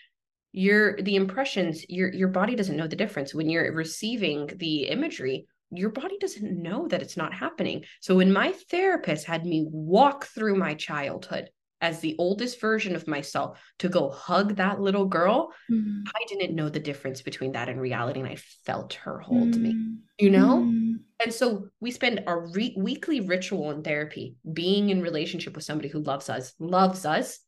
Your 0.52 1.00
the 1.02 1.16
impressions, 1.16 1.84
your 1.88 2.12
your 2.12 2.28
body 2.28 2.54
doesn't 2.54 2.76
know 2.76 2.86
the 2.86 2.96
difference 2.96 3.34
when 3.34 3.50
you're 3.50 3.72
receiving 3.72 4.46
the 4.56 4.84
imagery. 4.88 5.46
Your 5.70 5.90
body 5.90 6.16
doesn't 6.18 6.62
know 6.62 6.86
that 6.88 7.02
it's 7.02 7.16
not 7.16 7.34
happening. 7.34 7.84
So 8.00 8.16
when 8.16 8.32
my 8.32 8.52
therapist 8.70 9.26
had 9.26 9.44
me 9.44 9.66
walk 9.68 10.26
through 10.26 10.56
my 10.56 10.74
childhood 10.74 11.50
as 11.80 12.00
the 12.00 12.16
oldest 12.18 12.60
version 12.60 12.96
of 12.96 13.06
myself 13.06 13.60
to 13.78 13.88
go 13.88 14.08
hug 14.10 14.56
that 14.56 14.80
little 14.80 15.04
girl, 15.06 15.52
Mm. 15.70 16.04
I 16.06 16.24
didn't 16.28 16.54
know 16.54 16.68
the 16.68 16.80
difference 16.80 17.22
between 17.22 17.52
that 17.52 17.68
and 17.68 17.80
reality, 17.80 18.20
and 18.20 18.28
I 18.28 18.36
felt 18.64 18.94
her 18.94 19.18
hold 19.18 19.56
me. 19.56 19.74
Mm. 19.74 19.96
You 20.18 20.30
know. 20.30 20.64
Mm. 20.64 20.94
And 21.22 21.32
so 21.32 21.68
we 21.80 21.90
spend 21.90 22.24
our 22.26 22.46
re- 22.52 22.76
weekly 22.78 23.20
ritual 23.20 23.70
in 23.70 23.82
therapy 23.82 24.36
being 24.52 24.90
in 24.90 25.00
relationship 25.02 25.54
with 25.54 25.64
somebody 25.64 25.88
who 25.88 26.00
loves 26.00 26.28
us, 26.28 26.54
loves 26.58 27.04
us. 27.06 27.38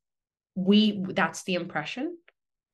We 0.54 1.04
that's 1.08 1.44
the 1.44 1.54
impression. 1.54 2.16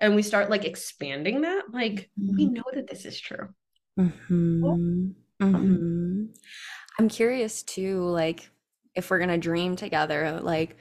And 0.00 0.14
we 0.14 0.22
start 0.22 0.50
like 0.50 0.64
expanding 0.64 1.42
that. 1.42 1.64
Like 1.72 2.10
we 2.16 2.46
know 2.46 2.64
that 2.72 2.88
this 2.88 3.04
is 3.04 3.20
true. 3.20 3.48
Mhm. 3.98 5.14
Mhm. 5.40 6.28
I'm 6.98 7.08
curious 7.08 7.62
too, 7.62 8.02
like 8.04 8.48
if 8.94 9.10
we're 9.10 9.18
gonna 9.18 9.38
dream 9.38 9.76
together, 9.76 10.40
like 10.42 10.76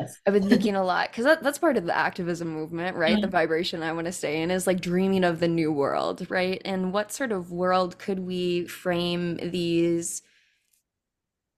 Yes. 0.00 0.20
I've 0.26 0.34
been 0.34 0.48
thinking 0.48 0.74
a 0.76 0.84
lot 0.84 1.10
because 1.10 1.24
that, 1.24 1.42
that's 1.42 1.58
part 1.58 1.76
of 1.76 1.86
the 1.86 1.96
activism 1.96 2.48
movement, 2.48 2.96
right? 2.96 3.20
The 3.20 3.26
vibration 3.26 3.82
I 3.82 3.92
want 3.92 4.06
to 4.06 4.12
stay 4.12 4.42
in 4.42 4.50
is 4.50 4.66
like 4.66 4.80
dreaming 4.80 5.24
of 5.24 5.40
the 5.40 5.48
new 5.48 5.72
world, 5.72 6.26
right? 6.30 6.60
And 6.64 6.92
what 6.92 7.10
sort 7.12 7.32
of 7.32 7.50
world 7.50 7.98
could 7.98 8.20
we 8.20 8.66
frame 8.66 9.36
these 9.36 10.22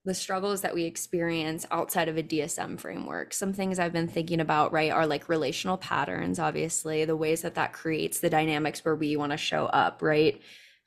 the 0.05 0.15
struggles 0.15 0.63
that 0.63 0.75
we 0.75 0.83
experience 0.85 1.65
outside 1.71 2.09
of 2.09 2.17
a 2.17 2.23
DSM 2.23 2.77
framework? 2.77 3.33
Some 3.33 3.53
things 3.53 3.79
I've 3.79 3.93
been 3.93 4.09
thinking 4.09 4.41
about, 4.41 4.73
right, 4.73 4.91
are 4.91 5.07
like 5.07 5.29
relational 5.29 5.77
patterns, 5.77 6.39
obviously, 6.39 7.05
the 7.05 7.17
ways 7.17 7.43
that 7.43 7.55
that 7.55 7.73
creates 7.73 8.19
the 8.21 8.31
dynamics 8.31 8.85
where 8.85 8.97
we 8.97 9.17
want 9.17 9.31
to 9.33 9.39
show 9.39 9.67
up, 9.67 10.03
right? 10.03 10.41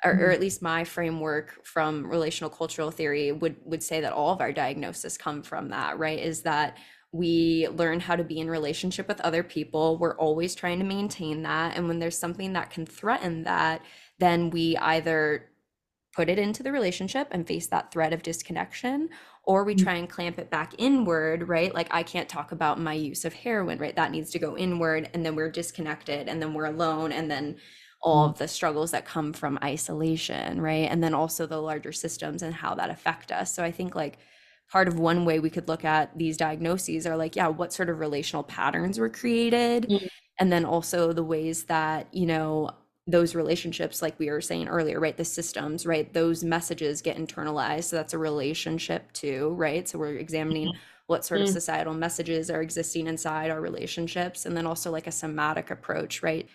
Or, 0.03 0.11
or 0.11 0.29
Mhm. 0.29 0.31
at 0.31 0.41
least 0.41 0.61
my 0.61 0.83
framework 0.83 1.65
from 1.65 2.05
relational 2.05 2.49
cultural 2.49 2.91
theory 2.91 3.31
would 3.31 3.55
would 3.63 3.81
say 3.83 4.01
that 4.01 4.11
all 4.11 4.33
of 4.33 4.41
our 4.41 4.51
diagnosis 4.51 5.17
come 5.17 5.41
from 5.43 5.69
that, 5.69 5.97
right? 5.97 6.19
Is 6.19 6.41
that 6.41 6.77
we 7.15 7.67
learn 7.69 7.99
how 8.01 8.15
to 8.15 8.23
be 8.23 8.39
in 8.39 8.49
relationship 8.49 9.07
with 9.07 9.21
other 9.21 9.41
people. 9.41 9.97
We're 9.97 10.17
always 10.17 10.53
trying 10.53 10.79
to 10.79 10.85
maintain 10.85 11.43
that. 11.43 11.77
And 11.77 11.87
when 11.87 11.99
there's 11.99 12.17
something 12.17 12.53
that 12.53 12.69
can 12.71 12.85
threaten 12.85 13.43
that, 13.43 13.81
then 14.19 14.49
we 14.49 14.75
either 14.77 15.49
put 16.13 16.29
it 16.29 16.39
into 16.39 16.61
the 16.63 16.71
relationship 16.71 17.27
and 17.31 17.47
face 17.47 17.67
that 17.67 17.91
threat 17.91 18.13
of 18.13 18.21
disconnection, 18.21 19.09
or 19.43 19.63
we 19.63 19.75
Mm. 19.75 19.83
try 19.83 19.93
and 19.95 20.09
clamp 20.09 20.39
it 20.39 20.49
back 20.49 20.73
inward, 20.77 21.47
right? 21.47 21.73
Like, 21.73 21.87
I 21.91 22.03
can't 22.03 22.27
talk 22.27 22.51
about 22.51 22.79
my 22.79 22.93
use 22.93 23.25
of 23.25 23.33
heroin, 23.33 23.77
right? 23.79 23.95
That 23.95 24.11
needs 24.11 24.31
to 24.31 24.39
go 24.39 24.57
inward. 24.57 25.09
And 25.13 25.25
then 25.25 25.35
we're 25.35 25.51
disconnected 25.51 26.27
and 26.27 26.41
then 26.41 26.53
we're 26.53 26.65
alone. 26.65 27.11
And 27.11 27.29
then 27.31 27.57
all 28.01 28.25
of 28.29 28.37
the 28.37 28.47
struggles 28.47 28.91
that 28.91 29.05
come 29.05 29.33
from 29.33 29.57
isolation, 29.63 30.61
right? 30.61 30.89
And 30.91 31.03
then 31.03 31.13
also 31.13 31.45
the 31.45 31.61
larger 31.61 31.91
systems 31.91 32.43
and 32.43 32.53
how 32.53 32.75
that 32.75 32.89
affect 32.89 33.31
us. 33.31 33.53
So 33.53 33.63
I 33.63 33.71
think 33.71 33.95
like 33.95 34.17
part 34.71 34.87
of 34.87 34.99
one 34.99 35.25
way 35.25 35.39
we 35.39 35.49
could 35.49 35.67
look 35.67 35.85
at 35.85 36.17
these 36.17 36.37
diagnoses 36.37 37.05
are 37.05 37.15
like, 37.17 37.35
yeah, 37.35 37.47
what 37.47 37.73
sort 37.73 37.89
of 37.89 37.99
relational 37.99 38.43
patterns 38.43 38.99
were 38.99 39.09
created? 39.09 39.87
Mm. 39.89 40.07
And 40.39 40.51
then 40.51 40.65
also 40.65 41.13
the 41.13 41.23
ways 41.23 41.65
that, 41.65 42.07
you 42.13 42.25
know, 42.25 42.71
those 43.07 43.35
relationships 43.35 44.01
like 44.01 44.17
we 44.17 44.31
were 44.31 44.41
saying 44.41 44.67
earlier 44.67 44.99
right 44.99 45.15
the 45.15 45.23
systems 45.23 45.85
right 45.85 46.11
those 46.13 46.43
messages 46.43 47.03
get 47.03 47.17
internalized 47.17 47.83
so 47.83 47.95
that's 47.95 48.15
a 48.15 48.17
relationship 48.17 49.11
too 49.13 49.53
right 49.57 49.87
so 49.87 49.99
we're 49.99 50.15
examining 50.15 50.71
what 51.05 51.23
sort 51.23 51.39
of 51.41 51.47
Mm. 51.47 51.53
societal 51.53 51.93
messages 51.93 52.49
are 52.49 52.63
existing 52.63 53.05
inside 53.05 53.51
our 53.51 53.61
relationships 53.61 54.43
and 54.43 54.57
then 54.57 54.65
also 54.65 54.89
like 54.89 55.05
a 55.05 55.11
somatic 55.11 55.69
approach 55.69 56.23
right 56.23 56.49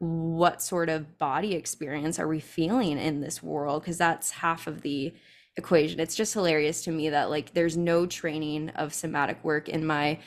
what 0.00 0.60
sort 0.60 0.88
of 0.88 1.18
body 1.18 1.54
experience 1.54 2.18
are 2.18 2.26
we 2.26 2.40
feeling 2.40 2.98
in 2.98 3.20
this 3.20 3.40
world 3.40 3.82
because 3.82 3.98
that's 3.98 4.30
half 4.32 4.66
of 4.66 4.82
the 4.82 5.14
equation. 5.56 6.00
It's 6.00 6.14
just 6.14 6.34
hilarious 6.34 6.82
to 6.84 6.90
me 6.90 7.10
that 7.10 7.30
like 7.30 7.52
there's 7.54 7.76
no 7.76 8.06
training 8.06 8.70
of 8.70 8.94
somatic 8.94 9.42
work 9.44 9.68
in 9.68 9.84
my 9.84 10.18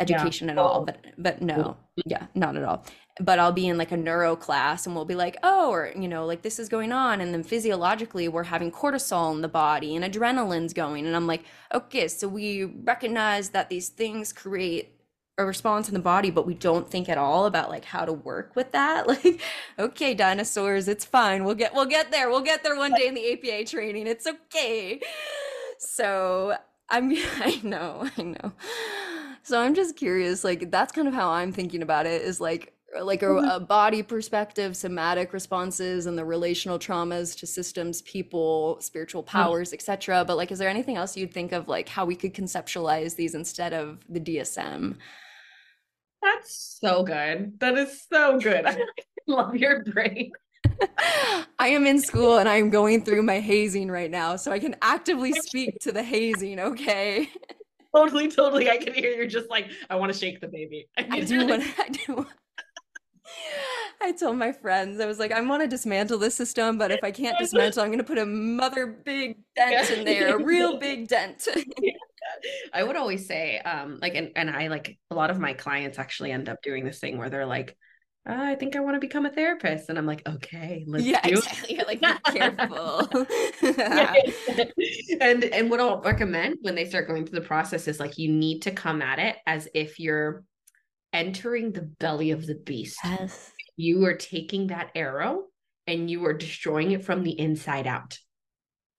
education 0.00 0.48
at 0.48 0.58
all 0.58 0.84
but 0.84 1.04
but 1.18 1.42
no. 1.42 1.76
Yeah 2.06 2.26
not 2.34 2.56
at 2.56 2.64
all. 2.64 2.84
But 3.20 3.40
I'll 3.40 3.50
be 3.50 3.66
in 3.66 3.76
like 3.76 3.90
a 3.90 3.96
neuro 3.96 4.36
class 4.36 4.86
and 4.86 4.94
we'll 4.94 5.04
be 5.04 5.16
like, 5.16 5.36
oh, 5.42 5.72
or, 5.72 5.92
you 5.96 6.06
know, 6.06 6.24
like 6.24 6.42
this 6.42 6.60
is 6.60 6.68
going 6.68 6.92
on. 6.92 7.20
And 7.20 7.34
then 7.34 7.42
physiologically, 7.42 8.28
we're 8.28 8.44
having 8.44 8.70
cortisol 8.70 9.34
in 9.34 9.42
the 9.42 9.48
body 9.48 9.96
and 9.96 10.04
adrenaline's 10.04 10.72
going. 10.72 11.04
And 11.04 11.16
I'm 11.16 11.26
like, 11.26 11.42
okay, 11.74 12.06
so 12.06 12.28
we 12.28 12.62
recognize 12.62 13.48
that 13.50 13.70
these 13.70 13.88
things 13.88 14.32
create 14.32 14.97
a 15.38 15.46
response 15.46 15.88
in 15.88 15.94
the 15.94 16.00
body, 16.00 16.30
but 16.30 16.46
we 16.46 16.54
don't 16.54 16.90
think 16.90 17.08
at 17.08 17.16
all 17.16 17.46
about 17.46 17.70
like 17.70 17.84
how 17.84 18.04
to 18.04 18.12
work 18.12 18.54
with 18.54 18.72
that. 18.72 19.06
Like, 19.08 19.40
okay, 19.78 20.12
dinosaurs, 20.12 20.86
it's 20.86 21.04
fine. 21.04 21.44
We'll 21.44 21.54
get, 21.54 21.72
we'll 21.72 21.86
get 21.86 22.10
there. 22.10 22.28
We'll 22.28 22.42
get 22.42 22.62
there 22.62 22.76
one 22.76 22.92
day 22.92 23.06
in 23.06 23.14
the 23.14 23.32
APA 23.32 23.64
training. 23.64 24.06
It's 24.06 24.26
okay. 24.26 25.00
So 25.78 26.56
I'm, 26.90 27.12
I 27.40 27.60
know, 27.62 28.10
I 28.16 28.22
know. 28.22 28.52
So 29.42 29.60
I'm 29.60 29.74
just 29.74 29.96
curious, 29.96 30.44
like, 30.44 30.70
that's 30.70 30.92
kind 30.92 31.08
of 31.08 31.14
how 31.14 31.30
I'm 31.30 31.52
thinking 31.52 31.82
about 31.82 32.06
it 32.06 32.22
is 32.22 32.40
like, 32.40 32.74
like 33.00 33.22
a, 33.22 33.26
mm-hmm. 33.26 33.48
a 33.48 33.60
body 33.60 34.02
perspective, 34.02 34.76
somatic 34.76 35.32
responses, 35.32 36.06
and 36.06 36.18
the 36.18 36.24
relational 36.24 36.78
traumas 36.78 37.38
to 37.38 37.46
systems, 37.46 38.02
people, 38.02 38.78
spiritual 38.80 39.22
mm-hmm. 39.22 39.38
powers, 39.38 39.72
etc. 39.72 40.24
But 40.26 40.36
like, 40.36 40.50
is 40.50 40.58
there 40.58 40.68
anything 40.68 40.96
else 40.96 41.16
you'd 41.16 41.32
think 41.32 41.52
of 41.52 41.68
like 41.68 41.88
how 41.88 42.04
we 42.04 42.16
could 42.16 42.34
conceptualize 42.34 43.16
these 43.16 43.34
instead 43.34 43.72
of 43.72 43.98
the 44.08 44.20
DSM? 44.20 44.96
That's 46.22 46.78
so 46.80 47.02
good. 47.02 47.58
That 47.60 47.76
is 47.78 48.06
so 48.10 48.38
good. 48.38 48.66
I 48.66 48.78
love 49.26 49.56
your 49.56 49.84
brain. 49.84 50.32
I 51.58 51.68
am 51.68 51.86
in 51.86 52.00
school 52.00 52.38
and 52.38 52.48
I'm 52.48 52.70
going 52.70 53.04
through 53.04 53.22
my 53.22 53.40
hazing 53.40 53.90
right 53.90 54.10
now, 54.10 54.36
so 54.36 54.52
I 54.52 54.58
can 54.58 54.76
actively 54.82 55.32
speak 55.32 55.78
to 55.80 55.92
the 55.92 56.02
hazing. 56.02 56.60
Okay, 56.60 57.30
Totally, 57.94 58.28
totally. 58.28 58.70
I 58.70 58.76
can 58.76 58.92
hear 58.92 59.12
you're 59.12 59.26
just 59.26 59.48
like, 59.48 59.70
I 59.88 59.96
want 59.96 60.12
to 60.12 60.18
shake 60.18 60.40
the 60.40 60.48
baby. 60.48 60.88
I 60.96 61.20
do 61.20 61.46
want. 61.46 61.64
I 61.78 61.88
do. 61.88 62.26
I 64.00 64.12
told 64.12 64.36
my 64.36 64.52
friends, 64.52 65.00
I 65.00 65.06
was 65.06 65.18
like, 65.18 65.32
I 65.32 65.40
want 65.40 65.62
to 65.62 65.68
dismantle 65.68 66.18
this 66.18 66.34
system, 66.34 66.78
but 66.78 66.90
if 66.90 67.02
I 67.02 67.10
can't 67.10 67.36
dismantle, 67.38 67.82
I'm 67.82 67.88
going 67.88 67.98
to 67.98 68.04
put 68.04 68.18
a 68.18 68.26
mother 68.26 68.86
big 68.86 69.38
dent 69.56 69.90
in 69.90 70.04
there, 70.04 70.36
a 70.36 70.42
real 70.42 70.78
big 70.78 71.08
dent. 71.08 71.48
I 72.72 72.82
would 72.82 72.96
always 72.96 73.26
say, 73.26 73.58
um, 73.58 73.98
like, 74.00 74.14
and, 74.14 74.30
and 74.36 74.50
I 74.50 74.68
like 74.68 74.98
a 75.10 75.14
lot 75.14 75.30
of 75.30 75.38
my 75.38 75.52
clients 75.52 75.98
actually 75.98 76.32
end 76.32 76.48
up 76.48 76.62
doing 76.62 76.84
this 76.84 76.98
thing 76.98 77.18
where 77.18 77.30
they're 77.30 77.46
like, 77.46 77.76
"Uh, 78.28 78.36
I 78.36 78.54
think 78.54 78.76
I 78.76 78.80
want 78.80 78.96
to 78.96 79.00
become 79.00 79.26
a 79.26 79.30
therapist. 79.30 79.88
And 79.88 79.98
I'm 79.98 80.06
like, 80.06 80.26
okay, 80.28 80.84
let's 80.86 81.04
yeah, 81.04 81.20
do 81.22 81.42
it. 81.44 81.70
You're 81.70 81.86
like, 81.86 82.00
be 82.00 82.38
careful. 82.38 83.08
and 85.20 85.44
and 85.44 85.70
what 85.70 85.80
I'll 85.80 86.00
recommend 86.00 86.58
when 86.62 86.74
they 86.74 86.84
start 86.84 87.08
going 87.08 87.26
through 87.26 87.40
the 87.40 87.46
process 87.46 87.88
is 87.88 88.00
like 88.00 88.18
you 88.18 88.30
need 88.30 88.62
to 88.62 88.70
come 88.70 89.02
at 89.02 89.18
it 89.18 89.36
as 89.46 89.68
if 89.74 89.98
you're 89.98 90.44
entering 91.12 91.72
the 91.72 91.82
belly 91.82 92.30
of 92.30 92.46
the 92.46 92.54
beast. 92.54 92.98
yes. 93.04 93.50
You 93.76 94.04
are 94.06 94.14
taking 94.14 94.68
that 94.68 94.90
arrow 94.94 95.44
and 95.86 96.10
you 96.10 96.24
are 96.26 96.34
destroying 96.34 96.92
it 96.92 97.04
from 97.04 97.22
the 97.22 97.38
inside 97.38 97.86
out. 97.86 98.18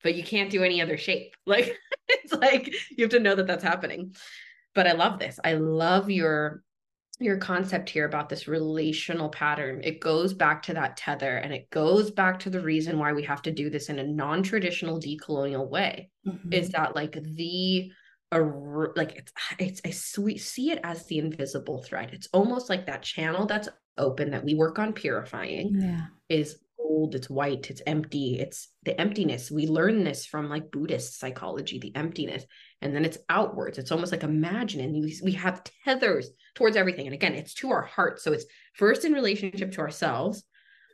But 0.04 0.16
you 0.16 0.24
can't 0.24 0.50
do 0.50 0.64
any 0.64 0.82
other 0.82 0.98
shape. 0.98 1.36
Like 1.46 1.76
it's 2.08 2.34
like 2.34 2.74
you 2.90 3.04
have 3.04 3.12
to 3.12 3.20
know 3.20 3.36
that 3.36 3.48
that's 3.48 3.64
happening. 3.64 4.16
But 4.76 4.88
I 4.88 4.94
love 4.94 5.20
this. 5.20 5.40
I 5.44 5.54
love 5.54 6.10
your 6.10 6.64
your 7.20 7.38
concept 7.38 7.90
here 7.90 8.06
about 8.06 8.30
this 8.30 8.48
relational 8.48 9.30
pattern. 9.30 9.82
It 9.84 10.00
goes 10.00 10.34
back 10.34 10.64
to 10.64 10.74
that 10.76 10.96
tether 10.96 11.38
and 11.38 11.54
it 11.54 11.70
goes 11.70 12.12
back 12.12 12.40
to 12.40 12.50
the 12.50 12.62
reason 12.62 12.98
why 12.98 13.12
we 13.12 13.24
have 13.24 13.42
to 13.42 13.52
do 13.52 13.70
this 13.70 13.90
in 13.90 14.00
a 14.00 14.08
non-traditional 14.08 15.00
decolonial 15.02 15.70
way 15.70 16.10
Mm-hmm. 16.28 16.54
is 16.54 16.70
that 16.70 16.96
like 16.96 17.14
the 17.14 17.92
a 18.32 18.40
like 18.96 19.16
it's 19.16 19.32
it's 19.58 19.82
I 19.86 19.90
sweet 19.92 20.42
see 20.42 20.70
it 20.72 20.80
as 20.84 21.06
the 21.06 21.18
invisible 21.18 21.82
thread. 21.82 22.10
It's 22.14 22.28
almost 22.34 22.70
like 22.70 22.86
that 22.86 23.02
channel 23.02 23.46
that's 23.46 23.70
open 23.98 24.32
that 24.32 24.44
we 24.44 24.54
work 24.54 24.80
on 24.80 24.94
purifying 24.94 25.80
yeah. 25.82 26.06
is 26.28 26.58
it's 27.12 27.30
white, 27.30 27.70
it's 27.70 27.82
empty, 27.86 28.40
it's 28.40 28.70
the 28.84 29.00
emptiness. 29.00 29.52
We 29.52 29.68
learn 29.68 30.04
this 30.04 30.26
from 30.26 30.50
like 30.50 30.72
Buddhist 30.72 31.20
psychology, 31.20 31.80
the 31.80 31.96
emptiness, 31.96 32.46
and 32.82 32.96
then 32.96 33.06
it's 33.06 33.18
outwards. 33.30 33.78
It's 33.78 33.92
almost 33.92 34.12
like 34.12 34.24
imagining 34.24 34.94
we, 34.94 35.20
we 35.24 35.32
have 35.34 35.64
tethers 35.86 36.30
towards 36.56 36.76
everything. 36.76 37.06
And 37.06 37.14
again, 37.14 37.36
it's 37.36 37.54
to 37.56 37.72
our 37.72 37.84
heart. 37.84 38.20
So 38.20 38.34
it's 38.34 38.46
first 38.74 39.06
in 39.06 39.14
relationship 39.14 39.72
to 39.74 39.82
ourselves, 39.82 40.44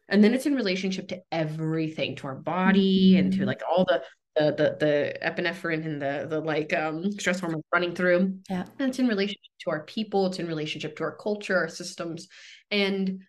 and 0.10 0.24
then 0.24 0.34
it's 0.34 0.46
in 0.46 0.56
relationship 0.56 1.08
to 1.10 1.22
everything, 1.32 2.16
to 2.18 2.28
our 2.28 2.36
body 2.36 3.18
and 3.18 3.34
to 3.34 3.46
like 3.46 3.62
all 3.70 3.86
the 3.86 4.02
the 4.36 4.52
the, 4.52 4.78
the 4.80 5.14
epinephrine 5.24 5.86
and 5.86 6.02
the 6.02 6.28
the 6.30 6.40
like 6.40 6.74
um 6.74 7.12
stress 7.14 7.40
hormones 7.40 7.64
running 7.74 7.96
through. 7.96 8.38
Yeah. 8.50 8.66
And 8.80 8.90
it's 8.90 9.00
in 9.00 9.08
relationship 9.08 9.40
to 9.62 9.72
our 9.72 9.84
people, 9.84 10.28
it's 10.28 10.40
in 10.40 10.48
relationship 10.48 10.98
to 10.98 11.04
our 11.04 11.16
culture, 11.16 11.58
our 11.58 11.70
systems, 11.70 12.28
and 12.70 13.22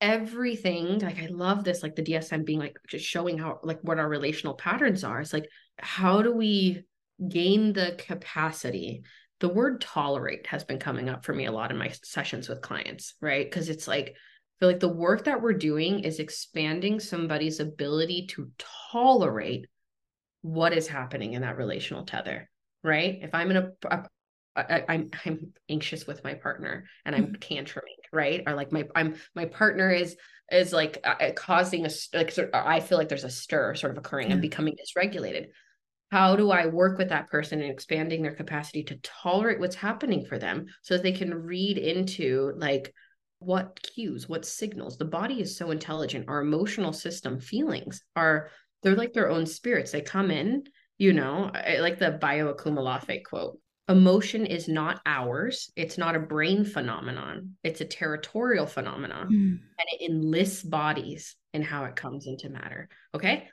everything 0.00 0.98
like 0.98 1.18
i 1.18 1.26
love 1.30 1.64
this 1.64 1.82
like 1.82 1.96
the 1.96 2.02
dsm 2.02 2.44
being 2.44 2.58
like 2.58 2.76
just 2.86 3.04
showing 3.04 3.38
how 3.38 3.58
like 3.62 3.78
what 3.80 3.98
our 3.98 4.08
relational 4.08 4.54
patterns 4.54 5.04
are. 5.04 5.20
It's 5.20 5.32
like 5.32 5.48
how 5.78 6.22
do 6.22 6.34
we 6.34 6.82
gain 7.28 7.72
the 7.72 7.94
capacity? 7.98 9.02
The 9.40 9.48
word 9.48 9.80
tolerate 9.80 10.46
has 10.46 10.64
been 10.64 10.78
coming 10.78 11.08
up 11.08 11.24
for 11.24 11.34
me 11.34 11.46
a 11.46 11.52
lot 11.52 11.70
in 11.70 11.78
my 11.78 11.92
sessions 12.02 12.48
with 12.48 12.62
clients 12.62 13.14
right? 13.20 13.46
Because 13.46 13.68
it's 13.68 13.88
like 13.88 14.08
I 14.08 14.54
feel 14.60 14.68
like 14.68 14.80
the 14.80 14.88
work 14.88 15.24
that 15.24 15.40
we're 15.40 15.52
doing 15.52 16.00
is 16.00 16.18
expanding 16.18 17.00
somebody's 17.00 17.60
ability 17.60 18.26
to 18.30 18.50
tolerate 18.90 19.66
what 20.42 20.72
is 20.72 20.86
happening 20.88 21.32
in 21.34 21.42
that 21.42 21.56
relational 21.56 22.04
tether 22.04 22.48
right? 22.82 23.18
If 23.22 23.34
i'm 23.34 23.50
in 23.50 23.56
a, 23.56 23.70
a 23.90 24.04
I, 24.56 24.84
I'm 24.88 25.10
I'm 25.24 25.52
anxious 25.68 26.06
with 26.06 26.24
my 26.24 26.34
partner 26.34 26.86
and 27.04 27.14
I'm 27.14 27.34
tantruming, 27.36 28.00
right? 28.12 28.42
Or 28.46 28.54
like 28.54 28.72
my 28.72 28.84
I'm 28.94 29.16
my 29.34 29.44
partner 29.46 29.90
is 29.90 30.16
is 30.50 30.72
like 30.72 30.98
uh, 31.04 31.32
causing 31.34 31.86
a 31.86 31.90
like 32.14 32.30
sort 32.30 32.50
of, 32.52 32.66
I 32.66 32.80
feel 32.80 32.98
like 32.98 33.08
there's 33.08 33.24
a 33.24 33.30
stir 33.30 33.74
sort 33.74 33.92
of 33.92 33.98
occurring. 33.98 34.32
I'm 34.32 34.40
becoming 34.40 34.74
dysregulated. 34.74 35.46
How 36.12 36.36
do 36.36 36.50
I 36.50 36.66
work 36.66 36.98
with 36.98 37.08
that 37.08 37.28
person 37.28 37.60
and 37.60 37.70
expanding 37.70 38.22
their 38.22 38.34
capacity 38.34 38.84
to 38.84 38.98
tolerate 39.02 39.58
what's 39.58 39.74
happening 39.74 40.24
for 40.24 40.38
them 40.38 40.66
so 40.82 40.94
that 40.94 41.02
they 41.02 41.12
can 41.12 41.34
read 41.34 41.78
into 41.78 42.52
like 42.56 42.94
what 43.40 43.80
cues, 43.82 44.28
what 44.28 44.44
signals? 44.44 44.96
The 44.96 45.04
body 45.04 45.40
is 45.40 45.56
so 45.56 45.72
intelligent. 45.72 46.28
Our 46.28 46.40
emotional 46.40 46.92
system, 46.92 47.40
feelings 47.40 48.02
are 48.14 48.50
they're 48.82 48.96
like 48.96 49.12
their 49.12 49.30
own 49.30 49.46
spirits. 49.46 49.90
They 49.90 50.00
come 50.00 50.30
in, 50.30 50.64
you 50.96 51.12
know, 51.12 51.50
I 51.52 51.78
like 51.78 51.98
the 51.98 52.12
Bayo 52.12 52.54
Akomolafe 52.54 53.24
quote 53.24 53.58
emotion 53.88 54.46
is 54.46 54.68
not 54.68 55.00
ours. 55.06 55.70
It's 55.76 55.98
not 55.98 56.16
a 56.16 56.20
brain 56.20 56.64
phenomenon. 56.64 57.56
It's 57.62 57.80
a 57.80 57.84
territorial 57.84 58.66
phenomenon. 58.66 59.28
Mm. 59.28 59.60
and 59.78 59.88
it 59.92 60.10
enlists 60.10 60.62
bodies 60.62 61.36
in 61.52 61.62
how 61.62 61.84
it 61.84 61.96
comes 61.96 62.26
into 62.26 62.48
matter. 62.48 62.88
Okay? 63.14 63.48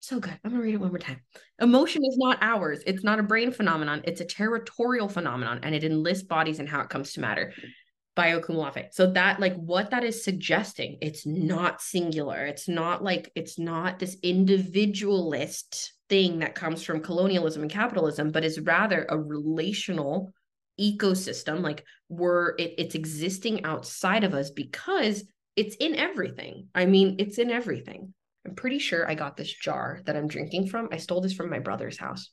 So 0.00 0.18
good. 0.18 0.36
I'm 0.44 0.50
gonna 0.50 0.62
read 0.62 0.74
it 0.74 0.80
one 0.80 0.90
more 0.90 0.98
time. 0.98 1.20
Emotion 1.60 2.04
is 2.04 2.16
not 2.18 2.38
ours. 2.42 2.82
It's 2.86 3.04
not 3.04 3.20
a 3.20 3.22
brain 3.22 3.52
phenomenon. 3.52 4.02
It's 4.04 4.20
a 4.20 4.24
territorial 4.24 5.08
phenomenon 5.08 5.60
and 5.62 5.74
it 5.74 5.84
enlists 5.84 6.24
bodies 6.24 6.58
in 6.58 6.66
how 6.66 6.80
it 6.80 6.88
comes 6.88 7.12
to 7.12 7.20
matter 7.20 7.52
Bayo 8.14 8.40
Akomolafe 8.40 8.92
so 8.92 9.10
that 9.12 9.40
like 9.40 9.54
what 9.54 9.90
that 9.90 10.04
is 10.04 10.22
suggesting 10.22 10.98
it's 11.00 11.26
not 11.26 11.80
singular. 11.80 12.44
It's 12.44 12.68
not 12.68 13.02
like 13.02 13.32
it's 13.34 13.58
not 13.58 13.98
this 13.98 14.16
individualist 14.22 15.94
thing 16.10 16.40
that 16.40 16.54
comes 16.54 16.82
from 16.82 17.00
colonialism 17.00 17.62
and 17.62 17.70
capitalism 17.70 18.30
but 18.30 18.44
is 18.44 18.60
rather 18.60 19.06
a 19.08 19.18
relational 19.18 20.32
ecosystem 20.78 21.62
like 21.62 21.84
we're 22.10 22.50
it, 22.58 22.74
it's 22.76 22.94
existing 22.94 23.64
outside 23.64 24.24
of 24.24 24.34
us 24.34 24.50
because 24.50 25.24
it's 25.56 25.76
in 25.76 25.96
everything. 25.96 26.68
I 26.74 26.84
mean 26.84 27.16
it's 27.18 27.38
in 27.38 27.50
everything. 27.50 28.12
I'm 28.46 28.54
pretty 28.56 28.78
sure 28.78 29.08
i 29.08 29.14
got 29.14 29.38
this 29.38 29.52
jar 29.52 30.00
that 30.04 30.16
i'm 30.16 30.28
drinking 30.28 30.66
from. 30.66 30.88
I 30.92 30.98
stole 30.98 31.22
this 31.22 31.32
from 31.32 31.48
my 31.48 31.60
brother's 31.60 31.98
house. 31.98 32.30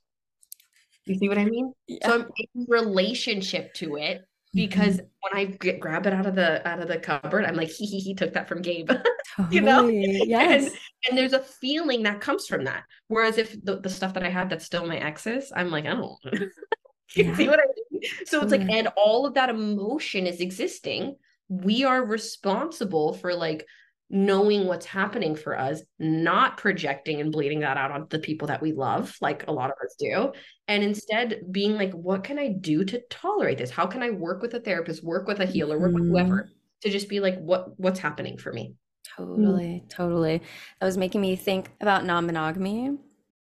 You 1.05 1.15
see 1.17 1.29
what 1.29 1.37
i 1.37 1.45
mean? 1.45 1.71
So 2.03 2.15
i'm 2.15 2.27
in 2.37 2.65
relationship 2.67 3.73
to 3.75 3.95
it 3.95 4.23
because 4.53 4.97
mm-hmm. 4.97 5.05
when 5.21 5.33
I 5.35 5.45
get, 5.45 5.79
grab 5.79 6.07
it 6.07 6.13
out 6.13 6.25
of 6.25 6.35
the 6.35 6.67
out 6.67 6.79
of 6.81 6.87
the 6.87 6.97
cupboard, 6.97 7.45
I'm 7.45 7.55
like, 7.55 7.69
he 7.77 7.85
he 7.85 7.99
he 7.99 8.15
took 8.15 8.33
that 8.33 8.47
from 8.47 8.61
Gabe, 8.61 8.91
you 9.51 9.61
know? 9.61 9.81
Totally. 9.83 10.23
Yes. 10.27 10.71
and 11.07 11.17
there's 11.17 11.33
a 11.33 11.39
feeling 11.39 12.03
that 12.03 12.21
comes 12.21 12.47
from 12.47 12.65
that. 12.65 12.83
Whereas 13.07 13.37
if 13.37 13.63
the, 13.63 13.79
the 13.79 13.89
stuff 13.89 14.13
that 14.13 14.23
I 14.23 14.29
have 14.29 14.49
that's 14.49 14.65
still 14.65 14.87
my 14.87 14.97
ex's, 14.97 15.51
I'm 15.55 15.71
like, 15.71 15.85
I 15.85 15.91
oh. 15.91 16.17
don't. 16.23 16.41
you 17.15 17.23
Yeah. 17.25 17.35
see 17.35 17.47
what 17.47 17.59
I 17.59 17.63
mean? 17.91 18.01
So 18.25 18.41
it's 18.41 18.51
like, 18.51 18.69
and 18.69 18.87
all 18.95 19.25
of 19.25 19.33
that 19.35 19.49
emotion 19.49 20.27
is 20.27 20.41
existing. 20.41 21.15
We 21.47 21.83
are 21.83 22.05
responsible 22.05 23.13
for 23.13 23.33
like 23.33 23.65
knowing 24.09 24.65
what's 24.67 24.85
happening 24.85 25.35
for 25.35 25.57
us, 25.57 25.81
not 25.99 26.57
projecting 26.57 27.21
and 27.21 27.31
bleeding 27.31 27.59
that 27.61 27.77
out 27.77 27.91
on 27.91 28.07
the 28.09 28.19
people 28.19 28.47
that 28.47 28.61
we 28.61 28.71
love, 28.73 29.15
like 29.21 29.47
a 29.47 29.51
lot 29.51 29.69
of 29.69 29.75
us 29.83 29.95
do, 29.99 30.31
and 30.67 30.83
instead 30.83 31.41
being 31.51 31.73
like, 31.75 31.91
what 31.93 32.23
can 32.23 32.39
I 32.39 32.49
do 32.49 32.83
to 32.85 33.01
tolerate 33.09 33.57
this? 33.59 33.69
How 33.71 33.85
can 33.87 34.01
I 34.03 34.09
work 34.11 34.41
with 34.41 34.53
a 34.53 34.59
therapist, 34.59 35.03
work 35.03 35.27
with 35.27 35.39
a 35.39 35.45
healer, 35.45 35.79
work 35.79 35.93
with 35.95 36.05
whoever 36.07 36.45
Mhm. 36.45 36.49
to 36.81 36.89
just 36.89 37.09
be 37.09 37.19
like, 37.19 37.37
what 37.39 37.79
what's 37.79 37.99
happening 37.99 38.37
for 38.37 38.51
me? 38.53 38.75
Totally, 39.15 39.83
totally. 39.89 40.41
That 40.79 40.85
was 40.85 40.97
making 40.97 41.21
me 41.21 41.35
think 41.35 41.71
about 41.81 42.05
non-monogamy 42.05 42.97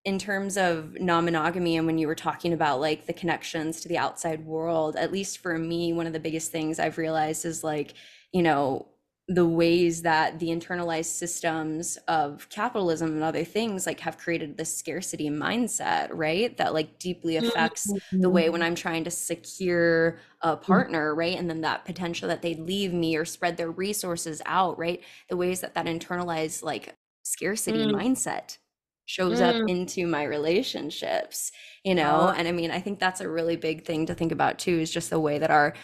in 0.05 0.19
terms 0.19 0.57
of 0.57 0.95
non-monogamy 1.01 1.77
and 1.77 1.87
when 1.87 1.99
you 1.99 2.07
were 2.07 2.15
talking 2.15 2.53
about 2.53 2.81
like 2.81 3.07
the 3.07 3.13
connections 3.13 3.81
to 3.81 3.89
the 3.89 3.99
outside 3.99 4.45
world, 4.45 4.97
at 4.97 5.11
least 5.13 5.39
for 5.39 5.59
me, 5.59 5.93
one 5.93 6.07
of 6.07 6.13
the 6.13 6.21
biggest 6.21 6.53
things 6.53 6.79
I've 6.79 6.99
realized 6.99 7.45
is 7.45 7.65
like, 7.65 7.95
you 8.33 8.43
know, 8.43 8.89
the 9.29 9.47
ways 9.47 10.03
that 10.03 10.39
the 10.39 10.49
internalized 10.49 11.07
systems 11.07 11.97
of 12.07 12.49
capitalism 12.49 13.11
and 13.13 13.25
other 13.25 13.45
things 13.45 13.85
like 13.85 13.99
have 14.01 14.19
created 14.19 14.57
this 14.57 14.77
scarcity 14.77 15.29
mindset, 15.31 16.09
right? 16.13 16.57
That 16.59 16.75
like 16.75 16.99
deeply 17.01 17.37
affects 17.37 17.93
the 18.23 18.31
way 18.31 18.51
when 18.51 18.63
I'm 18.63 18.77
trying 18.77 19.03
to 19.05 19.11
secure 19.11 20.21
a 20.43 20.57
partner, 20.57 21.13
right? 21.15 21.37
And 21.37 21.51
then 21.51 21.61
that 21.63 21.85
potential 21.85 22.29
that 22.29 22.43
they'd 22.43 22.61
leave 22.61 22.93
me 22.93 23.17
or 23.17 23.25
spread 23.25 23.57
their 23.57 23.71
resources 23.71 24.41
out, 24.47 24.79
right? 24.79 25.03
The 25.29 25.37
ways 25.37 25.61
that 25.61 25.75
that 25.75 25.87
internalized 25.87 26.63
like 26.63 26.95
scarcity 27.25 27.85
Mm. 27.85 27.93
mindset 27.93 28.59
shows 29.07 29.41
up 29.41 29.57
Mm. 29.57 29.69
into 29.69 30.07
my 30.07 30.25
relationships, 30.25 31.53
you 31.85 31.95
know? 31.95 32.29
Oh. 32.29 32.37
And 32.37 32.49
I 32.49 32.53
mean, 32.53 32.71
I 32.71 32.81
think 32.81 32.99
that's 32.99 33.21
a 33.21 33.29
really 33.29 33.57
big 33.57 33.85
thing 33.85 34.07
to 34.07 34.15
think 34.15 34.33
about 34.33 34.59
too, 34.59 34.79
is 34.79 34.91
just 34.93 35.11
the 35.11 35.21
way 35.21 35.39
that 35.39 35.51
our 35.51 35.75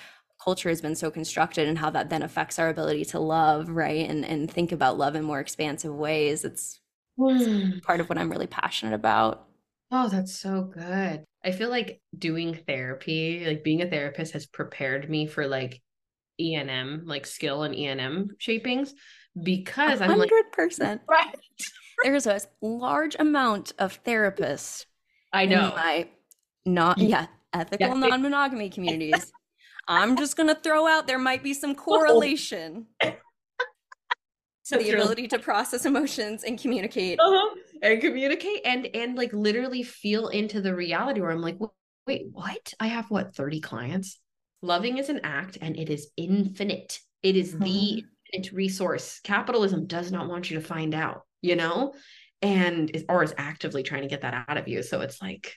culture 0.43 0.69
has 0.69 0.81
been 0.81 0.94
so 0.94 1.10
constructed 1.10 1.69
and 1.69 1.78
how 1.78 1.90
that 1.90 2.10
then 2.10 2.23
affects 2.23 2.59
our 2.59 2.69
ability 2.69 3.05
to 3.06 3.19
love, 3.20 3.69
right? 3.69 4.09
And 4.09 4.24
and 4.24 4.51
think 4.51 4.73
about 4.73 4.98
love 4.98 5.14
in 5.14 5.24
more 5.24 5.40
expansive 5.40 5.94
ways. 5.94 6.44
It's 6.44 6.78
Mm. 7.19 7.82
part 7.82 8.01
of 8.01 8.09
what 8.09 8.16
I'm 8.19 8.31
really 8.31 8.47
passionate 8.47 8.94
about. 8.94 9.47
Oh, 9.90 10.09
that's 10.09 10.35
so 10.35 10.62
good. 10.62 11.24
I 11.44 11.51
feel 11.52 11.69
like 11.69 12.01
doing 12.16 12.55
therapy, 12.66 13.44
like 13.47 13.62
being 13.62 13.82
a 13.82 13.86
therapist 13.90 14.32
has 14.32 14.47
prepared 14.47 15.10
me 15.10 15.27
for 15.27 15.47
like 15.47 15.82
ENM, 16.40 17.02
like 17.05 17.27
skill 17.27 17.64
and 17.64 17.74
ENM 17.74 18.28
shapings 18.39 18.94
because 19.40 20.01
I'm 20.01 20.09
like, 20.19 20.31
hundred 20.31 20.52
percent. 20.52 21.02
right. 21.09 21.35
There's 22.02 22.27
a 22.27 22.40
large 22.62 23.14
amount 23.19 23.73
of 23.78 24.02
therapists 24.05 24.86
I 25.32 25.43
in 25.43 25.51
know. 25.51 25.73
my 25.77 26.09
not 26.64 26.97
yeah 26.98 27.27
ethical 27.52 27.89
Yeah. 27.89 27.94
non-monogamy 28.09 28.70
communities. 28.70 29.31
I'm 29.93 30.16
just 30.16 30.36
gonna 30.36 30.55
throw 30.55 30.86
out 30.86 31.06
there 31.06 31.19
might 31.19 31.43
be 31.43 31.55
some 31.55 31.74
correlation 31.86 32.86
to 33.01 33.16
the 34.70 34.90
ability 34.90 35.28
to 35.28 35.39
process 35.39 35.85
emotions 35.85 36.44
and 36.44 36.59
communicate. 36.60 37.19
uh-huh. 37.20 37.55
and 37.82 38.01
communicate 38.01 38.60
and 38.64 38.89
and 38.94 39.16
like 39.16 39.32
literally 39.32 39.82
feel 39.82 40.28
into 40.28 40.60
the 40.60 40.74
reality 40.74 41.20
where 41.20 41.31
I'm 41.31 41.43
like, 41.43 41.59
"Wait, 42.06 42.27
what? 42.32 42.73
I 42.81 42.89
have 42.89 43.10
what 43.10 43.35
30 43.35 43.60
clients? 43.60 44.19
Loving 44.62 44.98
is 44.98 45.09
an 45.09 45.20
act 45.24 45.59
and 45.60 45.77
it 45.77 45.90
is 45.90 46.10
infinite. 46.16 47.01
It 47.23 47.36
is 47.36 47.59
the 47.59 48.05
infinite 48.32 48.52
resource. 48.52 49.20
Capitalism 49.24 49.86
does 49.86 50.12
not 50.12 50.28
want 50.28 50.51
you 50.51 50.60
to 50.60 50.64
find 50.64 50.94
out, 50.94 51.23
you 51.40 51.56
know? 51.56 51.94
And 52.40 52.90
is 52.90 53.05
or 53.09 53.23
is 53.23 53.35
actively 53.39 53.82
trying 53.82 54.02
to 54.02 54.09
get 54.09 54.23
that 54.23 54.44
out 54.48 54.56
of 54.56 54.69
you. 54.69 54.82
So 54.82 55.01
it's 55.01 55.20
like, 55.20 55.56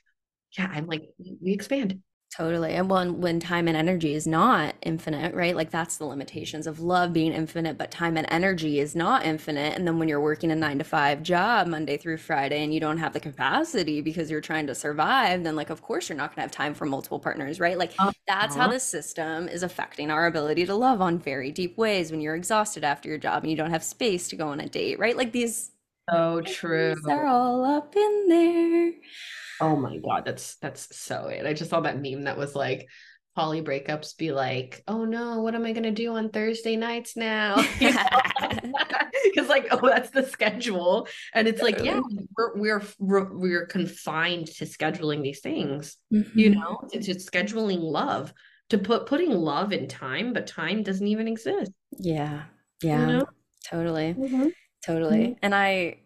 yeah, 0.57 0.69
I'm 0.71 0.87
like, 0.87 1.03
we 1.41 1.53
expand. 1.53 2.01
Totally. 2.37 2.73
And 2.73 2.89
when 2.89 3.21
when 3.21 3.39
time 3.39 3.67
and 3.67 3.77
energy 3.77 4.13
is 4.13 4.27
not 4.27 4.75
infinite, 4.81 5.33
right? 5.33 5.55
Like 5.55 5.69
that's 5.69 5.95
the 5.97 6.05
limitations 6.05 6.67
of 6.67 6.79
love 6.81 7.13
being 7.13 7.31
infinite, 7.31 7.77
but 7.77 7.91
time 7.91 8.17
and 8.17 8.27
energy 8.29 8.79
is 8.79 8.93
not 8.95 9.25
infinite. 9.25 9.75
And 9.77 9.87
then 9.87 9.99
when 9.99 10.09
you're 10.09 10.19
working 10.19 10.51
a 10.51 10.55
nine 10.55 10.77
to 10.79 10.83
five 10.83 11.23
job 11.23 11.67
Monday 11.67 11.95
through 11.97 12.17
Friday 12.17 12.61
and 12.63 12.73
you 12.73 12.79
don't 12.81 12.97
have 12.97 13.13
the 13.13 13.19
capacity 13.21 14.01
because 14.01 14.29
you're 14.29 14.41
trying 14.41 14.67
to 14.67 14.75
survive, 14.75 15.43
then 15.43 15.55
like 15.55 15.69
of 15.69 15.81
course 15.81 16.09
you're 16.09 16.17
not 16.17 16.31
gonna 16.35 16.41
have 16.41 16.51
time 16.51 16.73
for 16.73 16.85
multiple 16.85 17.19
partners, 17.19 17.59
right? 17.61 17.77
Like 17.77 17.93
that's 18.27 18.55
how 18.55 18.67
Uh-huh. 18.67 18.73
the 18.73 18.79
system 18.81 19.47
is 19.47 19.63
affecting 19.63 20.11
our 20.11 20.25
ability 20.25 20.65
to 20.65 20.75
love 20.75 20.99
on 21.01 21.19
very 21.19 21.51
deep 21.51 21.77
ways 21.77 22.11
when 22.11 22.19
you're 22.21 22.35
exhausted 22.35 22.83
after 22.83 23.07
your 23.07 23.17
job 23.19 23.43
and 23.43 23.51
you 23.51 23.55
don't 23.57 23.69
have 23.71 23.83
space 23.83 24.27
to 24.29 24.35
go 24.35 24.49
on 24.49 24.59
a 24.59 24.67
date, 24.67 24.99
right? 24.99 25.15
Like 25.15 25.31
these 25.31 25.71
So 26.09 26.41
true. 26.45 26.95
They're 27.05 27.27
all 27.27 27.63
up 27.65 27.95
in 27.95 28.27
there. 28.27 28.93
Oh 29.61 29.75
my 29.75 29.97
God, 29.97 30.23
that's 30.25 30.55
that's 30.57 30.95
so 30.95 31.27
it. 31.27 31.45
I 31.45 31.53
just 31.53 31.69
saw 31.69 31.81
that 31.81 32.01
meme 32.01 32.23
that 32.23 32.37
was 32.37 32.55
like 32.55 32.87
poly 33.35 33.61
breakups 33.61 34.17
be 34.17 34.31
like, 34.31 34.83
oh 34.87 35.05
no, 35.05 35.41
what 35.41 35.55
am 35.55 35.65
I 35.65 35.73
gonna 35.73 35.91
do 35.91 36.15
on 36.15 36.29
Thursday 36.29 36.75
nights 36.75 37.15
now? 37.15 37.55
Because 39.23 39.49
like, 39.49 39.67
oh, 39.71 39.87
that's 39.87 40.09
the 40.11 40.23
schedule. 40.23 41.07
And 41.33 41.47
it's 41.47 41.61
like, 41.61 41.83
yeah, 41.83 41.99
we're 42.37 42.81
we're 42.99 43.27
we're, 43.31 43.65
confined 43.65 44.47
to 44.47 44.65
scheduling 44.65 45.23
these 45.23 45.39
things, 45.39 45.97
you 46.11 46.51
Mhm. 46.51 46.55
know, 46.55 46.87
to, 46.91 47.01
to 47.01 47.15
scheduling 47.15 47.79
love, 47.79 48.33
to 48.69 48.77
put 48.77 49.05
putting 49.07 49.31
love 49.31 49.73
in 49.73 49.87
time, 49.87 50.33
but 50.33 50.47
time 50.47 50.83
doesn't 50.83 51.07
even 51.07 51.27
exist. 51.27 51.71
Yeah. 51.97 52.43
You 52.81 52.89
Yeah. 52.89 53.05
know? 53.05 53.25
Totally. 53.69 54.15
Totally. 54.85 55.37
And 55.41 55.55
I, 55.55 55.97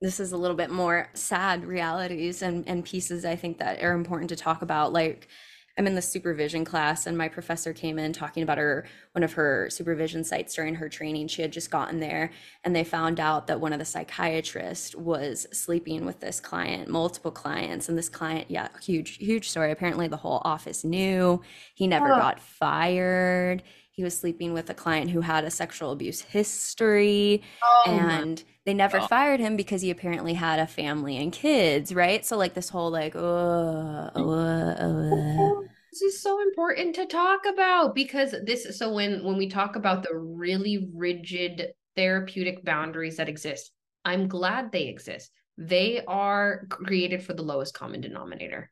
this 0.00 0.20
is 0.20 0.32
a 0.32 0.36
little 0.36 0.56
bit 0.56 0.70
more 0.70 1.08
sad 1.14 1.64
realities 1.64 2.42
and, 2.42 2.66
and 2.68 2.84
pieces 2.84 3.24
I 3.24 3.36
think 3.36 3.58
that 3.58 3.82
are 3.82 3.92
important 3.94 4.28
to 4.30 4.36
talk 4.36 4.62
about. 4.62 4.92
Like, 4.92 5.28
I'm 5.76 5.86
in 5.86 5.94
the 5.94 6.02
supervision 6.02 6.64
class, 6.64 7.06
and 7.06 7.16
my 7.16 7.28
professor 7.28 7.72
came 7.72 8.00
in 8.00 8.12
talking 8.12 8.42
about 8.42 8.58
her 8.58 8.84
one 9.12 9.22
of 9.22 9.34
her 9.34 9.70
supervision 9.70 10.24
sites 10.24 10.52
during 10.54 10.74
her 10.74 10.88
training. 10.88 11.28
She 11.28 11.40
had 11.40 11.52
just 11.52 11.70
gotten 11.70 12.00
there, 12.00 12.32
and 12.64 12.74
they 12.74 12.82
found 12.82 13.20
out 13.20 13.46
that 13.46 13.60
one 13.60 13.72
of 13.72 13.78
the 13.78 13.84
psychiatrists 13.84 14.96
was 14.96 15.46
sleeping 15.52 16.04
with 16.04 16.18
this 16.18 16.40
client, 16.40 16.88
multiple 16.88 17.30
clients, 17.30 17.88
and 17.88 17.96
this 17.96 18.08
client, 18.08 18.50
yeah, 18.50 18.68
huge, 18.82 19.18
huge 19.18 19.48
story. 19.48 19.70
Apparently, 19.70 20.08
the 20.08 20.16
whole 20.16 20.42
office 20.44 20.82
knew. 20.84 21.40
He 21.74 21.86
never 21.86 22.12
Oh. 22.12 22.18
got 22.18 22.40
fired. 22.40 23.62
He 23.98 24.04
was 24.04 24.16
sleeping 24.16 24.52
with 24.52 24.70
a 24.70 24.74
client 24.74 25.10
who 25.10 25.22
had 25.22 25.42
a 25.42 25.50
sexual 25.50 25.90
abuse 25.90 26.20
history 26.20 27.42
Oh 27.64 27.90
and 27.90 28.44
they 28.64 28.72
never 28.72 28.98
God. 29.00 29.08
fired 29.08 29.40
him 29.40 29.56
because 29.56 29.82
he 29.82 29.90
apparently 29.90 30.34
had 30.34 30.60
a 30.60 30.68
family 30.68 31.16
and 31.16 31.32
kids, 31.32 31.92
right? 31.92 32.24
So 32.24 32.36
like 32.36 32.54
this 32.54 32.68
whole 32.68 32.92
like, 32.92 33.16
oh, 33.16 34.08
oh, 34.14 34.76
oh, 34.80 35.64
This 35.90 36.02
is 36.02 36.22
so 36.22 36.40
important 36.42 36.94
to 36.94 37.06
talk 37.06 37.40
about 37.52 37.96
because 37.96 38.36
this 38.44 38.78
so 38.78 38.92
when 38.92 39.24
when 39.24 39.36
we 39.36 39.48
talk 39.48 39.74
about 39.74 40.04
the 40.04 40.16
really 40.16 40.88
rigid 40.94 41.72
therapeutic 41.96 42.64
boundaries 42.64 43.16
that 43.16 43.28
exist, 43.28 43.72
I'm 44.04 44.28
glad 44.28 44.70
they 44.70 44.86
exist. 44.86 45.32
They 45.56 46.04
are 46.06 46.66
created 46.70 47.24
for 47.24 47.34
the 47.34 47.42
lowest 47.42 47.74
common 47.74 48.00
denominator. 48.00 48.70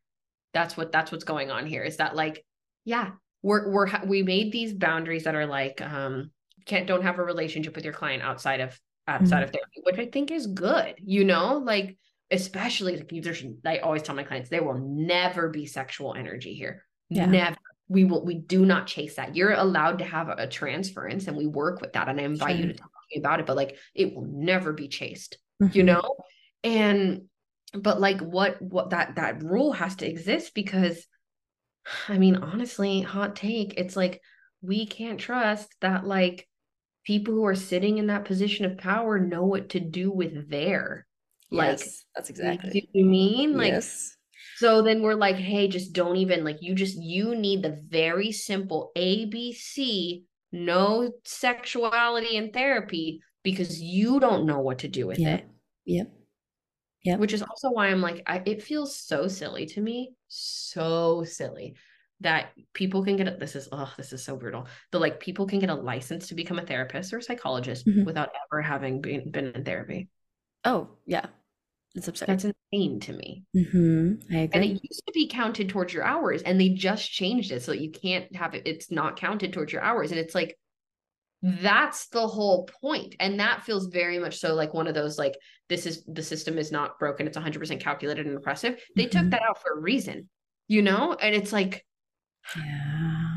That's 0.54 0.76
what 0.76 0.92
that's 0.92 1.10
what's 1.10 1.24
going 1.24 1.50
on 1.50 1.66
here. 1.66 1.82
Is 1.82 1.96
that 1.96 2.14
like, 2.14 2.44
yeah, 2.84 3.10
we're 3.42 3.70
we're 3.70 3.86
we 4.06 4.22
made 4.22 4.52
these 4.52 4.72
boundaries 4.72 5.24
that 5.24 5.34
are 5.34 5.46
like 5.46 5.80
um 5.80 6.30
can't 6.64 6.86
don't 6.86 7.02
have 7.02 7.18
a 7.18 7.24
relationship 7.24 7.76
with 7.76 7.84
your 7.84 7.94
client 7.94 8.22
outside 8.22 8.60
of 8.60 8.78
outside 9.08 9.42
of 9.44 9.50
therapy, 9.50 9.80
which 9.84 9.98
I 9.98 10.06
think 10.06 10.30
is 10.30 10.46
good, 10.48 10.96
you 10.98 11.24
know, 11.24 11.58
like 11.58 11.96
especially 12.30 12.96
like 12.96 13.12
there's 13.22 13.44
I 13.64 13.78
always 13.78 14.02
tell 14.02 14.16
my 14.16 14.24
clients 14.24 14.50
there 14.50 14.64
will 14.64 14.78
never 14.78 15.48
be 15.48 15.66
sexual 15.66 16.14
energy 16.14 16.54
here. 16.54 16.84
Yeah. 17.08 17.26
Never. 17.26 17.56
We 17.88 18.04
will 18.04 18.24
we 18.24 18.34
do 18.34 18.66
not 18.66 18.88
chase 18.88 19.14
that. 19.14 19.36
You're 19.36 19.52
allowed 19.52 19.98
to 20.00 20.04
have 20.04 20.28
a, 20.28 20.48
transference 20.48 21.28
and 21.28 21.36
we 21.36 21.46
work 21.46 21.80
with 21.80 21.92
that. 21.92 22.08
And 22.08 22.20
I 22.20 22.24
invite 22.24 22.56
you 22.56 22.66
to 22.66 22.74
talk 22.74 22.90
to 22.90 23.14
me 23.14 23.20
about 23.20 23.38
it, 23.38 23.46
but 23.46 23.54
like 23.54 23.76
it 23.94 24.12
will 24.12 24.26
never 24.26 24.72
be 24.72 24.88
chased, 24.88 25.38
Mhm. 25.62 25.74
you 25.74 25.82
know? 25.84 26.16
And 26.64 27.26
but 27.72 28.00
like 28.00 28.20
what 28.20 28.60
what 28.60 28.90
that 28.90 29.14
that 29.16 29.42
rule 29.44 29.72
has 29.72 29.94
to 29.96 30.08
exist 30.08 30.52
because 30.52 31.06
I 32.08 32.18
mean 32.18 32.36
honestly, 32.36 33.00
hot 33.02 33.36
take, 33.36 33.74
it's 33.78 33.96
like 33.96 34.22
we 34.62 34.86
can't 34.86 35.20
trust 35.20 35.74
that 35.80 36.06
like 36.06 36.48
people 37.04 37.34
who 37.34 37.44
are 37.46 37.54
sitting 37.54 37.98
in 37.98 38.08
that 38.08 38.24
position 38.24 38.66
of 38.66 38.78
power 38.78 39.18
know 39.18 39.44
what 39.44 39.70
to 39.70 39.80
do 39.80 40.10
with 40.12 40.50
their 40.50 41.06
like 41.50 41.80
Yes, 41.80 42.04
that's 42.14 42.30
exactly. 42.30 42.70
what 42.94 43.02
I 43.02 43.04
mean? 43.04 43.56
Like 43.56 43.72
Yes. 43.72 44.16
so 44.56 44.82
then 44.82 45.02
we're 45.02 45.14
like, 45.14 45.36
hey, 45.36 45.68
just 45.68 45.92
don't 45.94 46.16
even 46.16 46.44
like 46.44 46.58
you 46.62 46.74
just 46.74 46.98
you 46.98 47.34
need 47.36 47.62
the 47.62 47.82
very 47.88 48.32
simple 48.32 48.92
ABC, 48.96 50.24
no 50.52 51.12
sexuality 51.24 52.36
in 52.36 52.52
therapy 52.52 53.22
because 53.44 53.80
you 53.82 54.20
don't 54.20 54.46
know 54.46 54.60
what 54.60 54.80
to 54.80 54.88
do 54.88 55.06
with 55.06 55.20
Yep. 55.20 55.40
it. 55.40 55.46
Yep. 55.86 56.12
Yep. 57.04 57.20
Which 57.20 57.32
is 57.32 57.42
also 57.42 57.70
why 57.70 57.88
I'm 57.88 58.00
like, 58.02 58.22
I, 58.26 58.42
it 58.44 58.62
feels 58.62 58.98
so 58.98 59.28
silly 59.28 59.66
to 59.66 59.80
me, 59.80 60.14
so 60.28 61.24
silly 61.24 61.74
that 62.20 62.48
people 62.72 63.04
can 63.04 63.16
get 63.16 63.28
a, 63.28 63.32
this 63.32 63.54
is 63.54 63.68
oh 63.72 63.92
this 63.96 64.12
is 64.12 64.24
so 64.24 64.36
brutal 64.36 64.66
but 64.90 65.00
like 65.00 65.20
people 65.20 65.46
can 65.46 65.58
get 65.58 65.68
a 65.70 65.74
license 65.74 66.28
to 66.28 66.34
become 66.34 66.58
a 66.58 66.64
therapist 66.66 67.12
or 67.12 67.18
a 67.18 67.22
psychologist 67.22 67.86
Mhm. 67.86 68.06
without 68.06 68.30
ever 68.50 68.62
having 68.62 69.00
been, 69.00 69.30
been 69.30 69.46
in 69.54 69.64
therapy 69.64 70.08
Oh, 70.64 70.88
yeah. 71.06 71.26
It's 71.94 72.08
absurd. 72.08 72.28
that's 72.28 72.44
insane 72.72 73.00
to 73.00 73.12
me 73.12 73.44
hmm 73.54 74.14
I 74.32 74.48
And 74.52 74.64
it 74.64 74.80
used 74.82 75.02
to 75.06 75.12
be 75.12 75.28
counted 75.28 75.68
towards 75.68 75.92
your 75.94 76.04
hours, 76.04 76.42
and 76.42 76.60
they 76.60 76.70
just 76.70 77.10
changed 77.10 77.52
it 77.52 77.62
so 77.62 77.72
that 77.72 77.80
you 77.80 77.90
can't 77.90 78.34
have 78.34 78.54
it, 78.54 78.62
it's 78.66 78.90
not 78.90 79.16
counted 79.16 79.52
towards 79.52 79.72
your 79.72 79.82
hours. 79.82 80.10
And 80.10 80.18
it's 80.20 80.34
like, 80.34 80.58
that's 81.60 82.08
the 82.08 82.26
whole 82.26 82.68
point. 82.80 83.14
And 83.20 83.40
that 83.40 83.64
feels 83.64 83.86
very 83.86 84.18
much 84.18 84.38
so 84.38 84.54
like 84.54 84.74
one 84.74 84.86
of 84.86 84.94
those 84.94 85.18
like 85.18 85.34
this 85.68 85.86
is 85.86 86.04
the 86.06 86.22
system 86.22 86.58
is 86.58 86.72
not 86.72 86.98
broken 86.98 87.26
it's 87.26 87.36
100% 87.36 87.80
calculated 87.80 88.26
and 88.26 88.36
oppressive. 88.36 88.80
They 88.94 89.04
mm-hmm. 89.04 89.20
took 89.20 89.30
that 89.30 89.42
out 89.42 89.62
for 89.62 89.78
a 89.78 89.80
reason 89.80 90.28
you 90.68 90.82
know? 90.82 91.14
And 91.14 91.34
it's 91.34 91.52
like 91.52 91.84
yeah 92.56 93.35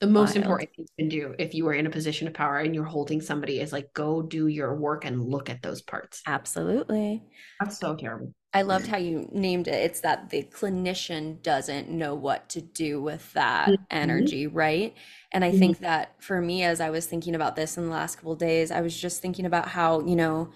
the 0.00 0.06
most 0.06 0.34
Wild. 0.34 0.44
important 0.44 0.70
thing 0.76 0.86
you 0.88 1.04
can 1.04 1.08
do 1.08 1.34
if 1.38 1.54
you 1.54 1.66
are 1.68 1.72
in 1.72 1.86
a 1.86 1.90
position 1.90 2.28
of 2.28 2.34
power 2.34 2.58
and 2.58 2.74
you're 2.74 2.84
holding 2.84 3.20
somebody 3.20 3.60
is 3.60 3.72
like 3.72 3.92
go 3.94 4.22
do 4.22 4.46
your 4.46 4.74
work 4.74 5.04
and 5.04 5.24
look 5.24 5.48
at 5.48 5.62
those 5.62 5.80
parts 5.82 6.22
absolutely 6.26 7.22
that's 7.60 7.78
so 7.78 7.94
terrible 7.94 8.32
I 8.56 8.62
loved 8.62 8.86
how 8.86 8.96
you 8.96 9.28
named 9.32 9.68
it. 9.68 9.74
It's 9.74 10.00
that 10.00 10.30
the 10.30 10.42
clinician 10.44 11.42
doesn't 11.42 11.90
know 11.90 12.14
what 12.14 12.48
to 12.50 12.62
do 12.62 13.02
with 13.02 13.30
that 13.34 13.68
mm-hmm. 13.68 13.82
energy, 13.90 14.46
right? 14.46 14.94
And 15.30 15.44
I 15.44 15.50
mm-hmm. 15.50 15.58
think 15.58 15.78
that 15.80 16.14
for 16.22 16.40
me, 16.40 16.62
as 16.62 16.80
I 16.80 16.88
was 16.88 17.04
thinking 17.04 17.34
about 17.34 17.54
this 17.54 17.76
in 17.76 17.84
the 17.84 17.90
last 17.90 18.16
couple 18.16 18.34
days, 18.34 18.70
I 18.70 18.80
was 18.80 18.98
just 18.98 19.20
thinking 19.20 19.44
about 19.44 19.68
how, 19.68 20.00
you 20.00 20.16
know, 20.16 20.52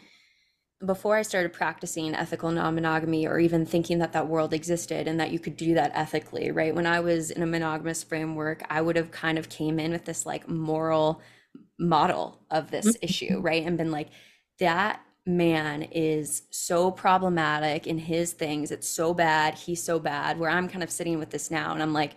before 0.85 1.17
I 1.17 1.23
started 1.23 1.53
practicing 1.53 2.15
ethical 2.15 2.51
non 2.51 2.75
monogamy 2.75 3.27
or 3.27 3.39
even 3.39 3.67
thinking 3.67 3.99
that 3.99 4.13
that 4.13 4.29
world 4.29 4.55
existed 4.55 5.07
and 5.07 5.21
that 5.21 5.31
you 5.31 5.39
could 5.39 5.57
do 5.57 5.75
that 5.75 5.93
ethically, 5.95 6.51
right? 6.51 6.75
When 6.75 6.87
I 6.87 7.01
was 7.01 7.31
in 7.31 7.43
a 7.43 7.47
monogamous 7.47 8.03
framework, 8.03 8.63
I 8.71 8.81
would 8.81 8.97
have 8.97 9.11
kind 9.11 9.39
of 9.39 9.49
came 9.49 9.79
in 9.79 9.93
with 9.93 10.07
this 10.07 10.25
like 10.25 10.49
moral 10.49 11.21
model 11.79 12.41
of 12.51 12.71
this 12.71 12.87
mm-hmm. 12.87 13.05
issue, 13.05 13.41
right? 13.41 13.65
And 13.65 13.77
been 13.77 13.91
like, 13.91 14.09
that 14.59 15.03
man 15.27 15.83
is 15.83 16.43
so 16.51 16.91
problematic 16.91 17.87
in 17.87 17.99
his 17.99 18.33
things. 18.33 18.71
It's 18.71 18.89
so 18.89 19.13
bad. 19.13 19.55
He's 19.55 19.83
so 19.83 19.99
bad. 19.99 20.39
Where 20.39 20.51
I'm 20.51 20.69
kind 20.69 20.83
of 20.83 20.91
sitting 20.91 21.19
with 21.19 21.31
this 21.31 21.51
now 21.51 21.73
and 21.73 21.83
I'm 21.83 21.93
like, 21.93 22.15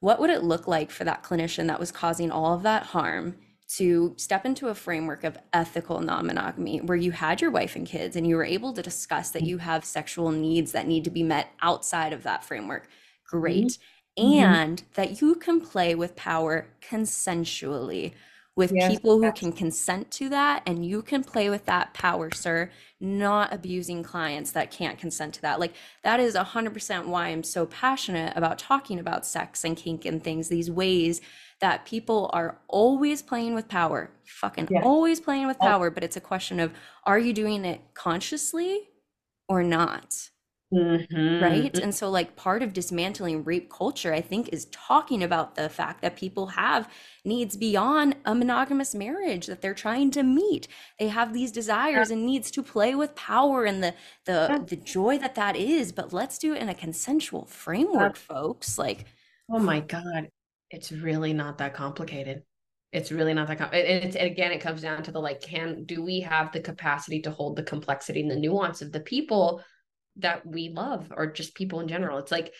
what 0.00 0.20
would 0.20 0.30
it 0.30 0.42
look 0.42 0.68
like 0.68 0.90
for 0.90 1.04
that 1.04 1.22
clinician 1.22 1.68
that 1.68 1.80
was 1.80 1.90
causing 1.90 2.30
all 2.30 2.52
of 2.54 2.64
that 2.64 2.82
harm 2.82 3.36
to 3.76 4.14
step 4.16 4.44
into 4.44 4.68
a 4.68 4.74
framework 4.74 5.24
of 5.24 5.38
ethical 5.52 6.00
non 6.00 6.26
monogamy 6.26 6.80
where 6.80 6.96
you 6.96 7.12
had 7.12 7.40
your 7.40 7.50
wife 7.50 7.76
and 7.76 7.86
kids 7.86 8.16
and 8.16 8.26
you 8.26 8.36
were 8.36 8.44
able 8.44 8.72
to 8.72 8.82
discuss 8.82 9.30
that 9.30 9.42
you 9.42 9.58
have 9.58 9.84
sexual 9.84 10.30
needs 10.30 10.72
that 10.72 10.86
need 10.86 11.04
to 11.04 11.10
be 11.10 11.22
met 11.22 11.50
outside 11.60 12.12
of 12.12 12.22
that 12.22 12.44
framework? 12.44 12.88
Great. 13.26 13.78
Mm-hmm. 14.18 14.24
And 14.24 14.78
mm-hmm. 14.78 14.92
that 14.94 15.20
you 15.20 15.34
can 15.34 15.60
play 15.60 15.94
with 15.94 16.14
power 16.14 16.68
consensually 16.88 18.12
with 18.56 18.72
yes, 18.72 18.90
people 18.90 19.20
who 19.20 19.32
can 19.32 19.52
consent 19.52 20.10
to 20.12 20.28
that 20.28 20.62
and 20.66 20.86
you 20.86 21.02
can 21.02 21.24
play 21.24 21.50
with 21.50 21.64
that 21.66 21.92
power 21.92 22.30
sir 22.32 22.70
not 23.00 23.52
abusing 23.52 24.02
clients 24.02 24.52
that 24.52 24.70
can't 24.70 24.98
consent 24.98 25.34
to 25.34 25.42
that. 25.42 25.60
Like 25.60 25.74
that 26.02 26.20
is 26.20 26.34
100% 26.34 27.06
why 27.06 27.28
i'm 27.28 27.42
so 27.42 27.66
passionate 27.66 28.36
about 28.36 28.58
talking 28.58 28.98
about 28.98 29.26
sex 29.26 29.64
and 29.64 29.76
kink 29.76 30.04
and 30.04 30.22
things 30.22 30.48
these 30.48 30.70
ways 30.70 31.20
that 31.60 31.84
people 31.84 32.30
are 32.32 32.58
always 32.68 33.22
playing 33.22 33.54
with 33.54 33.68
power 33.68 34.10
fucking 34.26 34.68
yes. 34.70 34.82
always 34.84 35.20
playing 35.20 35.46
with 35.46 35.58
power 35.58 35.90
but 35.90 36.04
it's 36.04 36.16
a 36.16 36.20
question 36.20 36.60
of 36.60 36.72
are 37.04 37.18
you 37.18 37.32
doing 37.32 37.64
it 37.64 37.80
consciously 37.94 38.88
or 39.48 39.62
not 39.62 40.30
Mm-hmm. 40.74 41.42
Right. 41.42 41.78
And 41.78 41.94
so, 41.94 42.10
like, 42.10 42.34
part 42.36 42.62
of 42.62 42.72
dismantling 42.72 43.44
rape 43.44 43.70
culture, 43.70 44.12
I 44.12 44.20
think, 44.20 44.48
is 44.48 44.66
talking 44.66 45.22
about 45.22 45.54
the 45.54 45.68
fact 45.68 46.02
that 46.02 46.16
people 46.16 46.48
have 46.48 46.90
needs 47.24 47.56
beyond 47.56 48.16
a 48.24 48.34
monogamous 48.34 48.94
marriage 48.94 49.46
that 49.46 49.62
they're 49.62 49.74
trying 49.74 50.10
to 50.12 50.22
meet. 50.22 50.66
They 50.98 51.08
have 51.08 51.32
these 51.32 51.52
desires 51.52 52.10
and 52.10 52.26
needs 52.26 52.50
to 52.52 52.62
play 52.62 52.94
with 52.94 53.14
power 53.14 53.64
and 53.64 53.82
the 53.82 53.94
the 54.24 54.46
yeah. 54.50 54.58
the 54.66 54.76
joy 54.76 55.18
that 55.18 55.36
that 55.36 55.54
is. 55.56 55.92
But 55.92 56.12
let's 56.12 56.38
do 56.38 56.54
it 56.54 56.62
in 56.62 56.68
a 56.68 56.74
consensual 56.74 57.46
framework, 57.46 58.16
folks. 58.16 58.78
Like, 58.78 59.06
oh 59.50 59.60
my 59.60 59.80
god, 59.80 60.28
it's 60.70 60.90
really 60.90 61.32
not 61.32 61.58
that 61.58 61.74
complicated. 61.74 62.42
It's 62.92 63.12
really 63.12 63.34
not 63.34 63.48
that 63.48 63.58
complicated. 63.58 63.90
And 63.90 64.04
it's 64.04 64.16
and 64.16 64.26
again, 64.26 64.52
it 64.52 64.60
comes 64.60 64.82
down 64.82 65.02
to 65.04 65.12
the 65.12 65.20
like, 65.20 65.40
can 65.40 65.84
do 65.84 66.02
we 66.02 66.20
have 66.20 66.52
the 66.52 66.60
capacity 66.60 67.20
to 67.22 67.30
hold 67.30 67.56
the 67.56 67.62
complexity 67.62 68.22
and 68.22 68.30
the 68.30 68.36
nuance 68.36 68.82
of 68.82 68.92
the 68.92 69.00
people? 69.00 69.62
That 70.16 70.46
we 70.46 70.68
love 70.68 71.12
or 71.14 71.32
just 71.32 71.54
people 71.54 71.80
in 71.80 71.88
general. 71.88 72.18
It's 72.18 72.32
like 72.32 72.52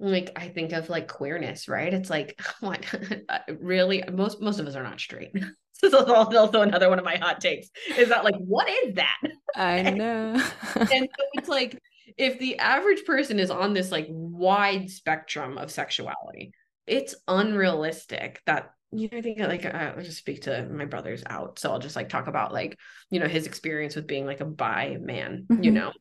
like 0.00 0.32
I 0.36 0.48
think 0.48 0.72
of 0.72 0.88
like 0.88 1.08
queerness, 1.08 1.68
right? 1.68 1.92
It's 1.92 2.10
like 2.10 2.40
what 2.60 2.84
really 3.60 4.02
most 4.12 4.40
most 4.40 4.58
of 4.58 4.66
us 4.66 4.76
are 4.76 4.82
not 4.82 5.00
straight. 5.00 5.32
this 5.82 5.92
is 5.92 5.94
also 5.94 6.62
another 6.62 6.88
one 6.88 6.98
of 6.98 7.04
my 7.04 7.16
hot 7.16 7.40
takes. 7.40 7.68
Is 7.96 8.08
that 8.08 8.24
like 8.24 8.36
what 8.36 8.68
is 8.84 8.94
that? 8.94 9.20
I 9.56 9.90
know. 9.90 10.32
and 10.74 11.08
so 11.08 11.24
it's 11.34 11.48
like 11.48 11.78
if 12.16 12.38
the 12.38 12.58
average 12.58 13.04
person 13.04 13.38
is 13.38 13.50
on 13.50 13.74
this 13.74 13.90
like 13.90 14.06
wide 14.08 14.90
spectrum 14.90 15.58
of 15.58 15.70
sexuality, 15.70 16.52
it's 16.86 17.14
unrealistic 17.28 18.40
that 18.46 18.70
you 18.92 19.08
know, 19.10 19.18
I 19.18 19.22
think 19.22 19.40
like 19.40 19.64
I'll 19.64 20.02
just 20.02 20.18
speak 20.18 20.42
to 20.42 20.68
my 20.68 20.84
brother's 20.84 21.24
out, 21.26 21.58
so 21.58 21.72
I'll 21.72 21.80
just 21.80 21.96
like 21.96 22.08
talk 22.08 22.28
about 22.28 22.52
like 22.52 22.78
you 23.10 23.18
know 23.18 23.26
his 23.26 23.46
experience 23.46 23.96
with 23.96 24.06
being 24.06 24.26
like 24.26 24.40
a 24.40 24.44
bi 24.44 24.98
man, 25.00 25.46
mm-hmm. 25.50 25.64
you 25.64 25.72
know, 25.72 25.92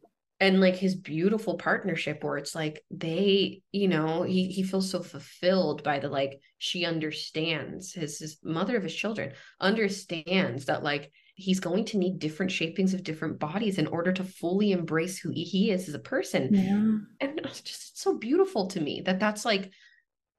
and 0.43 0.59
like 0.59 0.75
his 0.75 0.93
beautiful 0.93 1.55
partnership 1.55 2.21
where 2.21 2.35
it's 2.35 2.53
like 2.53 2.83
they 2.91 3.61
you 3.71 3.87
know 3.87 4.23
he 4.23 4.47
he 4.47 4.61
feels 4.61 4.91
so 4.91 5.01
fulfilled 5.01 5.83
by 5.83 5.99
the 5.99 6.09
like 6.09 6.37
she 6.57 6.83
understands 6.85 7.93
his 7.93 8.19
his 8.19 8.37
mother 8.43 8.75
of 8.75 8.83
his 8.83 8.93
children 8.93 9.31
understands 9.61 10.65
that 10.65 10.83
like 10.83 11.11
he's 11.35 11.61
going 11.61 11.85
to 11.85 11.97
need 11.97 12.19
different 12.19 12.51
shapings 12.51 12.93
of 12.93 13.03
different 13.03 13.39
bodies 13.39 13.77
in 13.77 13.87
order 13.87 14.11
to 14.11 14.25
fully 14.25 14.73
embrace 14.73 15.17
who 15.17 15.31
he 15.33 15.71
is 15.71 15.87
as 15.87 15.95
a 15.95 15.99
person 15.99 16.49
yeah. 16.51 17.25
and 17.25 17.39
it's 17.39 17.61
just 17.61 17.97
so 18.01 18.17
beautiful 18.17 18.67
to 18.67 18.81
me 18.81 19.01
that 19.05 19.21
that's 19.21 19.45
like 19.45 19.71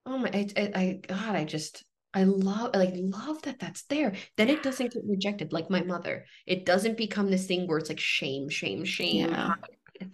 oh 0.05 0.19
my 0.19 0.29
I, 0.35 0.49
I, 0.55 0.73
I 0.75 1.01
god 1.09 1.35
i 1.35 1.45
just 1.45 1.83
I 2.17 2.23
love 2.23 2.77
like 2.77 2.93
love 2.95 3.43
that 3.43 3.59
that's 3.59 3.83
there. 3.87 4.13
Then 4.37 4.49
it 4.49 4.63
doesn't 4.63 4.93
get 4.93 5.03
rejected 5.05 5.53
like 5.53 5.69
my 5.69 5.83
mother. 5.83 6.27
It 6.47 6.65
doesn't 6.65 6.97
become 6.97 7.29
this 7.29 7.47
thing 7.47 7.67
where 7.67 7.79
it's 7.79 7.89
like 7.89 7.99
shame, 7.99 8.49
shame, 8.49 8.85
shame. 8.85 9.31
Yeah 9.31 9.55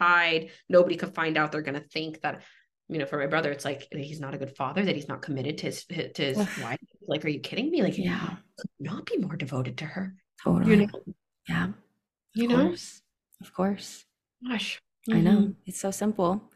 hide. 0.01 0.51
Nobody 0.69 0.97
could 0.97 1.15
find 1.15 1.37
out. 1.37 1.53
They're 1.53 1.63
going 1.63 1.81
to 1.81 1.89
think 1.89 2.21
that, 2.23 2.43
you 2.89 2.99
know, 2.99 3.07
for 3.07 3.19
my 3.19 3.27
brother, 3.27 3.51
it's 3.51 3.65
like 3.65 3.89
he's 3.93 4.21
not 4.21 4.35
a 4.35 4.39
good 4.39 4.57
father, 4.57 4.85
that 4.85 4.95
he's 4.95 5.09
not 5.09 5.23
committed 5.23 5.59
to 5.59 5.67
his, 5.67 5.85
to 5.85 6.25
his 6.25 6.37
wife. 6.37 6.79
Like, 7.07 7.25
are 7.25 7.29
you 7.29 7.41
kidding 7.41 7.71
me? 7.71 7.83
Like, 7.83 7.99
yeah, 7.99 8.37
not 8.79 9.07
be 9.07 9.19
more 9.19 9.37
devoted 9.37 9.79
to 9.79 9.85
her. 9.87 10.15
Totally. 10.43 10.71
You 10.71 10.77
know? 10.87 11.15
Yeah. 11.49 11.69
You 12.35 12.45
of 12.45 12.51
know? 12.51 12.67
Course. 12.69 13.03
Of 13.41 13.55
course. 13.55 14.05
Gosh. 14.49 14.81
Mm-hmm. 15.09 15.19
I 15.19 15.21
know. 15.23 15.39
Mm-hmm. 15.39 15.51
It's 15.67 15.81
so 15.81 15.91
simple. 15.91 16.51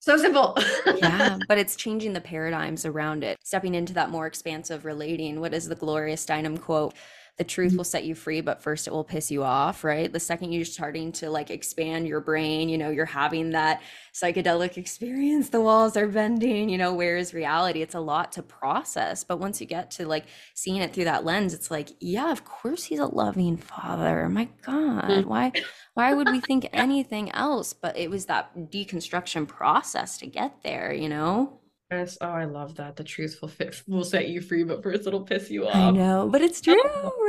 So 0.00 0.16
simple. 0.16 0.56
yeah, 0.96 1.38
but 1.48 1.58
it's 1.58 1.74
changing 1.74 2.12
the 2.12 2.20
paradigms 2.20 2.86
around 2.86 3.24
it, 3.24 3.38
stepping 3.42 3.74
into 3.74 3.92
that 3.94 4.10
more 4.10 4.26
expansive 4.26 4.84
relating. 4.84 5.40
What 5.40 5.54
is 5.54 5.68
the 5.68 5.74
Gloria 5.74 6.14
Steinem 6.14 6.60
quote? 6.60 6.94
The 7.38 7.44
truth 7.44 7.68
mm-hmm. 7.70 7.78
will 7.78 7.84
set 7.84 8.04
you 8.04 8.14
free 8.14 8.40
but 8.40 8.60
first 8.60 8.86
it 8.86 8.90
will 8.92 9.04
piss 9.04 9.30
you 9.30 9.42
off 9.42 9.84
right 9.84 10.12
the 10.12 10.20
second 10.20 10.52
you're 10.52 10.64
starting 10.64 11.12
to 11.12 11.30
like 11.30 11.50
expand 11.50 12.06
your 12.06 12.20
brain 12.20 12.68
you 12.68 12.76
know 12.76 12.90
you're 12.90 13.06
having 13.06 13.50
that 13.50 13.80
psychedelic 14.12 14.76
experience 14.76 15.48
the 15.48 15.60
walls 15.60 15.96
are 15.96 16.08
bending 16.08 16.68
you 16.68 16.76
know 16.76 16.92
where 16.92 17.16
is 17.16 17.32
reality 17.32 17.80
it's 17.80 17.94
a 17.94 18.00
lot 18.00 18.32
to 18.32 18.42
process 18.42 19.24
but 19.24 19.38
once 19.38 19.60
you 19.60 19.66
get 19.66 19.90
to 19.90 20.06
like 20.06 20.26
seeing 20.54 20.78
it 20.78 20.92
through 20.92 21.04
that 21.04 21.24
lens 21.24 21.54
it's 21.54 21.70
like 21.70 21.90
yeah 22.00 22.30
of 22.30 22.44
course 22.44 22.84
he's 22.84 22.98
a 22.98 23.06
loving 23.06 23.56
father 23.56 24.28
my 24.28 24.48
god 24.62 25.04
mm-hmm. 25.04 25.28
why 25.28 25.52
why 25.94 26.12
would 26.12 26.28
we 26.28 26.40
think 26.40 26.68
anything 26.72 27.30
else 27.32 27.72
but 27.72 27.96
it 27.96 28.10
was 28.10 28.26
that 28.26 28.54
deconstruction 28.70 29.46
process 29.46 30.18
to 30.18 30.26
get 30.26 30.62
there 30.62 30.92
you 30.92 31.08
know 31.08 31.57
Yes. 31.90 32.18
Oh, 32.20 32.28
I 32.28 32.44
love 32.44 32.76
that. 32.76 32.96
The 32.96 33.04
truth 33.04 33.38
will 33.40 33.48
fit 33.48 33.82
will 33.88 34.04
set 34.04 34.28
you 34.28 34.40
free, 34.40 34.64
but 34.64 34.82
first 34.82 35.06
it'll 35.06 35.22
piss 35.22 35.50
you 35.50 35.66
off. 35.66 35.74
I 35.74 35.90
know, 35.90 36.28
but 36.30 36.42
it's 36.42 36.60
true, 36.60 36.82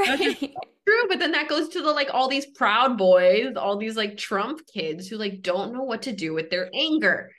right? 0.07 0.37
True, 0.39 1.07
but 1.07 1.19
then 1.19 1.31
that 1.31 1.47
goes 1.47 1.69
to 1.69 1.81
the 1.81 1.91
like 1.91 2.09
all 2.13 2.27
these 2.27 2.45
proud 2.45 2.97
boys, 2.97 3.55
all 3.55 3.77
these 3.77 3.95
like 3.95 4.17
Trump 4.17 4.61
kids 4.67 5.07
who 5.07 5.17
like 5.17 5.41
don't 5.41 5.73
know 5.73 5.83
what 5.83 6.01
to 6.03 6.11
do 6.11 6.33
with 6.33 6.49
their 6.49 6.69
anger. 6.73 7.31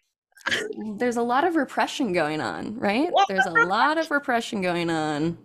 There's 0.97 1.17
a 1.17 1.23
lot 1.23 1.45
of 1.45 1.57
repression 1.57 2.15
going 2.15 2.41
on, 2.41 2.79
right? 2.79 3.11
There's 3.29 3.45
a 3.45 3.51
lot 3.67 3.99
of 3.99 4.11
repression 4.11 4.63
going 4.63 4.89
on 4.89 5.37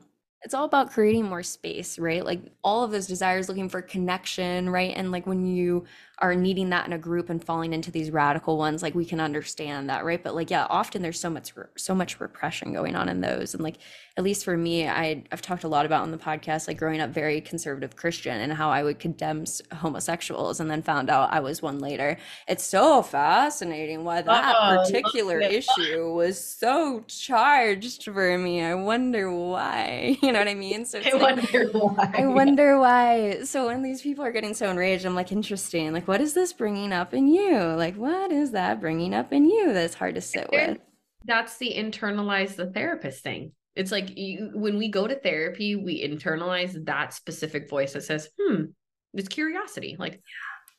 it's 0.46 0.54
all 0.54 0.66
about 0.66 0.92
creating 0.92 1.26
more 1.26 1.42
space, 1.42 1.98
right? 1.98 2.24
Like 2.24 2.40
all 2.64 2.84
of 2.84 2.92
those 2.92 3.08
desires 3.08 3.50
looking 3.50 3.68
for 3.68 3.82
connection, 3.82 4.70
right? 4.70 4.94
And 4.96 5.12
like 5.12 5.26
when 5.26 5.44
you 5.44 5.86
are 6.20 6.36
needing 6.36 6.70
that 6.70 6.86
in 6.86 6.94
a 6.94 6.98
group 6.98 7.30
and 7.30 7.44
falling 7.44 7.74
into 7.74 7.92
these 7.92 8.12
radical 8.12 8.58
ones, 8.58 8.84
like 8.84 8.94
we 8.94 9.06
can 9.06 9.20
understand 9.20 9.90
that, 9.90 10.06
right? 10.06 10.24
But 10.24 10.36
like 10.36 10.52
yeah, 10.52 10.68
often 10.70 11.02
there's 11.02 11.20
so 11.20 11.32
much 11.32 11.52
so 11.76 11.96
much 11.96 12.20
repression 12.20 12.74
going 12.74 12.96
on 12.96 13.10
in 13.10 13.22
those. 13.22 13.56
And 13.56 13.64
like 13.64 13.78
at 14.18 14.24
least 14.24 14.46
for 14.46 14.56
me, 14.56 14.88
I 14.88 15.24
I've 15.32 15.42
talked 15.42 15.64
a 15.64 15.68
lot 15.68 15.88
about 15.88 16.04
on 16.04 16.12
the 16.12 16.18
podcast 16.18 16.68
like 16.68 16.78
growing 16.78 17.02
up 17.02 17.10
very 17.10 17.42
conservative 17.42 17.96
Christian 17.96 18.40
and 18.40 18.54
how 18.54 18.70
I 18.70 18.84
would 18.84 19.00
condemn 19.00 19.46
homosexuals 19.74 20.60
and 20.60 20.70
then 20.70 20.84
found 20.84 21.10
out 21.10 21.34
I 21.34 21.40
was 21.40 21.64
one 21.64 21.80
later. 21.80 22.18
It's 22.48 22.64
so 22.64 23.02
fascinating 23.02 24.04
why 24.04 24.22
that 24.22 24.56
oh, 24.56 24.84
particular 24.86 25.42
issue 25.42 26.14
was 26.14 26.42
so 26.42 27.04
charged 27.08 28.04
for 28.04 28.38
me. 28.38 28.62
I 28.62 28.76
wonder 28.76 29.32
why. 29.32 30.18
You 30.26 30.32
know 30.32 30.35
what 30.40 30.48
I 30.48 30.54
mean? 30.56 30.86
So 30.86 31.00
I 31.00 31.12
like, 31.12 31.38
wonder 31.38 31.70
why. 31.72 32.12
I 32.18 32.28
wonder 32.28 32.80
why. 32.80 33.44
So 33.44 33.68
when 33.68 33.82
these 33.82 34.02
people 34.02 34.24
are 34.26 34.32
getting 34.32 34.54
so 34.54 34.70
enraged, 34.70 35.06
I'm 35.06 35.16
like, 35.16 35.32
interesting. 35.32 35.94
Like, 35.94 36.08
what 36.08 36.22
is 36.22 36.34
this 36.34 36.54
bringing 36.54 36.92
up 36.94 37.14
in 37.14 37.28
you? 37.28 37.58
Like, 37.60 37.96
what 37.96 38.32
is 38.32 38.52
that 38.52 38.80
bringing 38.82 39.14
up 39.14 39.34
in 39.34 39.50
you 39.50 39.74
that's 39.74 39.94
hard 39.96 40.16
to 40.16 40.22
sit 40.22 40.50
with? 40.52 40.80
That's 41.26 41.58
the 41.58 41.74
internalize 41.76 42.56
the 42.56 42.72
therapist 42.72 43.24
thing. 43.24 43.54
It's 43.76 43.92
like 43.92 44.18
you, 44.18 44.52
when 44.54 44.78
we 44.78 44.90
go 44.90 45.08
to 45.08 45.16
therapy, 45.16 45.76
we 45.76 46.08
internalize 46.08 46.86
that 46.86 47.14
specific 47.14 47.70
voice 47.70 47.94
that 47.94 48.04
says, 48.04 48.30
"Hmm, 48.40 48.66
it's 49.14 49.28
curiosity." 49.28 49.98
Like, 50.00 50.22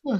huh, 0.07 0.19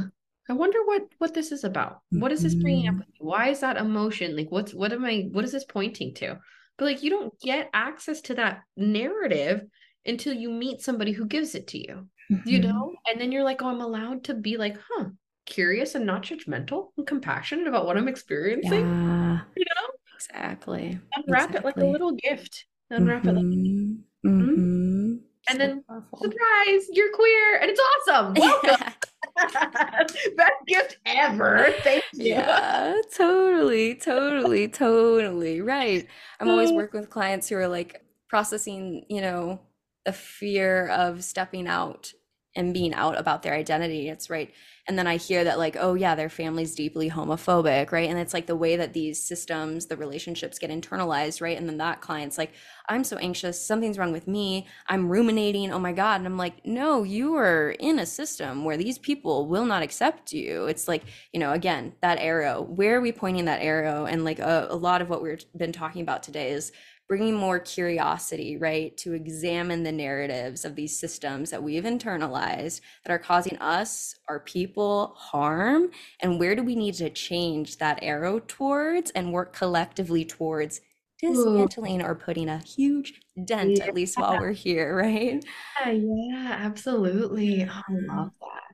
I 0.49 0.53
wonder 0.53 0.81
what 0.85 1.03
what 1.19 1.33
this 1.33 1.53
is 1.53 1.65
about. 1.65 2.01
What 2.11 2.33
is 2.33 2.43
this 2.43 2.55
bringing 2.55 2.89
up? 2.89 2.95
Mhm. 2.95 2.99
with 2.99 3.09
me? 3.09 3.15
Why 3.21 3.49
is 3.49 3.61
that 3.61 3.77
emotion? 3.79 4.37
Like, 4.37 4.51
what's 4.51 4.75
what 4.75 4.93
am 4.93 5.05
I? 5.05 5.29
What 5.33 5.45
is 5.45 5.53
this 5.53 5.65
pointing 5.65 6.13
to? 6.15 6.39
But 6.79 6.85
like, 6.87 7.03
you 7.03 7.11
don't 7.11 7.33
get 7.41 7.71
access 7.75 8.21
to 8.23 8.35
that 8.35 8.63
narrative 8.77 9.63
until 10.05 10.35
you 10.35 10.51
meet 10.51 10.81
somebody 10.83 11.13
who 11.13 11.27
gives 11.27 11.55
it 11.55 11.67
to 11.69 11.79
you. 11.79 12.09
You 12.45 12.61
Mhm. 12.61 12.63
know, 12.63 12.95
and 13.09 13.21
then 13.21 13.33
you're 13.33 13.45
like, 13.45 13.63
"Oh, 13.63 13.69
I'm 13.69 13.81
allowed 13.81 14.25
to 14.25 14.35
be 14.35 14.57
like, 14.57 14.77
huh." 14.91 15.07
Curious 15.47 15.95
and 15.95 16.07
not 16.07 16.23
judgmental 16.23 16.91
and 16.97 17.07
compassionate 17.07 17.67
about 17.67 17.87
what 17.87 17.97
I'm 17.97 18.09
experiencing, 18.09 18.83
Yeah, 18.83 19.41
you 19.57 19.65
know? 19.77 19.89
exactly. 20.15 21.01
Unwrap 21.17 21.55
it 21.55 21.65
like 21.65 21.81
a 21.81 21.87
little 21.87 22.13
gift. 22.13 22.67
Unwrap 22.91 23.27
it 23.27 23.35
like 23.37 23.47
Mhm. 23.47 24.05
Mhm. 24.25 25.21
And 25.49 25.61
So 25.61 25.69
then 25.69 25.85
powerful. 25.89 26.19
surprise, 26.23 26.87
you're 26.93 27.13
queer 27.15 27.59
and 27.61 27.71
it's 27.71 27.81
awesome. 28.09 28.35
Welcome. 28.37 28.77
Best 30.37 30.53
gift 30.67 30.99
ever. 31.07 31.75
Thank 31.83 32.05
you. 32.15 32.35
Yeah, 32.35 32.95
totally, 33.15 33.95
totally, 33.95 34.69
totally. 34.69 35.61
Right. 35.61 36.07
I'm 36.41 36.49
always 36.49 36.73
working 36.73 37.01
with 37.01 37.11
clients 37.11 37.49
who 37.49 37.57
are 37.57 37.69
like 37.69 38.03
processing, 38.29 39.05
you 39.09 39.21
know, 39.21 39.61
the 40.05 40.13
fear 40.13 40.89
of 40.89 41.23
stepping 41.25 41.67
out 41.67 42.13
and 42.55 42.73
being 42.73 42.95
out 42.95 43.19
about 43.19 43.43
their 43.43 43.55
identity. 43.55 44.09
It's 44.09 44.31
right. 44.31 44.53
And 44.89 44.99
then 44.99 45.07
I 45.07 45.17
hear 45.17 45.43
that, 45.45 45.59
like, 45.59 45.77
oh, 45.79 45.95
yeah, 45.95 46.15
their 46.15 46.29
family's 46.29 46.75
deeply 46.75 47.11
homophobic, 47.11 47.91
right? 47.91 48.09
And 48.09 48.19
it's 48.19 48.33
like 48.33 48.47
the 48.47 48.55
way 48.55 48.77
that 48.77 48.93
these 48.93 49.21
systems, 49.21 49.87
the 49.87 49.97
relationships 49.97 50.59
get 50.59 50.71
internalized, 50.71 51.41
right? 51.41 51.59
And 51.59 51.69
then 51.69 51.79
that 51.79 52.01
client's 52.01 52.39
like, 52.39 52.53
I'm 52.89 53.03
so 53.03 53.17
anxious, 53.17 53.61
something's 53.61 53.99
wrong 53.99 54.13
with 54.13 54.29
me. 54.29 54.69
I'm 54.87 55.09
ruminating, 55.09 55.73
oh 55.73 55.81
my 55.81 55.93
God. 55.93 56.21
And 56.21 56.27
I'm 56.27 56.37
like, 56.37 56.65
no, 56.65 57.03
you 57.03 57.35
are 57.35 57.71
in 57.81 57.99
a 57.99 58.07
system 58.07 58.65
where 58.65 58.77
these 58.77 58.99
people 58.99 59.49
will 59.49 59.67
not 59.67 59.83
accept 59.83 60.33
you. 60.33 60.67
It's 60.67 60.87
like, 60.87 61.03
you 61.33 61.41
know, 61.41 61.53
again, 61.53 61.95
that 62.01 62.19
arrow, 62.19 62.63
where 62.63 62.97
are 62.97 63.01
we 63.01 63.11
pointing 63.11 63.47
that 63.47 63.63
arrow? 63.63 64.07
And 64.07 64.25
like 64.25 64.39
a, 64.39 64.69
a 64.71 64.77
lot 64.77 65.03
of 65.03 65.09
what 65.09 65.23
we've 65.23 65.45
been 65.57 65.73
talking 65.73 66.03
about 66.03 66.23
today 66.23 66.51
is 66.51 66.71
bringing 67.09 67.35
more 67.35 67.59
curiosity, 67.61 68.57
right, 68.57 68.97
to 68.99 69.13
examine 69.13 69.83
the 69.85 69.93
narratives 69.93 70.65
of 70.65 70.75
these 70.75 70.99
systems 70.99 71.51
that 71.51 71.63
we've 71.63 71.85
internalized 71.85 72.81
that 73.05 73.13
are 73.13 73.19
causing 73.19 73.57
us, 73.59 74.15
our 74.29 74.41
people, 74.41 75.15
harm. 75.17 75.91
And 76.21 76.39
where 76.39 76.55
do 76.57 76.63
we 76.63 76.75
need 76.77 76.95
to 76.95 77.11
change 77.11 77.79
that 77.79 78.01
arrow 78.03 78.41
towards 78.41 79.11
and 79.13 79.33
work 79.33 79.53
collectively 79.53 80.25
towards 80.25 80.81
dismantling 81.21 82.03
or 82.03 82.15
putting 82.15 82.49
a 82.49 82.59
huge 82.59 83.21
dent, 83.45 83.81
at 83.81 83.95
least 83.95 84.19
while 84.19 84.39
we're 84.39 84.53
here, 84.53 84.97
right? 84.97 85.45
Yeah, 85.81 85.91
yeah, 85.91 86.57
absolutely. 86.59 87.65
Oh, 87.65 87.69
I 87.89 87.93
love 87.93 88.33
that. 88.41 88.66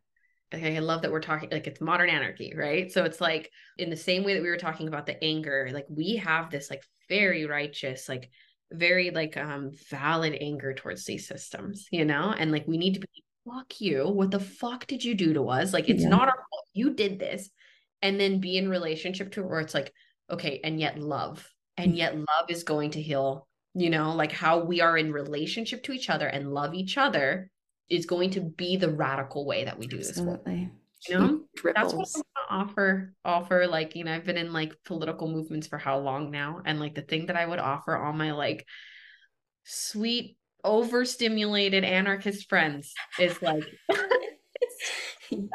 Okay, 0.55 0.77
I 0.77 0.81
love 0.81 1.03
that 1.03 1.11
we're 1.13 1.21
talking 1.21 1.49
like 1.51 1.67
it's 1.67 1.81
modern 1.81 2.11
anarchy, 2.11 2.53
right? 2.57 2.91
So 2.93 3.05
it's 3.05 3.21
like 3.21 3.51
in 3.79 3.91
the 3.91 3.97
same 3.97 4.25
way 4.25 4.35
that 4.35 4.43
we 4.43 4.49
were 4.51 4.57
talking 4.59 4.89
about 4.89 5.07
the 5.07 5.23
anger, 5.23 5.71
like 5.73 5.87
we 5.89 6.17
have 6.17 6.51
this 6.51 6.69
like 6.69 6.83
very 7.09 7.47
righteous, 7.47 8.09
like 8.09 8.31
very 8.71 9.11
like 9.11 9.37
um 9.37 9.71
valid 9.91 10.37
anger 10.41 10.75
towards 10.75 11.05
these 11.05 11.27
systems, 11.27 11.87
you 11.91 12.05
know? 12.05 12.35
And 12.37 12.53
like 12.53 12.67
we 12.67 12.77
need 12.77 12.95
to 12.95 13.01
be 13.01 13.25
fuck 13.47 13.81
you. 13.81 14.09
What 14.09 14.31
the 14.31 14.41
fuck 14.41 14.87
did 14.87 15.03
you 15.03 15.15
do 15.15 15.33
to 15.35 15.49
us? 15.49 15.73
Like 15.73 15.89
it's 15.89 16.03
Yeah. 16.03 16.11
not 16.11 16.29
our 16.29 16.37
fault. 16.51 16.67
You 16.75 16.95
did 16.95 17.19
this. 17.19 17.51
And 18.03 18.19
then 18.21 18.41
be 18.41 18.57
in 18.57 18.69
relationship 18.69 19.33
to 19.33 19.45
where 19.45 19.61
it's 19.61 19.75
like, 19.75 19.93
okay, 20.31 20.61
and 20.65 20.79
yet 20.81 20.99
love. 20.99 21.49
And 21.77 21.97
yet 21.97 22.17
love 22.17 22.51
is 22.51 22.65
going 22.65 22.91
to 22.93 23.03
heal 23.03 23.49
you 23.75 23.89
know 23.89 24.15
like 24.15 24.33
how 24.33 24.59
we 24.59 24.81
are 24.83 24.99
in 24.99 25.13
relationship 25.13 25.83
to 25.83 25.93
each 25.93 26.11
other 26.11 26.27
and 26.27 26.53
love 26.53 26.75
each 26.75 26.99
other 26.99 27.51
is 27.93 28.07
going 28.07 28.31
to 28.31 28.41
be 28.41 28.77
the 28.77 28.91
radical 28.91 29.45
way 29.47 29.65
that 29.65 29.79
we 29.79 29.87
do 29.87 29.99
this 29.99 30.19
work 30.19 30.41
Absolutely. 30.47 30.71
you 31.09 31.19
know 31.19 31.27
Huge 31.27 31.75
that's 31.75 31.93
what 31.93 32.07
ripples. 32.09 32.15
i 32.15 32.19
want 32.19 32.27
to 32.49 32.55
offer 32.55 33.13
offer 33.25 33.67
like 33.67 33.95
you 33.97 34.05
know 34.05 34.13
i've 34.13 34.25
been 34.25 34.37
in 34.37 34.53
like 34.53 34.73
political 34.85 35.29
movements 35.29 35.67
for 35.67 35.79
how 35.79 35.99
long 35.99 36.31
now 36.31 36.61
and 36.65 36.81
like 36.81 36.95
the 36.95 37.03
thing 37.03 37.27
that 37.27 37.37
i 37.37 37.45
would 37.47 37.59
offer 37.59 37.97
all 37.97 38.13
my 38.13 38.33
like 38.33 38.67
sweet 39.65 40.37
overstimulated 40.65 41.85
anarchist 41.85 42.49
friends 42.49 42.95
is 43.21 43.41
like 43.43 43.65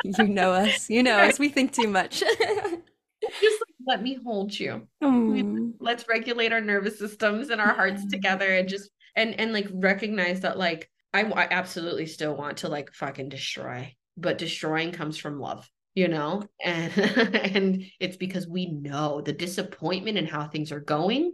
You 0.04 0.28
know 0.28 0.54
us. 0.54 0.90
You 0.90 1.04
know 1.04 1.18
us. 1.18 1.38
We 1.38 1.50
think 1.50 1.72
too 1.72 1.88
much. 1.88 2.20
just 2.20 2.32
like, 2.42 3.76
let 3.86 4.02
me 4.02 4.18
hold 4.26 4.58
you 4.58 4.88
Mm. 5.04 5.74
let's 5.80 6.08
regulate 6.08 6.52
our 6.52 6.62
nervous 6.62 6.98
systems 6.98 7.50
and 7.50 7.62
our 7.62 7.74
hearts 7.74 8.06
together 8.08 8.50
and 8.52 8.68
just 8.68 8.90
and 9.16 9.40
and 9.40 9.54
like 9.54 9.68
recognize 9.74 10.42
that 10.42 10.58
like 10.58 10.90
I, 11.14 11.22
I 11.24 11.48
absolutely 11.50 12.06
still 12.06 12.36
want 12.36 12.58
to 12.58 12.70
like 12.70 12.94
fucking 12.94 13.30
destroy 13.30 13.96
but 14.16 14.38
destroying 14.38 14.92
comes 14.92 15.18
from 15.18 15.40
love 15.40 15.70
you 15.96 16.08
know 16.08 16.44
and 16.64 16.98
and 16.98 17.84
it's 18.00 18.18
because 18.18 18.48
we 18.48 18.72
know 18.72 19.22
the 19.22 19.34
disappointment 19.34 20.18
in 20.18 20.26
how 20.26 20.48
things 20.48 20.72
are 20.72 20.80
going 20.80 21.34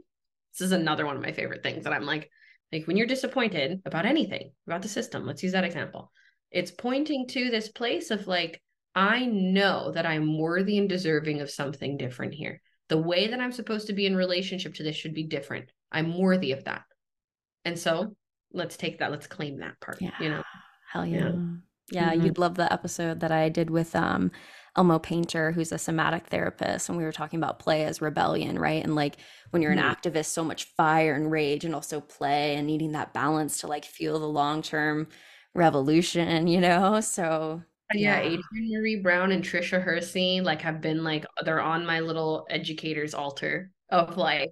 this 0.53 0.65
is 0.65 0.71
another 0.71 1.05
one 1.05 1.15
of 1.15 1.21
my 1.21 1.31
favorite 1.31 1.63
things 1.63 1.83
that 1.83 1.93
i'm 1.93 2.05
like 2.05 2.29
like 2.71 2.87
when 2.87 2.97
you're 2.97 3.07
disappointed 3.07 3.81
about 3.85 4.05
anything 4.05 4.51
about 4.67 4.81
the 4.81 4.87
system 4.87 5.25
let's 5.25 5.43
use 5.43 5.53
that 5.53 5.63
example 5.63 6.11
it's 6.51 6.71
pointing 6.71 7.27
to 7.27 7.49
this 7.49 7.69
place 7.69 8.11
of 8.11 8.27
like 8.27 8.61
i 8.95 9.25
know 9.25 9.91
that 9.91 10.05
i'm 10.05 10.37
worthy 10.37 10.77
and 10.77 10.89
deserving 10.89 11.41
of 11.41 11.49
something 11.49 11.97
different 11.97 12.33
here 12.33 12.61
the 12.89 12.97
way 12.97 13.27
that 13.27 13.39
I'm 13.39 13.51
supposed 13.51 13.87
to 13.87 13.93
be 13.93 14.05
in 14.05 14.15
relationship 14.15 14.75
to 14.75 14.83
this 14.83 14.95
should 14.95 15.13
be 15.13 15.23
different. 15.23 15.71
I'm 15.91 16.17
worthy 16.17 16.51
of 16.51 16.65
that. 16.65 16.83
And 17.65 17.79
so 17.79 18.15
let's 18.53 18.77
take 18.77 18.99
that, 18.99 19.11
let's 19.11 19.27
claim 19.27 19.57
that 19.59 19.79
part. 19.81 20.05
You 20.17 20.29
Yeah. 20.29 20.37
know, 20.37 20.43
Hell 20.91 21.05
Yeah. 21.05 21.19
yeah. 21.19 21.31
Yeah, 21.91 22.13
Mhm. 22.13 22.23
you'd 22.23 22.37
love 22.37 22.55
the 22.55 22.71
episode 22.71 23.19
that 23.21 23.31
I 23.31 23.49
did 23.49 23.69
with 23.69 23.95
um 23.95 24.31
Elmo 24.75 24.99
Painter, 24.99 25.51
who's 25.51 25.71
a 25.71 25.77
somatic 25.77 26.27
therapist, 26.27 26.89
and 26.89 26.97
we 26.97 27.03
were 27.03 27.11
talking 27.11 27.39
about 27.39 27.59
play 27.59 27.83
as 27.85 28.01
rebellion, 28.01 28.57
right? 28.59 28.83
And 28.83 28.95
like 28.95 29.17
when 29.51 29.61
you're 29.61 29.71
an 29.71 29.77
Mhm. 29.77 29.95
activist, 29.95 30.27
so 30.27 30.43
much 30.43 30.65
fire 30.77 31.13
and 31.15 31.31
rage 31.31 31.65
and 31.65 31.75
also 31.75 32.01
play 32.01 32.55
and 32.55 32.65
needing 32.67 32.93
that 32.93 33.13
balance 33.13 33.59
to 33.59 33.67
like 33.67 33.85
feel 33.85 34.19
the 34.19 34.27
long-term 34.27 35.07
revolution, 35.53 36.47
you 36.47 36.59
know? 36.61 36.99
So 37.01 37.63
yeah, 37.93 38.15
Yeah. 38.15 38.19
adrienne 38.19 38.71
maree 38.71 39.03
brown 39.03 39.31
and 39.31 39.43
Tricia 39.43 39.81
Hersey 39.81 40.41
like 40.41 40.61
have 40.61 40.81
been 40.81 41.03
like 41.03 41.25
they're 41.45 41.61
on 41.61 41.85
my 41.85 41.99
little 41.99 42.47
educator's 42.49 43.13
altar 43.13 43.71
of 43.89 44.17
like, 44.17 44.51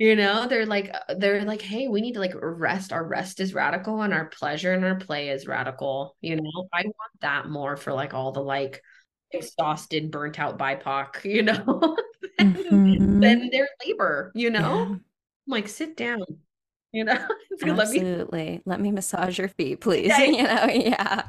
you 0.00 0.16
know, 0.16 0.48
they're 0.48 0.66
like 0.66 0.90
uh, 0.92 1.14
they're 1.14 1.44
like, 1.44 1.62
hey, 1.62 1.88
we 1.88 2.00
need 2.00 2.14
to 2.14 2.20
like 2.20 2.32
rest. 2.34 2.92
Our 2.92 3.04
rest 3.06 3.38
is 3.40 3.54
radical 3.54 4.02
and 4.02 4.14
our 4.14 4.26
pleasure 4.26 4.72
and 4.72 4.84
our 4.84 4.96
play 4.96 5.28
is 5.28 5.46
radical. 5.46 6.16
You 6.22 6.36
know, 6.36 6.68
I 6.72 6.82
want 6.84 7.20
that 7.20 7.48
more 7.48 7.76
for 7.76 7.92
like 7.92 8.14
all 8.14 8.32
the 8.32 8.40
like 8.40 8.82
exhausted, 9.30 10.10
burnt 10.10 10.40
out 10.40 10.58
BIPOC, 10.58 11.24
you 11.24 11.42
know, 11.42 11.96
than, 12.38 12.48
Mhm. 12.70 13.20
than 13.20 13.50
their 13.52 13.68
labor, 13.86 14.32
you 14.34 14.50
know? 14.50 14.86
Yeah, 14.90 14.96
like 15.46 15.68
sit 15.68 15.96
down 15.96 16.22
you 16.92 17.04
know 17.04 17.14
gonna 17.60 17.74
let 17.74 17.90
me 17.90 18.00
absolutely. 18.00 18.62
Let 18.64 18.80
me 18.80 18.90
massage 18.90 19.38
your 19.38 19.48
feet, 19.48 19.80
please. 19.80 20.08
Yeah. 20.18 20.24
You 20.24 20.42
know, 20.42 20.66
yeah. 20.66 21.22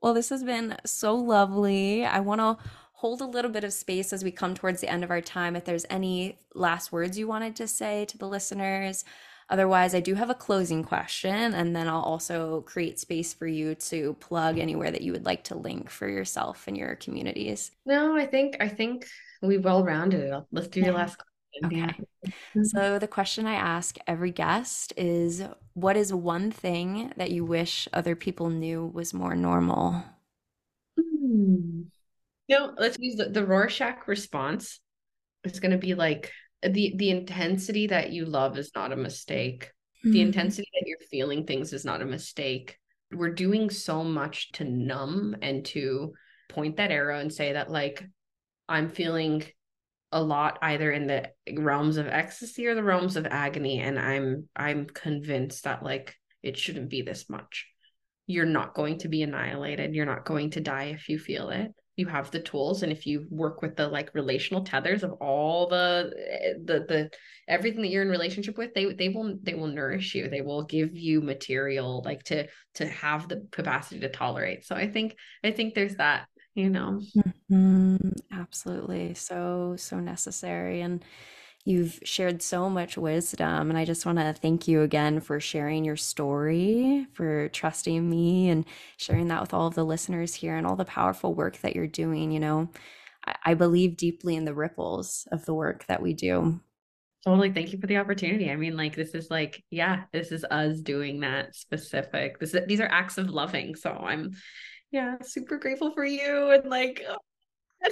Well, 0.00 0.14
this 0.14 0.28
has 0.28 0.44
been 0.44 0.76
so 0.84 1.14
lovely. 1.16 2.04
I 2.04 2.20
want 2.20 2.40
to 2.40 2.64
hold 3.04 3.20
a 3.20 3.26
little 3.26 3.50
bit 3.50 3.64
of 3.64 3.72
space 3.74 4.14
as 4.14 4.24
we 4.24 4.30
come 4.30 4.54
towards 4.54 4.80
the 4.80 4.88
end 4.88 5.04
of 5.04 5.10
our 5.10 5.20
time. 5.20 5.54
If 5.56 5.66
there's 5.66 5.84
any 5.90 6.38
last 6.54 6.90
words 6.90 7.18
you 7.18 7.28
wanted 7.28 7.54
to 7.56 7.68
say 7.68 8.06
to 8.06 8.16
the 8.16 8.26
listeners, 8.26 9.04
otherwise, 9.50 9.94
I 9.94 10.00
do 10.00 10.14
have 10.14 10.30
a 10.30 10.34
closing 10.34 10.82
question, 10.82 11.52
and 11.52 11.76
then 11.76 11.86
I'll 11.86 12.00
also 12.00 12.62
create 12.62 12.98
space 12.98 13.34
for 13.34 13.46
you 13.46 13.74
to 13.74 14.14
plug 14.20 14.58
anywhere 14.58 14.90
that 14.90 15.02
you 15.02 15.12
would 15.12 15.26
like 15.26 15.44
to 15.44 15.54
link 15.54 15.90
for 15.90 16.08
yourself 16.08 16.64
and 16.66 16.78
your 16.78 16.94
communities. 16.94 17.72
no 17.84 18.16
i 18.16 18.24
think 18.24 18.56
i 18.60 18.68
think 18.68 19.06
we 19.42 19.58
well 19.58 19.84
rounded 19.84 20.20
it 20.22 20.32
up 20.32 20.46
let's 20.50 20.68
do 20.68 20.80
your 20.80 20.94
last 20.94 21.18
question 21.18 21.78
yeah 21.78 21.92
Okay. 22.26 22.64
So, 22.64 22.98
the 22.98 23.06
question 23.06 23.44
I 23.46 23.52
ask 23.52 23.98
every 24.06 24.30
guest 24.30 24.94
is 24.96 25.42
what 25.74 25.94
is 25.98 26.10
one 26.14 26.50
thing 26.50 27.12
that 27.18 27.30
you 27.30 27.44
wish 27.44 27.86
other 27.92 28.16
people 28.16 28.48
knew 28.48 28.86
was 28.86 29.12
more 29.12 29.36
normal? 29.36 30.02
Hmm. 30.98 31.73
No, 32.48 32.74
let's 32.78 32.98
use 32.98 33.16
the, 33.16 33.30
the 33.30 33.44
Rorschach 33.44 34.06
response. 34.06 34.80
It's 35.44 35.60
going 35.60 35.72
to 35.72 35.78
be 35.78 35.94
like 35.94 36.30
the 36.62 36.94
the 36.96 37.10
intensity 37.10 37.88
that 37.88 38.10
you 38.10 38.24
love 38.24 38.58
is 38.58 38.70
not 38.74 38.92
a 38.92 38.96
mistake. 38.96 39.70
The 40.02 40.18
Mm. 40.18 40.26
intensity 40.26 40.68
that 40.74 40.86
you're 40.86 40.98
feeling 41.10 41.46
things 41.46 41.72
is 41.72 41.84
not 41.84 42.02
a 42.02 42.06
mistake. 42.06 42.78
We're 43.10 43.32
doing 43.32 43.70
so 43.70 44.04
much 44.04 44.52
to 44.52 44.64
numb 44.64 45.36
and 45.40 45.64
to 45.66 46.12
point 46.50 46.76
that 46.76 46.90
arrow 46.90 47.18
and 47.20 47.32
say 47.32 47.54
that 47.54 47.70
like 47.70 48.04
I'm 48.68 48.90
feeling 48.90 49.44
a 50.12 50.22
lot 50.22 50.58
either 50.62 50.92
in 50.92 51.06
the 51.06 51.30
realms 51.58 51.96
of 51.96 52.06
ecstasy 52.06 52.66
or 52.66 52.74
the 52.74 52.84
realms 52.84 53.16
of 53.16 53.26
agony 53.26 53.80
and 53.80 53.98
I'm 53.98 54.48
I'm 54.54 54.86
convinced 54.86 55.64
that 55.64 55.82
like 55.82 56.14
it 56.42 56.56
shouldn't 56.58 56.90
be 56.90 57.02
this 57.02 57.28
much. 57.30 57.66
You're 58.26 58.44
not 58.46 58.74
going 58.74 58.98
to 58.98 59.08
be 59.08 59.22
annihilated. 59.22 59.94
You're 59.94 60.06
not 60.06 60.24
going 60.24 60.50
to 60.50 60.60
die 60.60 60.84
if 60.94 61.08
you 61.08 61.18
feel 61.18 61.50
it 61.50 61.72
you 61.96 62.06
have 62.06 62.30
the 62.30 62.40
tools 62.40 62.82
and 62.82 62.90
if 62.90 63.06
you 63.06 63.26
work 63.30 63.62
with 63.62 63.76
the 63.76 63.86
like 63.86 64.14
relational 64.14 64.64
tethers 64.64 65.02
of 65.02 65.12
all 65.14 65.68
the 65.68 66.12
eh, 66.30 66.52
the 66.64 66.80
the 66.88 67.10
everything 67.46 67.82
that 67.82 67.88
you're 67.88 68.02
in 68.02 68.08
relationship 68.08 68.58
with 68.58 68.74
they 68.74 68.92
they 68.92 69.08
will 69.08 69.36
they 69.42 69.54
will 69.54 69.68
nourish 69.68 70.14
you. 70.14 70.28
They 70.28 70.40
will 70.40 70.64
give 70.64 70.96
you 70.96 71.20
material 71.20 72.02
like 72.04 72.22
to 72.24 72.46
to 72.74 72.86
have 72.86 73.28
the 73.28 73.46
capacity 73.50 74.00
to 74.00 74.08
tolerate. 74.08 74.64
So 74.64 74.74
i 74.74 74.90
think 74.90 75.16
i 75.42 75.50
think 75.50 75.74
there's 75.74 75.96
that 75.96 76.26
you 76.54 76.70
know? 76.70 77.00
Mm-hmm. 77.50 78.10
absolutely. 78.32 79.14
So 79.14 79.74
so 79.76 80.00
necessary. 80.00 80.80
And 80.80 81.04
You've 81.66 81.98
shared 82.04 82.42
so 82.42 82.68
much 82.68 82.98
wisdom, 82.98 83.70
and 83.70 83.78
I 83.78 83.86
just 83.86 84.04
want 84.04 84.18
to 84.18 84.34
thank 84.34 84.68
you 84.68 84.82
again 84.82 85.20
for 85.20 85.40
sharing 85.40 85.82
your 85.82 85.96
story, 85.96 87.06
for 87.14 87.48
trusting 87.48 88.08
me, 88.08 88.50
and 88.50 88.66
sharing 88.98 89.28
that 89.28 89.40
with 89.40 89.54
all 89.54 89.66
of 89.66 89.74
the 89.74 89.84
listeners 89.84 90.34
here 90.34 90.56
and 90.56 90.66
all 90.66 90.76
the 90.76 90.84
powerful 90.84 91.32
work 91.34 91.56
that 91.62 91.74
you're 91.74 91.86
doing. 91.86 92.32
You 92.32 92.40
know, 92.40 92.68
I, 93.26 93.34
I 93.46 93.54
believe 93.54 93.96
deeply 93.96 94.36
in 94.36 94.44
the 94.44 94.52
ripples 94.52 95.26
of 95.32 95.46
the 95.46 95.54
work 95.54 95.86
that 95.86 96.02
we 96.02 96.12
do. 96.12 96.60
Totally. 97.24 97.50
Thank 97.50 97.72
you 97.72 97.78
for 97.78 97.86
the 97.86 97.96
opportunity. 97.96 98.50
I 98.50 98.56
mean, 98.56 98.76
like, 98.76 98.94
this 98.94 99.14
is 99.14 99.30
like, 99.30 99.64
yeah, 99.70 100.02
this 100.12 100.32
is 100.32 100.44
us 100.50 100.80
doing 100.80 101.20
that 101.20 101.56
specific. 101.56 102.38
This, 102.38 102.54
these 102.66 102.80
are 102.80 102.88
acts 102.88 103.16
of 103.16 103.30
loving. 103.30 103.74
So 103.74 103.90
I'm, 103.90 104.32
yeah, 104.90 105.16
super 105.22 105.56
grateful 105.56 105.92
for 105.92 106.04
you. 106.04 106.50
And 106.50 106.68
like, 106.68 107.02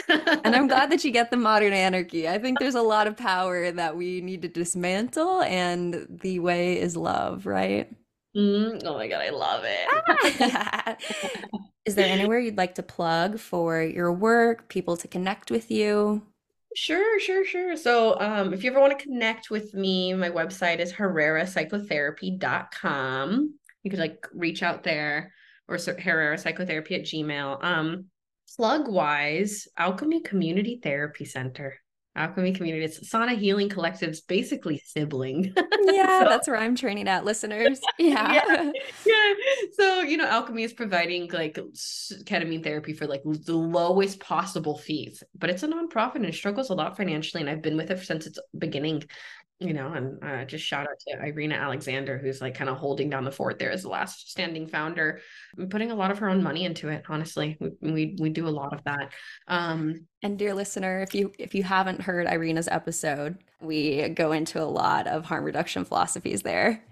and 0.09 0.57
I'm 0.57 0.67
glad 0.67 0.91
that 0.93 1.05
you 1.05 1.11
get 1.11 1.31
the 1.31 1.37
modern 1.37 1.73
anarchy. 1.73 2.29
I 2.29 2.39
think 2.39 2.59
there's 2.59 2.75
a 2.75 2.83
lot 2.83 3.07
of 3.07 3.17
power 3.17 3.71
that 3.71 3.97
we 3.97 4.21
need 4.21 4.43
to 4.43 4.49
dismantle, 4.49 5.43
and 5.43 6.07
the 6.09 6.41
way 6.41 6.81
is 6.81 6.97
love, 6.97 7.47
right? 7.47 7.93
Mm, 8.37 8.83
oh 8.85 8.95
my 8.95 9.09
God, 9.09 9.21
I 9.21 9.31
love 9.31 9.65
it. 9.65 10.99
is 11.85 11.95
there 11.95 12.09
anywhere 12.09 12.39
you'd 12.39 12.57
like 12.57 12.77
to 12.77 12.83
plug 12.83 13.39
for 13.39 13.83
your 13.83 14.11
work, 14.13 14.69
people 14.69 14.97
to 14.97 15.09
connect 15.09 15.51
with 15.51 15.71
you? 15.71 16.23
Sure, 16.75 17.21
sure, 17.21 17.45
sure. 17.45 17.77
So, 17.77 18.19
um, 18.19 18.55
if 18.55 18.65
you 18.65 18.71
ever 18.71 18.81
want 18.81 18.99
to 18.99 19.05
connect 19.05 19.51
with 19.51 19.75
me, 19.75 20.15
my 20.15 20.31
website 20.31 20.79
is 20.79 20.91
herrerapsychotherapy.com. 20.93 23.55
You 23.83 23.91
could 23.91 24.01
like 24.01 24.27
reach 24.33 24.63
out 24.63 24.83
there 24.83 25.35
or 25.69 25.77
Herrera 25.77 26.39
Psychotherapy 26.39 26.95
at 26.95 27.03
Gmail. 27.03 27.63
Um, 27.63 28.07
plug 28.57 28.89
wise, 28.89 29.67
Alchemy 29.77 30.21
Community 30.21 30.81
Therapy 30.83 31.25
Center. 31.25 31.79
Alchemy 32.15 32.53
Community. 32.53 32.85
It's 32.85 33.09
Sana 33.09 33.35
Healing 33.35 33.71
Collective's 33.71 34.21
basically 34.21 34.83
sibling. 34.85 35.55
Yeah, 35.85 36.23
so, 36.23 36.29
that's 36.29 36.47
where 36.47 36.57
I'm 36.57 36.77
training 36.77 37.09
at, 37.09 37.25
listeners. 37.25 37.81
Yeah. 37.99 38.33
yeah. 38.35 38.73
yeah. 39.05 39.35
So, 39.73 40.01
you 40.03 40.17
know, 40.17 40.27
Alchemy 40.27 40.63
is 40.63 40.73
providing 40.73 41.29
like 41.33 41.55
ketamine 42.25 42.63
therapy 42.63 42.93
for 42.93 43.07
like 43.07 43.23
the 43.25 43.57
lowest 43.57 44.21
possible 44.21 44.79
fees, 44.79 45.25
but 45.37 45.51
it's 45.51 45.65
a 45.65 45.69
nonprofit 45.69 46.17
and 46.17 46.27
it 46.27 46.35
struggles 46.35 46.71
a 46.71 46.75
lot 46.75 46.97
financially. 46.97 47.41
And 47.41 47.51
I've 47.51 47.63
been 47.63 47.77
with 47.77 47.91
it 47.91 47.99
since 47.99 48.27
its 48.27 48.39
beginning 48.57 49.03
you 49.59 49.73
know, 49.73 49.93
and 49.93 50.23
uh, 50.25 50.45
just 50.45 50.65
shout 50.65 50.87
out 50.89 50.99
to 51.07 51.25
Irina 51.25 51.55
Alexander, 51.55 52.19
who's 52.19 52.41
like 52.41 52.55
kind 52.55 52.69
of 52.69 52.79
holding 52.79 53.09
down 53.09 53.25
the 53.25 53.31
fort 53.31 53.59
there 53.59 53.71
as 53.71 53.83
the 53.83 53.89
last 53.89 54.31
standing 54.31 54.67
founder, 54.67 55.21
putting 55.71 55.91
a 55.93 55.95
lot 55.95 56.11
of 56.11 56.19
her 56.19 56.29
own 56.29 56.43
money 56.43 56.65
into 56.65 56.89
it. 56.89 57.05
Honestly, 57.09 57.57
we 57.61 57.71
we, 57.81 58.17
we 58.19 58.31
do 58.31 58.49
a 58.49 58.51
lot 58.51 58.73
of 58.73 58.83
that. 58.85 59.13
Um, 59.49 60.07
and 60.23 60.39
dear 60.39 60.55
listener, 60.55 61.01
if 61.01 61.15
you 61.15 61.33
if 61.39 61.55
you 61.55 61.63
haven't 61.63 62.03
heard 62.03 62.27
Irina's 62.27 62.69
episode, 62.69 63.39
we 63.61 64.09
go 64.09 64.33
into 64.33 64.61
a 64.61 64.65
lot 64.65 65.07
of 65.07 65.25
harm 65.25 65.45
reduction 65.45 65.85
philosophies 65.85 66.43
there. 66.43 66.83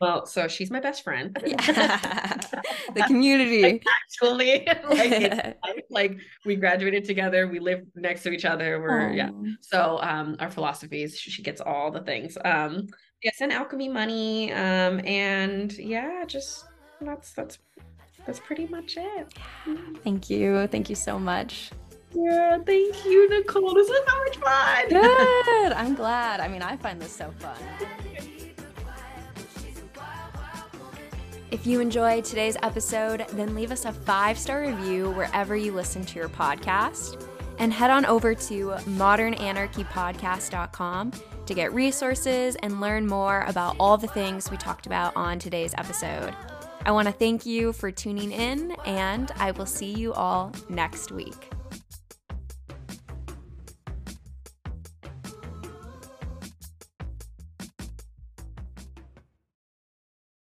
Well, 0.00 0.26
so 0.26 0.46
she's 0.48 0.70
my 0.70 0.80
best 0.80 1.02
friend. 1.02 1.36
Yeah. 1.46 2.40
the 2.94 3.02
community. 3.06 3.82
Actually, 4.22 4.66
like, 4.88 5.58
like 5.90 6.18
we 6.44 6.56
graduated 6.56 7.04
together. 7.04 7.46
We 7.46 7.58
live 7.58 7.82
next 7.94 8.22
to 8.24 8.30
each 8.30 8.44
other. 8.44 8.80
We're 8.80 9.10
Aww. 9.10 9.16
yeah. 9.16 9.30
So 9.60 9.98
um, 10.02 10.36
our 10.40 10.50
philosophies. 10.50 11.18
She 11.18 11.42
gets 11.42 11.60
all 11.60 11.90
the 11.90 12.00
things. 12.02 12.36
Um, 12.44 12.86
yes, 13.22 13.40
and 13.40 13.52
alchemy 13.52 13.88
money. 13.88 14.52
Um, 14.52 15.00
and 15.04 15.72
yeah, 15.78 16.24
just 16.26 16.64
that's 17.00 17.32
that's 17.32 17.58
that's 18.26 18.40
pretty 18.40 18.66
much 18.66 18.96
it. 18.96 19.32
Thank 20.04 20.28
you. 20.30 20.66
Thank 20.66 20.90
you 20.90 20.96
so 20.96 21.18
much. 21.18 21.70
Yeah, 22.14 22.58
thank 22.64 23.04
you, 23.04 23.28
Nicole. 23.28 23.74
This 23.74 23.88
is 23.88 24.00
so 24.06 24.18
much 24.24 24.36
fun. 24.38 24.88
Good. 24.88 25.72
I'm 25.72 25.94
glad. 25.94 26.40
I 26.40 26.48
mean, 26.48 26.62
I 26.62 26.76
find 26.76 27.00
this 27.00 27.12
so 27.12 27.30
fun. 27.38 27.56
If 31.56 31.66
you 31.66 31.80
enjoyed 31.80 32.22
today's 32.22 32.56
episode, 32.62 33.24
then 33.32 33.54
leave 33.54 33.72
us 33.72 33.86
a 33.86 33.92
five 33.92 34.38
star 34.38 34.60
review 34.60 35.12
wherever 35.12 35.56
you 35.56 35.72
listen 35.72 36.04
to 36.04 36.18
your 36.18 36.28
podcast. 36.28 37.26
And 37.58 37.72
head 37.72 37.88
on 37.88 38.04
over 38.04 38.34
to 38.34 38.72
modernanarchypodcast.com 38.72 41.12
to 41.46 41.54
get 41.54 41.72
resources 41.72 42.56
and 42.56 42.82
learn 42.82 43.06
more 43.06 43.46
about 43.48 43.74
all 43.80 43.96
the 43.96 44.06
things 44.06 44.50
we 44.50 44.58
talked 44.58 44.84
about 44.84 45.16
on 45.16 45.38
today's 45.38 45.72
episode. 45.78 46.34
I 46.84 46.90
want 46.90 47.08
to 47.08 47.12
thank 47.12 47.46
you 47.46 47.72
for 47.72 47.90
tuning 47.90 48.32
in, 48.32 48.72
and 48.84 49.32
I 49.38 49.52
will 49.52 49.64
see 49.64 49.94
you 49.94 50.12
all 50.12 50.52
next 50.68 51.10
week. 51.10 51.55